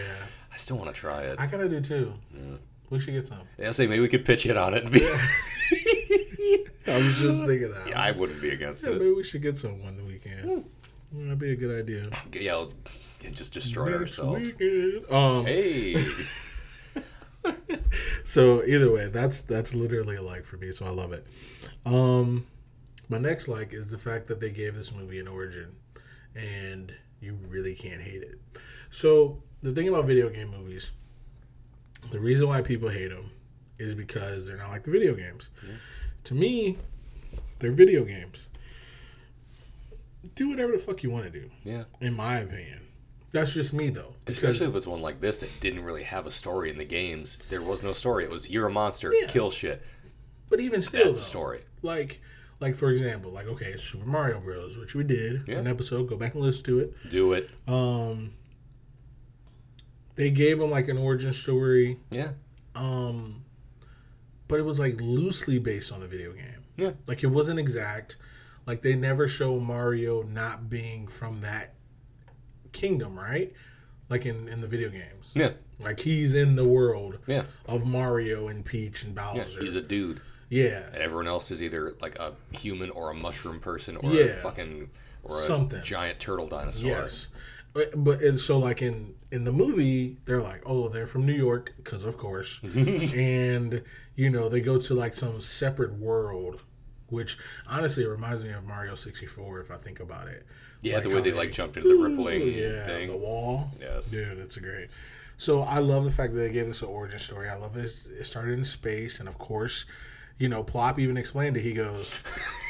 I 0.54 0.58
still 0.58 0.78
want 0.78 0.88
to 0.94 1.00
try 1.00 1.24
it. 1.24 1.40
I 1.40 1.46
gotta 1.48 1.68
do 1.70 1.80
too. 1.82 2.14
Yeah. 2.34 2.56
We 2.90 2.98
should 3.00 3.14
get 3.14 3.28
some. 3.28 3.40
Yeah, 3.60 3.72
say 3.72 3.86
maybe 3.86 4.00
we 4.02 4.08
could 4.08 4.26
pitch 4.26 4.46
it 4.48 4.58
on 4.58 4.74
it. 4.74 4.84
And 4.84 4.92
be, 4.92 5.00
I 6.90 6.98
was 6.98 7.16
just 7.16 7.46
thinking 7.46 7.72
that. 7.72 7.88
yeah, 7.90 8.02
I 8.02 8.12
wouldn't 8.12 8.42
be 8.42 8.50
against 8.50 8.84
Yeah, 8.84 8.92
it. 8.92 9.00
maybe 9.00 9.12
we 9.14 9.24
should 9.24 9.42
get 9.42 9.58
some 9.58 9.82
one 9.84 10.06
weekend. 10.06 10.66
That'd 11.12 11.40
be 11.40 11.52
a 11.52 11.56
good 11.56 11.80
idea. 11.80 12.10
Yeah, 12.34 12.56
let's 12.56 12.76
and 13.26 13.36
just 13.36 13.54
destroy 13.54 13.86
Next 13.90 14.20
ourselves. 14.20 14.54
weekend. 14.60 15.12
Um, 15.12 15.46
Hey, 15.46 16.04
so 18.24 18.64
either 18.66 18.92
way, 18.92 19.10
that's 19.10 19.42
that's 19.44 19.74
literally 19.74 20.18
a 20.18 20.22
like 20.22 20.46
for 20.46 20.58
me. 20.58 20.72
So 20.72 20.86
I 20.86 20.90
love 20.90 21.14
it. 21.14 21.26
Um, 21.86 22.46
my 23.08 23.18
next 23.18 23.48
like 23.48 23.74
is 23.74 23.92
the 23.92 23.98
fact 23.98 24.28
that 24.28 24.40
they 24.40 24.52
gave 24.52 24.76
this 24.76 24.92
movie 24.92 25.20
an 25.20 25.28
origin, 25.28 25.76
and 26.36 26.94
you 27.22 27.38
really 27.48 27.76
can't 27.76 28.02
hate 28.02 28.22
it. 28.22 28.40
So 28.90 29.42
the 29.62 29.72
thing 29.74 29.88
about 29.90 30.06
video 30.06 30.30
game 30.30 30.50
movies, 30.52 30.92
the 32.12 32.20
reason 32.20 32.48
why 32.48 32.62
people 32.62 32.90
hate 32.90 33.10
them 33.10 33.32
is 33.78 33.96
because 33.96 34.48
they're 34.48 34.58
not 34.58 34.70
like 34.70 34.84
the 34.84 34.92
video 34.92 35.16
games. 35.16 35.50
Yeah. 35.66 35.74
To 36.26 36.36
me, 36.36 36.78
they're 37.60 37.72
video 37.72 38.04
games. 38.06 38.48
Do 40.36 40.50
whatever 40.50 40.74
the 40.74 40.78
fuck 40.80 41.02
you 41.04 41.10
want 41.10 41.26
to 41.26 41.32
do. 41.32 41.50
yeah. 41.64 41.84
in 42.02 42.14
my 42.14 42.40
opinion. 42.40 42.82
That's 43.32 43.54
just 43.54 43.74
me 43.74 43.90
though. 43.90 44.16
Especially 44.28 44.66
if 44.68 44.76
it's 44.76 44.88
one 44.88 45.02
like 45.04 45.22
this 45.22 45.42
that 45.42 45.52
didn't 45.60 45.84
really 45.84 46.02
have 46.04 46.26
a 46.26 46.32
story 46.32 46.70
in 46.72 46.78
the 46.80 46.86
games. 46.86 47.38
There 47.50 47.62
was 47.62 47.84
no 47.84 47.94
story. 47.94 48.24
It 48.24 48.32
was 48.32 48.50
you're 48.50 48.66
a 48.68 48.72
monster, 48.72 49.14
Yeah. 49.16 49.28
kill 49.28 49.52
shit. 49.52 49.84
but 50.50 50.60
even 50.60 50.82
still 50.82 51.06
That's 51.06 51.18
though, 51.18 51.20
the 51.20 51.26
story. 51.26 51.62
like 51.84 52.22
like 52.60 52.74
for 52.76 52.90
example, 52.90 53.30
like 53.32 53.46
okay, 53.48 53.78
Super 53.78 54.06
Mario 54.08 54.40
Bros, 54.40 54.78
which 54.80 54.96
we 54.96 55.04
did 55.04 55.44
Yeah. 55.48 55.58
an 55.60 55.68
episode, 55.68 56.08
go 56.10 56.16
back 56.18 56.34
and 56.34 56.44
listen 56.44 56.64
to 56.66 56.80
it. 56.80 56.94
Do 57.10 57.34
it. 57.34 57.54
Um 57.68 58.34
they 60.16 60.32
gave 60.32 60.60
him 60.60 60.72
like 60.72 60.88
an 60.88 60.98
origin 60.98 61.32
story. 61.34 62.00
Yeah. 62.12 62.30
Um 62.76 63.44
but 64.50 64.60
it 64.60 64.64
was 64.64 64.80
like 64.80 65.00
loosely 65.00 65.60
based 65.60 65.94
on 65.94 66.02
the 66.02 66.08
video 66.08 66.34
game. 66.34 66.64
Yeah. 66.76 66.92
Like 67.08 67.24
it 67.24 67.28
wasn't 67.28 67.60
exact. 67.60 68.18
Like 68.66 68.82
they 68.82 68.96
never 68.96 69.28
show 69.30 69.60
Mario 69.60 70.24
not 70.24 70.70
being 70.70 71.08
from 71.08 71.40
that 71.42 71.74
kingdom, 72.72 73.18
right? 73.18 73.54
Like 74.10 74.26
in 74.26 74.48
in 74.48 74.60
the 74.62 74.68
video 74.68 74.90
games. 74.90 75.32
Yeah. 75.36 75.52
Like 75.80 76.00
he's 76.00 76.36
in 76.36 76.56
the 76.56 76.66
world 76.68 77.20
Yeah. 77.28 77.44
of 77.68 77.86
Mario 77.86 78.48
and 78.50 78.66
Peach 78.66 79.04
and 79.04 79.16
Bowser. 79.16 79.40
Yeah. 79.56 79.60
He's 79.62 79.76
a 79.76 79.82
dude. 79.82 80.20
yeah. 80.50 80.86
And 80.88 80.98
everyone 80.98 81.28
else 81.28 81.52
is 81.52 81.62
either 81.62 81.96
like 82.02 82.18
a 82.20 82.34
human 82.52 82.90
or 82.90 83.12
a 83.12 83.14
mushroom 83.14 83.60
person 83.60 83.96
or 83.98 84.12
a 84.12 84.28
fucking 84.30 84.90
or 85.24 85.38
a 85.38 85.42
Something. 85.42 85.82
giant 85.84 86.20
turtle 86.20 86.48
dinosaur. 86.48 86.90
Yes. 86.90 87.30
But, 87.72 88.04
but 88.04 88.22
and 88.22 88.40
so 88.40 88.58
like 88.58 88.82
in 88.82 89.14
in 89.32 89.44
the 89.44 89.52
movie 89.52 90.18
they're 90.26 90.42
like 90.42 90.64
oh 90.66 90.90
they're 90.90 91.06
from 91.06 91.26
New 91.28 91.34
York 91.36 91.74
because 91.78 92.04
of 92.04 92.18
course 92.18 92.60
and 92.64 93.84
you 94.20 94.30
know 94.30 94.50
they 94.50 94.60
go 94.60 94.78
to 94.78 94.94
like 94.94 95.14
some 95.14 95.40
separate 95.40 95.94
world 95.94 96.62
which 97.08 97.38
honestly 97.68 98.04
it 98.04 98.08
reminds 98.10 98.44
me 98.44 98.52
of 98.52 98.64
Mario 98.66 98.94
64 98.94 99.62
if 99.62 99.72
I 99.72 99.78
think 99.78 100.00
about 100.02 100.28
it 100.28 100.46
Yeah, 100.82 100.96
Like 100.96 101.04
the 101.04 101.10
way 101.10 101.16
they 101.22 101.30
they- 101.32 101.38
like 101.38 101.52
jumped 101.54 101.78
into 101.78 101.88
the 101.90 101.96
rippling 101.96 102.48
yeah 102.50 102.86
thing. 102.86 103.08
the 103.08 103.16
wall 103.18 103.72
Yes. 103.80 104.12
dude 104.12 104.38
it's 104.40 104.58
a 104.58 104.62
great 104.62 104.90
so 105.38 105.62
I 105.62 105.80
love 105.80 106.04
the 106.04 106.12
fact 106.12 106.34
that 106.34 106.40
they 106.40 106.52
gave 106.52 106.68
us 106.68 106.82
an 106.82 106.90
origin 106.90 107.20
story 107.20 107.48
I 107.48 107.56
love 107.56 107.78
it 107.78 107.86
it 107.86 108.26
started 108.26 108.58
in 108.58 108.64
space 108.66 109.20
and 109.22 109.30
of 109.30 109.38
course 109.38 109.86
you 110.38 110.50
know 110.50 110.64
Plop 110.64 111.00
even 111.00 111.16
explained 111.16 111.56
it 111.56 111.62
he 111.62 111.74
goes 111.74 112.12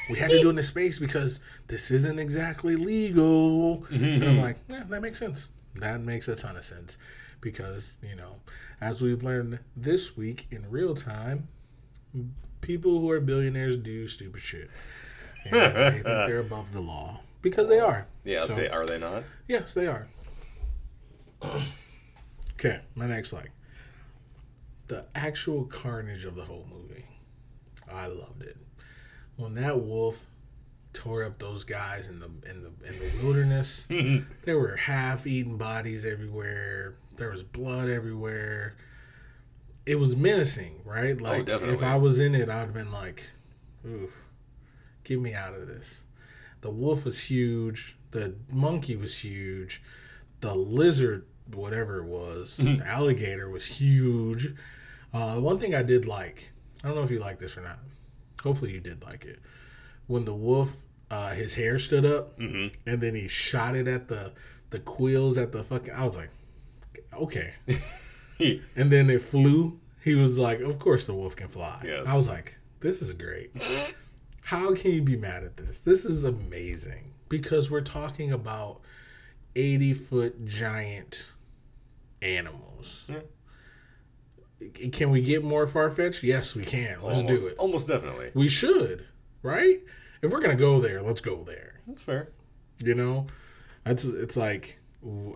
we 0.10 0.18
had 0.18 0.30
to 0.32 0.40
do 0.40 0.50
it 0.50 0.58
in 0.58 0.64
space 0.64 1.00
because 1.00 1.40
this 1.68 1.92
isn't 1.92 2.18
exactly 2.20 2.76
legal. 2.76 3.78
Mm-hmm, 3.92 4.04
and 4.04 4.24
I'm 4.24 4.30
mm-hmm. 4.32 4.42
like, 4.42 4.58
yeah, 4.68 4.84
that 4.90 5.02
makes 5.04 5.20
sense. 5.20 5.52
That 5.76 6.02
makes 6.02 6.28
a 6.28 6.36
ton 6.36 6.56
of 6.58 6.66
sense. 6.66 6.98
Because, 7.42 7.98
you 8.02 8.16
know, 8.16 8.36
as 8.82 9.02
we've 9.02 9.24
learned 9.24 9.60
this 9.78 10.18
week 10.18 10.48
in 10.52 10.70
real 10.70 10.94
time, 10.94 11.48
people 12.62 13.00
who 13.00 13.10
are 13.10 13.20
billionaires 13.22 13.78
do 13.78 14.08
stupid 14.08 14.42
shit. 14.42 14.70
And 15.46 15.54
they 15.76 15.92
think 15.92 16.04
they're 16.04 16.40
above 16.40 16.74
the 16.74 16.82
law. 16.82 17.22
Because 17.42 17.70
they 17.70 17.80
are. 17.80 18.06
Yeah, 18.26 18.42
So- 18.42 18.56
say, 18.56 18.68
are 18.68 18.86
they 18.86 18.98
not? 19.00 19.24
Yes, 19.48 19.74
they 19.74 19.88
are. 19.88 20.08
Okay, 22.56 22.82
my 22.96 23.08
next 23.08 23.32
like 23.32 23.52
the 24.88 25.06
actual 25.16 25.64
carnage 25.66 26.26
of 26.26 26.36
the 26.36 26.44
whole 26.44 26.66
movie. 26.70 27.06
I 27.90 28.08
loved 28.08 28.44
it 28.44 28.58
when 29.38 29.54
that 29.54 29.80
wolf 29.82 30.26
tore 30.92 31.24
up 31.24 31.40
those 31.40 31.64
guys 31.64 32.10
in 32.10 32.20
the 32.20 32.26
in 32.50 32.62
the 32.62 32.72
in 32.88 33.00
the 33.00 33.24
wilderness. 33.24 33.88
there 34.44 34.60
were 34.60 34.76
half-eaten 34.76 35.56
bodies 35.58 36.06
everywhere. 36.06 36.96
There 37.20 37.30
was 37.32 37.44
blood 37.44 37.90
everywhere. 37.90 38.76
It 39.86 40.00
was 40.00 40.16
menacing, 40.16 40.82
right? 40.86 41.20
Like 41.20 41.48
if. 41.50 41.84
I 41.84 41.96
was 41.98 42.20
in 42.20 42.34
it, 42.34 42.50
I'd 42.50 42.60
have 42.60 42.74
been 42.74 42.92
like, 42.92 43.30
"Ooh, 43.86 44.12
get 45.04 45.20
me 45.20 45.34
out 45.34 45.54
of 45.54 45.68
this." 45.68 46.02
The 46.62 46.70
wolf 46.72 47.06
was 47.06 47.20
huge. 47.22 47.98
The 48.12 48.36
monkey 48.52 48.96
was 48.96 49.18
huge. 49.18 49.82
The 50.42 50.54
lizard, 50.56 51.26
whatever 51.54 52.00
it 52.00 52.06
was, 52.06 52.60
Mm-hmm. 52.60 52.78
the 52.78 52.88
alligator 52.88 53.50
was 53.50 53.66
huge. 53.66 54.54
Uh, 55.14 55.40
one 55.40 55.60
thing 55.60 55.74
I 55.76 55.82
did 55.84 56.06
like, 56.06 56.52
I 56.84 56.88
don't 56.88 56.96
know 56.98 57.04
if 57.04 57.12
you 57.12 57.20
like 57.20 57.40
this 57.40 57.58
or 57.58 57.62
not. 57.62 57.80
Hopefully 58.44 58.72
you 58.72 58.80
did 58.80 59.04
like 59.04 59.26
it. 59.26 59.40
When 60.08 60.24
the 60.26 60.34
wolf, 60.34 60.72
uh, 61.12 61.32
his 61.34 61.54
hair 61.56 61.80
stood 61.80 62.06
up, 62.06 62.38
Mhm. 62.40 62.74
and 62.86 63.02
then 63.02 63.16
he 63.16 63.28
shot 63.28 63.76
it 63.76 63.88
at 63.88 64.08
the 64.08 64.32
the 64.70 64.80
quills 64.80 65.38
at 65.38 65.52
the 65.52 65.64
fucking. 65.64 65.94
I 65.94 66.04
was 66.04 66.16
like, 66.16 66.30
okay. 67.14 67.54
and 68.76 68.92
then 68.92 69.10
it 69.10 69.22
flew. 69.22 69.80
He 70.04 70.16
was 70.16 70.38
like, 70.40 70.60
of 70.62 70.80
course 70.80 71.06
the 71.06 71.14
wolf 71.14 71.36
can 71.36 71.48
fly. 71.48 71.82
Yes. 71.86 72.08
I 72.08 72.16
was 72.16 72.28
like, 72.28 72.58
this 72.80 73.02
is 73.02 73.14
great. 73.14 73.52
How 74.44 74.74
can 74.74 74.92
you 74.92 75.02
be 75.02 75.18
mad 75.18 75.44
at 75.44 75.58
this? 75.58 75.82
This 75.82 76.06
is 76.06 76.24
amazing 76.24 77.14
because 77.28 77.70
we're 77.70 77.82
talking 77.82 78.32
about 78.32 78.82
80 79.56 79.94
foot 79.94 80.46
giant 80.46 81.32
animals. 82.22 83.08
Can 84.92 85.10
we 85.10 85.22
get 85.22 85.44
more 85.44 85.68
far 85.68 85.90
fetched? 85.90 86.24
Yes, 86.24 86.56
we 86.56 86.64
can. 86.64 87.02
Let's 87.02 87.22
almost, 87.22 87.44
do 87.44 87.48
it. 87.48 87.58
Almost 87.58 87.88
definitely. 87.88 88.32
We 88.34 88.50
should, 88.50 89.06
right? 89.42 89.80
If 90.22 90.32
we're 90.32 90.42
gonna 90.42 90.56
go 90.56 90.80
there, 90.80 91.02
let's 91.02 91.22
go 91.22 91.44
there. 91.44 91.80
That's 91.88 92.02
fair. 92.02 92.30
You 92.84 92.94
know, 92.94 93.28
it's 93.86 94.04
it's 94.04 94.36
like 94.36 94.80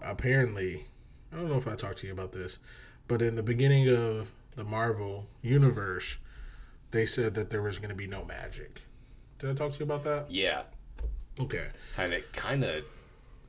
apparently, 0.02 0.86
I 1.34 1.38
don't 1.38 1.50
know 1.50 1.58
if 1.58 1.68
I 1.68 1.76
talked 1.76 1.98
to 2.00 2.08
you 2.08 2.14
about 2.14 2.32
this, 2.32 2.60
but 3.08 3.22
in 3.22 3.36
the 3.36 3.44
beginning 3.44 3.90
of 3.90 4.32
the 4.56 4.64
Marvel 4.64 5.28
universe, 5.42 6.18
they 6.92 7.06
said 7.06 7.34
that 7.34 7.50
there 7.50 7.62
was 7.62 7.80
going 7.80 7.90
to 7.90 7.96
be 7.96 8.08
no 8.08 8.24
magic. 8.24 8.84
Did 9.40 9.50
I 9.50 9.54
talk 9.54 9.72
to 9.72 9.80
you 9.80 9.86
about 9.86 10.04
that? 10.04 10.30
Yeah. 10.30 10.64
Okay. 11.40 11.66
And 11.98 12.14
it 12.14 12.32
kind 12.34 12.64
of, 12.64 12.84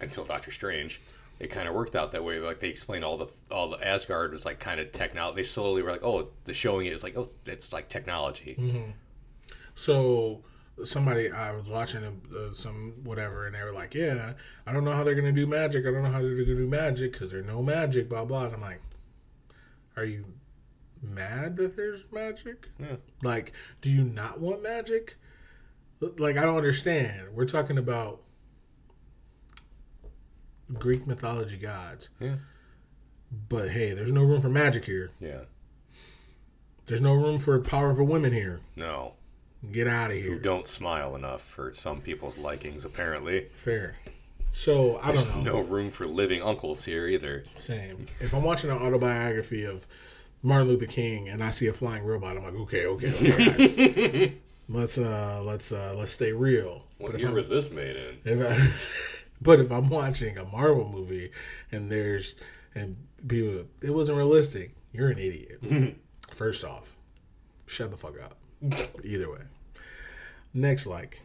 until 0.01 0.25
Doctor 0.25 0.51
Strange, 0.51 1.01
it 1.39 1.49
kind 1.49 1.69
of 1.69 1.75
worked 1.75 1.95
out 1.95 2.13
that 2.13 2.25
way. 2.25 2.39
Like 2.39 2.61
they 2.61 2.69
explained 2.69 3.05
all 3.05 3.17
the 3.17 3.27
all 3.51 3.69
the 3.69 3.87
Asgard 3.87 4.33
was 4.33 4.45
like 4.45 4.59
kind 4.61 4.81
of 4.81 4.93
technology. 4.93 5.37
They 5.37 5.43
slowly 5.43 5.83
were 5.83 5.91
like, 5.91 6.05
oh, 6.05 6.29
the 6.45 6.55
showing 6.55 6.87
it 6.87 6.93
is 6.93 7.03
like, 7.03 7.17
oh, 7.17 7.29
it's 7.47 7.73
like 7.73 7.89
technology. 7.89 8.57
Mm-hmm. 8.59 8.91
So 9.75 10.43
somebody 10.83 11.31
I 11.31 11.55
was 11.55 11.69
watching 11.69 12.03
uh, 12.37 12.53
some 12.53 12.95
whatever, 13.05 13.47
and 13.47 13.55
they 13.55 13.63
were 13.63 13.73
like, 13.73 13.95
"Yeah, 13.95 14.33
I 14.67 14.73
don't 14.73 14.85
know 14.85 14.93
how 14.93 15.05
they're 15.05 15.15
gonna 15.15 15.33
do 15.33 15.47
magic. 15.47 15.87
I 15.87 15.91
don't 15.93 16.03
know 16.03 16.11
how 16.11 16.21
they're 16.23 16.33
gonna 16.35 16.47
do 16.47 16.67
magic 16.67 17.13
because 17.13 17.31
there's 17.31 17.47
no 17.47 17.63
magic." 17.63 18.09
Blah 18.09 18.25
blah. 18.25 18.47
And 18.47 18.55
I'm 18.55 18.61
like, 18.61 18.81
"Are 19.97 20.05
you 20.05 20.25
mad 21.03 21.57
that 21.57 21.77
there's 21.77 22.05
magic? 22.11 22.69
Yeah. 22.79 22.97
Like, 23.23 23.53
do 23.83 23.91
you 23.91 24.05
not 24.05 24.41
want 24.41 24.63
magic? 24.63 25.17
Like, 26.01 26.37
I 26.37 26.45
don't 26.45 26.57
understand. 26.57 27.29
We're 27.35 27.45
talking 27.47 27.79
about 27.79 28.23
Greek 30.73 31.07
mythology 31.07 31.57
gods, 31.57 32.11
Yeah. 32.21 32.37
but 33.49 33.69
hey, 33.71 33.93
there's 33.93 34.13
no 34.13 34.25
room 34.25 34.41
for 34.41 34.49
magic 34.49 34.85
here. 34.85 35.11
Yeah. 35.21 35.43
There's 36.87 37.01
no 37.01 37.15
room 37.15 37.39
for 37.39 37.59
powerful 37.61 38.05
women 38.07 38.33
here. 38.33 38.61
No. 38.77 39.15
Get 39.73 39.87
out 39.89 40.11
of 40.11 40.17
here. 40.17 40.33
Who 40.33 40.39
don't 40.39 40.67
smile 40.67 41.17
enough 41.17 41.43
for 41.43 41.73
some 41.73 42.01
people's 42.01 42.37
likings, 42.39 42.85
apparently. 42.85 43.49
Fair. 43.55 43.97
So 44.51 44.99
I 45.03 45.09
There's 45.09 45.27
don't 45.27 45.43
know. 45.45 45.53
no 45.55 45.61
room 45.63 45.91
for 45.91 46.07
living 46.07 46.41
uncles 46.43 46.85
here 46.85 47.07
either. 47.09 47.43
Same. 47.57 48.07
If 48.21 48.33
I'm 48.35 48.43
watching 48.45 48.71
an 48.71 48.77
autobiography 48.79 49.65
of 49.65 49.87
Martin 50.43 50.69
Luther 50.69 50.87
King 50.87 51.29
and 51.29 51.43
I 51.43 51.51
see 51.51 51.67
a 51.67 51.73
flying 51.73 52.05
robot, 52.05 52.37
I'm 52.37 52.45
like, 52.45 52.55
okay, 52.55 52.87
okay, 52.87 53.13
okay, 53.13 54.27
guys. 54.29 54.33
let's 54.69 54.97
uh, 54.99 55.43
let's 55.45 55.73
uh, 55.73 55.95
let's 55.97 56.13
stay 56.13 56.33
real. 56.33 56.85
What 56.99 57.13
but 57.13 57.21
year 57.21 57.33
was 57.33 57.49
this 57.49 57.71
made 57.71 57.97
in? 57.97 58.19
if 58.25 58.41
I, 58.41 59.25
but 59.43 59.59
if 59.59 59.73
I'm 59.73 59.89
watching 59.89 60.39
a 60.39 60.45
Marvel 60.45 60.89
movie 60.89 61.31
and 61.73 61.91
there's 61.91 62.35
and 62.77 62.97
people, 63.27 63.65
it 63.83 63.91
wasn't 63.91 64.19
realistic. 64.19 64.73
You're 64.93 65.09
an 65.11 65.19
idiot. 65.19 65.97
First 66.33 66.63
off, 66.65 66.97
shut 67.67 67.91
the 67.91 67.97
fuck 67.97 68.15
up. 68.23 68.37
Either 69.03 69.31
way. 69.31 69.41
Next, 70.55 70.87
like 70.87 71.21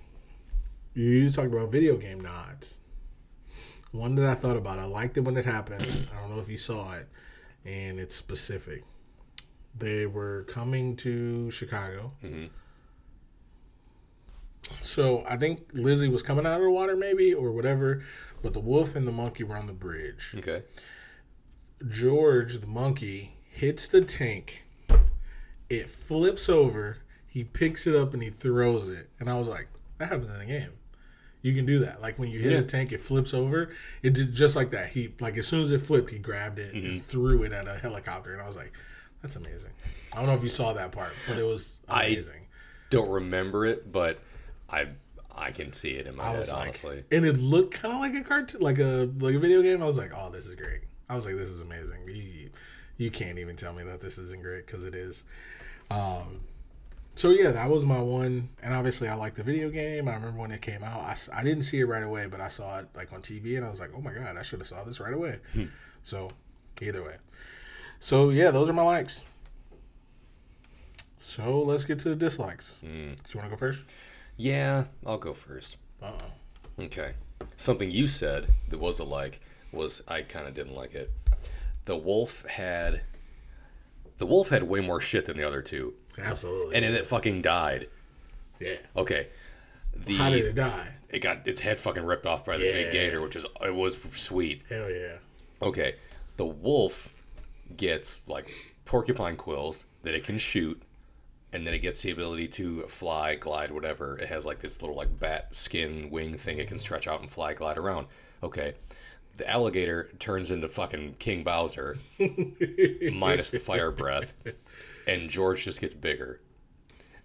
you 0.96 1.30
talked 1.30 1.54
about 1.54 1.72
video 1.72 1.98
game 1.98 2.20
nods. 2.20 2.80
One 3.92 4.16
that 4.16 4.28
I 4.28 4.36
thought 4.36 4.58
about, 4.58 4.80
I 4.80 4.86
liked 4.86 5.18
it 5.18 5.22
when 5.22 5.38
it 5.38 5.46
happened. 5.46 5.84
I 6.16 6.20
don't 6.20 6.36
know 6.36 6.42
if 6.42 6.50
you 6.50 6.58
saw 6.58 6.94
it, 6.94 7.08
and 7.66 8.00
it's 8.00 8.16
specific. 8.16 8.84
They 9.78 10.08
were 10.08 10.44
coming 10.48 10.96
to 10.98 11.50
Chicago. 11.52 12.14
Mhm. 12.24 12.50
So 14.82 15.24
I 15.28 15.38
think 15.38 15.72
Lizzie 15.74 16.10
was 16.10 16.22
coming 16.22 16.46
out 16.46 16.58
of 16.58 16.62
the 16.64 16.70
water, 16.70 16.96
maybe, 16.96 17.34
or 17.34 17.52
whatever, 17.52 18.04
but 18.42 18.54
the 18.54 18.60
wolf 18.60 18.96
and 18.96 19.08
the 19.08 19.12
monkey 19.12 19.44
were 19.44 19.58
on 19.58 19.68
the 19.68 19.74
bridge. 19.74 20.36
Okay. 20.38 20.64
George, 21.88 22.58
the 22.58 22.68
monkey, 22.68 23.38
hits 23.50 23.88
the 23.88 24.02
tank. 24.02 24.64
It 25.70 25.90
flips 25.90 26.50
over. 26.50 26.98
He 27.30 27.44
picks 27.44 27.88
it 27.88 27.96
up 27.96 28.14
and 28.14 28.22
he 28.24 28.30
throws 28.30 28.90
it. 28.90 29.08
And 29.20 29.30
I 29.30 29.36
was 29.38 29.48
like, 29.48 29.68
that 30.00 30.10
happens 30.10 30.32
in 30.32 30.40
the 30.40 30.46
game. 30.46 30.72
You 31.42 31.54
can 31.54 31.66
do 31.66 31.80
that. 31.80 32.02
Like 32.02 32.20
when 32.20 32.30
you 32.30 32.40
hit 32.40 32.52
Yeah. 32.52 32.58
a 32.60 32.64
tank, 32.64 32.92
it 32.92 33.00
flips 33.00 33.34
over. 33.34 33.72
It 34.02 34.14
did 34.14 34.34
just 34.34 34.56
like 34.56 34.72
that. 34.72 34.90
He 34.90 35.14
like 35.22 35.38
as 35.38 35.48
soon 35.48 35.62
as 35.62 35.72
it 35.72 35.80
flipped, 35.82 36.10
he 36.10 36.20
grabbed 36.20 36.60
it 36.60 36.74
and 36.74 37.04
threw 37.04 37.44
it 37.44 37.54
at 37.54 37.68
a 37.68 37.76
helicopter. 37.76 38.34
And 38.34 38.42
I 38.42 38.48
was 38.48 38.56
like, 38.58 38.74
that's 39.22 39.36
amazing. 39.36 39.72
I 40.14 40.18
don't 40.18 40.26
know 40.26 40.34
if 40.36 40.44
you 40.44 40.50
saw 40.50 40.74
that 40.74 40.92
part, 40.92 41.14
but 41.28 41.38
it 41.38 41.46
was 41.46 41.82
amazing. 41.88 42.42
I-. 42.42 42.46
Don't 42.90 43.10
remember 43.10 43.66
it, 43.66 43.92
but 43.92 44.20
I 44.70 44.88
I 45.34 45.52
can 45.52 45.72
see 45.72 45.92
it 45.92 46.08
in 46.08 46.16
my 46.18 46.24
I, 46.26 46.32
head, 46.32 46.48
like, 46.50 46.68
honestly. 46.68 47.04
and 47.12 47.26
it 47.26 47.38
looked 47.38 47.76
kind 47.76 47.94
of 47.94 48.02
like 48.02 48.16
a 48.16 48.28
cartoon, 48.28 48.60
like 48.62 48.80
a 48.80 49.10
like 49.20 49.36
a 49.36 49.40
video 49.40 49.62
game. 49.62 49.82
I 49.82 49.86
was 49.86 49.98
like, 49.98 50.12
oh, 50.16 50.30
this 50.32 50.46
is 50.48 50.56
great. 50.56 50.82
I 51.08 51.16
was 51.16 51.26
like, 51.26 51.36
this 51.36 51.48
is 51.50 51.62
amazing. 51.62 52.00
You, 52.08 52.50
you 52.98 53.12
can't 53.12 53.38
even 53.38 53.56
tell 53.56 53.72
me 53.74 53.84
that 53.84 54.02
this 54.02 54.18
isn't 54.18 54.42
great 54.44 54.66
because 54.66 54.84
it 54.84 54.94
is. 54.96 55.24
Um, 55.90 56.42
so 57.20 57.32
yeah, 57.32 57.52
that 57.52 57.70
was 57.70 57.84
my 57.84 58.02
one, 58.02 58.48
and 58.64 58.74
obviously 58.74 59.10
I 59.10 59.14
like 59.14 59.34
the 59.34 59.44
video 59.44 59.70
game. 59.70 60.08
I 60.08 60.14
remember 60.14 60.40
when 60.40 60.52
it 60.52 60.62
came 60.62 60.82
out. 60.86 61.02
I, 61.02 61.18
I 61.34 61.44
didn't 61.44 61.64
see 61.64 61.82
it 61.82 61.84
right 61.84 62.02
away, 62.02 62.28
but 62.32 62.40
I 62.40 62.48
saw 62.48 62.80
it 62.80 62.88
like 62.96 63.12
on 63.12 63.22
TV, 63.22 63.58
and 63.58 63.66
I 63.66 63.70
was 63.70 63.82
like, 63.82 63.90
oh 63.94 64.00
my 64.00 64.14
god, 64.14 64.38
I 64.38 64.42
should 64.42 64.60
have 64.60 64.70
saw 64.70 64.86
this 64.86 65.02
right 65.02 65.14
away. 65.14 65.40
So 66.02 66.32
either 66.82 67.04
way, 67.04 67.18
so 68.00 68.30
yeah, 68.30 68.52
those 68.52 68.70
are 68.70 68.74
my 68.74 68.84
likes. 68.84 69.20
So 71.18 71.62
let's 71.62 71.84
get 71.84 72.00
to 72.00 72.10
the 72.10 72.16
dislikes. 72.16 72.80
Mm. 72.86 73.22
Do 73.22 73.32
you 73.34 73.40
want 73.40 73.50
to 73.50 73.50
go 73.50 73.58
first? 73.58 73.84
Yeah, 74.38 74.86
I'll 75.06 75.18
go 75.18 75.34
first. 75.34 75.76
Uh 76.02 76.14
oh. 76.14 76.84
Okay. 76.86 77.12
Something 77.58 77.92
you 77.92 78.08
said 78.08 78.48
that 78.70 78.80
was 78.80 79.00
a 79.00 79.04
like 79.04 79.42
was 79.74 80.02
I 80.08 80.22
kind 80.22 80.48
of 80.48 80.54
didn't 80.54 80.74
like 80.74 80.96
it. 80.96 81.12
The 81.84 81.98
wolf 81.98 82.46
had 82.46 83.02
the 84.20 84.26
wolf 84.26 84.48
had 84.50 84.64
way 84.64 84.80
more 84.80 85.02
shit 85.02 85.26
than 85.26 85.36
the 85.36 85.46
other 85.46 85.62
two, 85.62 85.96
Absolutely. 86.22 86.76
and 86.76 86.86
then 86.86 86.94
it 86.94 87.06
fucking 87.06 87.42
died. 87.42 87.88
yeah. 88.60 88.76
Okay. 88.96 89.28
The 89.96 90.16
How 90.16 90.30
did 90.30 90.46
it 90.46 90.56
die? 90.56 90.94
it 91.10 91.20
got 91.20 91.48
its 91.48 91.60
head 91.60 91.80
fucking 91.80 92.04
ripped 92.06 92.26
off 92.26 92.46
by 92.46 92.58
the 92.58 92.64
big 92.64 92.92
gator, 92.92 93.22
which 93.22 93.36
was 93.36 93.46
it 93.62 93.74
was 93.76 93.98
sweet. 94.14 94.62
Hell 94.70 94.90
yeah. 94.90 95.16
Okay, 95.62 95.96
the 96.38 96.46
wolf 96.46 97.22
gets 97.76 98.22
like 98.28 98.52
porcupine 98.86 99.36
quills 99.36 99.84
that 100.04 100.14
it 100.16 100.24
can 100.24 100.38
shoot, 100.38 100.82
and 101.52 101.66
then 101.68 101.74
it 101.74 101.80
gets 101.80 102.02
the 102.02 102.12
ability 102.12 102.48
to 102.48 102.84
fly, 102.84 103.36
glide, 103.36 103.72
whatever. 103.72 104.18
It 104.20 104.28
has 104.30 104.46
like 104.46 104.60
this 104.60 104.82
little 104.82 104.96
like 104.96 105.20
bat 105.20 105.54
skin 105.54 106.10
wing 106.10 106.38
thing 106.38 106.60
it 106.60 106.68
can 106.70 106.78
stretch 106.78 107.08
out 107.08 107.20
and 107.22 107.30
fly, 107.30 107.54
glide 107.54 107.78
around. 107.78 108.08
Okay, 108.42 108.76
the 109.36 109.50
alligator 109.50 110.10
turns 110.20 110.50
into 110.52 110.70
fucking 110.70 111.16
King 111.20 111.44
Bowser, 111.44 111.98
minus 113.12 113.52
the 113.52 113.60
fire 113.60 113.92
breath, 113.92 114.34
and 115.10 115.30
George 115.30 115.64
just 115.64 115.82
gets 115.82 115.94
bigger. 115.94 116.42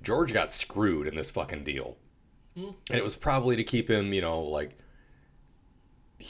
George 0.03 0.33
got 0.33 0.53
screwed 0.53 1.07
in 1.07 1.15
this 1.17 1.31
fucking 1.31 1.65
deal, 1.65 1.97
and 2.57 2.75
it 2.91 3.03
was 3.05 3.17
probably 3.17 3.57
to 3.57 3.65
keep 3.65 3.91
him, 3.91 4.13
you 4.13 4.21
know, 4.21 4.41
like 4.43 4.77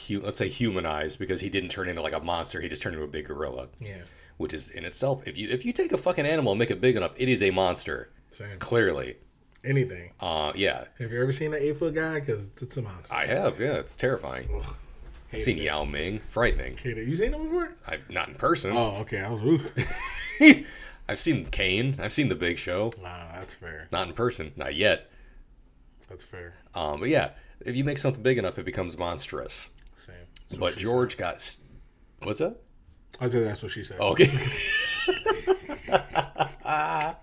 hu- 0.07 0.21
let's 0.21 0.37
say 0.37 0.47
humanized 0.49 1.19
because 1.19 1.41
he 1.41 1.49
didn't 1.49 1.69
turn 1.69 1.87
into 1.89 2.01
like 2.01 2.13
a 2.13 2.19
monster. 2.19 2.61
He 2.61 2.69
just 2.69 2.81
turned 2.81 2.95
into 2.95 3.05
a 3.05 3.09
big 3.09 3.25
gorilla, 3.25 3.67
Yeah. 3.79 4.01
which 4.37 4.53
is 4.53 4.69
in 4.69 4.85
itself. 4.85 5.27
If 5.27 5.37
you 5.37 5.49
if 5.49 5.65
you 5.65 5.73
take 5.73 5.91
a 5.91 5.97
fucking 5.97 6.25
animal 6.25 6.53
and 6.53 6.59
make 6.59 6.71
it 6.71 6.81
big 6.81 6.95
enough, 6.95 7.13
it 7.17 7.29
is 7.29 7.41
a 7.43 7.51
monster. 7.51 8.11
Same. 8.31 8.59
Clearly, 8.59 9.17
Anything. 9.63 10.11
uh, 10.19 10.51
yeah, 10.55 10.85
Have 10.99 11.11
you 11.11 11.21
ever 11.21 11.31
seen 11.31 11.53
an 11.53 11.61
eight 11.61 11.77
foot 11.77 11.93
guy? 11.95 12.19
Because 12.19 12.51
it's 12.61 12.75
a 12.77 12.81
monster. 12.81 13.13
I 13.13 13.25
have. 13.27 13.59
Yeah, 13.59 13.73
it's 13.75 13.95
terrifying. 13.95 14.49
I've 15.33 15.41
seen 15.41 15.57
Yao 15.57 15.83
Ming, 15.85 16.19
frightening. 16.27 16.77
Hate 16.77 16.97
it. 16.97 17.07
You 17.07 17.15
seen 17.17 17.33
him 17.33 17.43
before? 17.43 17.73
I've 17.87 18.09
not 18.09 18.29
in 18.29 18.35
person. 18.35 18.71
Oh, 18.73 18.97
okay. 19.01 19.19
I 19.19 19.29
was. 19.29 19.41
Ooh. 19.41 19.59
I've 21.07 21.19
seen 21.19 21.45
Kane. 21.45 21.95
I've 21.99 22.13
seen 22.13 22.29
The 22.29 22.35
Big 22.35 22.57
Show. 22.57 22.91
nah, 23.01 23.31
that's 23.33 23.53
fair. 23.53 23.87
Not 23.91 24.07
in 24.07 24.13
person, 24.13 24.51
not 24.55 24.75
yet. 24.75 25.09
That's 26.09 26.23
fair. 26.23 26.55
Um, 26.73 26.99
but 26.99 27.09
yeah, 27.09 27.31
if 27.61 27.75
you 27.75 27.83
make 27.83 27.97
something 27.97 28.23
big 28.23 28.37
enough, 28.37 28.57
it 28.59 28.65
becomes 28.65 28.97
monstrous. 28.97 29.69
Same. 29.95 30.15
That's 30.49 30.59
But 30.59 30.77
George 30.77 31.17
got. 31.17 31.35
s- 31.35 31.57
What's 32.23 32.39
that? 32.39 32.57
I 33.19 33.27
said 33.27 33.45
that's 33.45 33.61
what 33.63 33.71
she 33.71 33.83
said. 33.83 33.99
Okay. 33.99 34.29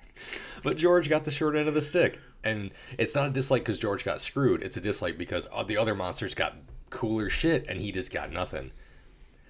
but 0.62 0.76
George 0.76 1.08
got 1.08 1.24
the 1.24 1.30
short 1.30 1.56
end 1.56 1.68
of 1.68 1.74
the 1.74 1.82
stick. 1.82 2.18
And 2.44 2.70
it's 2.98 3.14
not 3.14 3.28
a 3.28 3.30
dislike 3.30 3.62
because 3.62 3.78
George 3.78 4.04
got 4.04 4.20
screwed. 4.20 4.62
It's 4.62 4.76
a 4.76 4.80
dislike 4.80 5.16
because 5.16 5.46
the 5.66 5.76
other 5.76 5.94
monsters 5.94 6.34
got 6.34 6.56
cooler 6.90 7.28
shit, 7.30 7.66
and 7.68 7.80
he 7.80 7.92
just 7.92 8.12
got 8.12 8.32
nothing. 8.32 8.72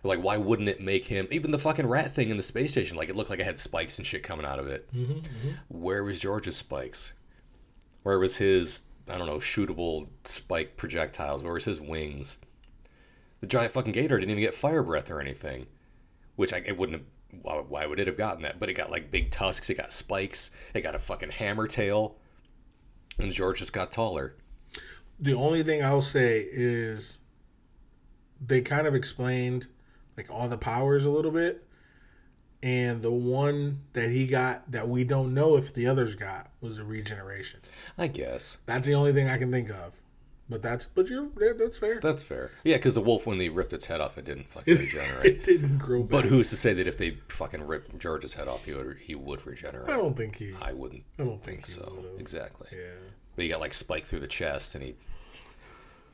Like, 0.05 0.21
why 0.21 0.37
wouldn't 0.37 0.69
it 0.69 0.81
make 0.81 1.07
him 1.07 1.29
even 1.31 1.53
the 1.53 1.59
fucking 1.59 1.87
rat 1.87 2.13
thing 2.13 2.31
in 2.31 2.37
the 2.37 2.43
space 2.43 2.73
station? 2.73 2.97
Like, 2.97 3.09
it 3.09 3.15
looked 3.15 3.31
like 3.31 3.39
it 3.39 3.47
had 3.47 3.59
spikes 3.59 3.99
and 3.99 4.07
shit 4.07 4.25
coming 4.25 4.45
out 4.45 4.59
of 4.59 4.67
it. 4.67 4.93
Mm-hmm, 4.93 5.13
mm-hmm. 5.13 5.51
Where 5.69 6.03
was 6.03 6.21
George's 6.21 6.57
spikes? 6.57 7.13
Where 8.03 8.19
was 8.19 8.37
his 8.37 8.83
I 9.09 9.19
don't 9.19 9.27
know 9.27 9.37
shootable 9.37 10.09
spike 10.25 10.77
projectiles? 10.77 11.43
Where 11.43 11.53
was 11.53 11.65
his 11.65 11.81
wings? 11.81 12.39
The 13.41 13.47
giant 13.47 13.73
fucking 13.73 13.93
gator 13.93 14.19
didn't 14.19 14.31
even 14.31 14.43
get 14.43 14.55
fire 14.55 14.83
breath 14.83 15.11
or 15.11 15.21
anything, 15.21 15.67
which 16.37 16.53
I 16.53 16.63
it 16.65 16.77
wouldn't 16.77 16.99
have. 16.99 17.07
Why, 17.43 17.55
why 17.57 17.87
would 17.87 17.99
it 17.99 18.07
have 18.07 18.19
gotten 18.19 18.43
that? 18.43 18.61
But 18.61 18.69
it 18.69 18.75
got 18.75 18.91
like 18.91 19.11
big 19.11 19.31
tusks. 19.31 19.71
It 19.71 19.77
got 19.77 19.93
spikes. 19.93 20.51
It 20.75 20.83
got 20.83 20.95
a 20.95 20.99
fucking 20.99 21.31
hammer 21.31 21.67
tail, 21.67 22.17
and 23.19 23.33
George 23.33 23.59
just 23.59 23.73
got 23.73 23.91
taller. 23.91 24.37
The 25.19 25.35
only 25.35 25.63
thing 25.63 25.83
I'll 25.83 26.03
say 26.03 26.47
is 26.51 27.19
they 28.45 28.61
kind 28.61 28.87
of 28.87 28.95
explained 28.95 29.67
like 30.17 30.31
all 30.31 30.49
the 30.49 30.59
powers 30.59 31.05
a 31.07 31.11
little 31.11 31.31
bit. 31.31 31.65
And 32.65 33.03
the 33.03 33.11
one 33.11 33.81
that 33.93 34.11
he 34.11 34.29
got 34.29 34.71
that 34.71 34.89
we 34.89 35.03
don't 35.03 35.35
know 35.35 35.57
if 35.57 35.75
the 35.75 35.89
others 35.89 36.15
got 36.15 36.51
was 36.61 36.77
the 36.77 36.85
regeneration. 36.85 37.59
I 37.99 38.07
guess 38.07 38.59
That's 38.67 38.87
the 38.87 38.95
only 38.95 39.13
thing 39.13 39.29
I 39.29 39.37
can 39.39 39.51
think 39.51 39.69
of. 39.71 40.01
But 40.49 40.63
that's 40.63 40.85
but 40.85 41.09
you're 41.09 41.29
that's 41.57 41.79
fair. 41.79 41.99
that's 42.01 42.23
fair. 42.23 42.51
Yeah, 42.63 42.77
because 42.77 42.95
the 42.95 43.01
wolf 43.01 43.27
when 43.27 43.39
they 43.39 43.49
ripped 43.49 43.73
its 43.73 43.87
head 43.87 44.01
off, 44.01 44.19
it 44.19 44.25
didn't 44.27 44.49
fucking 44.51 44.77
regenerate. 44.79 45.25
it 45.25 45.43
didn't 45.45 45.79
grow 45.79 46.03
back. 46.03 46.11
But 46.11 46.25
who's 46.27 46.51
to 46.51 46.57
say 46.57 46.73
that 46.75 46.87
if 46.87 46.99
they 46.99 47.17
fucking 47.29 47.63
ripped 47.63 47.99
George's 47.99 48.35
head 48.35 48.49
off, 48.49 48.65
he 48.67 48.75
would 48.75 48.99
he 49.01 49.15
would 49.15 49.45
regenerate? 49.47 49.89
I 49.89 49.97
don't 49.97 50.17
think 50.17 50.37
he. 50.37 50.53
I 50.61 50.73
wouldn't 50.73 51.05
I 51.19 51.25
don't 51.25 51.43
think 51.43 51.67
think 51.67 51.85
so. 51.87 51.93
would've. 51.97 52.21
Exactly. 52.21 52.69
Yeah, 52.73 52.79
But 53.35 53.43
he 53.45 53.49
got 53.49 53.61
like 53.61 53.73
spiked 53.73 54.07
through 54.07 54.21
the 54.21 54.29
chest, 54.29 54.75
and 54.75 54.85
he 54.85 54.95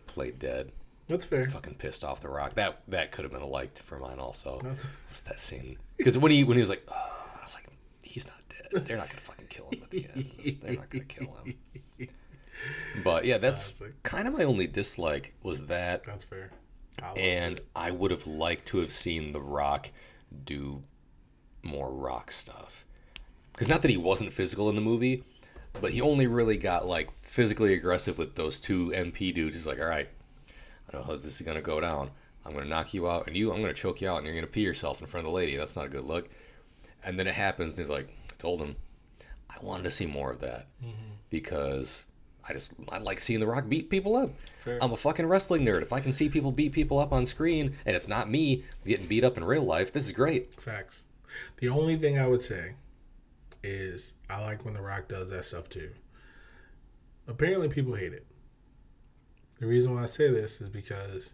played 0.06 0.38
dead. 0.38 0.70
That's 1.08 1.24
fair. 1.24 1.48
Fucking 1.48 1.74
pissed 1.74 2.04
off 2.04 2.20
the 2.20 2.28
rock. 2.28 2.54
That 2.54 2.82
that 2.88 3.12
could 3.12 3.24
have 3.24 3.32
been 3.32 3.42
a 3.42 3.46
liked 3.46 3.80
for 3.82 3.98
mine 3.98 4.18
also. 4.18 4.60
That's 4.62 4.86
was 5.10 5.22
that 5.22 5.40
scene 5.40 5.76
because 5.96 6.16
when 6.18 6.30
he 6.32 6.44
when 6.44 6.56
he 6.56 6.60
was 6.60 6.70
like, 6.70 6.84
oh, 6.88 7.24
I 7.40 7.44
was 7.44 7.54
like, 7.54 7.66
he's 8.02 8.26
not 8.26 8.36
dead. 8.48 8.86
They're 8.86 8.96
not 8.98 9.08
gonna 9.08 9.20
fucking 9.20 9.46
kill 9.48 9.68
him 9.70 9.80
at 9.82 9.90
the 9.90 10.06
end. 10.14 10.58
They're 10.62 10.76
not 10.76 10.90
gonna 10.90 11.04
kill 11.04 11.34
him. 11.44 11.54
But 13.04 13.24
yeah, 13.24 13.38
that's 13.38 13.78
Classic. 13.78 14.02
kind 14.02 14.26
of 14.26 14.36
my 14.36 14.42
only 14.44 14.66
dislike 14.66 15.32
was 15.44 15.62
that, 15.66 16.04
that's 16.04 16.24
fair. 16.24 16.50
I 17.00 17.12
and 17.12 17.58
it. 17.58 17.66
I 17.76 17.92
would 17.92 18.10
have 18.10 18.26
liked 18.26 18.66
to 18.68 18.78
have 18.78 18.90
seen 18.90 19.30
The 19.30 19.40
Rock 19.40 19.90
do 20.44 20.82
more 21.62 21.92
rock 21.92 22.30
stuff. 22.32 22.84
Because 23.52 23.68
not 23.68 23.82
that 23.82 23.90
he 23.90 23.96
wasn't 23.96 24.32
physical 24.32 24.68
in 24.68 24.74
the 24.74 24.80
movie, 24.80 25.22
but 25.80 25.92
he 25.92 26.00
only 26.00 26.26
really 26.26 26.56
got 26.56 26.86
like 26.86 27.08
physically 27.22 27.74
aggressive 27.74 28.18
with 28.18 28.34
those 28.34 28.58
two 28.60 28.88
MP 28.88 29.32
dudes. 29.32 29.54
He's 29.54 29.66
like, 29.66 29.78
all 29.80 29.86
right, 29.86 30.08
I 30.88 30.96
know 30.96 31.02
how 31.02 31.12
this 31.12 31.24
is 31.24 31.40
gonna 31.40 31.62
go 31.62 31.80
down. 31.80 32.10
I'm 32.44 32.52
gonna 32.52 32.66
knock 32.66 32.94
you 32.94 33.08
out, 33.08 33.26
and 33.26 33.36
you, 33.36 33.52
I'm 33.52 33.60
gonna 33.60 33.74
choke 33.74 34.00
you 34.00 34.08
out, 34.08 34.18
and 34.18 34.26
you're 34.26 34.34
gonna 34.34 34.46
pee 34.46 34.62
yourself 34.62 35.00
in 35.00 35.06
front 35.06 35.26
of 35.26 35.32
the 35.32 35.36
lady. 35.36 35.56
That's 35.56 35.76
not 35.76 35.86
a 35.86 35.90
good 35.90 36.04
look. 36.04 36.28
And 37.04 37.18
then 37.18 37.26
it 37.26 37.34
happens, 37.34 37.78
and 37.78 37.86
he's 37.86 37.90
like, 37.90 38.08
I 38.30 38.34
told 38.38 38.60
him, 38.60 38.76
I 39.50 39.56
wanted 39.62 39.84
to 39.84 39.90
see 39.90 40.06
more 40.06 40.30
of 40.30 40.40
that 40.40 40.66
mm-hmm. 40.82 41.12
because 41.30 42.04
I 42.48 42.52
just 42.52 42.72
I 42.88 42.98
like 42.98 43.20
seeing 43.20 43.40
The 43.40 43.46
Rock 43.46 43.68
beat 43.68 43.90
people 43.90 44.16
up. 44.16 44.30
Fair. 44.60 44.78
I'm 44.82 44.92
a 44.92 44.96
fucking 44.96 45.26
wrestling 45.26 45.64
nerd. 45.64 45.82
If 45.82 45.92
I 45.92 46.00
can 46.00 46.12
see 46.12 46.28
people 46.28 46.52
beat 46.52 46.72
people 46.72 46.98
up 46.98 47.12
on 47.12 47.26
screen, 47.26 47.76
and 47.84 47.94
it's 47.94 48.08
not 48.08 48.30
me 48.30 48.64
getting 48.86 49.06
beat 49.06 49.24
up 49.24 49.36
in 49.36 49.44
real 49.44 49.64
life, 49.64 49.92
this 49.92 50.06
is 50.06 50.12
great. 50.12 50.58
Facts. 50.60 51.04
The 51.58 51.68
only 51.68 51.96
thing 51.96 52.18
I 52.18 52.26
would 52.26 52.42
say 52.42 52.74
is 53.62 54.14
I 54.30 54.40
like 54.40 54.64
when 54.64 54.74
The 54.74 54.80
Rock 54.80 55.08
does 55.08 55.30
that 55.30 55.44
stuff 55.44 55.68
too. 55.68 55.90
Apparently, 57.26 57.68
people 57.68 57.94
hate 57.94 58.14
it. 58.14 58.24
The 59.60 59.66
reason 59.66 59.94
why 59.94 60.02
I 60.02 60.06
say 60.06 60.30
this 60.30 60.60
is 60.60 60.68
because 60.68 61.30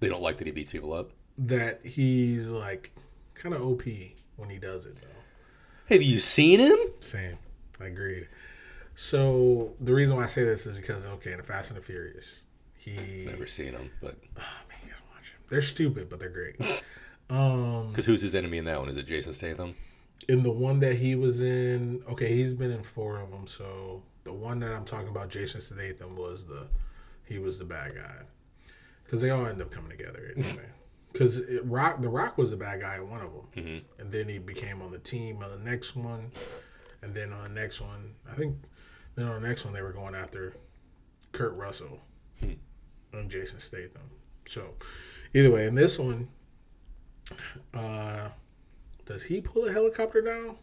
They 0.00 0.08
don't 0.08 0.22
like 0.22 0.38
that 0.38 0.46
he 0.46 0.52
beats 0.52 0.70
people 0.70 0.92
up. 0.92 1.10
that 1.38 1.84
he's 1.84 2.50
like 2.50 2.92
kind 3.34 3.54
of 3.54 3.62
OP 3.62 3.82
when 4.36 4.48
he 4.50 4.58
does 4.58 4.86
it, 4.86 4.96
though. 4.96 5.94
Have 5.94 6.02
you 6.02 6.18
seen 6.18 6.60
him? 6.60 6.78
Same. 7.00 7.38
I 7.80 7.86
agreed. 7.86 8.28
So 8.94 9.74
the 9.80 9.92
reason 9.94 10.16
why 10.16 10.24
I 10.24 10.26
say 10.26 10.44
this 10.44 10.66
is 10.66 10.76
because 10.76 11.04
okay, 11.06 11.32
in 11.32 11.38
the 11.38 11.42
Fast 11.42 11.70
and 11.70 11.78
the 11.78 11.82
Furious, 11.82 12.42
he 12.76 13.24
Never 13.26 13.46
seen 13.46 13.72
him, 13.72 13.90
but 14.02 14.16
oh 14.36 14.40
man, 14.68 14.78
you 14.84 14.90
gotta 14.90 15.02
watch 15.14 15.30
him. 15.30 15.40
They're 15.48 15.62
stupid, 15.62 16.08
but 16.10 16.20
they're 16.20 16.28
great. 16.28 16.56
Um, 17.30 17.90
because 17.90 18.06
who's 18.06 18.20
his 18.22 18.34
enemy 18.34 18.58
in 18.58 18.64
that 18.64 18.80
one? 18.80 18.88
Is 18.88 18.96
it 18.96 19.06
Jason 19.06 19.32
Statham? 19.32 19.76
in 20.28 20.42
the 20.42 20.50
one 20.50 20.80
that 20.80 20.96
he 20.96 21.14
was 21.14 21.42
in, 21.42 22.02
okay, 22.08 22.26
he's 22.34 22.52
been 22.52 22.72
in 22.72 22.82
four 22.82 23.18
of 23.20 23.30
them. 23.30 23.46
So 23.46 24.02
the 24.30 24.36
one 24.36 24.60
that 24.60 24.72
I'm 24.72 24.84
talking 24.84 25.08
about, 25.08 25.28
Jason 25.28 25.60
Statham, 25.60 26.14
was 26.16 26.44
the 26.44 26.68
he 27.24 27.38
was 27.40 27.58
the 27.58 27.64
bad 27.64 27.94
guy 27.96 28.14
because 29.04 29.20
they 29.20 29.30
all 29.30 29.46
end 29.46 29.60
up 29.60 29.70
coming 29.72 29.90
together 29.90 30.32
anyway. 30.36 30.66
Because 31.12 31.42
Rock, 31.64 32.00
the 32.00 32.08
Rock 32.08 32.38
was 32.38 32.50
the 32.52 32.56
bad 32.56 32.80
guy 32.80 32.96
in 32.96 33.10
one 33.10 33.20
of 33.20 33.32
them, 33.32 33.46
Mm-hmm. 33.56 34.00
and 34.00 34.12
then 34.12 34.28
he 34.28 34.38
became 34.38 34.80
on 34.82 34.92
the 34.92 34.98
team 35.00 35.42
on 35.42 35.50
the 35.50 35.68
next 35.68 35.96
one, 35.96 36.30
and 37.02 37.12
then 37.12 37.32
on 37.32 37.42
the 37.52 37.60
next 37.60 37.80
one, 37.80 38.14
I 38.30 38.34
think, 38.34 38.54
then 39.16 39.26
on 39.26 39.42
the 39.42 39.48
next 39.48 39.64
one 39.64 39.74
they 39.74 39.82
were 39.82 39.92
going 39.92 40.14
after 40.14 40.54
Kurt 41.32 41.54
Russell 41.56 42.00
and 42.40 43.28
Jason 43.28 43.58
Statham. 43.58 44.08
So 44.46 44.74
either 45.34 45.50
way, 45.50 45.66
in 45.66 45.74
this 45.74 45.98
one, 45.98 46.28
uh, 47.74 48.28
does 49.04 49.24
he 49.24 49.40
pull 49.40 49.66
a 49.66 49.72
helicopter 49.72 50.20
down, 50.22 50.56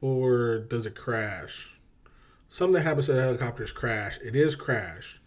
or 0.00 0.60
does 0.60 0.86
it 0.86 0.94
crash? 0.94 1.77
Something 2.48 2.82
happens 2.82 3.06
to 3.06 3.12
the 3.12 3.22
helicopter's 3.22 3.72
crash. 3.72 4.18
It 4.24 4.34
is 4.34 4.56
crash. 4.56 5.20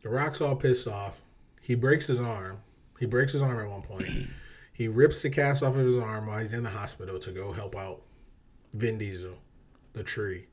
The 0.00 0.08
Rock's 0.08 0.40
all 0.40 0.56
pissed 0.56 0.88
off. 0.88 1.22
He 1.60 1.74
breaks 1.74 2.06
his 2.06 2.18
arm. 2.18 2.62
He 2.98 3.06
breaks 3.06 3.32
his 3.32 3.42
arm 3.42 3.58
at 3.58 3.70
one 3.70 3.82
point. 3.82 4.08
he 4.72 4.88
rips 4.88 5.20
the 5.20 5.28
cast 5.28 5.62
off 5.62 5.76
of 5.76 5.84
his 5.84 5.98
arm 5.98 6.26
while 6.26 6.38
he's 6.38 6.54
in 6.54 6.62
the 6.62 6.70
hospital 6.70 7.18
to 7.18 7.30
go 7.30 7.52
help 7.52 7.76
out 7.76 8.00
Vin 8.72 8.96
Diesel, 8.98 9.36
the 9.92 10.02
tree. 10.02 10.46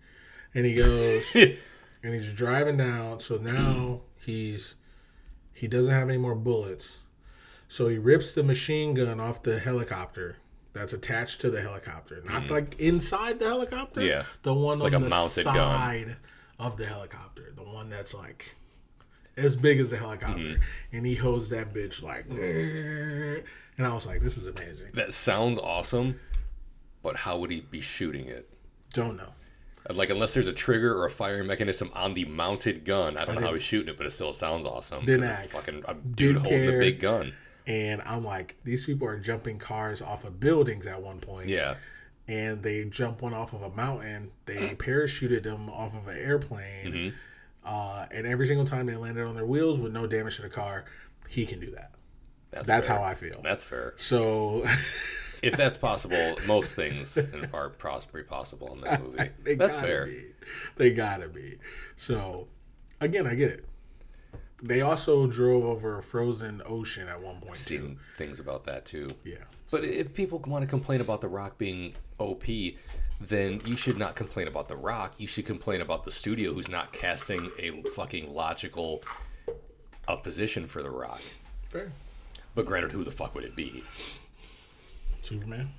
And 0.53 0.65
he 0.65 0.75
goes 0.75 1.33
and 1.35 2.13
he's 2.13 2.33
driving 2.33 2.77
down. 2.77 3.21
So 3.21 3.37
now 3.37 4.01
he's 4.25 4.75
he 5.53 5.67
doesn't 5.67 5.93
have 5.93 6.09
any 6.09 6.17
more 6.17 6.35
bullets. 6.35 6.99
So 7.69 7.87
he 7.87 7.97
rips 7.97 8.33
the 8.33 8.43
machine 8.43 8.93
gun 8.93 9.19
off 9.19 9.43
the 9.43 9.59
helicopter 9.59 10.37
that's 10.77 10.93
attached 10.93 11.41
to 11.41 11.49
the 11.49 11.61
helicopter, 11.61 12.21
not 12.25 12.43
mm. 12.43 12.49
like 12.49 12.79
inside 12.79 13.39
the 13.39 13.45
helicopter. 13.47 14.01
Yeah. 14.03 14.23
the 14.43 14.53
one 14.53 14.79
Like 14.79 14.93
on 14.93 15.01
a 15.01 15.05
the 15.05 15.09
mounted 15.09 15.43
gun. 15.43 15.55
side 15.55 16.15
of 16.59 16.77
the 16.77 16.85
helicopter, 16.85 17.51
the 17.55 17.63
one 17.63 17.89
that's 17.89 18.13
like 18.13 18.55
as 19.35 19.55
big 19.55 19.79
as 19.79 19.89
the 19.91 19.97
helicopter, 19.97 20.39
Mm-hmm. 20.39 20.95
and 20.97 21.05
he 21.05 21.15
holds 21.15 21.49
that 21.49 21.73
bitch 21.73 22.01
like, 22.01 22.25
and 23.77 23.85
I 23.85 23.93
was 23.93 24.05
like, 24.07 24.21
this 24.21 24.37
is 24.37 24.47
amazing. 24.47 24.91
That 24.93 25.13
sounds 25.13 25.59
awesome, 25.59 26.19
but 27.03 27.15
how 27.15 27.37
would 27.39 27.51
he 27.51 27.61
be 27.61 27.81
shooting 27.81 28.25
it? 28.25 28.49
Don't 28.93 29.15
know. 29.17 29.33
Uh, 29.87 29.93
like 29.93 30.09
unless 30.09 30.33
there's 30.33 30.47
a 30.47 30.53
trigger 30.53 30.97
or 30.97 31.05
a 31.05 31.11
firing 31.11 31.45
mechanism 31.47 31.91
on 31.93 32.13
the 32.15 32.25
mounted 32.25 32.83
gun, 32.85 33.17
I 33.17 33.25
don't 33.25 33.35
know 33.35 33.41
how 33.41 33.53
he's 33.53 33.61
shooting 33.63 33.89
it, 33.89 33.97
but 33.97 34.05
it 34.07 34.09
still 34.11 34.33
sounds 34.33 34.65
awesome. 34.65 35.05
Didn't 35.05 35.25
ask. 35.25 35.49
fucking 35.49 35.83
a 35.87 35.93
dude 35.93 36.15
Didn't 36.15 36.35
holding 36.37 36.59
care. 36.69 36.77
a 36.77 36.79
big 36.79 36.99
gun. 36.99 37.33
And 37.67 38.01
I'm 38.03 38.23
like, 38.23 38.55
these 38.63 38.85
people 38.85 39.07
are 39.07 39.19
jumping 39.19 39.59
cars 39.59 40.01
off 40.01 40.23
of 40.23 40.39
buildings 40.39 40.87
at 40.87 41.01
one 41.01 41.19
point. 41.19 41.49
Yeah, 41.49 41.75
and 42.27 42.63
they 42.63 42.85
jump 42.85 43.21
one 43.21 43.33
off 43.33 43.53
of 43.53 43.61
a 43.61 43.69
mountain. 43.69 44.31
They 44.45 44.75
parachuted 44.75 45.43
them 45.43 45.69
off 45.69 45.93
of 45.95 46.07
an 46.07 46.17
airplane, 46.17 46.85
Mm-hmm. 46.93 47.15
uh, 47.65 48.05
and 48.11 48.25
every 48.25 48.47
single 48.47 48.65
time 48.65 48.85
they 48.85 48.95
landed 48.95 49.25
on 49.27 49.35
their 49.35 49.45
wheels 49.45 49.77
with 49.79 49.91
no 49.91 50.07
damage 50.07 50.37
to 50.37 50.41
the 50.43 50.49
car, 50.49 50.85
he 51.29 51.45
can 51.45 51.59
do 51.59 51.69
that. 51.71 51.91
that's 52.51 52.65
That's 52.67 52.87
how 52.87 53.03
I 53.03 53.13
feel. 53.15 53.41
That's 53.43 53.63
fair. 53.65 53.91
So 53.97 54.63
If 55.43 55.55
that's 55.57 55.77
possible, 55.89 56.37
most 56.47 56.73
things 56.73 57.17
are 57.53 57.69
possibly 57.69 58.23
possible 58.23 58.73
in 58.73 58.81
that 58.81 59.03
movie. 59.03 59.29
they 59.43 59.55
That's 59.55 59.75
gotta 59.75 59.87
fair. 59.87 60.05
Be. 60.05 60.21
They 60.77 60.91
gotta 60.91 61.27
be. 61.27 61.57
So 61.97 62.47
again, 63.01 63.27
I 63.27 63.35
get 63.35 63.51
it. 63.51 63.65
They 64.63 64.81
also 64.81 65.27
drove 65.27 65.63
over 65.63 65.99
a 65.99 66.03
frozen 66.03 66.61
ocean 66.65 67.07
at 67.07 67.21
one 67.21 67.39
point 67.39 67.53
too. 67.55 67.77
Seen 67.77 67.99
things 68.17 68.39
about 68.39 68.63
that 68.65 68.85
too. 68.85 69.07
Yeah, 69.23 69.35
But 69.71 69.83
if 69.83 70.13
people 70.13 70.39
want 70.39 70.63
to 70.63 70.67
complain 70.67 70.99
about 71.01 71.21
The 71.21 71.27
Rock 71.27 71.57
being 71.59 71.93
OP, 72.17 72.43
then 73.21 73.61
you 73.65 73.77
should 73.77 73.97
not 73.99 74.15
complain 74.15 74.47
about 74.47 74.67
The 74.67 74.75
Rock. 74.75 75.13
You 75.19 75.27
should 75.27 75.45
complain 75.45 75.81
about 75.81 76.03
the 76.05 76.11
studio 76.11 76.53
who's 76.53 76.69
not 76.69 76.91
casting 76.91 77.51
a 77.59 77.83
fucking 77.91 78.33
logical 78.33 79.03
opposition 80.07 80.65
for 80.65 80.81
The 80.81 80.89
Rock. 80.89 81.21
fair. 81.69 81.91
But 82.55 82.65
granted, 82.65 82.91
who 82.91 83.03
the 83.03 83.11
fuck 83.11 83.35
would 83.35 83.43
it 83.43 83.55
be? 83.55 83.83
Superman. 85.21 85.69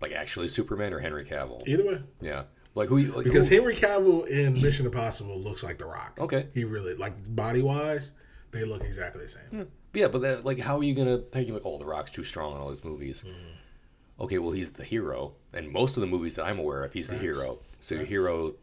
Like 0.00 0.12
actually 0.12 0.46
Superman 0.48 0.92
or 0.92 1.00
Henry 1.00 1.24
Cavill? 1.24 1.66
Either 1.66 1.84
way, 1.84 2.02
Yeah. 2.20 2.44
Like 2.74 2.88
who? 2.88 2.98
Like 2.98 3.24
because 3.24 3.48
who, 3.48 3.56
Henry 3.56 3.74
Cavill 3.74 4.26
in 4.26 4.60
Mission 4.60 4.86
Impossible 4.86 5.38
looks 5.38 5.62
like 5.62 5.78
The 5.78 5.86
Rock. 5.86 6.18
Okay. 6.20 6.48
He 6.54 6.64
really 6.64 6.94
like 6.94 7.14
body 7.34 7.62
wise, 7.62 8.12
they 8.50 8.64
look 8.64 8.82
exactly 8.82 9.24
the 9.24 9.28
same. 9.28 9.42
Hmm. 9.50 9.62
Yeah, 9.94 10.08
but 10.08 10.22
that, 10.22 10.44
like, 10.44 10.58
how 10.58 10.78
are 10.78 10.82
you 10.82 10.94
gonna? 10.94 11.22
How 11.34 11.40
you 11.40 11.52
like? 11.52 11.62
Oh, 11.64 11.78
The 11.78 11.84
Rock's 11.84 12.10
too 12.10 12.24
strong 12.24 12.54
in 12.54 12.58
all 12.58 12.70
his 12.70 12.82
movies. 12.82 13.22
Hmm. 13.22 14.22
Okay, 14.24 14.38
well, 14.38 14.52
he's 14.52 14.72
the 14.72 14.84
hero, 14.84 15.34
and 15.52 15.70
most 15.70 15.96
of 15.96 16.00
the 16.00 16.06
movies 16.06 16.36
that 16.36 16.44
I'm 16.44 16.58
aware 16.58 16.84
of, 16.84 16.92
he's 16.92 17.08
the 17.08 17.18
hero. 17.18 17.58
So 17.80 17.96
your 17.96 18.04
hero, 18.04 18.54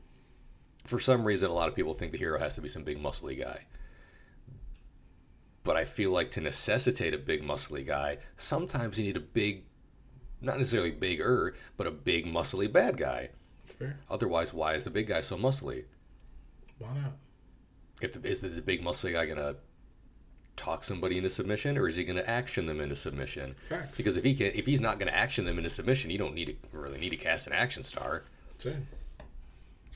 for 0.85 0.99
some 0.99 1.25
reason, 1.25 1.49
a 1.49 1.53
lot 1.53 1.67
of 1.67 1.75
people 1.75 1.93
think 1.93 2.13
the 2.13 2.17
hero 2.17 2.39
has 2.39 2.55
to 2.55 2.61
be 2.61 2.69
some 2.69 2.83
big 2.83 3.01
muscly 3.01 3.37
guy. 3.37 3.65
But 5.63 5.75
I 5.75 5.83
feel 5.83 6.11
like 6.11 6.31
to 6.31 6.41
necessitate 6.41 7.13
a 7.13 7.17
big 7.17 7.43
muscly 7.43 7.85
guy, 7.85 8.19
sometimes 8.37 8.97
you 8.97 9.03
need 9.03 9.17
a 9.17 9.21
big, 9.21 9.65
not 10.39 10.57
necessarily 10.57 10.91
bigger, 10.91 11.53
but 11.75 11.87
a 11.87 11.91
big 11.91 12.25
muscly 12.25 12.71
bad 12.71 12.95
guy. 12.95 13.29
Fair. 13.77 13.97
Otherwise, 14.09 14.53
why 14.53 14.73
is 14.73 14.83
the 14.83 14.89
big 14.89 15.07
guy 15.07 15.21
so 15.21 15.37
muscly? 15.37 15.85
Why 16.79 16.89
not? 16.93 17.13
If 18.01 18.13
the, 18.13 18.27
is 18.27 18.41
this 18.41 18.59
big 18.61 18.81
muscly 18.83 19.13
guy 19.13 19.25
gonna 19.25 19.55
talk 20.55 20.83
somebody 20.83 21.17
into 21.17 21.29
submission, 21.29 21.77
or 21.77 21.87
is 21.87 21.95
he 21.95 22.03
gonna 22.03 22.21
action 22.21 22.65
them 22.65 22.79
into 22.79 22.95
submission? 22.95 23.51
Facts. 23.53 23.97
Because 23.97 24.17
if 24.17 24.23
he 24.23 24.33
can, 24.33 24.51
if 24.55 24.65
he's 24.65 24.81
not 24.81 24.99
gonna 24.99 25.11
action 25.11 25.45
them 25.45 25.57
into 25.57 25.69
submission, 25.69 26.09
you 26.09 26.17
don't 26.17 26.33
need 26.33 26.45
to 26.47 26.55
really 26.77 26.99
need 26.99 27.09
to 27.09 27.17
cast 27.17 27.47
an 27.47 27.53
action 27.53 27.83
star. 27.83 28.23
Same. 28.57 28.87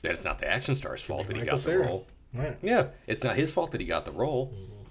That 0.02 0.12
it's 0.12 0.24
not 0.24 0.38
the 0.38 0.50
action 0.50 0.74
star's 0.74 1.00
fault 1.02 1.26
that 1.28 1.36
he 1.36 1.44
got 1.44 1.60
the 1.60 1.78
role. 1.78 2.06
Right. 2.34 2.58
Yeah, 2.62 2.88
it's 3.06 3.24
not 3.24 3.36
his 3.36 3.52
fault 3.52 3.72
that 3.72 3.80
he 3.80 3.86
got 3.86 4.04
the 4.04 4.12
role 4.12 4.48
Mm-hmm. 4.54 4.82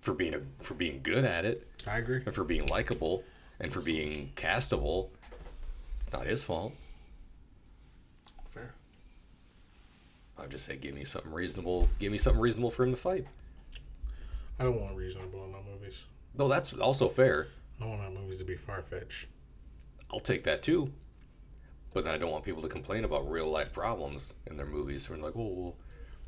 for 0.00 0.14
being 0.14 0.34
a, 0.34 0.40
for 0.62 0.74
being 0.74 1.00
good 1.02 1.24
at 1.24 1.44
it 1.44 1.68
I 1.86 1.98
agree. 1.98 2.22
and 2.24 2.34
for 2.34 2.44
being 2.44 2.66
likable 2.66 3.22
and 3.60 3.72
for 3.72 3.80
being 3.80 4.32
castable. 4.36 5.08
It's 5.98 6.12
not 6.12 6.26
his 6.26 6.42
fault. 6.42 6.72
Fair. 8.50 8.74
I 10.37 10.37
would 10.48 10.52
just 10.52 10.64
say, 10.64 10.76
give 10.76 10.94
me 10.94 11.04
something 11.04 11.30
reasonable. 11.30 11.90
Give 11.98 12.10
me 12.10 12.16
something 12.16 12.40
reasonable 12.40 12.70
for 12.70 12.84
him 12.84 12.90
to 12.90 12.96
fight. 12.96 13.26
I 14.58 14.64
don't 14.64 14.80
want 14.80 14.96
reasonable 14.96 15.44
in 15.44 15.52
my 15.52 15.60
movies. 15.60 16.06
Though 16.34 16.48
that's 16.48 16.72
also 16.72 17.10
fair. 17.10 17.48
I 17.78 17.84
don't 17.84 17.98
want 17.98 18.14
my 18.14 18.20
movies 18.20 18.38
to 18.38 18.44
be 18.44 18.56
far 18.56 18.82
fetched. 18.82 19.26
I'll 20.10 20.20
take 20.20 20.44
that 20.44 20.62
too. 20.62 20.90
But 21.92 22.04
then 22.04 22.14
I 22.14 22.18
don't 22.18 22.30
want 22.30 22.44
people 22.44 22.62
to 22.62 22.68
complain 22.68 23.04
about 23.04 23.30
real 23.30 23.50
life 23.50 23.74
problems 23.74 24.34
in 24.46 24.56
their 24.56 24.66
movies. 24.66 25.10
When 25.10 25.20
like, 25.20 25.36
oh, 25.36 25.52
well, 25.54 25.76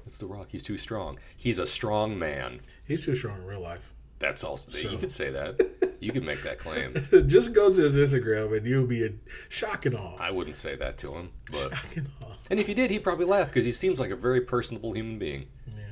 it's 0.04 0.18
The 0.18 0.26
Rock. 0.26 0.48
He's 0.50 0.64
too 0.64 0.76
strong. 0.76 1.18
He's 1.38 1.58
a 1.58 1.66
strong 1.66 2.18
man. 2.18 2.60
He's 2.86 3.06
too 3.06 3.14
strong 3.14 3.38
in 3.38 3.46
real 3.46 3.60
life. 3.60 3.94
That's 4.20 4.44
also 4.44 4.70
So- 4.70 4.88
you 4.90 4.98
could 4.98 5.10
say 5.10 5.30
that. 5.30 5.60
You 6.00 6.12
could 6.12 6.24
make 6.24 6.42
that 6.44 6.58
claim. 6.58 6.94
Just 7.26 7.52
go 7.52 7.70
to 7.70 7.78
his 7.82 7.94
Instagram 7.94 8.56
and 8.56 8.66
you'll 8.66 8.86
be 8.86 9.04
in 9.04 9.20
shock 9.50 9.84
and 9.84 9.94
awe. 9.94 10.16
I 10.18 10.30
wouldn't 10.30 10.56
say 10.56 10.74
that 10.76 10.96
to 10.98 11.12
him, 11.12 11.28
but 11.52 11.76
Shock 11.76 11.96
and 11.98 12.08
awe. 12.22 12.32
and 12.48 12.58
if 12.58 12.66
he 12.66 12.72
did, 12.72 12.90
he'd 12.90 13.00
probably 13.04 13.26
laugh 13.26 13.48
because 13.48 13.66
he 13.66 13.72
seems 13.72 14.00
like 14.00 14.08
a 14.08 14.16
very 14.16 14.40
personable 14.40 14.94
human 14.94 15.18
being. 15.18 15.44
Yeah. 15.76 15.82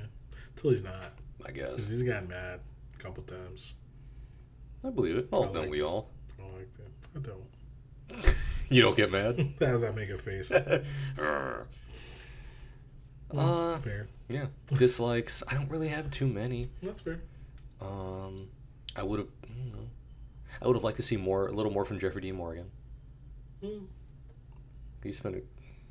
Until 0.49 0.71
he's 0.71 0.83
not. 0.83 1.13
I 1.47 1.51
guess 1.51 1.87
he's 1.89 2.03
gotten 2.03 2.27
mad 2.31 2.61
a 2.95 2.99
couple 3.03 3.23
times. 3.25 3.75
I 4.83 4.89
believe 4.89 5.19
it. 5.19 5.29
Oh, 5.31 5.43
I 5.43 5.45
don't 5.49 5.57
like 5.57 5.69
we 5.71 5.83
all? 5.83 6.09
I 6.39 6.43
don't 6.43 6.55
like 6.55 6.73
that. 6.79 6.91
I 7.15 7.21
don't. 8.25 8.35
You 8.71 8.81
don't 8.81 8.97
get 8.97 9.13
mad. 9.13 9.47
As 9.61 9.85
I 9.85 9.91
make 9.91 10.09
a 10.09 10.17
face. 10.17 10.51
uh, 10.51 10.81
fair. 13.79 14.09
yeah. 14.31 14.47
Dislikes. 14.73 15.43
I 15.49 15.53
don't 15.55 15.69
really 15.71 15.89
have 15.89 16.11
too 16.11 16.27
many. 16.27 16.71
That's 16.83 17.03
fair. 17.03 17.21
Um, 17.81 18.49
I 18.97 19.03
would 19.03 19.19
have. 19.21 19.29
I. 19.45 19.79
I 20.63 20.67
would 20.67 20.77
have 20.77 20.85
liked 20.85 20.97
to 20.97 21.03
see 21.03 21.17
more, 21.19 21.49
a 21.49 21.53
little 21.53 21.71
more 21.71 21.85
from 21.85 21.99
Jeffrey 21.99 22.23
Dean 22.23 22.35
Morgan. 22.37 22.71
Mm. 23.63 23.85
He 25.05 25.13
spent 25.13 25.37
a 25.37 25.43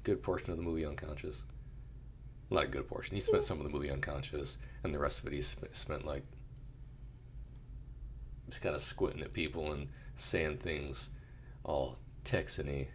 good 0.03 0.23
portion 0.23 0.49
of 0.51 0.57
the 0.57 0.63
movie 0.63 0.83
unconscious. 0.85 1.43
Not 2.49 2.63
a 2.63 2.67
good 2.67 2.87
portion. 2.87 3.15
He 3.15 3.21
spent 3.21 3.43
some 3.43 3.59
of 3.59 3.63
the 3.65 3.69
movie 3.69 3.91
unconscious, 3.91 4.57
and 4.83 4.93
the 4.93 4.99
rest 4.99 5.19
of 5.19 5.27
it 5.27 5.33
he 5.33 5.41
sp- 5.45 5.69
spent 5.73 6.05
like 6.05 6.23
just 8.49 8.61
kind 8.61 8.75
of 8.75 8.81
squinting 8.81 9.21
at 9.21 9.33
people 9.33 9.73
and 9.73 9.87
saying 10.15 10.57
things 10.57 11.09
all 11.63 11.97
Texany 12.23 12.87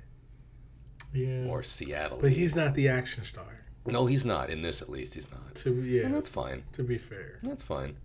Yeah. 1.12 1.44
or 1.48 1.62
Seattle. 1.62 2.18
But 2.20 2.32
he's 2.32 2.56
not 2.56 2.74
the 2.74 2.88
action 2.88 3.22
star. 3.24 3.60
no, 3.86 4.06
he's 4.06 4.24
not 4.26 4.50
in 4.50 4.62
this. 4.62 4.80
At 4.82 4.88
least 4.88 5.14
he's 5.14 5.30
not. 5.30 5.54
To 5.56 5.72
yeah, 5.82 6.06
And 6.06 6.14
that's 6.14 6.28
fine. 6.28 6.64
To 6.72 6.82
be 6.82 6.98
fair, 6.98 7.38
That's 7.42 7.62
fine. 7.62 7.96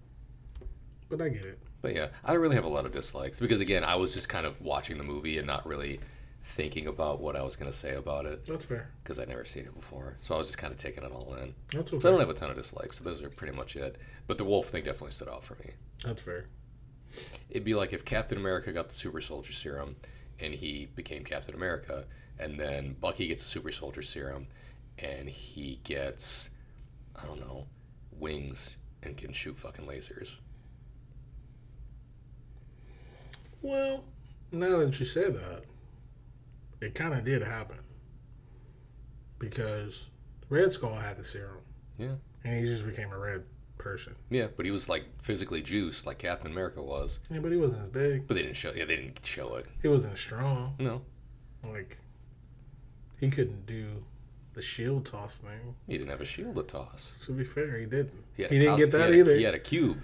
But 1.09 1.21
I 1.21 1.29
get 1.29 1.45
it. 1.45 1.59
But 1.81 1.95
yeah, 1.95 2.07
I 2.23 2.33
don't 2.33 2.41
really 2.41 2.55
have 2.55 2.65
a 2.65 2.69
lot 2.69 2.85
of 2.85 2.91
dislikes 2.91 3.39
because 3.39 3.61
again, 3.61 3.83
I 3.83 3.95
was 3.95 4.13
just 4.13 4.29
kind 4.29 4.45
of 4.45 4.59
watching 4.61 4.97
the 4.97 5.03
movie 5.03 5.37
and 5.37 5.47
not 5.47 5.65
really 5.65 5.99
thinking 6.43 6.87
about 6.87 7.19
what 7.19 7.35
I 7.35 7.41
was 7.41 7.55
going 7.55 7.69
to 7.69 7.77
say 7.77 7.95
about 7.95 8.25
it 8.25 8.45
That's 8.45 8.65
fair. 8.65 8.89
because 9.03 9.19
I'd 9.19 9.27
never 9.27 9.43
seen 9.45 9.65
it 9.65 9.75
before. 9.75 10.15
So 10.21 10.33
I 10.33 10.37
was 10.37 10.47
just 10.47 10.57
kind 10.57 10.71
of 10.71 10.79
taking 10.79 11.03
it 11.03 11.11
all 11.11 11.35
in. 11.35 11.53
That's 11.73 11.91
okay. 11.93 12.01
So 12.01 12.07
I 12.07 12.11
don't 12.11 12.19
have 12.21 12.29
a 12.29 12.33
ton 12.33 12.49
of 12.49 12.55
dislikes. 12.55 12.97
So 12.97 13.03
those 13.03 13.21
are 13.21 13.29
pretty 13.29 13.55
much 13.55 13.75
it. 13.75 13.97
But 14.27 14.37
the 14.37 14.45
wolf 14.45 14.67
thing 14.67 14.83
definitely 14.83 15.11
stood 15.11 15.27
out 15.29 15.43
for 15.43 15.55
me. 15.55 15.71
That's 16.05 16.21
fair. 16.21 16.45
It'd 17.49 17.63
be 17.65 17.75
like 17.75 17.93
if 17.93 18.05
Captain 18.05 18.37
America 18.37 18.71
got 18.71 18.89
the 18.89 18.95
super 18.95 19.21
soldier 19.21 19.51
serum 19.53 19.95
and 20.39 20.53
he 20.53 20.87
became 20.95 21.23
Captain 21.23 21.55
America, 21.55 22.05
and 22.39 22.59
then 22.59 22.95
Bucky 23.01 23.27
gets 23.27 23.43
the 23.43 23.49
super 23.49 23.71
soldier 23.71 24.01
serum 24.01 24.47
and 24.99 25.27
he 25.29 25.79
gets, 25.83 26.49
I 27.21 27.25
don't 27.25 27.39
know, 27.39 27.65
wings 28.11 28.77
and 29.03 29.17
can 29.17 29.31
shoot 29.33 29.57
fucking 29.57 29.85
lasers. 29.85 30.37
Well, 33.61 34.03
now 34.51 34.77
that 34.79 34.99
you 34.99 35.05
say 35.05 35.29
that, 35.29 35.63
it 36.81 36.93
kind 36.95 37.13
of 37.13 37.23
did 37.23 37.41
happen 37.41 37.77
because 39.39 40.09
Red 40.49 40.71
Skull 40.71 40.93
had 40.95 41.17
the 41.17 41.23
serum. 41.23 41.57
Yeah. 41.97 42.13
and 42.43 42.59
he 42.59 42.65
just 42.65 42.85
became 42.85 43.11
a 43.11 43.17
red 43.17 43.43
person. 43.79 44.15
Yeah, 44.29 44.47
but 44.55 44.65
he 44.65 44.71
was 44.71 44.87
like 44.87 45.05
physically 45.21 45.61
juiced 45.61 46.05
like 46.05 46.19
Captain 46.19 46.51
America 46.51 46.81
was. 46.81 47.19
Yeah, 47.31 47.39
but 47.39 47.51
he 47.51 47.57
wasn't 47.57 47.81
as 47.83 47.89
big. 47.89 48.27
But 48.27 48.35
they 48.35 48.43
didn't 48.43 48.55
show. 48.55 48.71
Yeah, 48.75 48.85
they 48.85 48.95
didn't 48.97 49.25
show 49.25 49.55
it. 49.55 49.65
He 49.81 49.87
wasn't 49.87 50.17
strong. 50.17 50.75
No, 50.79 51.01
Like 51.63 51.97
he 53.19 53.29
couldn't 53.29 53.65
do 53.65 53.85
the 54.53 54.61
shield 54.61 55.05
toss 55.05 55.39
thing. 55.39 55.75
he 55.87 55.97
didn't 55.97 56.09
have 56.09 56.21
a 56.21 56.25
shield 56.25 56.55
to 56.55 56.63
toss. 56.63 57.11
To 57.25 57.31
be 57.31 57.43
fair, 57.43 57.77
he 57.77 57.85
didn't. 57.85 58.23
He, 58.35 58.43
He 58.43 58.59
didn't 58.59 58.67
cos- 58.75 58.79
get 58.79 58.91
that 58.91 59.09
he 59.11 59.17
a- 59.17 59.19
either. 59.21 59.35
He 59.35 59.43
had 59.43 59.55
a 59.55 59.59
cube. 59.59 59.97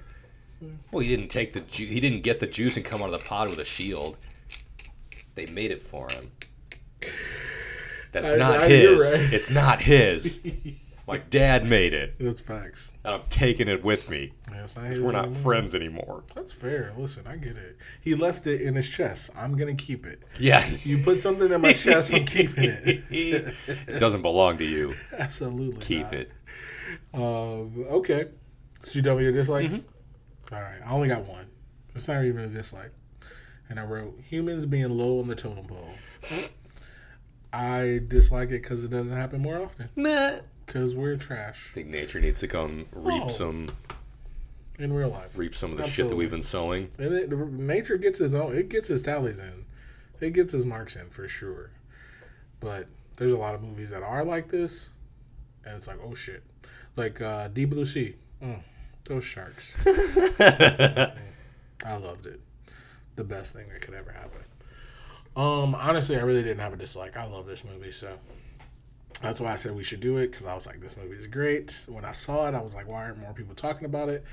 Well, 0.92 1.02
he 1.04 1.10
didn't 1.10 1.30
take 1.30 1.54
the. 1.54 1.62
Ju- 1.62 1.86
he 1.86 2.00
didn't 2.00 2.22
get 2.24 2.40
the 2.40 2.48
juice 2.48 2.76
and 2.78 2.86
come 2.86 3.02
out 3.02 3.08
of 3.08 3.12
the 3.14 3.20
pod 3.28 3.50
with 3.50 3.60
a 3.60 3.66
shield. 3.66 4.18
They 5.36 5.46
made 5.48 5.72
it 5.72 5.82
for 5.82 6.10
him. 6.10 6.32
That's 8.12 8.32
I- 8.32 8.36
not 8.38 8.60
I- 8.62 8.68
you're 8.68 9.04
his. 9.04 9.12
right. 9.12 9.34
It's 9.34 9.50
not 9.50 9.82
his. 9.82 10.40
My 11.06 11.18
dad 11.18 11.66
made 11.66 11.94
it, 11.94 12.14
That's 12.18 12.40
facts. 12.40 12.94
and 13.04 13.16
I'm 13.16 13.24
taking 13.28 13.68
it 13.68 13.84
with 13.84 14.10
me. 14.10 14.32
Yeah, 14.50 14.64
it's 14.64 14.78
not 14.78 14.86
'cause 14.86 14.96
his 14.96 15.02
We're 15.04 15.12
not 15.12 15.26
anymore. 15.26 15.42
friends 15.44 15.76
anymore. 15.76 16.24
That's 16.34 16.54
fair. 16.54 16.94
Listen, 16.98 17.28
I 17.28 17.36
get 17.36 17.58
it. 17.58 17.76
He 18.00 18.16
left 18.16 18.48
it 18.48 18.62
in 18.62 18.74
his 18.76 18.88
chest. 18.90 19.30
I'm 19.36 19.58
gonna 19.58 19.76
keep 19.76 20.06
it. 20.06 20.24
Yeah. 20.40 20.66
You 20.84 21.00
put 21.00 21.20
something 21.20 21.52
in 21.52 21.60
my 21.60 21.74
chest, 21.74 22.14
I'm 22.14 22.24
keeping 22.24 22.64
it. 22.64 23.04
it 23.12 24.00
doesn't 24.00 24.22
belong 24.22 24.58
to 24.60 24.64
you. 24.64 24.94
Absolutely. 25.18 25.82
Keep 25.82 26.04
not. 26.04 26.14
it. 26.14 26.32
Um, 27.14 27.86
okay. 27.90 28.28
So 28.84 28.92
you 28.94 29.02
done 29.02 29.16
with 29.18 29.26
your 29.26 29.34
dislikes? 29.34 29.84
All 30.52 30.62
right. 30.62 30.80
I 30.86 30.92
only 30.92 31.08
got 31.08 31.26
one. 31.26 31.46
It's 31.96 32.08
not 32.08 32.24
even 32.26 32.42
a 32.44 32.48
dislike. 32.48 32.92
And 33.70 33.80
I 33.80 33.86
wrote 33.86 34.20
humans 34.28 34.66
being 34.66 34.90
low 34.90 35.20
on 35.20 35.28
the 35.28 35.36
totem 35.36 35.66
pole. 35.66 35.90
I 37.52 38.02
dislike 38.08 38.50
it 38.50 38.62
because 38.64 38.84
it 38.84 38.90
doesn't 38.90 39.12
happen 39.12 39.42
more 39.42 39.62
often. 39.62 39.90
Meh. 39.96 40.40
Because 40.66 40.96
we're 40.96 41.18
trash 41.18 41.70
I 41.72 41.76
think 41.76 41.88
nature 41.90 42.20
needs 42.20 42.40
to 42.40 42.48
come 42.48 42.86
reap 42.94 43.24
Oh. 43.26 43.28
some 43.28 43.70
in 44.80 44.92
real 44.92 45.10
life. 45.10 45.38
reap 45.38 45.54
some 45.54 45.72
of 45.72 45.78
the 45.78 45.84
shit 45.88 46.10
that 46.10 46.16
we've 46.16 46.32
been 46.32 46.42
sowing. 46.42 46.90
And 46.98 47.14
it, 47.14 47.32
nature 47.32 47.98
gets 47.98 48.18
his 48.20 48.34
own. 48.34 48.56
It 48.56 48.70
gets 48.70 48.88
his 48.88 49.04
tallies 49.04 49.40
in. 49.40 49.66
It 50.20 50.34
gets 50.34 50.52
his 50.52 50.66
marks 50.66 50.96
in 50.96 51.10
for 51.10 51.28
sure. 51.28 51.70
But 52.60 52.88
there's 53.18 53.32
a 53.32 53.38
lot 53.38 53.54
of 53.56 53.62
movies 53.62 53.92
that 53.92 54.02
are 54.02 54.24
like 54.26 54.50
this, 54.50 54.90
and 55.66 55.76
it's 55.76 55.86
like, 55.86 55.98
oh 56.04 56.16
shit, 56.16 56.42
like 56.96 57.22
uh, 57.22 57.50
Deep 57.50 57.70
Blue 57.70 57.86
Sea. 57.86 58.16
Mm, 58.42 58.62
those 59.06 59.24
sharks. 59.24 59.74
I 61.86 61.98
loved 61.98 62.26
it. 62.26 62.40
The 63.16 63.24
best 63.24 63.54
thing 63.54 63.68
that 63.70 63.82
could 63.82 63.94
ever 63.94 64.12
happen. 64.12 64.40
Um, 65.36 65.76
honestly, 65.76 66.18
I 66.18 66.22
really 66.22 66.44
didn't 66.44 66.60
have 66.60 66.74
a 66.74 66.78
dislike. 66.78 67.18
I 67.18 67.26
love 67.26 67.46
this 67.46 67.64
movie, 67.66 67.92
so 67.92 68.18
that's 69.22 69.40
why 69.40 69.52
I 69.52 69.56
said 69.56 69.76
we 69.76 69.84
should 69.84 70.00
do 70.00 70.18
it 70.18 70.32
because 70.32 70.46
I 70.46 70.56
was 70.56 70.66
like, 70.66 70.80
this 70.80 70.96
movie 70.96 71.16
is 71.16 71.28
great. 71.28 71.86
When 71.88 72.06
I 72.06 72.12
saw 72.12 72.48
it, 72.48 72.54
I 72.54 72.62
was 72.62 72.76
like, 72.76 72.88
why 72.88 73.04
aren't 73.06 73.20
more 73.20 73.34
people 73.34 73.56
talking 73.56 73.86
about 73.86 74.10
it? 74.10 74.24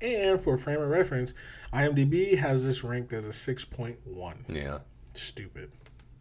And 0.00 0.40
for 0.40 0.58
frame 0.58 0.80
of 0.80 0.88
reference, 0.88 1.34
IMDb 1.72 2.36
has 2.36 2.64
this 2.64 2.84
ranked 2.84 3.12
as 3.12 3.24
a 3.24 3.32
six 3.32 3.64
point 3.64 3.98
one. 4.04 4.44
yeah. 4.48 4.78
Stupid. 5.14 5.70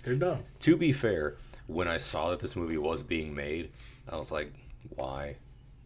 They're 0.04 0.16
dumb. 0.16 0.40
To 0.62 0.78
be 0.78 0.94
fair, 0.94 1.36
when 1.68 1.88
I 1.88 1.98
saw 1.98 2.30
that 2.30 2.40
this 2.40 2.56
movie 2.56 2.78
was 2.78 3.04
being 3.04 3.36
made, 3.36 3.72
I 4.10 4.16
was 4.16 4.32
like, 4.32 4.54
why? 4.96 5.36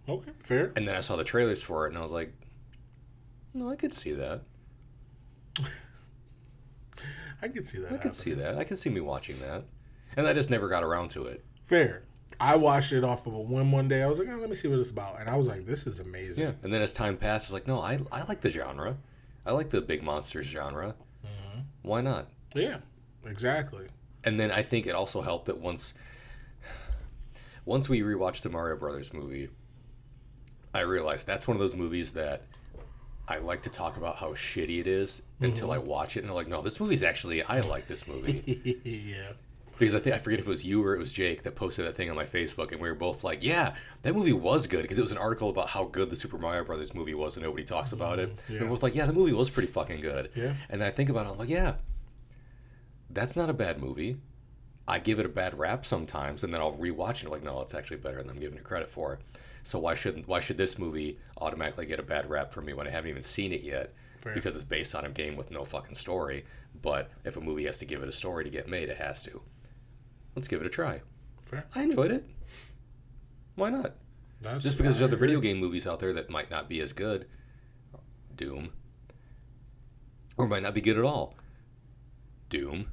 Okay, 0.09 0.31
fair. 0.39 0.71
And 0.75 0.87
then 0.87 0.95
I 0.95 1.01
saw 1.01 1.15
the 1.15 1.23
trailers 1.23 1.61
for 1.61 1.85
it 1.85 1.89
and 1.89 1.97
I 1.97 2.01
was 2.01 2.11
like, 2.11 2.33
no, 3.53 3.69
I 3.69 3.75
could 3.75 3.93
see 3.93 4.13
that. 4.13 4.41
I 7.41 7.47
could 7.47 7.65
see 7.65 7.79
that. 7.79 7.93
I 7.93 7.97
could 7.97 8.15
see 8.15 8.33
that. 8.33 8.57
I 8.57 8.63
could 8.63 8.77
see 8.77 8.89
me 8.89 9.01
watching 9.01 9.39
that. 9.39 9.63
And 10.17 10.27
I 10.27 10.33
just 10.33 10.49
never 10.49 10.67
got 10.67 10.83
around 10.83 11.09
to 11.11 11.25
it. 11.25 11.43
Fair. 11.63 12.03
I 12.39 12.55
watched 12.55 12.93
it 12.93 13.03
off 13.03 13.27
of 13.27 13.33
a 13.33 13.39
whim 13.39 13.71
one 13.71 13.87
day. 13.87 14.01
I 14.01 14.07
was 14.07 14.19
like, 14.19 14.27
oh, 14.29 14.37
let 14.37 14.49
me 14.49 14.55
see 14.55 14.67
what 14.67 14.79
it's 14.79 14.89
about, 14.89 15.19
and 15.19 15.29
I 15.29 15.35
was 15.35 15.47
like, 15.47 15.65
this 15.65 15.85
is 15.85 15.99
amazing. 15.99 16.45
Yeah. 16.45 16.53
And 16.63 16.73
then 16.73 16.81
as 16.81 16.93
time 16.93 17.17
passed, 17.17 17.45
it's 17.45 17.53
like, 17.53 17.67
no, 17.67 17.79
I, 17.79 17.99
I 18.11 18.23
like 18.23 18.39
the 18.39 18.49
genre. 18.49 18.97
I 19.45 19.51
like 19.51 19.69
the 19.69 19.81
big 19.81 20.03
monsters 20.03 20.45
genre. 20.45 20.95
Mm-hmm. 21.25 21.59
Why 21.81 22.01
not? 22.01 22.29
Yeah, 22.53 22.77
exactly. 23.25 23.87
And 24.23 24.39
then 24.39 24.51
I 24.51 24.63
think 24.63 24.87
it 24.87 24.95
also 24.95 25.21
helped 25.21 25.45
that 25.47 25.57
once 25.57 25.93
once 27.65 27.89
we 27.89 28.01
rewatched 28.01 28.43
the 28.43 28.49
Mario 28.49 28.77
Brothers 28.77 29.13
movie, 29.13 29.49
I 30.73 30.81
realized 30.81 31.25
that's 31.27 31.47
one 31.47 31.55
of 31.55 31.61
those 31.61 31.75
movies 31.75 32.11
that 32.11 32.43
I 33.27 33.37
like 33.37 33.63
to 33.63 33.69
talk 33.69 33.97
about 33.97 34.15
how 34.15 34.29
shitty 34.29 34.79
it 34.79 34.87
is 34.87 35.21
until 35.39 35.71
I 35.71 35.77
watch 35.77 36.17
it 36.17 36.21
and 36.21 36.29
I'm 36.29 36.35
like, 36.35 36.47
no, 36.47 36.61
this 36.61 36.79
movie's 36.79 37.03
actually 37.03 37.43
I 37.43 37.59
like 37.61 37.87
this 37.87 38.07
movie. 38.07 38.79
yeah. 38.83 39.33
because 39.77 39.95
I 39.95 39.99
think 39.99 40.15
I 40.15 40.19
forget 40.19 40.39
if 40.39 40.47
it 40.47 40.49
was 40.49 40.65
you 40.65 40.83
or 40.83 40.95
it 40.95 40.99
was 40.99 41.11
Jake 41.11 41.43
that 41.43 41.55
posted 41.55 41.85
that 41.85 41.95
thing 41.95 42.09
on 42.09 42.15
my 42.15 42.25
Facebook 42.25 42.71
and 42.71 42.81
we 42.81 42.89
were 42.89 42.95
both 42.95 43.23
like, 43.23 43.43
yeah, 43.43 43.75
that 44.01 44.15
movie 44.15 44.33
was 44.33 44.67
good 44.67 44.81
because 44.81 44.97
it 44.97 45.01
was 45.01 45.11
an 45.11 45.17
article 45.17 45.49
about 45.49 45.69
how 45.69 45.85
good 45.85 46.09
the 46.09 46.15
Super 46.15 46.37
Mario 46.37 46.63
Brothers 46.63 46.93
movie 46.93 47.13
was 47.13 47.35
and 47.35 47.43
nobody 47.45 47.63
talks 47.63 47.91
about 47.91 48.19
it. 48.19 48.35
Mm-hmm. 48.35 48.53
yeah. 48.53 48.59
And 48.59 48.69
we're 48.69 48.75
both 48.75 48.83
like, 48.83 48.95
yeah, 48.95 49.05
the 49.05 49.13
movie 49.13 49.33
was 49.33 49.49
pretty 49.49 49.71
fucking 49.71 50.01
good. 50.01 50.29
Yeah. 50.35 50.53
And 50.69 50.81
then 50.81 50.87
I 50.87 50.91
think 50.91 51.09
about 51.09 51.25
it, 51.27 51.31
I'm 51.31 51.37
like, 51.37 51.49
yeah, 51.49 51.75
that's 53.11 53.35
not 53.35 53.49
a 53.49 53.53
bad 53.53 53.79
movie. 53.81 54.17
I 54.89 54.97
give 54.97 55.19
it 55.19 55.25
a 55.25 55.29
bad 55.29 55.57
rap 55.57 55.85
sometimes, 55.85 56.43
and 56.43 56.51
then 56.51 56.61
I'll 56.61 56.73
rewatch 56.73 57.17
it. 57.17 57.19
And 57.19 57.27
I'm 57.27 57.31
like, 57.33 57.43
no, 57.43 57.61
it's 57.61 57.75
actually 57.75 57.97
better 57.97 58.17
than 58.23 58.31
I'm 58.31 58.39
giving 58.39 58.57
it 58.57 58.63
credit 58.63 58.89
for. 58.89 59.19
So 59.61 59.77
why 59.77 59.93
shouldn't 59.93 60.27
why 60.27 60.39
should 60.39 60.57
this 60.57 60.79
movie 60.79 61.19
automatically 61.37 61.85
get 61.85 61.99
a 61.99 62.03
bad 62.03 62.27
rap 62.29 62.51
for 62.51 62.61
me 62.61 62.73
when 62.73 62.87
I 62.87 62.89
haven't 62.89 63.11
even 63.11 63.21
seen 63.21 63.53
it 63.53 63.61
yet? 63.61 63.93
Fair. 64.17 64.33
Because 64.33 64.55
it's 64.55 64.63
based 64.63 64.95
on 64.95 65.05
a 65.05 65.09
game 65.09 65.35
with 65.35 65.51
no 65.51 65.63
fucking 65.63 65.95
story. 65.95 66.43
But 66.81 67.11
if 67.23 67.37
a 67.37 67.41
movie 67.41 67.65
has 67.65 67.77
to 67.79 67.85
give 67.85 68.01
it 68.01 68.09
a 68.09 68.11
story 68.11 68.43
to 68.43 68.49
get 68.49 68.67
made, 68.67 68.89
it 68.89 68.97
has 68.97 69.21
to. 69.23 69.41
Let's 70.35 70.47
give 70.47 70.59
it 70.59 70.65
a 70.65 70.71
try. 70.71 71.01
Fair. 71.45 71.65
I 71.75 71.83
enjoyed 71.83 72.11
it. 72.11 72.25
Why 73.55 73.69
not? 73.69 73.93
That's, 74.41 74.63
Just 74.63 74.77
because 74.77 74.97
there's 74.97 75.07
other 75.07 75.17
video 75.17 75.39
game 75.39 75.57
movies 75.57 75.85
out 75.85 75.99
there 75.99 76.13
that 76.13 76.29
might 76.29 76.49
not 76.49 76.67
be 76.67 76.79
as 76.79 76.93
good, 76.93 77.27
Doom, 78.35 78.71
or 80.37 80.47
might 80.47 80.63
not 80.63 80.73
be 80.73 80.81
good 80.81 80.97
at 80.97 81.03
all. 81.03 81.35
Doom 82.47 82.87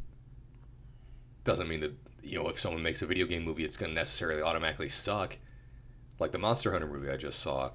doesn't 1.46 1.68
mean 1.68 1.80
that 1.80 1.94
you 2.22 2.36
know 2.38 2.48
if 2.48 2.60
someone 2.60 2.82
makes 2.82 3.00
a 3.00 3.06
video 3.06 3.26
game 3.26 3.44
movie, 3.44 3.64
it's 3.64 3.76
going 3.78 3.90
to 3.90 3.94
necessarily 3.94 4.42
automatically 4.42 4.90
suck. 4.90 5.38
Like 6.18 6.32
the 6.32 6.38
Monster 6.38 6.72
Hunter 6.72 6.86
movie 6.86 7.10
I 7.10 7.16
just 7.16 7.38
saw, 7.40 7.70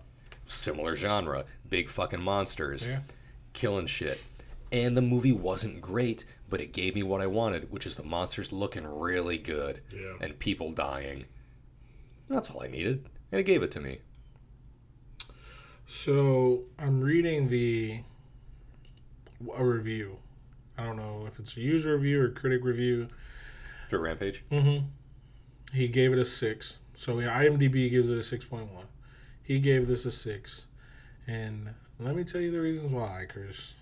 similar 0.45 0.95
genre, 0.95 1.45
big 1.69 1.89
fucking 1.89 2.21
monsters, 2.21 2.85
Yeah. 2.85 3.01
killing 3.53 3.87
shit. 3.87 4.21
And 4.71 4.95
the 4.95 5.01
movie 5.01 5.31
wasn't 5.33 5.81
great, 5.81 6.23
but 6.49 6.61
it 6.61 6.71
gave 6.73 6.95
me 6.95 7.03
what 7.03 7.21
I 7.21 7.27
wanted, 7.27 7.71
which 7.71 7.85
is 7.85 7.97
the 7.97 8.03
monsters 8.03 8.51
looking 8.51 8.85
really 8.85 9.37
good 9.37 9.81
Yeah. 9.93 10.13
and 10.21 10.37
people 10.39 10.71
dying. 10.71 11.25
That's 12.29 12.49
all 12.49 12.63
I 12.63 12.67
needed, 12.67 13.05
and 13.31 13.39
it 13.39 13.43
gave 13.43 13.61
it 13.63 13.71
to 13.71 13.81
me. 13.81 13.99
So 15.85 16.63
I'm 16.79 17.01
reading 17.01 17.47
the 17.47 18.01
a 19.55 19.65
review. 19.65 20.17
I 20.77 20.85
don't 20.85 20.95
know 20.97 21.25
if 21.27 21.39
it's 21.39 21.57
a 21.57 21.59
user 21.61 21.95
review 21.95 22.21
or 22.21 22.29
critic 22.29 22.63
review. 22.63 23.07
For 23.91 23.99
Rampage, 23.99 24.45
Mm-hmm. 24.49 24.85
He 25.73 25.89
gave 25.89 26.13
it 26.13 26.17
a 26.17 26.23
six. 26.23 26.79
So 26.95 27.19
yeah, 27.19 27.37
IMDb 27.37 27.91
gives 27.91 28.09
it 28.09 28.17
a 28.17 28.23
six 28.23 28.45
point 28.45 28.71
one. 28.71 28.85
He 29.43 29.59
gave 29.59 29.85
this 29.85 30.05
a 30.05 30.11
six, 30.11 30.67
and 31.27 31.67
let 31.99 32.15
me 32.15 32.23
tell 32.23 32.39
you 32.39 32.51
the 32.51 32.61
reasons 32.61 32.89
why, 32.89 33.25
Chris. 33.27 33.75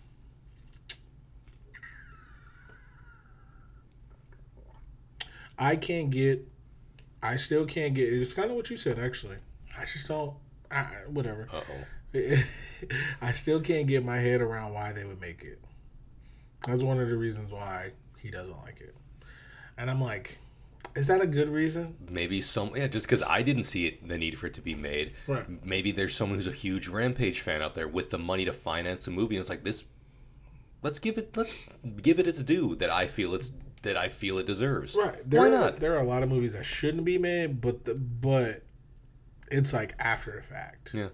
I 5.60 5.76
can't 5.76 6.10
get. 6.10 6.44
I 7.22 7.36
still 7.36 7.68
can't 7.68 7.94
get. 7.94 8.12
It's 8.12 8.34
kind 8.34 8.50
of 8.50 8.56
what 8.56 8.72
you 8.72 8.78
said, 8.78 8.98
actually. 8.98 9.38
I 9.78 9.82
just 9.86 10.08
don't. 10.08 10.34
I, 10.72 10.86
whatever. 11.08 11.48
uh 11.54 11.62
oh. 11.70 12.36
I 13.22 13.34
still 13.34 13.62
can't 13.62 13.86
get 13.86 14.04
my 14.04 14.18
head 14.18 14.42
around 14.42 14.74
why 14.74 14.92
they 14.92 15.06
would 15.06 15.22
make 15.22 15.44
it. 15.44 15.60
That's 16.66 16.82
one 16.82 17.00
of 17.00 17.10
the 17.10 17.16
reasons 17.16 17.52
why 17.52 17.92
he 18.18 18.32
doesn't 18.32 18.60
like 18.64 18.82
it. 18.82 18.96
And 19.80 19.90
I'm 19.90 20.02
like, 20.02 20.38
is 20.96 21.08
that 21.08 21.22
a 21.22 21.28
good 21.28 21.48
reason? 21.48 21.96
Maybe 22.10 22.42
some, 22.42 22.74
yeah, 22.76 22.88
just 22.88 23.06
because 23.06 23.24
I 23.24 23.42
didn't 23.42 23.64
see 23.64 23.88
it, 23.88 24.08
the 24.08 24.18
need 24.18 24.38
for 24.38 24.48
it 24.48 24.54
to 24.56 24.62
be 24.62 24.76
made. 24.76 25.14
Right. 25.26 25.46
Maybe 25.66 25.92
there's 25.92 26.14
someone 26.14 26.38
who's 26.38 26.48
a 26.48 26.52
huge 26.52 26.90
Rampage 26.90 27.40
fan 27.40 27.62
out 27.62 27.76
there 27.76 27.88
with 27.88 28.10
the 28.10 28.18
money 28.18 28.44
to 28.44 28.52
finance 28.52 29.08
a 29.08 29.12
movie, 29.12 29.36
and 29.36 29.40
it's 29.40 29.50
like 29.50 29.64
this. 29.64 29.86
Let's 30.84 31.00
give 31.00 31.18
it. 31.18 31.36
Let's 31.36 31.56
give 32.02 32.20
it 32.20 32.28
its 32.28 32.44
due 32.44 32.76
that 32.76 32.90
I 32.90 33.08
feel 33.08 33.34
it's 33.34 33.54
that 33.84 33.96
I 33.96 34.10
feel 34.10 34.38
it 34.38 34.46
deserves. 34.46 34.96
Right. 34.96 35.18
There 35.30 35.40
Why 35.40 35.48
are, 35.48 35.52
not? 35.52 35.80
There 35.80 35.96
are 35.96 36.02
a 36.02 36.08
lot 36.08 36.24
of 36.24 36.30
movies 36.30 36.54
that 36.54 36.66
shouldn't 36.66 37.06
be 37.06 37.18
made, 37.18 37.62
but 37.62 37.86
the, 37.86 37.96
but 37.96 38.64
it's 39.50 39.72
like 39.72 39.96
after 40.00 40.36
the 40.36 40.42
fact. 40.42 40.94
Yeah. 40.94 41.10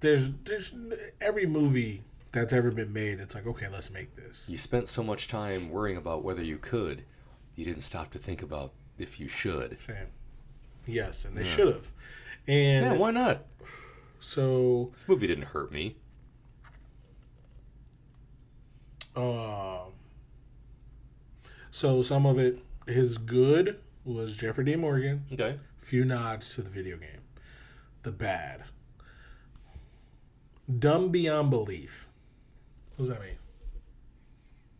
There's 0.00 0.30
there's 0.44 0.74
every 1.20 1.46
movie 1.46 2.02
that's 2.32 2.52
ever 2.52 2.72
been 2.72 2.92
made. 2.92 3.20
It's 3.20 3.36
like 3.36 3.46
okay, 3.46 3.68
let's 3.68 3.90
make 3.90 4.16
this. 4.16 4.48
You 4.48 4.58
spent 4.58 4.88
so 4.88 5.04
much 5.04 5.28
time 5.28 5.70
worrying 5.70 5.96
about 5.96 6.24
whether 6.24 6.42
you 6.42 6.58
could, 6.58 7.04
you 7.62 7.72
didn't 7.72 7.84
stop 7.84 8.10
to 8.10 8.18
think 8.18 8.42
about 8.42 8.72
if 8.98 9.20
you 9.20 9.28
should. 9.28 9.78
Same. 9.78 10.08
Yes, 10.84 11.24
and 11.24 11.36
they 11.36 11.42
Yeah. 11.44 11.48
should 11.48 11.68
have. 11.68 11.92
And 12.48 12.86
Yeah, 12.86 12.96
why 12.96 13.12
not? 13.12 13.46
so 14.18 14.90
This 14.94 15.06
movie 15.08 15.28
didn't 15.28 15.44
hurt 15.44 15.70
me. 15.70 15.94
Um, 19.14 19.92
so 21.70 22.02
some 22.02 22.26
of 22.26 22.38
it, 22.38 22.58
his 22.88 23.16
good 23.18 23.78
was 24.04 24.36
Jeffrey 24.36 24.64
D. 24.64 24.74
Morgan. 24.74 25.24
Okay. 25.32 25.58
Few 25.78 26.04
nods 26.04 26.54
to 26.56 26.62
the 26.62 26.70
video 26.70 26.96
game. 26.96 27.20
The 28.02 28.10
bad. 28.10 28.64
Dumb 30.80 31.10
beyond 31.10 31.50
belief. 31.50 32.08
What 32.96 32.98
does 33.06 33.08
that 33.08 33.20
mean? 33.20 33.36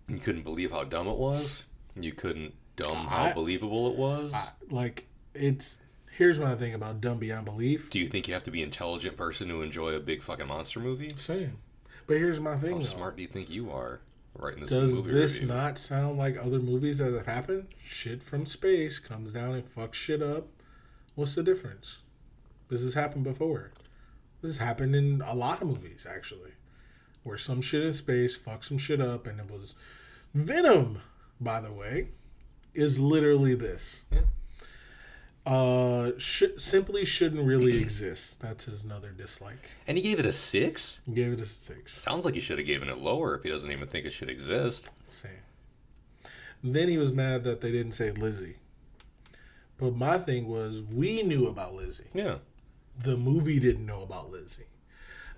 You 0.08 0.18
couldn't 0.18 0.42
believe 0.42 0.72
how 0.72 0.82
dumb 0.84 1.06
it 1.06 1.16
was. 1.16 1.64
You 1.94 2.12
couldn't 2.12 2.54
dumb 2.76 3.06
how 3.06 3.24
I- 3.24 3.32
believable 3.32 3.90
it 3.90 3.96
was. 3.96 4.32
I, 4.34 4.48
like 4.70 5.06
it's. 5.34 5.80
Here's 6.16 6.38
my 6.38 6.54
thing 6.54 6.74
about 6.74 7.00
dumb 7.00 7.18
beyond 7.18 7.46
belief. 7.46 7.88
Do 7.88 7.98
you 7.98 8.06
think 8.06 8.28
you 8.28 8.34
have 8.34 8.44
to 8.44 8.50
be 8.50 8.60
an 8.60 8.64
intelligent 8.64 9.16
person 9.16 9.48
to 9.48 9.62
enjoy 9.62 9.94
a 9.94 10.00
big 10.00 10.22
fucking 10.22 10.46
monster 10.46 10.78
movie? 10.78 11.12
Same. 11.16 11.56
But 12.06 12.18
here's 12.18 12.38
my 12.38 12.58
thing. 12.58 12.72
How 12.72 12.78
though. 12.78 12.84
smart 12.84 13.16
do 13.16 13.22
you 13.22 13.28
think 13.28 13.48
you 13.48 13.70
are 13.70 14.00
Right 14.34 14.54
in 14.54 14.60
this 14.60 14.70
movie? 14.70 14.86
Does 14.86 15.04
this 15.12 15.40
review? 15.40 15.54
not 15.54 15.78
sound 15.78 16.18
like 16.18 16.36
other 16.38 16.58
movies 16.58 16.98
that 16.98 17.12
have 17.12 17.26
happened? 17.26 17.66
Shit 17.78 18.22
from 18.22 18.46
space 18.46 18.98
comes 18.98 19.32
down 19.32 19.54
and 19.54 19.64
fucks 19.64 19.94
shit 19.94 20.22
up. 20.22 20.48
What's 21.14 21.34
the 21.34 21.42
difference? 21.42 21.98
This 22.70 22.82
has 22.82 22.94
happened 22.94 23.24
before. 23.24 23.72
This 24.40 24.56
has 24.56 24.66
happened 24.66 24.96
in 24.96 25.20
a 25.26 25.34
lot 25.34 25.60
of 25.60 25.68
movies, 25.68 26.06
actually, 26.08 26.52
where 27.22 27.36
some 27.36 27.60
shit 27.60 27.82
in 27.82 27.92
space 27.92 28.38
fucks 28.38 28.64
some 28.64 28.78
shit 28.78 29.00
up, 29.00 29.26
and 29.26 29.38
it 29.38 29.50
was 29.50 29.74
Venom, 30.34 31.00
by 31.38 31.60
the 31.60 31.72
way, 31.72 32.08
is 32.74 33.00
literally 33.00 33.54
this. 33.54 34.04
Yeah. 34.10 34.20
Uh, 35.44 36.12
sh- 36.18 36.44
simply 36.56 37.04
shouldn't 37.04 37.44
really 37.44 37.80
exist. 37.80 38.40
That's 38.40 38.64
his 38.66 38.84
another 38.84 39.10
dislike. 39.10 39.58
And 39.88 39.96
he 39.96 40.02
gave 40.02 40.20
it 40.20 40.26
a 40.26 40.32
six. 40.32 41.00
Gave 41.12 41.32
it 41.32 41.40
a 41.40 41.46
six. 41.46 41.92
Sounds 41.92 42.24
like 42.24 42.34
he 42.34 42.40
should 42.40 42.58
have 42.58 42.66
given 42.66 42.88
it 42.88 42.98
lower 42.98 43.34
if 43.34 43.42
he 43.42 43.50
doesn't 43.50 43.70
even 43.72 43.88
think 43.88 44.06
it 44.06 44.12
should 44.12 44.30
exist. 44.30 44.90
Same. 45.08 45.30
Then 46.62 46.88
he 46.88 46.96
was 46.96 47.10
mad 47.10 47.42
that 47.44 47.60
they 47.60 47.72
didn't 47.72 47.92
say 47.92 48.12
Lizzie. 48.12 48.56
But 49.78 49.96
my 49.96 50.16
thing 50.18 50.46
was, 50.46 50.80
we 50.80 51.24
knew 51.24 51.48
about 51.48 51.74
Lizzie. 51.74 52.04
Yeah. 52.14 52.36
The 53.02 53.16
movie 53.16 53.58
didn't 53.58 53.84
know 53.84 54.02
about 54.02 54.30
Lizzie. 54.30 54.66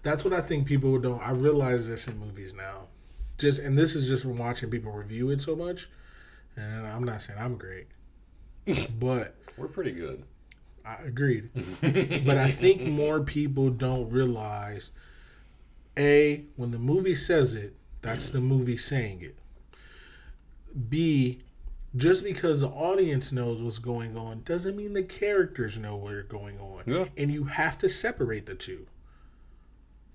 That's 0.02 0.22
what 0.22 0.34
I 0.34 0.42
think 0.42 0.66
people 0.66 0.98
don't. 0.98 1.22
I 1.26 1.30
realize 1.30 1.88
this 1.88 2.08
in 2.08 2.18
movies 2.18 2.52
now. 2.52 2.88
Just 3.38 3.58
and 3.58 3.76
this 3.76 3.94
is 3.94 4.06
just 4.06 4.22
from 4.22 4.36
watching 4.36 4.68
people 4.68 4.92
review 4.92 5.30
it 5.30 5.40
so 5.40 5.56
much. 5.56 5.88
And 6.56 6.86
I'm 6.86 7.04
not 7.04 7.22
saying 7.22 7.38
I'm 7.40 7.56
great, 7.56 7.86
but 8.98 9.34
We're 9.56 9.68
pretty 9.68 9.92
good. 9.92 10.24
I 10.84 10.96
agreed. 11.04 11.50
but 12.26 12.36
I 12.36 12.50
think 12.50 12.82
more 12.82 13.20
people 13.20 13.70
don't 13.70 14.10
realize 14.10 14.92
A, 15.96 16.44
when 16.56 16.70
the 16.70 16.78
movie 16.78 17.14
says 17.14 17.54
it, 17.54 17.74
that's 18.02 18.28
the 18.28 18.40
movie 18.40 18.76
saying 18.76 19.22
it. 19.22 19.38
B, 20.90 21.40
just 21.96 22.24
because 22.24 22.60
the 22.60 22.68
audience 22.68 23.32
knows 23.32 23.62
what's 23.62 23.78
going 23.78 24.16
on 24.16 24.42
doesn't 24.42 24.76
mean 24.76 24.92
the 24.92 25.02
characters 25.02 25.78
know 25.78 25.96
what's 25.96 26.22
going 26.22 26.58
on. 26.58 26.82
Yeah. 26.86 27.04
And 27.16 27.32
you 27.32 27.44
have 27.44 27.78
to 27.78 27.88
separate 27.88 28.46
the 28.46 28.54
two. 28.54 28.86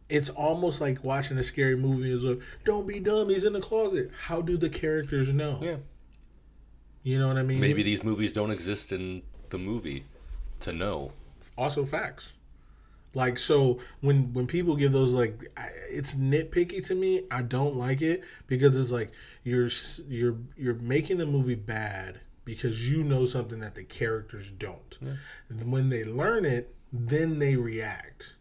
It's 0.10 0.30
almost 0.30 0.82
like 0.82 1.04
watching 1.04 1.38
a 1.38 1.44
scary 1.44 1.76
movie 1.76 2.12
is 2.12 2.26
like, 2.26 2.42
don't 2.66 2.88
be 2.88 3.00
dumb, 3.00 3.30
he's 3.30 3.44
in 3.44 3.54
the 3.54 3.62
closet. 3.62 4.12
How 4.20 4.42
do 4.42 4.58
the 4.58 4.70
characters 4.70 5.32
know? 5.32 5.60
Yeah. 5.62 5.78
You 7.04 7.18
know 7.20 7.28
what 7.28 7.38
I 7.38 7.44
mean? 7.44 7.60
Maybe 7.60 7.84
these 7.84 8.04
movies 8.04 8.34
don't 8.34 8.52
exist 8.52 8.92
in 8.92 9.22
the 9.50 9.58
movie 9.58 10.04
to 10.62 10.74
know. 10.74 11.12
also 11.58 11.84
facts 11.86 12.36
like 13.16 13.38
so 13.38 13.80
when 14.02 14.32
when 14.34 14.46
people 14.46 14.76
give 14.76 14.92
those 14.92 15.14
like 15.16 15.42
I- 15.58 15.70
it's 15.90 16.16
nitpicky 16.16 16.86
to 16.86 16.94
me 16.96 17.24
i 17.32 17.42
don't 17.42 17.76
like 17.76 18.02
it 18.04 18.24
because 18.48 18.78
it's 18.78 18.92
like 18.92 19.12
you're 19.44 19.70
you're 20.08 20.38
you're 20.58 20.76
making 20.76 21.18
the 21.18 21.26
movie 21.26 21.56
bad 21.56 22.20
because 22.46 22.90
you 22.92 23.04
know 23.04 23.26
something 23.26 23.60
that 23.62 23.74
the 23.74 23.84
characters 23.84 24.52
don't 24.52 25.00
and 25.50 25.72
when 25.72 25.90
they 25.90 26.04
learn 26.04 26.46
it 26.46 26.74
then 26.94 27.40
they 27.40 27.56
react 27.56 28.36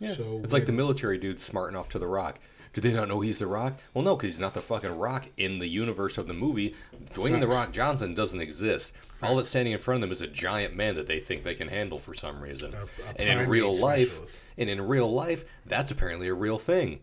Yeah. 0.00 0.10
so 0.12 0.40
It's 0.42 0.52
like 0.52 0.66
the 0.66 0.72
military 0.72 1.16
dude 1.18 1.38
smarting 1.38 1.76
off 1.76 1.88
to 1.90 1.98
the 2.00 2.06
rock. 2.08 2.38
Do 2.76 2.82
they 2.82 2.92
not 2.92 3.08
know 3.08 3.20
he's 3.20 3.38
the 3.38 3.46
rock? 3.46 3.78
Well, 3.94 4.04
no, 4.04 4.16
because 4.16 4.32
he's 4.32 4.40
not 4.40 4.52
the 4.52 4.60
fucking 4.60 4.98
rock 4.98 5.30
in 5.38 5.60
the 5.60 5.66
universe 5.66 6.18
of 6.18 6.28
the 6.28 6.34
movie. 6.34 6.74
Dwayne 7.14 7.40
the 7.40 7.48
Rock 7.48 7.72
Johnson 7.72 8.12
doesn't 8.12 8.42
exist. 8.42 8.92
All 9.22 9.34
that's 9.36 9.48
standing 9.48 9.72
in 9.72 9.78
front 9.78 9.96
of 9.96 10.00
them 10.02 10.12
is 10.12 10.20
a 10.20 10.26
giant 10.26 10.76
man 10.76 10.94
that 10.96 11.06
they 11.06 11.18
think 11.18 11.42
they 11.42 11.54
can 11.54 11.68
handle 11.68 11.98
for 11.98 12.12
some 12.12 12.38
reason. 12.38 12.74
A- 12.74 12.82
a 13.18 13.18
and 13.18 13.40
in 13.40 13.48
real 13.48 13.74
life, 13.74 14.08
specialist. 14.08 14.44
and 14.58 14.68
in 14.68 14.86
real 14.86 15.10
life, 15.10 15.46
that's 15.64 15.90
apparently 15.90 16.28
a 16.28 16.34
real 16.34 16.58
thing. 16.58 17.00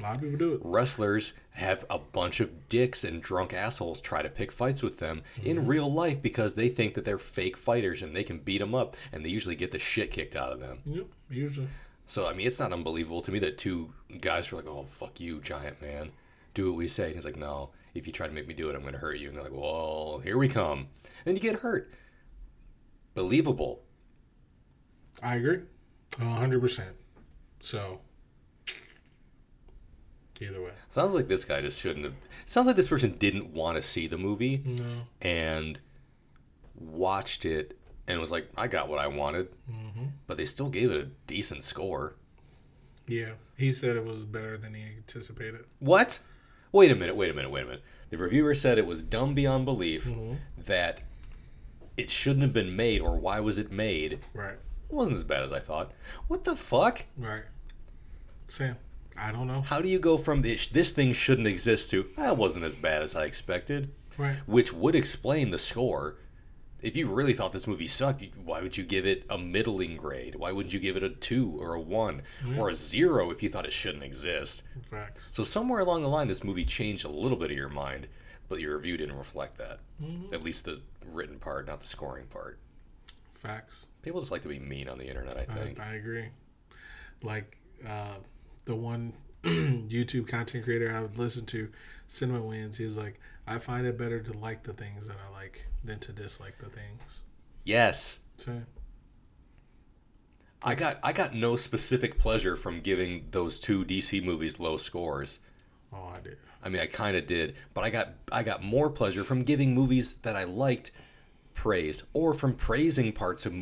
A 0.00 0.02
lot 0.02 0.16
of 0.16 0.22
people 0.22 0.36
do 0.36 0.54
it. 0.54 0.60
wrestlers 0.64 1.32
have 1.50 1.84
a 1.88 2.00
bunch 2.00 2.40
of 2.40 2.68
dicks 2.68 3.04
and 3.04 3.22
drunk 3.22 3.54
assholes 3.54 4.00
try 4.00 4.20
to 4.20 4.28
pick 4.28 4.50
fights 4.50 4.82
with 4.82 4.98
them 4.98 5.22
in 5.44 5.58
mm-hmm. 5.58 5.66
real 5.68 5.92
life 5.92 6.20
because 6.20 6.54
they 6.54 6.68
think 6.68 6.94
that 6.94 7.04
they're 7.04 7.18
fake 7.18 7.56
fighters 7.56 8.02
and 8.02 8.16
they 8.16 8.24
can 8.24 8.38
beat 8.38 8.58
them 8.58 8.74
up 8.74 8.96
and 9.12 9.24
they 9.24 9.28
usually 9.28 9.54
get 9.54 9.70
the 9.70 9.78
shit 9.78 10.10
kicked 10.10 10.34
out 10.34 10.50
of 10.50 10.58
them. 10.58 10.80
Yep, 10.86 11.06
usually. 11.30 11.68
So 12.12 12.26
I 12.26 12.34
mean, 12.34 12.46
it's 12.46 12.60
not 12.60 12.74
unbelievable 12.74 13.22
to 13.22 13.32
me 13.32 13.38
that 13.38 13.56
two 13.56 13.90
guys 14.20 14.52
are 14.52 14.56
like, 14.56 14.66
"Oh 14.66 14.84
fuck 14.86 15.18
you, 15.18 15.40
giant 15.40 15.80
man, 15.80 16.12
do 16.52 16.68
what 16.68 16.76
we 16.76 16.86
say." 16.86 17.06
And 17.06 17.14
he's 17.14 17.24
like, 17.24 17.38
"No, 17.38 17.70
if 17.94 18.06
you 18.06 18.12
try 18.12 18.26
to 18.26 18.34
make 18.34 18.46
me 18.46 18.52
do 18.52 18.68
it, 18.68 18.74
I'm 18.74 18.82
going 18.82 18.92
to 18.92 18.98
hurt 18.98 19.16
you." 19.16 19.28
And 19.28 19.36
they're 19.38 19.44
like, 19.44 19.54
"Well, 19.54 20.20
here 20.22 20.36
we 20.36 20.46
come," 20.46 20.88
and 21.24 21.38
you 21.38 21.40
get 21.40 21.60
hurt. 21.60 21.90
Believable. 23.14 23.82
I 25.22 25.36
agree, 25.36 25.60
a 26.20 26.24
hundred 26.24 26.60
percent. 26.60 26.94
So, 27.60 28.02
either 30.38 30.60
way, 30.60 30.72
Sounds 30.90 31.14
like 31.14 31.28
this 31.28 31.46
guy 31.46 31.62
just 31.62 31.80
shouldn't 31.80 32.04
have. 32.04 32.14
Sounds 32.44 32.66
like 32.66 32.76
this 32.76 32.88
person 32.88 33.16
didn't 33.16 33.54
want 33.54 33.76
to 33.76 33.82
see 33.82 34.06
the 34.06 34.18
movie 34.18 34.62
no. 34.66 35.04
and 35.22 35.80
watched 36.74 37.46
it 37.46 37.78
and 38.08 38.18
was 38.20 38.30
like, 38.30 38.48
"I 38.56 38.66
got 38.68 38.88
what 38.88 38.98
I 38.98 39.06
wanted," 39.06 39.48
hmm 39.70 40.06
but 40.26 40.36
they 40.36 40.44
still 40.44 40.68
gave 40.70 40.90
it 40.90 41.00
a 41.00 41.08
decent 41.26 41.62
score. 41.64 42.14
Yeah, 43.06 43.32
he 43.56 43.72
said 43.72 43.96
it 43.96 44.04
was 44.04 44.24
better 44.24 44.56
than 44.56 44.74
he 44.74 44.82
anticipated. 44.82 45.64
What? 45.80 46.18
Wait 46.70 46.90
a 46.90 46.94
minute, 46.94 47.16
wait 47.16 47.30
a 47.30 47.34
minute, 47.34 47.50
wait 47.50 47.62
a 47.64 47.66
minute. 47.66 47.82
The 48.10 48.16
reviewer 48.16 48.54
said 48.54 48.78
it 48.78 48.86
was 48.86 49.02
dumb 49.02 49.34
beyond 49.34 49.64
belief 49.66 50.06
Mhm. 50.06 50.38
that 50.64 51.02
it 51.96 52.10
shouldn't 52.10 52.42
have 52.42 52.52
been 52.52 52.74
made, 52.74 53.00
or 53.02 53.16
why 53.16 53.40
was 53.40 53.58
it 53.58 53.70
made? 53.70 54.20
Right, 54.32 54.54
It 54.88 54.94
wasn't 54.94 55.16
as 55.18 55.24
bad 55.24 55.42
as 55.42 55.52
I 55.52 55.58
thought. 55.60 55.92
What 56.28 56.44
the 56.44 56.56
fuck? 56.56 57.04
right. 57.18 57.44
Sam, 58.46 58.76
I 59.16 59.32
don't 59.32 59.46
know. 59.46 59.60
How 59.62 59.80
do 59.82 59.88
you 59.88 59.98
go 59.98 60.16
from 60.18 60.42
this, 60.42 60.68
this 60.68 60.92
thing 60.92 61.12
shouldn't 61.12 61.46
exist 61.48 61.90
to 61.90 62.08
that 62.16 62.36
wasn't 62.36 62.64
as 62.64 62.74
bad 62.76 63.02
as 63.02 63.14
I 63.14 63.24
expected? 63.26 63.90
Right, 64.18 64.36
Which 64.46 64.72
would 64.72 64.94
explain 64.94 65.50
the 65.50 65.58
score. 65.58 66.16
If 66.82 66.96
you 66.96 67.06
really 67.06 67.32
thought 67.32 67.52
this 67.52 67.66
movie 67.66 67.86
sucked, 67.86 68.24
why 68.44 68.60
would 68.60 68.76
you 68.76 68.84
give 68.84 69.06
it 69.06 69.24
a 69.30 69.38
middling 69.38 69.96
grade? 69.96 70.34
Why 70.34 70.50
wouldn't 70.52 70.74
you 70.74 70.80
give 70.80 70.96
it 70.96 71.02
a 71.04 71.10
two 71.10 71.56
or 71.60 71.74
a 71.74 71.80
one 71.80 72.22
or 72.58 72.70
a 72.70 72.74
zero 72.74 73.30
if 73.30 73.42
you 73.42 73.48
thought 73.48 73.64
it 73.66 73.72
shouldn't 73.72 74.02
exist? 74.04 74.64
facts. 74.82 75.28
So 75.30 75.44
somewhere 75.44 75.80
along 75.80 76.02
the 76.02 76.08
line, 76.08 76.26
this 76.26 76.42
movie 76.42 76.64
changed 76.64 77.04
a 77.04 77.08
little 77.08 77.36
bit 77.36 77.50
of 77.50 77.56
your 77.56 77.68
mind, 77.68 78.08
but 78.48 78.60
your 78.60 78.76
review 78.76 78.96
didn't 78.96 79.16
reflect 79.16 79.56
that. 79.58 79.78
At 80.32 80.42
least 80.42 80.64
the 80.64 80.80
written 81.12 81.38
part, 81.38 81.66
not 81.66 81.80
the 81.80 81.86
scoring 81.86 82.26
part. 82.26 82.58
Facts. 83.34 83.86
People 84.02 84.20
just 84.20 84.32
like 84.32 84.42
to 84.42 84.48
be 84.48 84.58
mean 84.58 84.88
on 84.88 84.98
the 84.98 85.06
internet. 85.06 85.36
I 85.36 85.40
I, 85.40 85.44
think. 85.44 85.80
I 85.80 85.94
agree. 85.94 86.28
Like 87.22 87.56
uh, 87.86 88.16
the 88.64 88.74
one 88.74 89.12
YouTube 89.42 90.26
content 90.28 90.64
creator 90.64 90.94
I 90.94 91.00
would 91.00 91.16
listen 91.18 91.46
to, 91.46 91.68
Cinema 92.08 92.40
Wins. 92.40 92.76
He's 92.76 92.96
like, 92.96 93.20
I 93.46 93.58
find 93.58 93.86
it 93.86 93.98
better 93.98 94.20
to 94.20 94.38
like 94.38 94.62
the 94.62 94.72
things 94.72 95.06
that 95.08 95.16
I 95.28 95.32
like 95.32 95.66
than 95.84 95.98
to 96.00 96.12
dislike 96.12 96.58
the 96.58 96.68
things. 96.70 97.22
yes, 97.64 98.18
So 98.36 98.60
I 100.64 100.74
got. 100.76 100.98
I 101.02 101.12
got 101.12 101.34
no 101.34 101.56
specific 101.56 102.18
pleasure 102.18 102.56
from 102.56 102.80
giving 102.80 103.26
those 103.32 103.58
two 103.58 103.84
DC 103.84 104.24
movies 104.24 104.60
low 104.60 104.76
scores. 104.76 105.40
oh, 105.92 106.12
I 106.16 106.20
did. 106.20 106.38
I 106.64 106.68
mean, 106.68 106.80
I 106.80 106.86
kind 106.86 107.16
of 107.16 107.26
did, 107.26 107.56
but 107.74 107.82
I 107.82 107.90
got. 107.90 108.10
I 108.30 108.44
got 108.44 108.62
more 108.62 108.88
pleasure 108.88 109.24
from 109.24 109.42
giving 109.42 109.74
movies 109.74 110.16
that 110.22 110.36
I 110.36 110.44
liked 110.44 110.92
praise, 111.54 112.04
or 112.12 112.32
from 112.32 112.54
praising 112.54 113.12
parts 113.12 113.44
of 113.44 113.52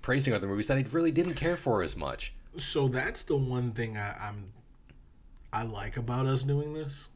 praising 0.00 0.32
other 0.32 0.46
movies 0.46 0.68
that 0.68 0.78
I 0.78 0.84
really 0.92 1.10
didn't 1.12 1.34
care 1.34 1.58
for 1.58 1.82
as 1.82 1.94
much. 1.94 2.32
So 2.56 2.88
that's 2.88 3.22
the 3.24 3.36
one 3.36 3.72
thing 3.72 3.98
I, 3.98 4.16
I'm 4.18 4.50
I 5.52 5.62
like 5.64 5.98
about 5.98 6.24
us 6.24 6.42
doing 6.42 6.72
this 6.72 7.10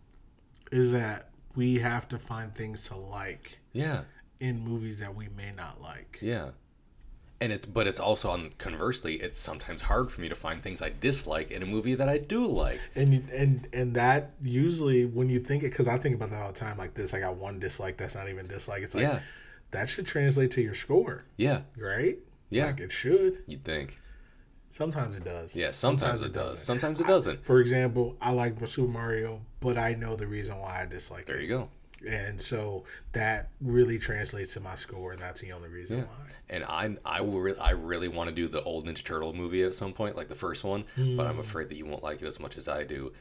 is 0.70 0.92
that 0.92 1.29
we 1.56 1.76
have 1.78 2.08
to 2.08 2.18
find 2.18 2.54
things 2.54 2.88
to 2.88 2.96
like 2.96 3.58
Yeah. 3.72 4.02
in 4.40 4.60
movies 4.60 4.98
that 5.00 5.14
we 5.14 5.28
may 5.36 5.52
not 5.56 5.80
like. 5.80 6.18
Yeah. 6.22 6.50
And 7.42 7.52
it's 7.52 7.64
but 7.64 7.86
it's 7.86 7.98
also 7.98 8.28
on 8.28 8.50
conversely, 8.58 9.14
it's 9.16 9.36
sometimes 9.36 9.80
hard 9.80 10.10
for 10.10 10.20
me 10.20 10.28
to 10.28 10.34
find 10.34 10.62
things 10.62 10.82
I 10.82 10.92
dislike 11.00 11.50
in 11.50 11.62
a 11.62 11.66
movie 11.66 11.94
that 11.94 12.08
I 12.08 12.18
do 12.18 12.46
like. 12.46 12.78
And 12.94 13.28
and 13.30 13.66
and 13.72 13.94
that 13.94 14.32
usually 14.42 15.06
when 15.06 15.30
you 15.30 15.40
think 15.40 15.62
it, 15.62 15.70
because 15.70 15.88
I 15.88 15.96
think 15.96 16.14
about 16.16 16.30
that 16.30 16.42
all 16.42 16.52
the 16.52 16.58
time. 16.58 16.76
Like 16.76 16.92
this, 16.92 17.14
I 17.14 17.20
got 17.20 17.36
one 17.36 17.58
dislike 17.58 17.96
that's 17.96 18.14
not 18.14 18.28
even 18.28 18.46
dislike. 18.46 18.82
It's 18.82 18.94
like 18.94 19.04
yeah. 19.04 19.20
that 19.70 19.88
should 19.88 20.06
translate 20.06 20.50
to 20.52 20.60
your 20.60 20.74
score, 20.74 21.24
Yeah. 21.38 21.62
right? 21.78 22.18
Yeah. 22.50 22.66
like 22.66 22.80
it 22.80 22.92
should. 22.92 23.42
You'd 23.46 23.64
think. 23.64 23.98
Sometimes 24.70 25.16
it 25.16 25.24
does. 25.24 25.56
Yeah, 25.56 25.68
sometimes, 25.68 26.22
it 26.22 26.32
does. 26.32 26.62
Sometimes 26.62 27.00
it 27.00 27.06
doesn't. 27.06 27.44
For 27.44 27.60
example, 27.60 28.16
I 28.20 28.30
like 28.30 28.54
Super 28.66 28.90
Mario, 28.90 29.40
but 29.58 29.76
I 29.76 29.94
know 29.94 30.14
the 30.14 30.28
reason 30.28 30.56
why 30.58 30.82
I 30.82 30.86
dislike 30.86 31.26
There 31.26 31.36
it, 31.36 31.48
There 31.48 31.58
you 31.58 31.68
go. 32.04 32.08
and 32.08 32.40
so 32.40 32.84
that 33.12 33.48
really 33.60 33.98
translates 33.98 34.54
to 34.54 34.60
my 34.60 34.76
score, 34.76 35.10
and 35.10 35.20
that's 35.20 35.40
the 35.40 35.52
only 35.52 35.68
reason 35.68 35.98
Yeah. 35.98 36.04
why. 36.04 36.30
And 36.50 36.64
I 36.64 36.96
I 37.04 37.20
will 37.20 37.40
re- 37.40 37.58
I 37.60 37.70
really 37.72 38.08
want 38.08 38.28
to 38.28 38.34
do 38.34 38.46
the 38.46 38.62
old 38.62 38.86
Ninja 38.86 39.04
Turtle 39.04 39.32
movie 39.32 39.64
at 39.64 39.74
some 39.74 39.92
point, 39.92 40.16
like 40.16 40.28
the 40.28 40.34
first 40.34 40.62
one, 40.64 40.84
but 40.96 41.26
I'm 41.26 41.34
hmm. 41.34 41.40
afraid 41.40 41.68
that 41.68 41.76
you 41.76 41.86
won't 41.86 42.02
like 42.02 42.22
it 42.22 42.26
as 42.26 42.38
much 42.38 42.56
as 42.56 42.68
I 42.68 42.84
do. 42.84 43.12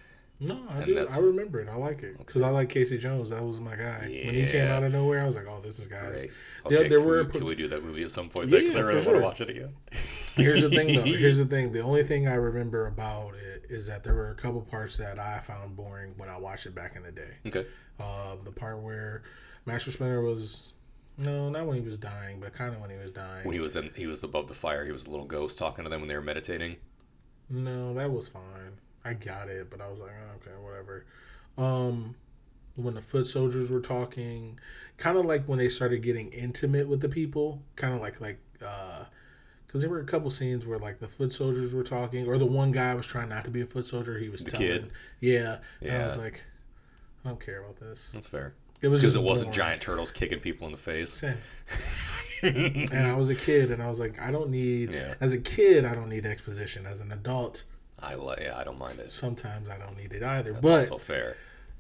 No, 0.42 0.58
I 0.70 0.78
And 0.78 0.86
do. 0.86 1.08
I 1.12 1.18
remember 1.18 1.60
it. 1.60 1.68
I 1.70 1.76
like 1.76 2.02
it 2.02 2.18
because 2.18 2.42
I 2.42 2.50
like 2.50 2.70
Casey 2.70 2.98
Jones. 2.98 3.30
That 3.30 3.44
was 3.44 3.60
my 3.60 3.76
guy. 3.76 4.04
When 4.04 4.34
he 4.34 4.46
came 4.46 4.70
out 4.70 4.84
of 4.84 4.94
nowhere, 4.94 5.22
I 5.22 5.28
was 5.28 5.36
like, 5.36 5.46
"Oh, 5.50 5.60
this 5.60 5.80
is 5.80 5.88
guys." 5.88 6.22
Great. 6.22 6.32
Yeah, 6.70 6.88
there 6.88 7.00
can, 7.00 7.08
were 7.08 7.24
we, 7.24 7.32
can 7.32 7.46
we 7.46 7.56
do 7.56 7.68
that 7.68 7.84
movie 7.84 8.04
at 8.04 8.12
some 8.12 8.30
point? 8.30 8.48
Yeah, 8.50 8.60
Because 8.60 8.76
I 8.78 8.80
really 8.80 9.02
for 9.02 9.10
want 9.12 9.20
to 9.20 9.26
watch 9.26 9.42
it 9.42 9.50
again. 9.50 9.76
Here's 10.36 10.62
the 10.62 10.70
thing, 10.70 10.96
though. 10.96 11.02
Here's 11.04 11.40
the 11.40 11.46
thing. 11.46 11.74
The 11.74 11.82
only 11.82 12.04
thing 12.04 12.30
I 12.30 12.36
remember 12.36 12.88
about 12.88 13.34
it 13.36 13.66
is 13.70 13.86
that 13.88 14.06
there 14.06 14.14
were 14.14 14.32
a 14.32 14.36
couple 14.36 14.62
parts 14.62 14.96
that 14.96 15.20
I 15.20 15.40
found 15.40 15.76
boring 15.76 16.14
when 16.16 16.30
I 16.30 16.38
watched 16.38 16.66
it 16.66 16.74
back 16.74 16.96
in 16.96 17.04
the 17.04 17.12
day. 17.12 17.34
Okay. 17.48 17.66
Uh, 18.00 18.38
the 18.46 18.52
part 18.52 18.80
where 18.80 19.24
Master 19.66 19.92
Splinter 19.92 20.22
was, 20.22 20.74
no, 21.18 21.50
not 21.50 21.66
when 21.66 21.76
he 21.76 21.86
was 21.86 21.98
dying, 21.98 22.40
but 22.40 22.54
kind 22.54 22.74
of 22.74 22.80
when 22.80 22.90
he 22.90 22.96
was 22.98 23.12
dying. 23.12 23.46
When 23.46 23.54
he 23.54 23.60
was 23.60 23.76
in, 23.76 23.92
he 23.94 24.08
was 24.08 24.24
above 24.24 24.48
the 24.48 24.54
fire. 24.54 24.86
He 24.86 24.94
was 24.94 25.06
a 25.06 25.12
little 25.12 25.26
ghost 25.26 25.60
talking 25.60 25.84
to 25.84 25.90
them 25.90 26.00
when 26.00 26.08
they 26.08 26.16
were 26.16 26.22
meditating. 26.22 26.78
No, 27.50 27.94
that 27.96 28.10
was 28.10 28.30
fine. 28.30 28.78
I 29.10 29.14
got 29.14 29.50
it, 29.50 29.70
but 29.70 29.82
I 29.82 29.90
was 29.90 30.00
like, 30.00 30.12
oh, 30.12 30.36
okay, 30.38 30.56
whatever. 30.64 31.06
Um, 31.58 32.16
when 32.76 32.94
the 32.94 33.02
foot 33.02 33.28
soldiers 33.28 33.70
were 33.72 33.82
talking, 33.82 34.60
kind 34.98 35.18
of 35.18 35.26
like 35.26 35.46
when 35.46 35.58
they 35.60 35.68
started 35.70 36.02
getting 36.02 36.30
intimate 36.30 36.88
with 36.88 37.02
the 37.02 37.10
people, 37.10 37.62
kind 37.76 37.94
of 37.94 38.00
like 38.02 38.22
like 38.22 38.40
uh, 38.66 39.06
because 39.68 39.82
there 39.82 39.90
were 39.90 40.00
a 40.00 40.06
couple 40.06 40.30
scenes 40.30 40.66
where 40.66 40.80
like 40.80 41.00
the 41.00 41.08
foot 41.08 41.32
soldiers 41.32 41.74
were 41.74 41.84
talking, 41.84 42.28
or 42.28 42.38
the 42.38 42.46
one 42.46 42.72
guy 42.72 42.94
was 42.96 43.06
trying 43.06 43.30
not 43.30 43.44
to 43.46 43.52
be 43.52 43.62
a 43.62 43.66
foot 43.66 43.86
soldier. 43.86 44.18
He 44.18 44.30
was 44.30 44.44
The 44.44 44.52
telling, 44.52 44.68
kid? 44.68 44.92
yeah, 45.20 45.58
and 45.82 45.92
I 46.04 46.06
was 46.06 46.18
like, 46.18 46.44
I 47.26 47.30
don't 47.30 47.40
care 47.44 47.60
about 47.62 47.78
this. 47.78 48.10
That's 48.14 48.28
fair. 48.28 48.54
It 48.82 48.88
was 48.88 49.02
Because 49.02 49.16
it 49.18 49.22
wasn't 49.24 49.48
boring. 49.48 49.58
giant 49.58 49.82
turtles 49.82 50.10
kicking 50.12 50.40
people 50.40 50.66
in 50.68 50.72
the 50.72 50.78
face. 50.80 51.22
And 52.42 53.06
I 53.06 53.16
was 53.18 53.30
a 53.30 53.36
kid, 53.36 53.70
and 53.72 53.84
I 53.84 53.90
was 53.90 54.00
like, 54.00 54.18
I 54.22 54.32
don't 54.32 54.50
need. 54.50 54.94
Yeah. 54.94 55.16
As 55.20 55.34
a 55.34 55.38
kid, 55.38 55.84
I 55.84 55.94
don't 55.94 56.08
need 56.08 56.26
exposition. 56.26 56.86
As 56.86 57.02
an 57.02 57.12
adult, 57.12 57.66
I 58.02 58.16
yeah, 58.42 58.58
I 58.58 58.64
don't 58.64 58.78
mind 58.80 59.00
it. 59.00 59.12
sometimes 59.12 59.70
I 59.70 59.78
don't 59.78 59.98
need 59.98 60.14
it 60.14 60.24
either. 60.24 60.52
That's 60.54 60.64
but 60.64 60.72
also 60.92 60.98
fair. 60.98 61.36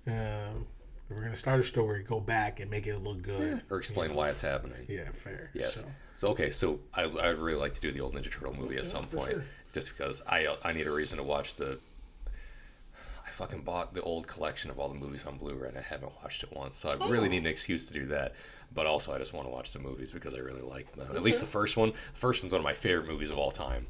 um, 0.07 0.65
if 1.09 1.15
we're 1.15 1.23
gonna 1.23 1.35
start 1.35 1.59
a 1.59 1.63
story, 1.63 2.03
go 2.03 2.19
back 2.19 2.59
and 2.59 2.69
make 2.69 2.85
it 2.87 2.97
look 2.99 3.21
good. 3.21 3.61
Or 3.69 3.77
explain 3.77 4.13
why 4.13 4.29
it's 4.29 4.41
happening. 4.41 4.85
Yeah, 4.87 5.09
fair. 5.13 5.49
Yes. 5.53 5.75
So, 5.81 5.85
So 6.15 6.27
okay, 6.29 6.51
so 6.51 6.79
I 6.93 7.03
I'd 7.05 7.37
really 7.37 7.59
like 7.59 7.73
to 7.75 7.81
do 7.81 7.91
the 7.91 8.01
old 8.01 8.13
Ninja 8.13 8.31
Turtle 8.31 8.53
movie 8.55 8.77
at 8.77 8.87
some 8.87 9.07
point, 9.07 9.31
sure. 9.31 9.43
just 9.73 9.95
because 9.97 10.21
I 10.27 10.55
I 10.63 10.73
need 10.73 10.87
a 10.87 10.91
reason 10.91 11.17
to 11.17 11.23
watch 11.23 11.55
the. 11.55 11.79
I 13.25 13.31
fucking 13.31 13.61
bought 13.61 13.93
the 13.93 14.01
old 14.01 14.27
collection 14.27 14.69
of 14.71 14.79
all 14.79 14.89
the 14.89 14.95
movies 14.95 15.25
on 15.25 15.37
Blu-ray 15.37 15.69
and 15.69 15.77
I 15.77 15.81
haven't 15.81 16.11
watched 16.21 16.43
it 16.43 16.51
once, 16.51 16.75
so 16.75 16.89
I 16.89 17.07
really 17.07 17.27
Oh. 17.27 17.31
need 17.31 17.37
an 17.37 17.45
excuse 17.47 17.87
to 17.87 17.93
do 17.93 18.05
that. 18.07 18.33
But 18.73 18.85
also, 18.85 19.13
I 19.13 19.17
just 19.17 19.33
want 19.33 19.47
to 19.47 19.51
watch 19.51 19.71
the 19.71 19.79
movies 19.79 20.11
because 20.11 20.33
I 20.33 20.39
really 20.39 20.61
like 20.61 20.91
them. 20.95 21.15
At 21.15 21.23
least 21.23 21.39
the 21.39 21.45
first 21.45 21.77
one. 21.77 21.91
The 21.91 22.19
first 22.19 22.43
one's 22.43 22.53
one 22.53 22.59
of 22.59 22.63
my 22.63 22.73
favorite 22.73 23.07
movies 23.07 23.31
of 23.31 23.37
all 23.37 23.49
time, 23.51 23.85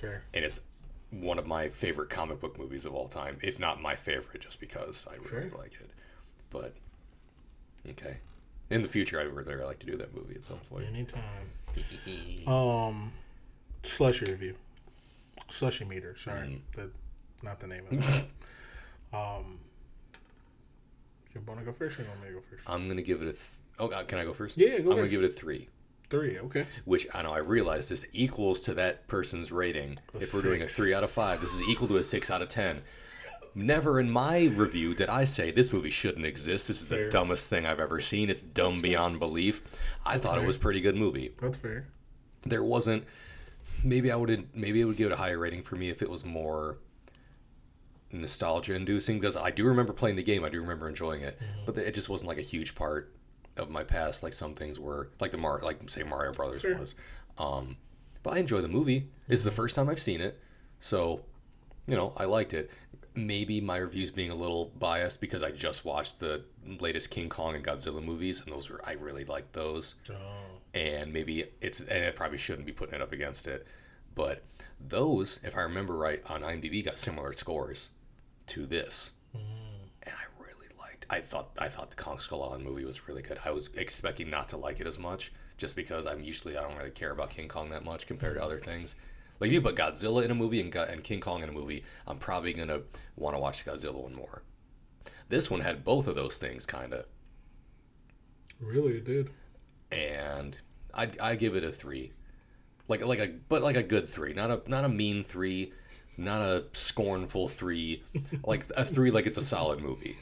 fair. 0.00 0.22
and 0.34 0.44
it's 0.44 0.60
one 1.10 1.38
of 1.38 1.46
my 1.46 1.68
favorite 1.68 2.08
comic 2.10 2.40
book 2.40 2.58
movies 2.58 2.86
of 2.86 2.94
all 2.94 3.08
time, 3.08 3.38
if 3.42 3.58
not 3.58 3.80
my 3.82 3.96
favorite, 3.96 4.40
just 4.40 4.60
because 4.60 5.06
I 5.10 5.16
really 5.16 5.48
Fair. 5.50 5.58
like 5.58 5.74
it. 5.74 5.90
But 6.50 6.74
okay, 7.90 8.18
in 8.70 8.82
the 8.82 8.88
future, 8.88 9.20
I 9.20 9.24
would 9.24 9.34
really 9.46 9.62
like 9.64 9.78
to 9.80 9.86
do 9.86 9.96
that 9.96 10.14
movie 10.14 10.34
at 10.34 10.44
some 10.44 10.58
point. 10.58 10.86
Anytime. 10.86 11.22
Um, 12.48 13.12
slushy 13.84 14.26
review. 14.26 14.54
Slushy 15.48 15.84
meter. 15.84 16.16
Sorry, 16.16 16.48
Mm. 16.48 16.60
the, 16.76 16.90
not 17.44 17.60
the 17.60 17.66
name 17.68 17.84
of 17.90 17.92
it. 17.92 18.24
um, 19.12 19.58
you 21.34 21.40
want 21.46 21.60
to 21.60 21.66
go 21.66 21.70
first? 21.72 21.98
Or 21.98 22.02
you 22.02 22.08
want 22.08 22.20
me 22.22 22.28
to 22.28 22.34
go 22.34 22.40
first? 22.50 22.68
I'm 22.68 22.88
gonna 22.88 23.02
give 23.02 23.22
it 23.22 23.28
a. 23.28 23.32
Th- 23.32 23.44
oh, 23.78 23.88
uh, 23.88 24.02
can 24.04 24.18
I 24.18 24.24
go 24.24 24.32
first? 24.32 24.56
Yeah, 24.58 24.78
go 24.80 24.90
I'm 24.90 24.96
gonna 24.96 25.08
give 25.08 25.22
it 25.22 25.26
a 25.26 25.32
three, 25.32 25.68
Three. 26.10 26.38
Okay. 26.40 26.66
which 26.84 27.06
I 27.14 27.22
know 27.22 27.32
I 27.32 27.38
realize 27.38 27.88
this 27.88 28.04
equals 28.12 28.62
to 28.62 28.74
that 28.74 29.06
person's 29.06 29.52
rating. 29.52 29.98
A 30.12 30.18
if 30.18 30.34
we're 30.34 30.42
doing 30.42 30.62
a 30.62 30.66
three 30.66 30.92
out 30.92 31.04
of 31.04 31.10
five, 31.10 31.40
this 31.40 31.54
is 31.54 31.62
equal 31.62 31.86
to 31.88 31.98
a 31.98 32.04
six 32.04 32.30
out 32.30 32.42
of 32.42 32.48
ten. 32.48 32.82
Never 33.54 34.00
in 34.00 34.10
my 34.10 34.46
review 34.46 34.94
did 34.94 35.08
I 35.08 35.24
say 35.24 35.50
this 35.50 35.72
movie 35.72 35.90
shouldn't 35.90 36.26
exist. 36.26 36.68
This 36.68 36.82
is 36.82 36.88
the 36.88 37.10
dumbest 37.10 37.48
thing 37.48 37.64
I've 37.64 37.80
ever 37.80 38.00
seen. 38.00 38.28
It's 38.28 38.42
dumb 38.42 38.80
beyond 38.80 39.18
belief. 39.20 39.62
I 40.04 40.18
thought 40.18 40.38
it 40.38 40.46
was 40.46 40.56
a 40.56 40.60
pretty 40.60 40.80
good 40.80 40.96
movie. 40.96 41.32
That's 41.40 41.58
fair. 41.58 41.86
There 42.44 42.64
wasn't. 42.64 43.04
Maybe 43.84 44.10
I 44.10 44.16
would. 44.16 44.48
Maybe 44.54 44.80
it 44.80 44.84
would 44.84 44.96
give 44.96 45.10
it 45.10 45.14
a 45.14 45.16
higher 45.16 45.38
rating 45.38 45.62
for 45.62 45.76
me 45.76 45.90
if 45.90 46.02
it 46.02 46.10
was 46.10 46.24
more 46.24 46.78
nostalgia 48.12 48.74
inducing 48.74 49.20
because 49.20 49.36
I 49.36 49.50
do 49.52 49.64
remember 49.66 49.92
playing 49.92 50.16
the 50.16 50.24
game. 50.24 50.44
I 50.44 50.48
do 50.48 50.60
remember 50.60 50.88
enjoying 50.88 51.22
it, 51.22 51.38
mm-hmm. 51.38 51.66
but 51.66 51.78
it 51.78 51.94
just 51.94 52.08
wasn't 52.08 52.28
like 52.28 52.38
a 52.38 52.42
huge 52.42 52.74
part 52.74 53.14
of 53.56 53.70
my 53.70 53.84
past 53.84 54.22
like 54.22 54.32
some 54.32 54.54
things 54.54 54.78
were 54.80 55.10
like 55.20 55.30
the 55.32 55.38
Mar 55.38 55.60
like 55.62 55.78
say 55.90 56.02
Mario 56.02 56.32
Brothers 56.32 56.62
Sure. 56.62 56.76
was. 56.78 56.94
Um, 57.38 57.76
but 58.22 58.34
I 58.34 58.38
enjoy 58.38 58.60
the 58.60 58.68
movie. 58.68 59.08
This 59.28 59.38
is 59.38 59.44
the 59.44 59.50
first 59.50 59.74
time 59.74 59.88
I've 59.88 60.00
seen 60.00 60.20
it, 60.20 60.38
so 60.80 61.22
you 61.86 61.96
know 61.96 62.12
I 62.16 62.24
liked 62.24 62.54
it. 62.54 62.70
Maybe 63.14 63.60
my 63.60 63.78
reviews 63.78 64.10
being 64.10 64.30
a 64.30 64.34
little 64.34 64.66
biased 64.78 65.20
because 65.20 65.42
I 65.42 65.50
just 65.50 65.84
watched 65.84 66.20
the 66.20 66.44
latest 66.80 67.10
King 67.10 67.28
Kong 67.28 67.56
and 67.56 67.64
Godzilla 67.64 68.02
movies, 68.02 68.40
and 68.40 68.52
those 68.52 68.70
were 68.70 68.80
I 68.84 68.92
really 68.92 69.24
liked 69.24 69.52
those 69.52 69.96
Oh, 70.10 70.14
and 70.74 71.12
maybe 71.12 71.46
it's 71.60 71.80
and 71.80 72.04
it 72.04 72.14
probably 72.14 72.38
shouldn't 72.38 72.66
be 72.66 72.72
putting 72.72 72.94
it 72.94 73.02
up 73.02 73.12
against 73.12 73.46
it 73.48 73.66
but 74.14 74.42
those 74.88 75.38
if 75.44 75.56
i 75.56 75.60
remember 75.60 75.94
right 75.96 76.20
on 76.28 76.42
imdb 76.42 76.84
got 76.84 76.98
similar 76.98 77.32
scores 77.32 77.90
to 78.46 78.66
this 78.66 79.12
and 79.34 79.42
i 79.42 79.42
really 79.42 79.46
liked 79.46 79.69
i 81.10 81.20
thought 81.20 81.50
i 81.58 81.68
thought 81.68 81.90
the 81.90 81.96
kong 81.96 82.18
skull 82.18 82.42
island 82.42 82.64
movie 82.64 82.84
was 82.84 83.06
really 83.08 83.22
good. 83.22 83.38
I 83.44 83.50
was 83.50 83.68
expecting 83.76 84.30
not 84.30 84.48
to 84.50 84.56
like 84.56 84.80
it 84.80 84.86
as 84.86 84.98
much 84.98 85.32
just 85.58 85.76
because 85.76 86.06
i'm 86.06 86.20
usually 86.20 86.56
i 86.56 86.62
don't 86.62 86.76
really 86.78 86.90
care 86.90 87.10
about 87.10 87.30
king 87.30 87.48
kong 87.48 87.70
that 87.70 87.84
much 87.84 88.06
compared 88.06 88.34
to 88.34 88.40
mm-hmm. 88.40 88.46
other 88.46 88.58
things. 88.60 88.94
Like 89.40 89.50
you 89.50 89.62
put 89.62 89.74
godzilla 89.76 90.22
in 90.22 90.30
a 90.30 90.34
movie 90.34 90.60
and, 90.60 90.74
and 90.74 91.02
king 91.02 91.20
kong 91.20 91.42
in 91.42 91.48
a 91.48 91.52
movie 91.52 91.84
i'm 92.06 92.18
probably 92.18 92.52
gonna 92.52 92.80
want 93.16 93.34
to 93.34 93.40
watch 93.40 93.64
godzilla 93.66 93.94
one 94.02 94.14
more. 94.14 94.42
This 95.28 95.50
one 95.50 95.60
had 95.60 95.84
both 95.84 96.06
of 96.08 96.14
those 96.14 96.36
things 96.38 96.66
kind 96.66 96.92
of 96.94 97.06
really? 98.60 98.96
It 98.96 99.04
did. 99.04 99.30
and 99.90 100.58
I 100.94 101.08
I 101.20 101.36
give 101.36 101.56
it 101.56 101.64
a 101.64 101.72
three, 101.72 102.12
like 102.88 103.04
like 103.04 103.18
a 103.18 103.28
but 103.48 103.62
like 103.62 103.76
a 103.76 103.82
good 103.82 104.08
three, 104.08 104.34
not 104.34 104.50
a 104.50 104.62
not 104.66 104.84
a 104.84 104.88
mean 104.88 105.24
three, 105.24 105.72
not 106.16 106.40
a 106.42 106.64
scornful 106.72 107.48
three, 107.48 108.02
like 108.44 108.64
a 108.76 108.84
three 108.84 109.10
like 109.10 109.26
it's 109.26 109.38
a 109.38 109.42
solid 109.42 109.80
movie, 109.80 110.16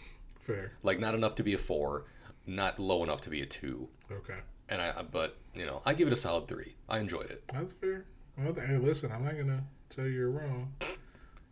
Fair. 0.48 0.72
like 0.82 0.98
not 0.98 1.14
enough 1.14 1.34
to 1.36 1.42
be 1.44 1.54
a 1.54 1.58
four, 1.58 2.06
not 2.46 2.78
low 2.80 3.04
enough 3.04 3.20
to 3.22 3.30
be 3.30 3.42
a 3.42 3.46
two, 3.46 3.88
Okay. 4.10 4.38
and 4.68 4.80
I 4.82 5.02
but 5.02 5.36
you 5.54 5.64
know 5.66 5.82
I 5.86 5.94
give 5.94 6.08
it 6.08 6.12
a 6.12 6.16
solid 6.16 6.48
three. 6.48 6.74
I 6.88 6.98
enjoyed 6.98 7.30
it. 7.30 7.46
That's 7.52 7.72
fair. 7.72 8.04
Well, 8.36 8.54
hey, 8.54 8.76
listen, 8.78 9.12
I'm 9.12 9.24
not 9.24 9.36
gonna 9.36 9.62
tell 9.88 10.06
you 10.06 10.12
you're 10.12 10.30
wrong. 10.30 10.72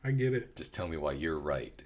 I 0.05 0.10
get 0.12 0.35
it. 0.35 0.56
Just 0.56 0.73
tell 0.73 0.89
me 0.89 0.97
why 0.97 1.12
you're 1.12 1.39
right. 1.39 1.81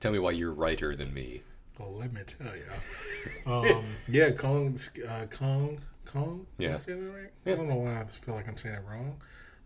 Tell 0.00 0.12
me 0.12 0.18
why 0.18 0.32
you're 0.32 0.52
righter 0.52 0.94
than 0.96 1.12
me. 1.14 1.42
Well, 1.78 1.92
let 1.94 2.12
me 2.12 2.20
tell 2.38 2.52
you. 2.56 3.72
um, 3.76 3.84
yeah, 4.08 4.30
Kong, 4.30 4.76
uh, 5.08 5.26
Kong, 5.30 5.78
Kong. 6.04 6.46
Yeah. 6.58 6.72
Right? 6.72 7.30
Yeah. 7.46 7.52
I 7.52 7.56
don't 7.56 7.68
know 7.68 7.76
why 7.76 8.00
I 8.00 8.04
feel 8.04 8.34
like 8.34 8.46
I'm 8.48 8.56
saying 8.56 8.74
it 8.74 8.82
wrong. 8.88 9.16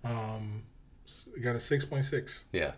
Um, 0.04 0.62
got 1.42 1.56
a 1.56 1.60
six 1.60 1.84
point 1.84 2.04
six. 2.04 2.44
Yeah, 2.52 2.72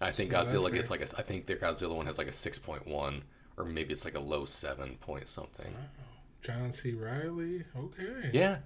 I 0.00 0.12
think 0.12 0.30
Godzilla 0.32 0.72
gets 0.72 0.90
like 0.90 1.00
a 1.02 1.18
I 1.18 1.22
think 1.22 1.46
their 1.46 1.56
Godzilla 1.56 1.94
one 1.94 2.06
has 2.06 2.18
like 2.18 2.28
a 2.28 2.32
six 2.32 2.58
point 2.58 2.86
one. 2.86 3.22
Or 3.56 3.64
maybe 3.64 3.92
it's 3.92 4.04
like 4.06 4.14
a 4.16 4.20
low 4.20 4.46
seven 4.46 4.96
point 5.00 5.28
something. 5.28 5.74
John 6.40 6.72
C. 6.72 6.92
Reilly. 6.92 7.64
Okay. 7.76 8.30
Yeah, 8.32 8.58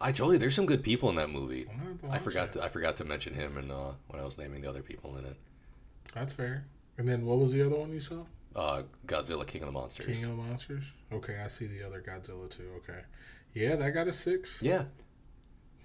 I 0.00 0.10
told 0.10 0.32
you 0.32 0.38
there's 0.38 0.54
some 0.56 0.66
good 0.66 0.82
people 0.82 1.08
in 1.10 1.16
that 1.16 1.30
movie. 1.30 1.66
I'm 1.70 1.78
gonna 1.78 1.88
have 1.90 2.00
to 2.00 2.10
I 2.10 2.18
forgot 2.18 2.52
that. 2.52 2.58
to 2.60 2.64
I 2.64 2.68
forgot 2.68 2.96
to 2.96 3.04
mention 3.04 3.34
him 3.34 3.56
and 3.58 3.70
uh, 3.70 3.92
when 4.08 4.20
I 4.20 4.24
was 4.24 4.38
naming 4.38 4.62
the 4.62 4.68
other 4.68 4.82
people 4.82 5.16
in 5.18 5.24
it. 5.26 5.36
That's 6.14 6.32
fair. 6.32 6.64
And 6.98 7.08
then 7.08 7.24
what 7.24 7.38
was 7.38 7.52
the 7.52 7.64
other 7.64 7.76
one 7.76 7.92
you 7.92 8.00
saw? 8.00 8.24
Uh, 8.56 8.82
Godzilla 9.06 9.46
King 9.46 9.62
of 9.62 9.66
the 9.68 9.72
Monsters. 9.72 10.06
King 10.06 10.30
of 10.30 10.36
the 10.36 10.42
Monsters. 10.42 10.92
Okay, 11.12 11.36
I 11.42 11.48
see 11.48 11.66
the 11.66 11.86
other 11.86 12.02
Godzilla 12.02 12.50
too. 12.50 12.68
Okay. 12.78 13.00
Yeah, 13.54 13.76
that 13.76 13.92
got 13.92 14.08
a 14.08 14.12
six. 14.12 14.60
yeah, 14.62 14.84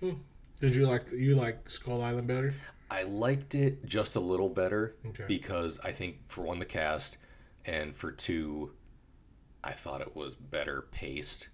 Did 0.01 0.75
you 0.75 0.87
like 0.87 1.11
you 1.11 1.35
like 1.35 1.69
Skull 1.69 2.01
Island 2.01 2.27
better? 2.27 2.53
I 2.89 3.03
liked 3.03 3.53
it 3.55 3.85
just 3.85 4.15
a 4.15 4.19
little 4.19 4.49
better 4.49 4.95
Okay. 5.07 5.25
because 5.27 5.79
I 5.83 5.91
think 5.91 6.17
for 6.27 6.41
one 6.43 6.59
the 6.59 6.65
cast, 6.65 7.17
and 7.65 7.93
for 7.95 8.11
two, 8.11 8.71
I 9.63 9.73
thought 9.73 10.01
it 10.01 10.15
was 10.15 10.35
better 10.35 10.83
paced. 10.91 11.49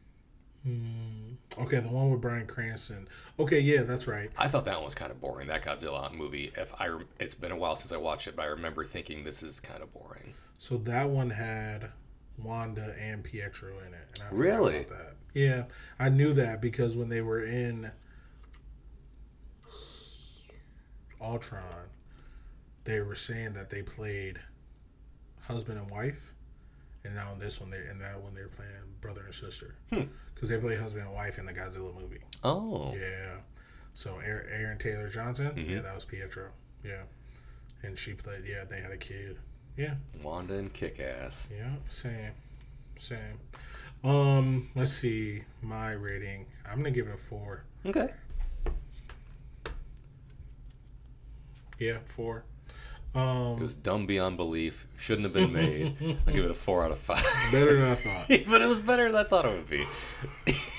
Hmm. 0.64 1.34
Okay, 1.60 1.80
the 1.80 1.89
one 1.89 2.10
with 2.11 2.22
Bryan 2.22 2.47
Cranston. 2.47 3.07
Okay, 3.38 3.60
yeah, 3.60 3.84
that's 3.84 4.07
right. 4.07 4.31
I 4.38 4.47
thought 4.47 4.64
that 4.65 4.76
one 4.76 4.85
was 4.85 4.95
kind 4.95 5.11
of 5.11 5.19
boring. 5.19 5.47
That 5.47 5.64
Godzilla 5.64 6.14
movie. 6.14 6.53
If 6.55 6.73
I 6.80 6.97
it's 7.19 7.35
been 7.35 7.51
a 7.51 7.57
while 7.57 7.76
since 7.76 7.91
I 7.91 7.97
watched 7.97 8.27
it, 8.27 8.35
but 8.35 8.43
I 8.43 8.47
remember 8.47 8.85
thinking 8.85 9.23
this 9.23 9.43
is 9.43 9.60
kind 9.60 9.84
of 9.84 9.91
boring. 9.93 10.34
So 10.60 10.77
that 10.77 11.10
one 11.10 11.30
had 11.31 11.89
Wanda 12.38 12.95
and 12.99 13.23
Pietro 13.23 13.72
in 13.85 13.93
it. 13.93 14.07
And 14.14 14.23
I 14.23 14.34
Really? 14.34 14.77
About 14.77 14.89
that. 14.99 15.14
Yeah, 15.34 15.64
I 15.99 16.10
knew 16.10 16.31
that 16.34 16.61
because 16.61 16.95
when 16.95 17.10
they 17.10 17.22
were 17.22 17.43
in 17.43 17.91
Ultron, 21.24 21.88
they 22.84 23.02
were 23.02 23.16
saying 23.16 23.54
that 23.54 23.70
they 23.70 23.82
played 23.82 24.40
husband 25.41 25.80
and 25.80 25.90
wife, 25.90 26.34
and 27.04 27.16
now 27.16 27.32
in 27.34 27.40
this 27.40 27.60
one 27.60 27.70
they 27.70 27.78
and 27.90 28.00
that 28.02 28.20
one 28.22 28.34
they're 28.34 28.48
playing 28.50 28.72
brother 29.02 29.22
and 29.26 29.34
sister 29.34 29.76
Hmm. 29.90 30.04
because 30.34 30.50
they 30.50 30.58
play 30.58 30.76
husband 30.76 31.06
and 31.06 31.14
wife 31.14 31.38
in 31.40 31.45
the 31.45 31.54
Godzilla 31.54 31.94
movie. 32.00 32.20
Oh, 32.44 32.94
Yeah. 32.95 33.38
So 33.95 34.18
Aaron, 34.26 34.78
Taylor 34.80 35.08
Johnson, 35.10 35.52
Mhm. 35.52 35.70
yeah, 35.70 35.82
that 35.82 35.94
was 35.94 36.04
Pietro. 36.06 36.50
Yeah, 36.84 37.04
and 37.84 37.98
she 37.98 38.14
played. 38.14 38.44
Yeah, 38.45 38.64
they 38.66 38.82
had 38.82 38.91
a 38.91 38.98
kid. 38.98 39.38
Yeah. 39.78 39.95
Wanda 40.22 40.56
and 40.56 40.74
Kick 40.74 41.00
Ass. 41.00 41.48
Yeah, 41.56 41.76
same, 41.90 42.32
same. 42.98 43.40
Um, 44.04 44.70
let's 44.76 44.91
see 44.91 45.44
my 45.62 45.94
rating. 45.94 46.45
I'm 46.66 46.78
gonna 46.78 46.91
give 46.91 47.08
it 47.08 47.14
a 47.14 47.18
four. 47.18 47.64
Okay. 47.86 48.10
Yeah, 51.80 52.00
four. 52.06 52.45
It 53.16 53.20
Um, 53.20 53.60
was 53.60 53.76
dumb 53.76 54.08
beyond 54.08 54.38
belief. 54.38 54.88
Shouldn't 54.98 55.26
have 55.26 55.34
been 55.34 55.52
made. 55.62 55.95
I'll 56.28 56.34
give 56.34 56.45
it 56.45 56.52
a 56.52 56.56
four 56.56 56.84
out 56.84 56.91
of 56.91 56.98
five. 56.98 57.24
better 57.52 57.76
than 57.76 57.86
I 57.91 57.95
thought. 57.95 58.28
but 58.50 58.62
it 58.62 58.68
was 58.68 58.80
better 58.80 59.12
than 59.12 59.20
I 59.20 59.24
thought 59.28 59.45
it 59.45 59.52
would 59.52 59.70
be. 59.70 59.86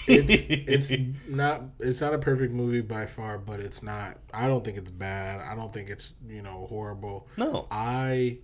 It's 0.08 0.46
it's 0.48 0.92
not 1.28 1.62
it's 1.78 2.00
not 2.00 2.12
a 2.14 2.18
perfect 2.18 2.52
movie 2.52 2.80
by 2.80 3.06
far, 3.06 3.38
but 3.38 3.60
it's 3.60 3.82
not. 3.82 4.18
I 4.32 4.46
don't 4.48 4.64
think 4.64 4.78
it's 4.78 4.90
bad. 4.90 5.40
I 5.40 5.54
don't 5.54 5.72
think 5.72 5.90
it's 5.90 6.14
you 6.26 6.42
know 6.42 6.66
horrible. 6.68 7.28
no. 7.36 7.66
I 7.70 8.38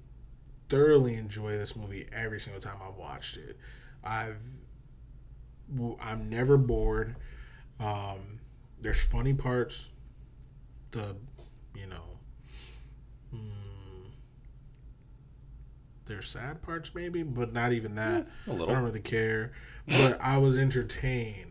thoroughly 0.69 1.15
enjoy 1.15 1.51
this 1.53 1.75
movie 1.75 2.07
every 2.13 2.39
single 2.39 2.61
time 2.63 2.77
I've 2.87 2.97
watched 2.97 3.37
it. 3.39 3.57
I've 4.05 4.39
I'm 6.01 6.29
never 6.31 6.57
bored. 6.57 7.17
Um, 7.81 8.39
there's 8.81 9.01
funny 9.03 9.35
parts. 9.35 9.91
The 10.93 11.17
you 11.75 11.87
know, 11.87 12.05
hmm, 13.31 13.39
there's 16.11 16.29
sad 16.29 16.61
parts 16.63 16.95
maybe, 16.95 17.23
but 17.23 17.53
not 17.53 17.73
even 17.73 17.95
that. 17.95 18.27
I 18.51 18.55
don't 18.55 18.83
really 18.83 19.01
care. 19.01 19.53
But 19.87 20.21
I 20.21 20.39
was 20.39 20.59
entertained. 20.59 21.50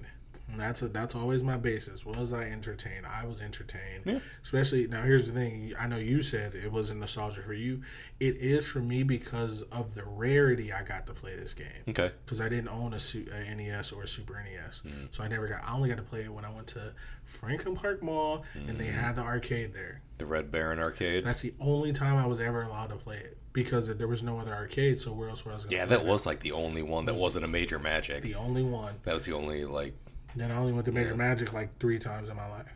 And 0.51 0.59
that's 0.59 0.81
a, 0.81 0.87
that's 0.87 1.15
always 1.15 1.43
my 1.43 1.57
basis. 1.57 2.05
Was 2.05 2.33
I 2.33 2.45
entertained? 2.45 3.05
I 3.05 3.25
was 3.25 3.41
entertained. 3.41 4.03
Yeah. 4.05 4.19
Especially 4.41 4.87
now. 4.87 5.01
Here's 5.03 5.31
the 5.31 5.39
thing. 5.39 5.73
I 5.79 5.87
know 5.87 5.97
you 5.97 6.21
said 6.21 6.55
it 6.55 6.71
wasn't 6.71 6.99
nostalgia 6.99 7.41
for 7.41 7.53
you. 7.53 7.81
It 8.19 8.37
is 8.37 8.69
for 8.69 8.79
me 8.79 9.03
because 9.03 9.61
of 9.71 9.93
the 9.95 10.03
rarity 10.05 10.73
I 10.73 10.83
got 10.83 11.05
to 11.07 11.13
play 11.13 11.35
this 11.35 11.53
game. 11.53 11.67
Okay. 11.89 12.11
Because 12.25 12.41
I 12.41 12.49
didn't 12.49 12.69
own 12.69 12.93
a, 12.93 12.97
a 12.97 13.55
NES 13.55 13.91
or 13.91 14.03
a 14.03 14.07
Super 14.07 14.33
NES, 14.43 14.81
Mm. 14.85 15.07
so 15.11 15.23
I 15.23 15.27
never 15.27 15.47
got. 15.47 15.61
I 15.63 15.75
only 15.75 15.89
got 15.89 15.97
to 15.97 16.03
play 16.03 16.21
it 16.21 16.33
when 16.33 16.45
I 16.45 16.51
went 16.53 16.67
to 16.67 16.93
Franklin 17.25 17.75
Park 17.75 18.01
Mall 18.01 18.43
and 18.67 18.77
they 18.77 18.87
Mm. 18.87 18.93
had 18.93 19.15
the 19.15 19.21
arcade 19.21 19.73
there. 19.73 20.01
The 20.17 20.25
Red 20.25 20.51
Baron 20.51 20.79
arcade. 20.79 21.23
That's 21.23 21.41
the 21.41 21.53
only 21.59 21.91
time 21.93 22.17
I 22.17 22.25
was 22.25 22.39
ever 22.41 22.63
allowed 22.63 22.87
to 22.89 22.95
play 22.95 23.17
it 23.17 23.37
because 23.53 23.95
there 23.95 24.07
was 24.07 24.21
no 24.23 24.37
other 24.37 24.53
arcade. 24.53 24.99
So 24.99 25.11
where 25.13 25.29
else 25.29 25.45
was 25.45 25.65
I 25.65 25.69
going? 25.69 25.79
Yeah, 25.79 25.85
that 25.85 26.05
was 26.05 26.25
like 26.25 26.39
the 26.41 26.51
only 26.51 26.81
one 26.81 27.05
that 27.05 27.15
wasn't 27.15 27.45
a 27.45 27.47
major 27.47 27.79
magic. 27.79 28.23
the 28.23 28.35
only 28.35 28.63
one. 28.63 28.95
That 29.03 29.13
was 29.13 29.25
the 29.25 29.33
only 29.33 29.63
like. 29.65 29.93
Then 30.35 30.51
I 30.51 30.57
only 30.57 30.73
went 30.73 30.85
to 30.85 30.91
Major 30.91 31.09
Yeah. 31.11 31.15
Magic 31.15 31.53
like 31.53 31.77
three 31.79 31.99
times 31.99 32.29
in 32.29 32.35
my 32.35 32.47
life. 32.49 32.67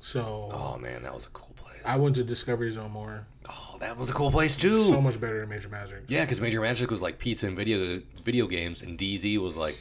So 0.00 0.48
Oh 0.52 0.78
man, 0.78 1.02
that 1.02 1.12
was 1.14 1.26
a 1.26 1.30
cool 1.30 1.52
place. 1.56 1.80
I 1.84 1.96
went 1.98 2.14
to 2.16 2.24
Discovery 2.24 2.70
Zone 2.70 2.90
more. 2.90 3.26
oh, 3.48 3.76
that 3.80 3.96
was 3.96 4.10
a 4.10 4.12
cool 4.12 4.30
place 4.30 4.56
too. 4.56 4.82
So 4.82 5.00
much 5.00 5.20
better 5.20 5.40
than 5.40 5.48
Major 5.48 5.68
Magic. 5.68 6.04
yeah, 6.08 6.22
because 6.22 6.40
Major 6.40 6.60
Magic 6.60 6.90
was 6.90 7.02
like 7.02 7.18
pizza 7.18 7.46
and 7.46 7.56
video 7.56 8.00
video 8.24 8.46
games, 8.46 8.82
and 8.82 8.98
DZ 8.98 9.38
was 9.38 9.56
like 9.56 9.76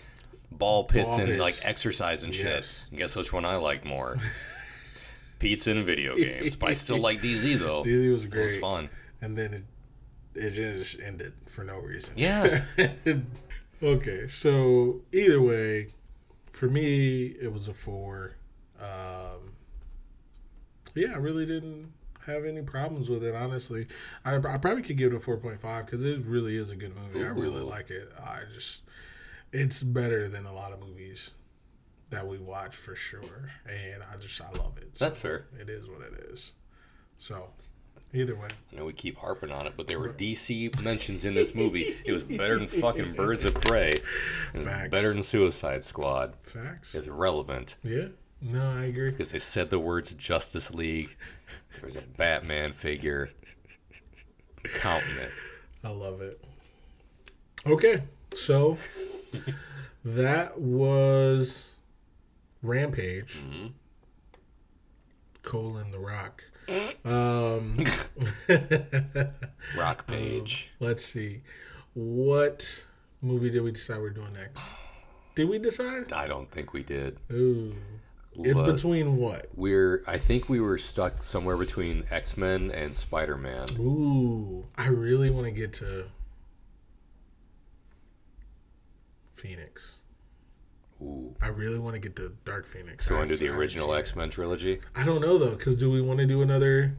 ball 0.51 0.83
pits 0.83 1.09
Ball 1.09 1.19
and 1.21 1.27
pits. 1.29 1.39
like 1.39 1.55
exercise 1.63 2.23
and 2.23 2.35
Yes. 2.35 2.81
shit. 2.83 2.89
And 2.89 2.97
guess 2.99 3.15
which 3.15 3.31
one 3.31 3.45
I 3.45 3.55
liked 3.55 3.85
more? 3.85 4.17
pizza 5.39 5.71
and 5.71 5.85
video 5.85 6.15
games. 6.15 6.55
But 6.55 6.69
I 6.69 6.73
still 6.73 6.99
like 7.07 7.21
DZ 7.21 7.57
though. 7.59 7.83
DZ 7.83 8.11
was 8.11 8.25
great. 8.25 8.41
It 8.41 8.45
was 8.45 8.57
fun. 8.57 8.89
and 9.21 9.37
then 9.37 9.53
it 9.53 9.63
it 10.33 10.51
just 10.51 10.99
ended 11.01 11.33
for 11.45 11.63
no 11.63 11.77
reason. 11.79 12.13
Yeah. 12.15 12.63
okay, 13.83 14.27
so 14.27 15.01
either 15.11 15.41
way, 15.41 15.87
for 16.51 16.67
me 16.67 17.35
it 17.41 17.51
was 17.51 17.67
a 17.67 17.73
four. 17.73 18.35
Um, 18.79 19.53
yeah, 20.95 21.13
I 21.13 21.17
really 21.17 21.45
didn't 21.45 21.91
have 22.25 22.45
any 22.45 22.61
problems 22.61 23.09
with 23.09 23.23
it. 23.23 23.35
Honestly, 23.35 23.87
I, 24.25 24.35
I 24.35 24.57
probably 24.57 24.83
could 24.83 24.97
give 24.97 25.13
it 25.13 25.17
a 25.17 25.19
four 25.19 25.37
point 25.37 25.59
five 25.59 25.85
because 25.85 26.03
it 26.03 26.19
really 26.25 26.57
is 26.57 26.69
a 26.69 26.75
good 26.75 26.95
movie. 26.95 27.25
I 27.25 27.29
really 27.29 27.61
like 27.61 27.89
it. 27.89 28.09
I 28.19 28.41
just 28.53 28.83
it's 29.51 29.83
better 29.83 30.27
than 30.27 30.45
a 30.45 30.53
lot 30.53 30.71
of 30.71 30.79
movies 30.79 31.33
that 32.09 32.25
we 32.25 32.37
watch 32.39 32.75
for 32.75 32.95
sure, 32.95 33.51
and 33.67 34.03
I 34.11 34.17
just 34.17 34.39
I 34.41 34.49
love 34.51 34.77
it. 34.77 34.93
That's 34.95 35.17
fair. 35.17 35.45
It 35.59 35.69
is 35.69 35.87
what 35.87 36.01
it 36.01 36.13
is. 36.31 36.53
So 37.17 37.49
Either 38.13 38.35
way. 38.35 38.49
I 38.71 38.75
know 38.75 38.85
we 38.85 38.93
keep 38.93 39.17
harping 39.17 39.51
on 39.51 39.67
it, 39.67 39.73
but 39.77 39.87
there 39.87 39.99
were 39.99 40.09
DC 40.09 40.81
mentions 40.81 41.23
in 41.23 41.33
this 41.33 41.55
movie. 41.55 41.95
It 42.03 42.11
was 42.11 42.23
better 42.25 42.57
than 42.57 42.67
fucking 42.81 43.13
Birds 43.13 43.45
of 43.45 43.53
Prey. 43.55 44.01
Better 44.53 45.13
than 45.13 45.23
Suicide 45.23 45.83
Squad. 45.83 46.33
Facts. 46.43 46.93
It's 46.93 47.07
relevant 47.07 47.77
Yeah. 47.83 48.07
No, 48.41 48.71
I 48.71 48.85
agree. 48.85 49.11
because 49.11 49.31
they 49.31 49.39
said 49.39 49.69
the 49.69 49.79
words 49.79 50.13
Justice 50.15 50.71
League. 50.71 51.15
There 51.75 51.85
was 51.85 51.95
a 51.95 52.01
Batman 52.01 52.73
figure. 52.73 53.29
Counting 54.75 55.15
it. 55.17 55.31
I 55.83 55.89
love 55.89 56.21
it. 56.21 56.43
Okay, 57.65 58.03
so 58.33 58.77
that 60.03 60.59
was 60.59 61.71
Rampage. 62.61 63.37
Mm-hmm. 63.39 63.67
Colon 65.43 65.91
the 65.91 65.99
Rock. 65.99 66.43
Um, 67.05 67.83
Rock 69.77 70.07
Page. 70.07 70.69
let's 70.79 71.03
see. 71.03 71.41
What 71.93 72.83
movie 73.21 73.49
did 73.49 73.61
we 73.61 73.71
decide 73.71 73.99
we're 73.99 74.11
doing 74.11 74.33
next? 74.33 74.61
Did 75.35 75.49
we 75.49 75.59
decide? 75.59 76.11
I 76.13 76.27
don't 76.27 76.49
think 76.49 76.73
we 76.73 76.83
did. 76.83 77.17
Ooh. 77.31 77.71
It's 78.39 78.59
between 78.59 79.17
what? 79.17 79.49
We're. 79.55 80.03
I 80.07 80.17
think 80.17 80.47
we 80.47 80.61
were 80.61 80.77
stuck 80.77 81.23
somewhere 81.23 81.57
between 81.57 82.05
X 82.09 82.37
Men 82.37 82.71
and 82.71 82.95
Spider 82.95 83.37
Man. 83.37 83.69
Ooh. 83.79 84.65
I 84.75 84.87
really 84.87 85.29
want 85.29 85.45
to 85.45 85.51
get 85.51 85.73
to 85.73 86.05
Phoenix. 89.33 90.00
Ooh. 91.01 91.35
I 91.41 91.47
really 91.47 91.79
want 91.79 91.95
to 91.95 91.99
get 91.99 92.15
to 92.17 92.31
Dark 92.45 92.65
Phoenix. 92.65 93.05
So 93.07 93.15
I- 93.15 93.23
into 93.23 93.35
the 93.37 93.49
original. 93.49 93.93
X 93.93 94.15
Men 94.15 94.29
trilogy. 94.29 94.79
I 94.95 95.03
don't 95.03 95.21
know 95.21 95.37
though, 95.37 95.55
because 95.55 95.77
do 95.79 95.89
we 95.89 96.01
want 96.01 96.19
to 96.19 96.25
do 96.27 96.41
another 96.41 96.97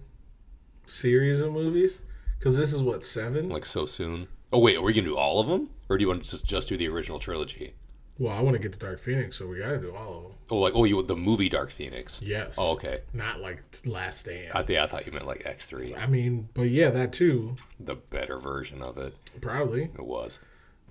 series 0.87 1.41
of 1.41 1.53
movies? 1.53 2.03
Because 2.39 2.57
this 2.57 2.73
is 2.73 2.83
what 2.83 3.05
seven. 3.05 3.49
Like 3.49 3.65
so 3.67 3.87
soon. 3.87 4.29
Oh 4.53 4.59
wait, 4.59 4.77
are 4.77 4.83
we 4.83 4.93
gonna 4.93 5.07
do 5.07 5.17
all 5.17 5.41
of 5.41 5.47
them, 5.47 5.71
or 5.89 5.97
do 5.97 6.03
you 6.03 6.09
want 6.09 6.25
to 6.25 6.31
just 6.31 6.45
just 6.45 6.69
do 6.69 6.77
the 6.77 6.89
original 6.89 7.19
trilogy? 7.19 7.75
Well, 8.19 8.33
I 8.33 8.43
want 8.43 8.55
to 8.55 8.63
get 8.63 8.73
to 8.75 8.79
Dark 8.79 8.99
Phoenix, 8.99 9.37
so 9.37 9.49
we 9.49 9.59
got 9.59 9.71
to 9.71 9.79
do 9.79 9.93
all 9.95 10.17
of 10.19 10.23
them. 10.25 10.33
Oh, 10.51 10.59
like 10.59 10.75
oh, 10.77 10.85
you 10.85 11.03
the 11.03 11.17
movie 11.17 11.49
Dark 11.49 11.71
Phoenix? 11.71 12.21
Yes. 12.23 12.57
Oh, 12.59 12.73
okay. 12.73 13.01
Not 13.15 13.41
like 13.41 13.63
Last 13.87 14.21
Stand. 14.21 14.53
I, 14.55 14.65
yeah, 14.69 14.85
I 14.85 14.87
thought 14.87 15.07
you 15.07 15.13
meant 15.13 15.27
like 15.27 15.47
X 15.47 15.67
three, 15.67 15.95
I 15.95 16.07
mean, 16.07 16.49
but 16.53 16.69
yeah, 16.69 16.91
that 16.91 17.13
too, 17.13 17.57
the 17.81 17.95
better 17.95 18.39
version 18.39 18.83
of 18.83 18.99
it. 18.99 19.15
probably. 19.41 19.85
It 19.85 20.05
was. 20.05 20.41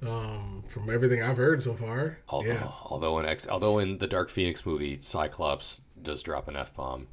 Um, 0.05 0.63
from 0.67 0.89
everything 0.89 1.21
I've 1.21 1.37
heard 1.37 1.61
so 1.61 1.73
far. 1.73 2.17
Although, 2.29 2.47
yeah. 2.49 2.71
although 2.85 3.19
in 3.19 3.25
X, 3.25 3.47
although 3.47 3.79
in 3.79 3.99
the 3.99 4.07
Dark 4.07 4.29
Phoenix 4.29 4.65
movie, 4.65 4.99
Cyclops 4.99 5.83
does 6.01 6.23
drop 6.23 6.47
an 6.47 6.55
f 6.55 6.73
bomb. 6.73 7.07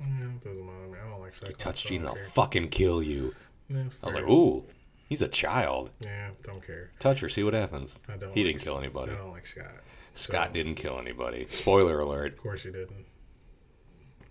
yeah, 0.00 0.06
it 0.06 0.40
doesn't 0.40 0.66
bother 0.66 0.86
me. 0.86 0.98
I 1.04 1.10
don't 1.10 1.20
like 1.20 1.32
Cyclops. 1.32 1.62
Touch 1.62 1.82
so 1.82 1.88
Jean, 1.90 2.06
I'll 2.06 2.16
fucking 2.30 2.68
kill 2.68 3.02
you. 3.02 3.34
Yeah, 3.68 3.84
I 4.02 4.06
was 4.06 4.14
like, 4.14 4.24
ooh, 4.24 4.64
he's 5.08 5.20
a 5.20 5.28
child. 5.28 5.90
yeah, 6.00 6.30
don't 6.42 6.66
care. 6.66 6.90
Touch 6.98 7.20
her, 7.20 7.28
see 7.28 7.44
what 7.44 7.52
happens. 7.52 7.98
I 8.08 8.16
don't. 8.16 8.32
He 8.32 8.42
like 8.42 8.54
didn't 8.54 8.64
kill 8.64 8.78
anybody. 8.78 9.12
I 9.12 9.16
don't 9.16 9.32
like 9.32 9.46
Scott. 9.46 9.72
Scott 10.14 10.52
didn't 10.54 10.74
kill 10.76 10.98
anybody. 10.98 11.46
Spoiler 11.48 12.00
alert. 12.00 12.32
Of 12.32 12.38
course 12.38 12.62
he 12.62 12.70
didn't. 12.70 13.06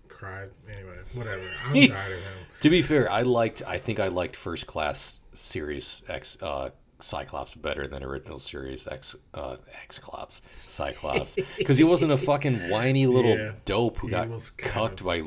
Cried. 0.08 0.50
Anyway, 0.68 0.98
whatever. 1.14 1.42
I'm 1.66 1.88
tired 1.88 2.12
of 2.12 2.18
him. 2.18 2.46
To 2.60 2.70
be 2.70 2.82
fair, 2.82 3.10
I 3.10 3.22
liked. 3.22 3.62
I 3.66 3.78
think 3.78 4.00
I 4.00 4.08
liked 4.08 4.36
First 4.36 4.66
Class 4.66 5.20
Series 5.32 6.02
X 6.08 6.36
uh, 6.42 6.70
Cyclops 7.02 7.54
better 7.54 7.86
than 7.86 8.02
original 8.02 8.38
Series 8.38 8.86
X 8.86 9.16
uh, 9.34 9.56
X-Clops 9.82 10.42
Cyclops 10.66 11.36
because 11.58 11.78
he 11.78 11.84
wasn't 11.84 12.12
a 12.12 12.16
fucking 12.16 12.68
whiny 12.70 13.06
little 13.06 13.36
Yeah, 13.36 13.52
dope 13.64 13.96
who 13.98 14.08
got 14.10 14.28
cucked 14.56 15.02
by 15.04 15.22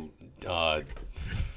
uh, 0.47 0.81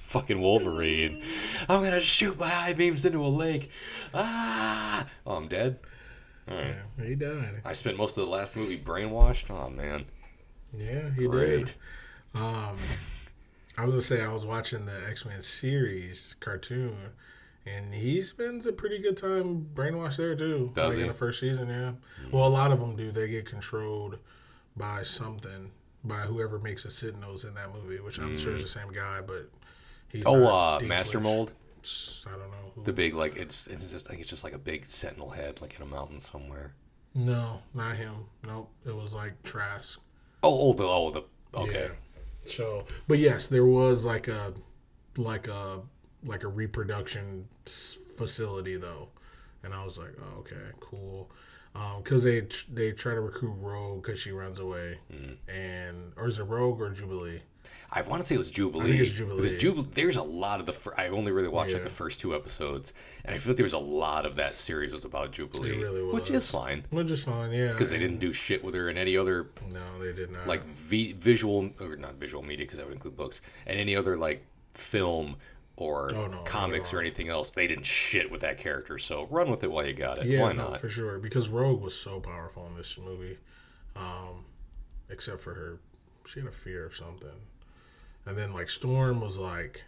fucking 0.04 0.40
Wolverine. 0.40 1.22
I'm 1.68 1.82
gonna 1.82 2.00
shoot 2.00 2.38
my 2.38 2.54
eye 2.54 2.72
beams 2.72 3.04
into 3.04 3.24
a 3.24 3.28
lake. 3.28 3.70
Ah! 4.14 5.06
Oh, 5.26 5.36
I'm 5.36 5.48
dead. 5.48 5.78
All 6.48 6.56
right. 6.56 6.74
Yeah, 6.98 7.04
he 7.04 7.14
died. 7.16 7.60
I 7.64 7.72
spent 7.72 7.96
most 7.96 8.16
of 8.16 8.24
the 8.24 8.30
last 8.30 8.56
movie 8.56 8.78
brainwashed. 8.78 9.50
Oh 9.50 9.68
man, 9.70 10.04
Yeah, 10.76 11.10
he 11.16 11.26
great. 11.26 11.66
did. 11.66 11.74
Um, 12.34 12.76
I 13.78 13.84
was 13.84 13.90
gonna 13.90 14.00
say 14.02 14.22
I 14.22 14.32
was 14.32 14.46
watching 14.46 14.86
the 14.86 14.98
X 15.08 15.24
Men 15.26 15.40
series 15.40 16.36
cartoon, 16.40 16.96
and 17.66 17.92
he 17.94 18.22
spends 18.22 18.66
a 18.66 18.72
pretty 18.72 18.98
good 18.98 19.16
time 19.16 19.66
brainwashed 19.74 20.16
there 20.16 20.34
too. 20.36 20.70
Does 20.74 20.90
like 20.90 20.96
he? 20.96 21.02
in 21.02 21.08
the 21.08 21.14
first 21.14 21.40
season, 21.40 21.68
yeah. 21.68 21.92
Well, 22.30 22.46
a 22.46 22.48
lot 22.48 22.72
of 22.72 22.80
them 22.80 22.96
do. 22.96 23.10
They 23.10 23.28
get 23.28 23.44
controlled 23.46 24.18
by 24.76 25.02
something, 25.02 25.70
by 26.04 26.16
whoever 26.20 26.58
makes 26.58 26.84
a 26.84 26.90
Sentinels 26.90 27.44
in 27.44 27.54
that 27.54 27.72
movie, 27.72 28.00
which 28.00 28.18
I'm 28.18 28.36
sure 28.38 28.54
is 28.54 28.62
the 28.62 28.68
same 28.68 28.92
guy, 28.92 29.20
but 29.20 29.50
he's 30.08 30.24
Oh, 30.26 30.38
not 30.38 30.82
uh, 30.82 30.86
Master 30.86 31.20
Mold. 31.20 31.52
I 32.26 32.30
don't 32.30 32.50
know 32.50 32.72
who. 32.74 32.82
The 32.82 32.92
big 32.92 33.14
like 33.14 33.36
it's 33.36 33.66
it's 33.68 33.88
just 33.90 34.06
think 34.08 34.20
it's 34.20 34.30
just 34.30 34.44
like 34.44 34.52
a 34.54 34.58
big 34.58 34.86
sentinel 34.86 35.30
head 35.30 35.60
like 35.60 35.76
in 35.76 35.82
a 35.82 35.86
mountain 35.86 36.18
somewhere. 36.20 36.74
no, 37.14 37.62
not 37.74 37.96
him. 37.96 38.14
Nope, 38.46 38.68
it 38.84 38.94
was 38.94 39.14
like 39.14 39.40
Trask. 39.44 40.00
Oh, 40.42 40.70
oh 40.70 40.72
the 40.72 40.84
oh 40.84 41.10
the 41.10 41.22
okay. 41.58 41.88
Yeah. 41.90 42.50
So, 42.50 42.86
but 43.08 43.18
yes, 43.18 43.48
there 43.48 43.66
was 43.66 44.04
like 44.04 44.28
a 44.28 44.52
like 45.16 45.46
a 45.48 45.80
like 46.26 46.44
a 46.44 46.48
reproduction 46.48 47.46
facility 47.64 48.76
though, 48.76 49.08
and 49.62 49.72
I 49.72 49.84
was 49.84 49.98
like, 49.98 50.12
oh, 50.20 50.40
okay, 50.40 50.56
cool. 50.80 51.30
Um, 51.74 52.02
because 52.02 52.22
they 52.24 52.40
tr- 52.42 52.64
they 52.72 52.92
try 52.92 53.14
to 53.14 53.20
recruit 53.20 53.54
Rogue 53.60 54.02
because 54.02 54.18
she 54.18 54.30
runs 54.30 54.58
away, 54.58 54.98
mm-hmm. 55.12 55.50
and 55.50 56.12
or 56.16 56.26
is 56.26 56.38
it 56.38 56.44
Rogue 56.44 56.80
or 56.80 56.90
Jubilee? 56.90 57.42
I 57.90 58.02
want 58.02 58.20
to 58.22 58.26
say 58.26 58.34
it 58.34 58.38
was 58.38 58.50
Jubilee. 58.50 58.84
I 58.84 58.88
think 58.88 59.00
it's 59.00 59.10
Jubilee. 59.10 59.42
Because 59.42 59.60
Jubilee, 59.60 59.88
there's 59.92 60.16
a 60.16 60.22
lot 60.22 60.60
of 60.60 60.66
the. 60.66 60.72
Fir- 60.72 60.94
I 60.96 61.08
only 61.08 61.32
really 61.32 61.48
watched 61.48 61.74
like 61.74 61.82
the 61.82 61.90
first 61.90 62.18
two 62.20 62.34
episodes, 62.34 62.94
and 63.24 63.34
I 63.34 63.38
feel 63.38 63.50
like 63.52 63.58
there 63.58 63.64
was 63.64 63.74
a 63.74 63.78
lot 63.78 64.24
of 64.26 64.36
that 64.36 64.56
series 64.56 64.92
was 64.92 65.04
about 65.04 65.32
Jubilee, 65.32 65.70
It 65.70 65.82
really 65.82 66.02
which 66.12 66.30
is 66.30 66.46
fine 66.46 66.84
Which 66.90 67.10
is 67.10 67.24
fine, 67.24 67.52
yeah. 67.52 67.68
because 67.70 67.90
they 67.90 67.98
didn't 67.98 68.18
do 68.18 68.32
shit 68.32 68.64
with 68.64 68.74
her 68.74 68.88
in 68.88 68.96
any 68.96 69.16
other 69.16 69.48
No, 69.72 70.02
they 70.02 70.12
did 70.12 70.30
not. 70.30 70.46
like 70.46 70.62
vi- 70.64 71.12
visual 71.12 71.70
or 71.80 71.96
not 71.96 72.14
visual 72.14 72.42
media 72.42 72.64
because 72.64 72.78
that 72.78 72.86
would 72.86 72.94
include 72.94 73.16
books 73.16 73.40
and 73.66 73.78
any 73.78 73.94
other 73.94 74.16
like 74.16 74.44
film 74.72 75.36
or 75.76 76.12
Oh, 76.14 76.26
no, 76.26 76.38
comics 76.44 76.92
or 76.94 77.00
anything 77.00 77.28
else. 77.28 77.50
They 77.52 77.66
didn't 77.66 77.84
shit 77.86 78.30
with 78.30 78.40
that 78.40 78.58
character, 78.58 78.98
so 78.98 79.26
run 79.30 79.50
with 79.50 79.62
it 79.62 79.70
while 79.70 79.86
you 79.86 79.92
got 79.92 80.18
it. 80.18 80.26
yeah, 80.26 80.42
Why 80.42 80.52
no, 80.52 80.70
not? 80.70 80.80
for 80.80 80.88
sure. 80.88 81.18
Because 81.18 81.48
Rogue 81.50 81.82
was 81.82 81.94
so 81.94 82.18
powerful 82.20 82.66
in 82.66 82.76
this 82.76 82.96
movie, 82.98 83.36
um, 83.94 84.44
except 85.10 85.40
for 85.40 85.52
her, 85.54 85.78
she 86.26 86.40
had 86.40 86.48
a 86.48 86.52
fear 86.52 86.86
of 86.86 86.96
something, 86.96 87.28
and 88.24 88.36
then 88.36 88.52
like 88.52 88.70
Storm 88.70 89.20
was 89.20 89.36
like, 89.38 89.84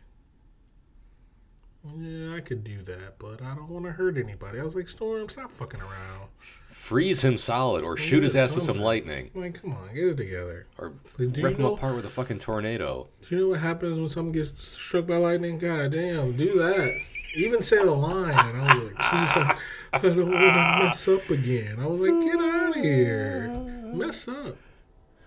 "Yeah, 1.84 2.34
I 2.34 2.40
could 2.40 2.64
do 2.64 2.82
that, 2.82 3.14
but 3.18 3.40
I 3.42 3.54
don't 3.54 3.68
want 3.68 3.84
to 3.86 3.92
hurt 3.92 4.16
anybody." 4.18 4.60
I 4.60 4.64
was 4.64 4.74
like, 4.74 4.88
"Storm, 4.88 5.28
stop 5.28 5.50
fucking 5.50 5.80
around! 5.80 6.28
Freeze 6.68 7.22
him 7.22 7.36
solid 7.36 7.84
or 7.84 7.96
shoot 7.96 8.22
his 8.22 8.34
ass 8.36 8.54
with 8.54 8.62
some 8.64 8.74
something. 8.76 8.84
lightning 8.84 9.30
Like, 9.34 9.60
come 9.60 9.72
on, 9.72 9.88
get 9.94 10.04
it 10.08 10.16
together." 10.16 10.66
or 10.78 10.92
Like, 11.18 11.36
rip 11.36 11.56
him 11.56 11.62
know- 11.62 11.74
apart 11.74 11.96
with 11.96 12.04
a 12.04 12.08
fucking 12.10 12.38
tornado. 12.38 13.08
Do 13.28 13.34
you 13.34 13.42
know 13.42 13.48
what 13.50 13.60
happens 13.60 13.98
when 13.98 14.08
someone 14.08 14.32
gets 14.32 14.68
struck 14.68 15.06
by 15.06 15.16
lightning? 15.16 15.58
God 15.58 15.92
damn, 15.92 16.32
do 16.36 16.54
that. 16.58 16.90
Even 17.36 17.60
say 17.62 17.76
the 17.84 17.90
line, 17.90 18.30
and 18.30 18.58
I 18.58 18.74
was 18.74 18.84
like, 18.84 18.98
like, 18.98 19.58
I 19.92 19.98
don't 19.98 20.18
want 20.30 20.78
to 20.78 20.84
mess 20.84 21.08
up 21.08 21.28
again. 21.30 21.78
I 21.78 21.86
was 21.86 22.00
like, 22.00 22.20
get 22.22 22.40
out 22.40 22.70
of 22.76 22.82
here, 22.82 23.48
mess 23.94 24.26
up, 24.28 24.56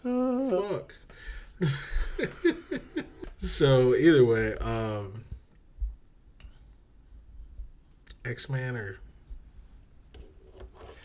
fuck. 0.04 0.96
so 3.38 3.96
either 3.96 4.26
way, 4.26 4.56
um, 4.56 5.21
X 8.26 8.50
Man 8.50 8.76
or 8.76 8.98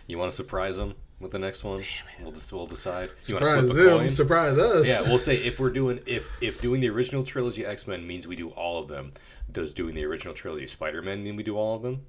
You 0.06 0.18
want 0.18 0.30
to 0.30 0.36
surprise 0.36 0.76
them 0.76 0.94
with 1.20 1.32
the 1.32 1.38
next 1.38 1.64
one? 1.64 1.82
We'll 2.20 2.32
just 2.32 2.52
we'll 2.52 2.66
decide. 2.66 3.10
Surprise 3.20 3.68
to 3.68 3.74
flip 3.74 3.86
a 3.86 3.98
them, 3.98 4.10
surprise 4.10 4.58
us. 4.58 4.88
Yeah, 4.88 5.02
we'll 5.02 5.18
say 5.30 5.36
if 5.36 5.58
we're 5.58 5.70
doing 5.70 6.00
if 6.06 6.30
if 6.40 6.60
doing 6.60 6.80
the 6.80 6.90
original 6.90 7.24
trilogy 7.24 7.64
X 7.64 7.86
Men 7.86 8.06
means 8.06 8.28
we 8.28 8.36
do 8.36 8.50
all 8.50 8.78
of 8.80 8.88
them, 8.88 9.12
does 9.50 9.72
doing 9.72 9.94
the 9.94 10.04
original 10.04 10.34
trilogy 10.34 10.66
Spider 10.66 11.02
Man 11.02 11.22
mean 11.22 11.36
we 11.36 11.42
do 11.42 11.56
all 11.56 11.76
of 11.76 11.82
them? 11.82 12.04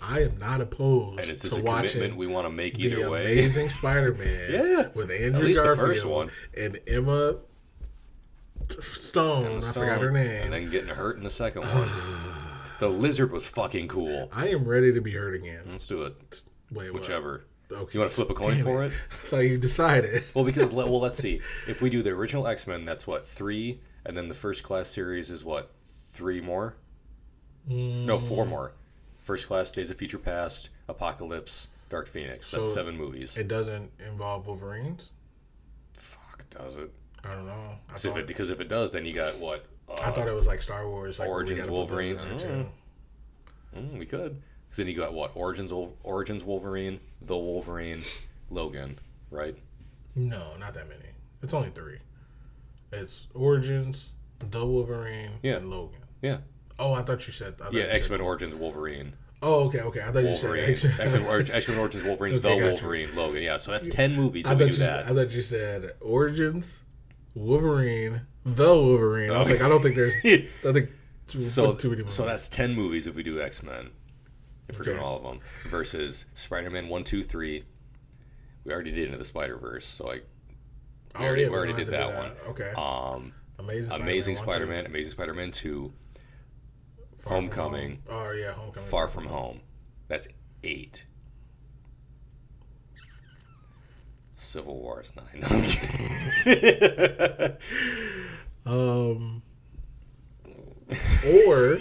I 0.00 0.22
am 0.22 0.38
not 0.38 0.60
opposed 0.60 1.18
And 1.18 1.28
it's 1.28 1.42
this 1.42 1.54
to 1.54 1.60
a 1.60 1.64
commitment 1.64 2.16
we 2.16 2.28
want 2.28 2.46
to 2.46 2.50
make 2.50 2.74
the 2.74 2.84
either 2.84 3.10
way? 3.10 3.32
Amazing 3.32 3.68
Spider-Man. 3.80 4.52
Yeah. 4.52 4.88
with 4.94 5.10
Andrew 5.10 5.52
the 5.52 5.60
Garfield 5.60 6.30
and 6.56 6.78
Emma 6.86 7.38
Stone. 8.80 9.58
I 9.58 9.72
forgot 9.72 10.00
her 10.00 10.12
name. 10.12 10.44
And 10.44 10.52
then 10.52 10.70
getting 10.70 10.94
hurt 10.94 11.16
in 11.16 11.24
the 11.24 11.30
second 11.30 11.62
one. 11.62 11.88
the 12.78 12.88
lizard 12.88 13.30
was 13.32 13.46
fucking 13.46 13.88
cool. 13.88 14.28
I 14.32 14.48
am 14.48 14.64
ready 14.64 14.92
to 14.92 15.00
be 15.00 15.12
hurt 15.12 15.34
again. 15.34 15.62
Let's 15.70 15.86
do 15.86 16.02
it. 16.02 16.42
Wait, 16.70 16.92
what? 16.92 17.00
Whichever. 17.00 17.44
Okay. 17.70 17.90
You 17.94 18.00
want 18.00 18.10
to 18.10 18.16
flip 18.16 18.30
a 18.30 18.34
coin 18.34 18.56
Damn 18.56 18.64
for 18.64 18.84
it? 18.84 18.92
I 19.10 19.14
thought 19.28 19.38
you 19.40 19.58
decided. 19.58 20.24
Well, 20.34 20.44
because 20.44 20.70
well, 20.72 21.00
let's 21.00 21.18
see. 21.22 21.40
If 21.66 21.82
we 21.82 21.90
do 21.90 22.02
the 22.02 22.10
original 22.10 22.46
X 22.46 22.66
Men, 22.66 22.84
that's 22.84 23.06
what 23.06 23.26
three, 23.28 23.80
and 24.06 24.16
then 24.16 24.28
the 24.28 24.34
first 24.34 24.62
class 24.62 24.88
series 24.88 25.30
is 25.30 25.44
what 25.44 25.70
three 26.12 26.40
more? 26.40 26.74
No, 27.66 28.18
four 28.18 28.46
Mm. 28.46 28.48
more. 28.48 28.72
First 29.20 29.46
class, 29.46 29.70
Days 29.72 29.90
of 29.90 29.98
Future 29.98 30.16
Past, 30.18 30.70
Apocalypse, 30.88 31.68
Dark 31.90 32.08
Phoenix. 32.08 32.50
That's 32.50 32.64
So- 32.68 32.72
seven 32.74 32.96
movies. 32.96 33.36
It 33.36 33.48
doesn't 33.48 33.90
involve 34.06 34.46
Wolverines. 34.46 35.10
Fuck, 35.92 36.48
does 36.48 36.76
it? 36.76 36.90
I 37.24 37.34
don't 37.34 37.44
know. 37.46 37.78
I 37.90 37.94
if 37.94 38.16
it 38.16 38.26
because 38.26 38.48
if 38.48 38.60
it 38.60 38.68
does, 38.68 38.92
then 38.92 39.04
you 39.04 39.12
got 39.12 39.36
what 39.38 39.66
I 40.00 40.10
thought 40.10 40.28
it 40.28 40.34
was 40.34 40.46
like 40.46 40.60
Star 40.62 40.88
Wars, 40.88 41.18
like 41.18 41.28
where 41.28 41.36
we 41.36 41.40
Origins 41.42 41.60
gotta 41.60 41.72
put 41.72 41.88
those 41.88 42.10
in 42.10 42.16
Wolverine. 42.16 42.38
there, 42.38 42.62
too. 42.62 42.66
Mm, 43.76 43.98
we 43.98 44.06
could. 44.06 44.42
Because 44.66 44.76
then 44.78 44.86
you 44.88 44.94
got 44.94 45.14
what? 45.14 45.32
Origins, 45.34 45.72
Origins 46.02 46.44
Wolverine, 46.44 47.00
The 47.22 47.36
Wolverine, 47.36 48.02
Logan, 48.50 48.98
right? 49.30 49.56
No, 50.14 50.56
not 50.58 50.74
that 50.74 50.88
many. 50.88 51.04
It's 51.42 51.54
only 51.54 51.70
three. 51.70 51.98
It's 52.92 53.28
Origins, 53.34 54.12
The 54.50 54.64
Wolverine, 54.66 55.32
Yeah. 55.42 55.56
and 55.56 55.70
Logan. 55.70 56.00
Yeah. 56.22 56.38
Oh, 56.78 56.92
I 56.92 57.02
thought 57.02 57.26
you 57.26 57.32
said. 57.32 57.54
I 57.60 57.64
thought 57.64 57.72
Yeah, 57.74 57.84
X 57.84 58.08
Men 58.10 58.20
Origins 58.20 58.54
Wolverine. 58.54 59.12
Oh, 59.40 59.66
okay, 59.66 59.80
okay. 59.80 60.00
I 60.00 60.10
thought 60.12 60.24
you 60.24 60.34
said 60.34 60.58
X 60.58 60.84
X 60.84 61.68
Men 61.68 61.78
Origins 61.78 62.04
Wolverine, 62.04 62.34
Okay, 62.34 62.42
The 62.54 62.60
gotcha. 62.60 62.82
Wolverine, 62.84 63.14
Logan. 63.14 63.42
Yeah, 63.42 63.56
so 63.56 63.70
that's 63.72 63.88
10 63.88 64.14
movies 64.14 64.46
I 64.46 64.52
if 64.52 64.58
thought 64.58 64.64
we 64.64 64.70
you. 64.70 64.72
do 64.72 64.78
that. 64.80 65.06
I 65.06 65.14
thought 65.14 65.30
you 65.30 65.42
said 65.42 65.92
Origins, 66.00 66.82
Wolverine, 67.34 68.22
The 68.54 68.74
Wolverine. 68.74 69.30
I 69.30 69.38
was 69.38 69.50
like, 69.50 69.60
I 69.62 69.68
don't 69.68 69.82
think 69.82 69.96
there's. 69.96 70.14
I 70.24 70.72
think 70.72 70.90
too, 71.26 71.40
so, 71.40 71.74
too 71.74 71.88
many 71.90 72.00
movies. 72.02 72.14
so 72.14 72.24
that's 72.24 72.48
10 72.48 72.74
movies 72.74 73.06
if 73.06 73.14
we 73.14 73.22
do 73.22 73.40
X 73.40 73.62
Men. 73.62 73.90
If 74.68 74.76
we're 74.76 74.82
Okay. 74.82 74.90
doing 74.92 75.02
all 75.02 75.16
of 75.16 75.22
them. 75.22 75.40
Versus 75.70 76.26
Spider 76.34 76.70
Man 76.70 76.88
1, 76.88 77.04
2, 77.04 77.24
3. 77.24 77.64
We 78.64 78.72
already 78.72 78.90
did 78.92 79.06
Into 79.06 79.18
the 79.18 79.24
Spider 79.24 79.56
Verse, 79.56 79.86
so 79.86 80.10
I. 80.10 80.20
Oh, 81.14 81.20
we 81.20 81.26
already- 81.26 81.42
yeah, 81.42 81.48
we 81.48 81.54
already 81.56 81.72
did 81.72 81.86
to 81.86 81.90
that 81.92 82.14
one. 82.16 82.32
Okay. 82.50 82.72
Um, 82.76 83.32
Amazing. 83.58 83.92
Amazing 83.94 84.36
Spider 84.36 84.66
Man, 84.66 84.86
Amazing 84.86 85.10
Spider 85.12 85.34
Man 85.34 85.50
2, 85.50 85.92
Far 87.18 87.32
Homecoming. 87.34 88.02
Home. 88.08 88.28
Oh 88.28 88.30
yeah, 88.32 88.52
Homecoming. 88.52 88.88
Far 88.88 89.08
From 89.08 89.24
Home. 89.26 89.60
That's 90.08 90.28
8. 90.62 91.04
Civil 94.36 94.76
War 94.78 95.00
is 95.00 95.12
9. 95.16 95.24
No, 95.40 95.46
I'm 95.48 95.62
kidding. 95.62 97.56
Um. 98.68 99.42
Or 101.46 101.78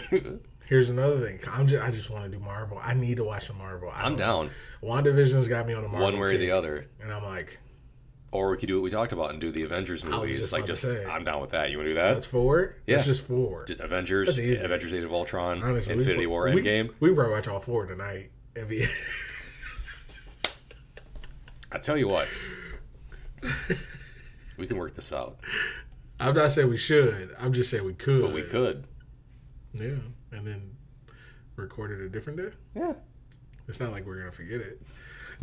here's 0.66 0.90
another 0.90 1.20
thing. 1.22 1.40
I'm 1.50 1.66
just, 1.68 1.82
I 1.82 1.92
just 1.92 2.10
want 2.10 2.30
to 2.30 2.38
do 2.38 2.44
Marvel. 2.44 2.78
I 2.84 2.94
need 2.94 3.16
to 3.18 3.24
watch 3.24 3.48
the 3.48 3.54
Marvel. 3.54 3.90
I 3.90 4.02
I'm 4.04 4.18
don't- 4.18 4.48
down. 4.48 4.50
WandaVision's 4.84 5.48
got 5.48 5.66
me 5.66 5.74
on 5.74 5.84
the 5.84 5.88
Marvel. 5.88 6.12
One 6.12 6.20
way 6.20 6.36
or 6.36 6.38
the 6.38 6.52
other. 6.52 6.88
And 7.02 7.14
I'm 7.14 7.24
like, 7.24 7.58
Or 8.34 8.50
we 8.52 8.58
could 8.58 8.68
do 8.68 8.76
what 8.76 8.84
we 8.84 8.90
talked 8.90 9.14
about 9.14 9.30
and 9.32 9.40
do 9.40 9.50
the 9.50 9.64
Avengers 9.64 10.04
movies. 10.04 10.40
just 10.42 10.52
like 10.52 10.66
just 10.66 10.82
say. 10.82 11.06
I'm 11.06 11.24
down 11.24 11.40
with 11.40 11.52
that. 11.52 11.72
You 11.72 11.78
want 11.78 11.86
to 11.86 11.92
do 11.92 11.96
that? 11.96 12.16
that's 12.16 12.26
four. 12.28 12.76
Yeah. 12.86 12.96
That's 12.98 13.08
just 13.08 13.26
four. 13.26 13.64
Just 13.66 13.80
Avengers, 13.80 14.28
That's 14.28 14.40
easy. 14.40 14.66
Avengers 14.66 14.94
Age 14.94 15.04
of 15.04 15.14
Ultron, 15.14 15.64
Honestly, 15.64 15.96
we 15.96 16.02
Infinity 16.02 16.26
pro- 16.26 16.32
War, 16.32 16.44
we, 16.52 16.62
Endgame. 16.62 16.94
We 17.00 17.14
probably 17.14 17.32
watch 17.34 17.48
all 17.48 17.62
four 17.62 17.86
tonight. 17.86 18.32
If 18.58 18.70
you- 18.74 18.88
I 21.72 21.78
tell 21.78 21.98
you 21.98 22.10
what, 22.10 22.28
we 24.58 24.68
can 24.68 24.78
work 24.78 24.94
this 24.96 25.14
out. 25.14 25.38
I'm 26.20 26.34
not 26.36 26.52
saying 26.52 26.70
we 26.70 26.78
should. 26.78 27.36
I'm 27.40 27.54
just 27.54 27.70
saying 27.70 27.84
we 27.86 27.94
could. 27.94 28.22
But 28.22 28.34
we 28.34 28.42
could. 28.42 28.86
Yeah, 29.74 29.92
and 30.32 30.46
then 30.46 30.76
record 31.56 31.92
it 31.92 32.02
a 32.04 32.10
different 32.10 32.40
day. 32.40 32.50
Yeah. 32.76 32.94
It's 33.68 33.80
not 33.80 33.92
like 33.92 34.06
we're 34.06 34.18
gonna 34.18 34.32
forget 34.32 34.62
it. 34.62 34.82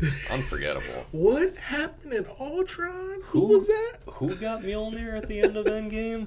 Unforgettable. 0.30 1.06
What 1.12 1.56
happened 1.56 2.12
in 2.14 2.26
Ultron? 2.40 3.20
Who, 3.24 3.46
Who- 3.46 3.48
was 3.58 3.66
that? 3.68 3.92
Who 4.06 4.34
got 4.36 4.62
Mjolnir 4.62 5.16
at 5.16 5.28
the 5.28 5.40
end 5.40 5.56
of 5.56 5.66
Endgame? 5.66 6.26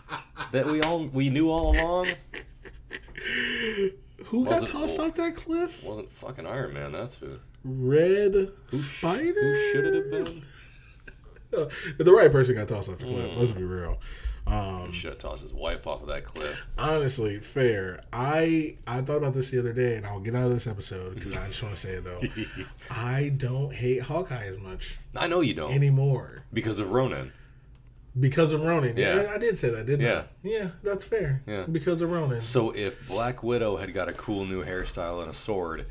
that 0.52 0.66
we 0.66 0.82
all 0.82 1.06
we 1.06 1.30
knew 1.30 1.50
all 1.50 1.74
along 1.80 2.08
Who 4.26 4.44
got 4.44 4.60
Wasn't- 4.60 4.70
tossed 4.70 4.98
off 4.98 5.14
that 5.14 5.36
cliff? 5.36 5.82
wasn't 5.82 6.10
fucking 6.10 6.46
Iron 6.46 6.74
Man. 6.74 6.92
That's 6.92 7.14
who. 7.14 7.38
Red 7.64 8.34
Who, 8.70 8.76
Spider. 8.76 9.32
who 9.54 9.70
should 9.72 9.86
it 9.86 9.94
have 9.94 10.10
been? 10.10 10.42
The 11.50 12.12
right 12.12 12.30
person 12.30 12.54
got 12.54 12.68
tossed 12.68 12.88
off 12.88 12.98
the 12.98 13.04
cliff. 13.06 13.30
Mm. 13.30 13.36
Let's 13.38 13.52
be 13.52 13.64
real. 13.64 13.98
Um, 14.48 14.92
Should 14.92 15.10
have 15.10 15.18
tossed 15.18 15.42
his 15.42 15.52
wife 15.52 15.88
off 15.88 16.02
of 16.02 16.08
that 16.08 16.24
cliff. 16.24 16.64
honestly, 16.78 17.40
fair. 17.40 18.00
I 18.12 18.76
I 18.86 19.00
thought 19.00 19.16
about 19.16 19.34
this 19.34 19.50
the 19.50 19.58
other 19.58 19.72
day, 19.72 19.96
and 19.96 20.06
I'll 20.06 20.20
get 20.20 20.36
out 20.36 20.46
of 20.46 20.52
this 20.52 20.68
episode 20.68 21.14
because 21.16 21.36
I 21.36 21.48
just 21.48 21.62
want 21.64 21.74
to 21.74 21.80
say 21.80 21.94
it 21.94 22.04
though. 22.04 22.20
I 22.90 23.32
don't 23.36 23.72
hate 23.72 24.02
Hawkeye 24.02 24.44
as 24.46 24.58
much 24.60 24.98
I 25.16 25.26
know 25.26 25.40
you 25.40 25.54
don't 25.54 25.72
anymore 25.72 26.44
because 26.52 26.78
of 26.78 26.92
Ronin. 26.92 27.32
because 28.20 28.52
of 28.52 28.60
Ronin. 28.62 28.96
Yeah, 28.96 29.22
Yeah. 29.22 29.32
I 29.34 29.38
did 29.38 29.56
say 29.56 29.70
that, 29.70 29.84
didn't 29.86 30.06
Yeah. 30.06 30.20
I? 30.22 30.48
Yeah, 30.48 30.68
that's 30.84 31.04
fair. 31.04 31.42
Yeah. 31.48 31.64
because 31.64 32.00
of 32.00 32.12
Ronin. 32.12 32.40
So 32.40 32.70
if 32.70 33.08
Black 33.08 33.42
Widow 33.42 33.76
had 33.78 33.92
got 33.92 34.08
a 34.08 34.12
cool 34.12 34.44
new 34.46 34.64
hairstyle 34.64 35.22
and 35.22 35.30
a 35.30 35.34
sword, 35.34 35.86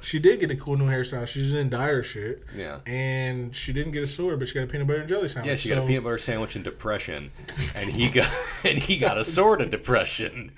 She 0.00 0.18
did 0.18 0.40
get 0.40 0.50
a 0.50 0.56
cool 0.56 0.76
new 0.76 0.86
hairstyle. 0.88 1.26
She's 1.26 1.54
in 1.54 1.68
dire 1.68 2.02
shit. 2.02 2.42
yeah. 2.54 2.80
And 2.86 3.54
she 3.54 3.72
didn't 3.72 3.92
get 3.92 4.02
a 4.02 4.06
sword, 4.06 4.38
but 4.38 4.48
she 4.48 4.54
got 4.54 4.64
a 4.64 4.66
peanut 4.66 4.86
butter 4.86 5.00
and 5.00 5.08
jelly 5.08 5.28
sandwich. 5.28 5.50
Yeah, 5.50 5.56
she 5.56 5.68
got 5.70 5.78
a 5.78 5.86
peanut 5.86 6.04
butter 6.04 6.18
sandwich 6.18 6.54
in 6.54 6.62
depression, 6.62 7.32
and 7.74 7.90
he 7.90 8.08
got 8.08 8.30
and 8.64 8.78
he 8.78 8.98
got 8.98 9.18
a 9.18 9.24
sword 9.24 9.60
in 9.62 9.70
depression. 9.70 10.52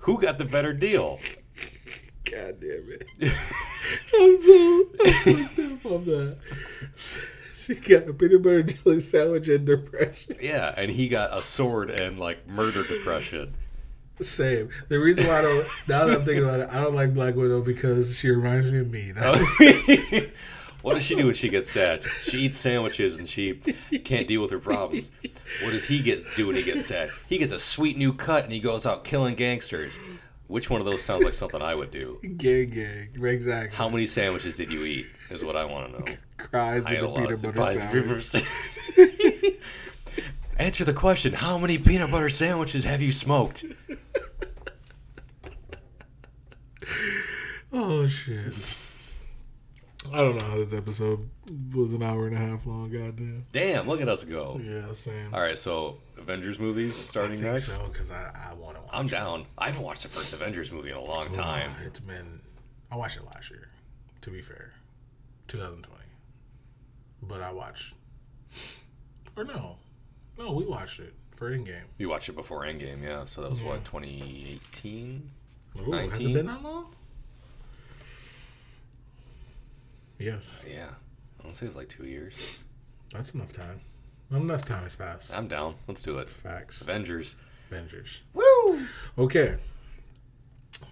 Who 0.00 0.20
got 0.20 0.38
the 0.38 0.44
better 0.44 0.72
deal? 0.72 1.18
God 2.30 2.60
damn 2.60 2.88
it. 2.90 3.06
I'm 4.14 4.42
so, 4.42 4.86
I'm 5.26 5.78
so 5.82 5.94
on 5.94 6.04
that. 6.04 6.36
She 7.54 7.74
got 7.74 8.08
a 8.08 8.12
peanut 8.12 8.42
butter 8.42 8.60
and 8.60 8.84
jelly 8.84 9.00
sandwich 9.00 9.48
and 9.48 9.66
depression. 9.66 10.36
Yeah, 10.40 10.74
and 10.76 10.90
he 10.90 11.08
got 11.08 11.36
a 11.36 11.42
sword 11.42 11.90
and 11.90 12.18
like 12.18 12.46
murder 12.46 12.84
depression. 12.86 13.54
Same. 14.20 14.68
The 14.88 14.98
reason 14.98 15.26
why 15.26 15.38
I 15.38 15.42
don't, 15.42 15.66
now 15.88 16.06
that 16.06 16.16
I'm 16.18 16.24
thinking 16.24 16.44
about 16.44 16.60
it, 16.60 16.68
I 16.70 16.82
don't 16.82 16.94
like 16.94 17.14
Black 17.14 17.34
Widow 17.34 17.62
because 17.62 18.18
she 18.18 18.30
reminds 18.30 18.70
me 18.70 18.78
of 18.78 18.90
me. 18.90 19.12
That's 19.12 19.40
oh. 19.40 20.26
what 20.82 20.94
does 20.94 21.04
she 21.04 21.14
do 21.14 21.26
when 21.26 21.34
she 21.34 21.48
gets 21.48 21.70
sad? 21.70 22.02
She 22.22 22.38
eats 22.38 22.58
sandwiches 22.58 23.18
and 23.18 23.28
she 23.28 23.54
can't 24.04 24.26
deal 24.26 24.42
with 24.42 24.50
her 24.50 24.58
problems. 24.58 25.10
What 25.62 25.70
does 25.70 25.84
he 25.84 26.00
get 26.00 26.24
do 26.36 26.48
when 26.48 26.56
he 26.56 26.62
gets 26.62 26.86
sad? 26.86 27.10
He 27.28 27.38
gets 27.38 27.52
a 27.52 27.58
sweet 27.58 27.96
new 27.96 28.12
cut 28.12 28.44
and 28.44 28.52
he 28.52 28.60
goes 28.60 28.86
out 28.86 29.04
killing 29.04 29.34
gangsters. 29.34 29.98
Which 30.48 30.68
one 30.68 30.80
of 30.80 30.86
those 30.86 31.00
sounds 31.00 31.22
like 31.22 31.34
something 31.34 31.62
I 31.62 31.76
would 31.76 31.92
do? 31.92 32.18
gang 32.36 32.70
gang. 32.70 33.10
Exactly. 33.22 33.76
How 33.76 33.88
many 33.88 34.04
sandwiches 34.04 34.56
did 34.56 34.72
you 34.72 34.84
eat? 34.84 35.06
Is 35.30 35.44
what 35.44 35.54
I 35.54 35.64
want 35.64 35.92
to 35.92 36.00
know. 36.00 36.16
cries 36.38 36.90
in 36.90 37.02
the 37.02 37.08
a 37.08 37.14
peanut 37.14 37.54
butter 37.54 38.20
sandwich. 38.20 38.34
Answer 40.60 40.84
the 40.84 40.92
question. 40.92 41.32
How 41.32 41.56
many 41.58 41.78
peanut 41.78 42.10
butter 42.10 42.28
sandwiches 42.28 42.84
have 42.84 43.00
you 43.02 43.12
smoked? 43.12 43.64
Oh 47.72 48.08
shit. 48.08 48.52
I 50.12 50.16
don't 50.16 50.36
know 50.36 50.44
how 50.44 50.56
this 50.56 50.72
episode 50.72 51.28
was 51.72 51.92
an 51.92 52.02
hour 52.02 52.26
and 52.26 52.34
a 52.34 52.38
half 52.38 52.66
long. 52.66 52.90
Goddamn. 52.90 53.46
Damn, 53.52 53.86
look 53.86 54.00
at 54.00 54.08
us 54.08 54.24
go. 54.24 54.60
Yeah, 54.64 54.92
same. 54.94 55.32
All 55.32 55.40
right, 55.40 55.56
so 55.56 55.98
Avengers 56.18 56.58
movies 56.58 56.94
I 56.98 57.02
starting 57.02 57.40
think 57.40 57.52
next. 57.52 57.66
so 57.66 57.86
because 57.92 58.10
I, 58.10 58.30
I 58.50 58.54
want 58.54 58.74
to 58.76 58.82
watch. 58.82 58.90
I'm 58.92 59.06
down. 59.06 59.46
I 59.56 59.66
haven't 59.68 59.84
watched 59.84 60.02
the 60.02 60.08
first 60.08 60.32
Avengers 60.32 60.72
movie 60.72 60.90
in 60.90 60.96
a 60.96 61.00
long 61.04 61.26
it. 61.26 61.32
time. 61.32 61.70
Oh, 61.80 61.86
It's 61.86 62.00
been. 62.00 62.40
I 62.90 62.96
watched 62.96 63.18
it 63.18 63.24
last 63.26 63.50
year. 63.50 63.68
To 64.22 64.30
be 64.30 64.40
fair, 64.42 64.72
2020. 65.46 66.02
But 67.22 67.40
I 67.40 67.52
watched. 67.52 67.94
Or 69.36 69.44
no, 69.44 69.76
no, 70.40 70.52
we 70.52 70.64
watched 70.64 71.00
it 71.00 71.12
for 71.30 71.50
Endgame. 71.50 71.82
You 71.98 72.08
watched 72.08 72.28
it 72.28 72.34
before 72.36 72.62
Endgame, 72.64 73.02
yeah. 73.02 73.24
So 73.26 73.42
that 73.42 73.50
was 73.50 73.60
Yeah. 73.60 73.68
what 73.68 73.84
2018. 73.84 75.30
Ooh, 75.78 75.92
has 75.92 76.18
it 76.26 76.32
been 76.34 76.46
that 76.46 76.62
long? 76.62 76.94
Yes, 80.18 80.64
Yeah, 80.70 80.88
I 81.38 81.42
don't 81.42 81.54
say 81.54 81.64
it 81.66 81.70
was 81.70 81.76
like 81.76 81.88
two 81.88 82.04
years. 82.06 82.58
that's 83.12 83.30
enough 83.32 83.52
time. 83.52 83.80
Enough 84.30 84.64
time 84.64 84.84
has 84.84 84.94
passed. 84.94 85.34
I'm 85.34 85.48
down. 85.48 85.74
Let's 85.88 86.02
do 86.02 86.18
it. 86.18 86.28
Facts. 86.28 86.82
Avengers. 86.82 87.36
Avengers. 87.70 88.20
Woo! 88.34 88.86
Okay. 89.18 89.56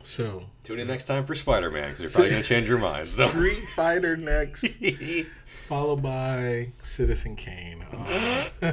So, 0.03 0.45
Tune 0.65 0.81
in 0.81 0.89
next 0.89 1.07
time 1.07 1.25
for 1.25 1.35
Spider 1.35 1.71
Man 1.71 1.91
because 1.91 2.03
you're 2.03 2.11
probably 2.11 2.31
gonna 2.31 2.43
change 2.43 2.69
your 2.69 2.79
mind. 2.79 3.05
So. 3.05 3.29
Street 3.29 3.65
Fighter 3.77 4.17
next, 4.17 4.65
followed 5.69 6.03
by 6.03 6.67
Citizen 6.83 7.37
Kane. 7.37 7.85
Uh, 7.93 8.73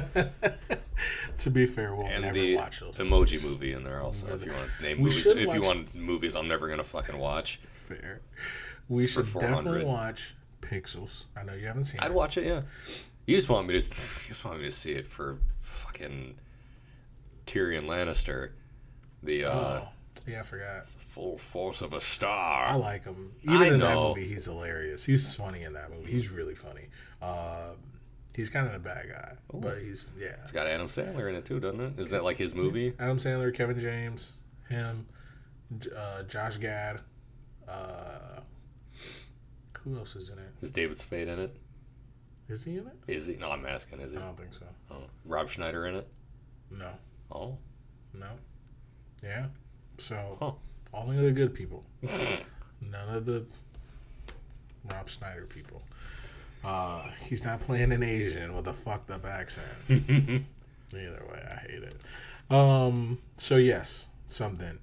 to 1.38 1.50
be 1.50 1.66
fair, 1.66 1.94
we'll 1.94 2.06
and 2.06 2.22
never 2.22 2.32
the 2.32 2.56
watch 2.56 2.80
those. 2.80 2.96
emoji 2.96 3.44
movie 3.44 3.74
in 3.74 3.84
there 3.84 4.00
also. 4.00 4.26
If 4.34 4.46
you 4.46 4.52
want 4.52 4.70
name 4.80 4.96
We 4.96 5.04
movies, 5.04 5.26
if 5.26 5.54
you 5.54 5.60
want 5.60 5.94
movies, 5.94 6.34
I'm 6.34 6.48
never 6.48 6.68
gonna 6.68 6.82
fucking 6.82 7.18
watch. 7.18 7.60
Fair. 7.74 8.22
We 8.88 9.06
should 9.06 9.30
definitely 9.30 9.84
watch 9.84 10.34
Pixels. 10.62 11.24
I 11.36 11.44
know 11.44 11.52
you 11.52 11.66
haven't 11.66 11.84
seen 11.84 12.00
it. 12.00 12.04
I'd 12.04 12.12
it. 12.12 12.14
watch 12.14 12.38
it. 12.38 12.46
Yeah. 12.46 12.62
You 13.26 13.36
just 13.36 13.50
want 13.50 13.68
me 13.68 13.78
to, 13.78 13.86
you 13.94 14.28
just 14.28 14.42
want 14.46 14.58
me 14.58 14.64
to 14.64 14.70
see 14.70 14.92
it 14.92 15.06
for 15.06 15.36
fucking 15.60 16.34
Tyrion 17.44 17.84
Lannister, 17.84 18.52
the 19.22 19.44
uh, 19.44 19.52
Oh, 19.52 19.88
yeah, 20.26 20.40
I 20.40 20.42
forgot. 20.42 20.76
It's 20.78 20.94
the 20.94 21.00
full 21.00 21.38
force 21.38 21.82
of 21.82 21.92
a 21.92 22.00
star. 22.00 22.66
I 22.66 22.74
like 22.74 23.04
him. 23.04 23.32
Even 23.42 23.56
I 23.56 23.66
in 23.74 23.80
that 23.80 23.96
movie, 23.96 24.26
he's 24.26 24.44
hilarious. 24.46 25.04
He's 25.04 25.34
funny 25.36 25.62
in 25.62 25.72
that 25.74 25.90
movie. 25.90 26.10
He's 26.10 26.30
really 26.30 26.54
funny. 26.54 26.88
Um, 27.22 27.76
he's 28.34 28.50
kind 28.50 28.66
of 28.66 28.74
a 28.74 28.78
bad 28.78 29.08
guy, 29.08 29.34
but 29.52 29.78
he's 29.78 30.10
yeah. 30.18 30.36
It's 30.40 30.50
got 30.52 30.66
Adam 30.66 30.86
Sandler 30.86 31.28
in 31.28 31.34
it 31.36 31.44
too, 31.44 31.60
doesn't 31.60 31.80
it? 31.80 31.98
Is 31.98 32.10
that 32.10 32.24
like 32.24 32.36
his 32.36 32.54
movie? 32.54 32.92
Adam 32.98 33.16
Sandler, 33.18 33.54
Kevin 33.54 33.78
James, 33.78 34.34
him, 34.68 35.06
uh, 35.96 36.22
Josh 36.24 36.56
Gad. 36.58 37.00
Uh, 37.68 38.40
who 39.82 39.96
else 39.96 40.16
is 40.16 40.30
in 40.30 40.38
it? 40.38 40.48
Is 40.62 40.72
David 40.72 40.98
Spade 40.98 41.28
in 41.28 41.38
it? 41.38 41.56
Is 42.48 42.64
he 42.64 42.72
in 42.76 42.86
it? 42.86 42.94
Is 43.08 43.26
he? 43.26 43.34
No, 43.36 43.50
I'm 43.50 43.66
asking. 43.66 44.00
Is 44.00 44.12
he? 44.12 44.18
I 44.18 44.20
don't 44.22 44.36
think 44.36 44.54
so. 44.54 44.64
Oh. 44.90 45.02
Rob 45.24 45.48
Schneider 45.50 45.86
in 45.86 45.96
it? 45.96 46.08
No, 46.70 46.90
Oh, 47.30 47.56
No. 48.14 48.28
Yeah. 49.22 49.46
So 49.98 50.36
Huh. 50.40 50.52
only 50.94 51.16
the 51.24 51.32
good 51.32 51.54
people. 51.54 51.84
None 52.02 53.08
of 53.14 53.24
the 53.26 53.44
Rob 54.90 55.08
Schneider 55.08 55.46
people. 55.46 55.82
Uh, 56.64 57.08
he's 57.20 57.44
not 57.44 57.60
playing 57.60 57.92
an 57.92 58.02
Asian 58.02 58.54
with 58.54 58.66
a 58.68 58.72
fucked 58.72 59.10
up 59.10 59.24
accent. 59.24 59.66
Either 59.88 60.44
way, 61.30 61.42
I 61.50 61.54
hate 61.68 61.82
it. 61.82 61.96
Um, 62.50 63.18
so 63.36 63.56
yes, 63.56 64.08
something. 64.26 64.78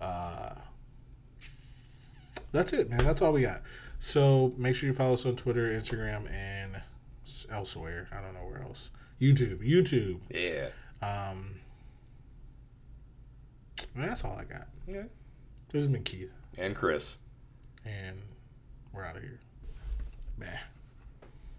Uh, 0.00 0.54
that's 2.52 2.72
it, 2.72 2.88
man. 2.90 3.04
That's 3.04 3.22
all 3.22 3.32
we 3.32 3.42
got. 3.42 3.62
So 3.98 4.52
make 4.56 4.74
sure 4.76 4.86
you 4.88 4.92
follow 4.92 5.14
us 5.14 5.26
on 5.26 5.36
Twitter, 5.36 5.68
Instagram, 5.78 6.30
and 6.30 6.80
elsewhere. 7.50 8.08
I 8.12 8.20
don't 8.22 8.34
know 8.34 8.46
where 8.48 8.62
else. 8.62 8.90
YouTube, 9.20 9.58
YouTube. 9.66 10.18
yeah. 10.30 10.68
Um, 11.06 11.56
man, 13.94 14.08
that's 14.08 14.24
all 14.24 14.36
I 14.38 14.44
got. 14.44 14.68
Yeah. 14.86 15.02
This 15.68 15.80
has 15.82 15.88
been 15.88 16.02
Keith, 16.04 16.32
And 16.58 16.74
Chris. 16.74 17.18
and 17.84 18.16
we're 18.92 19.04
out 19.04 19.16
of 19.16 19.22
here. 19.22 19.40
Bye. 20.38 20.46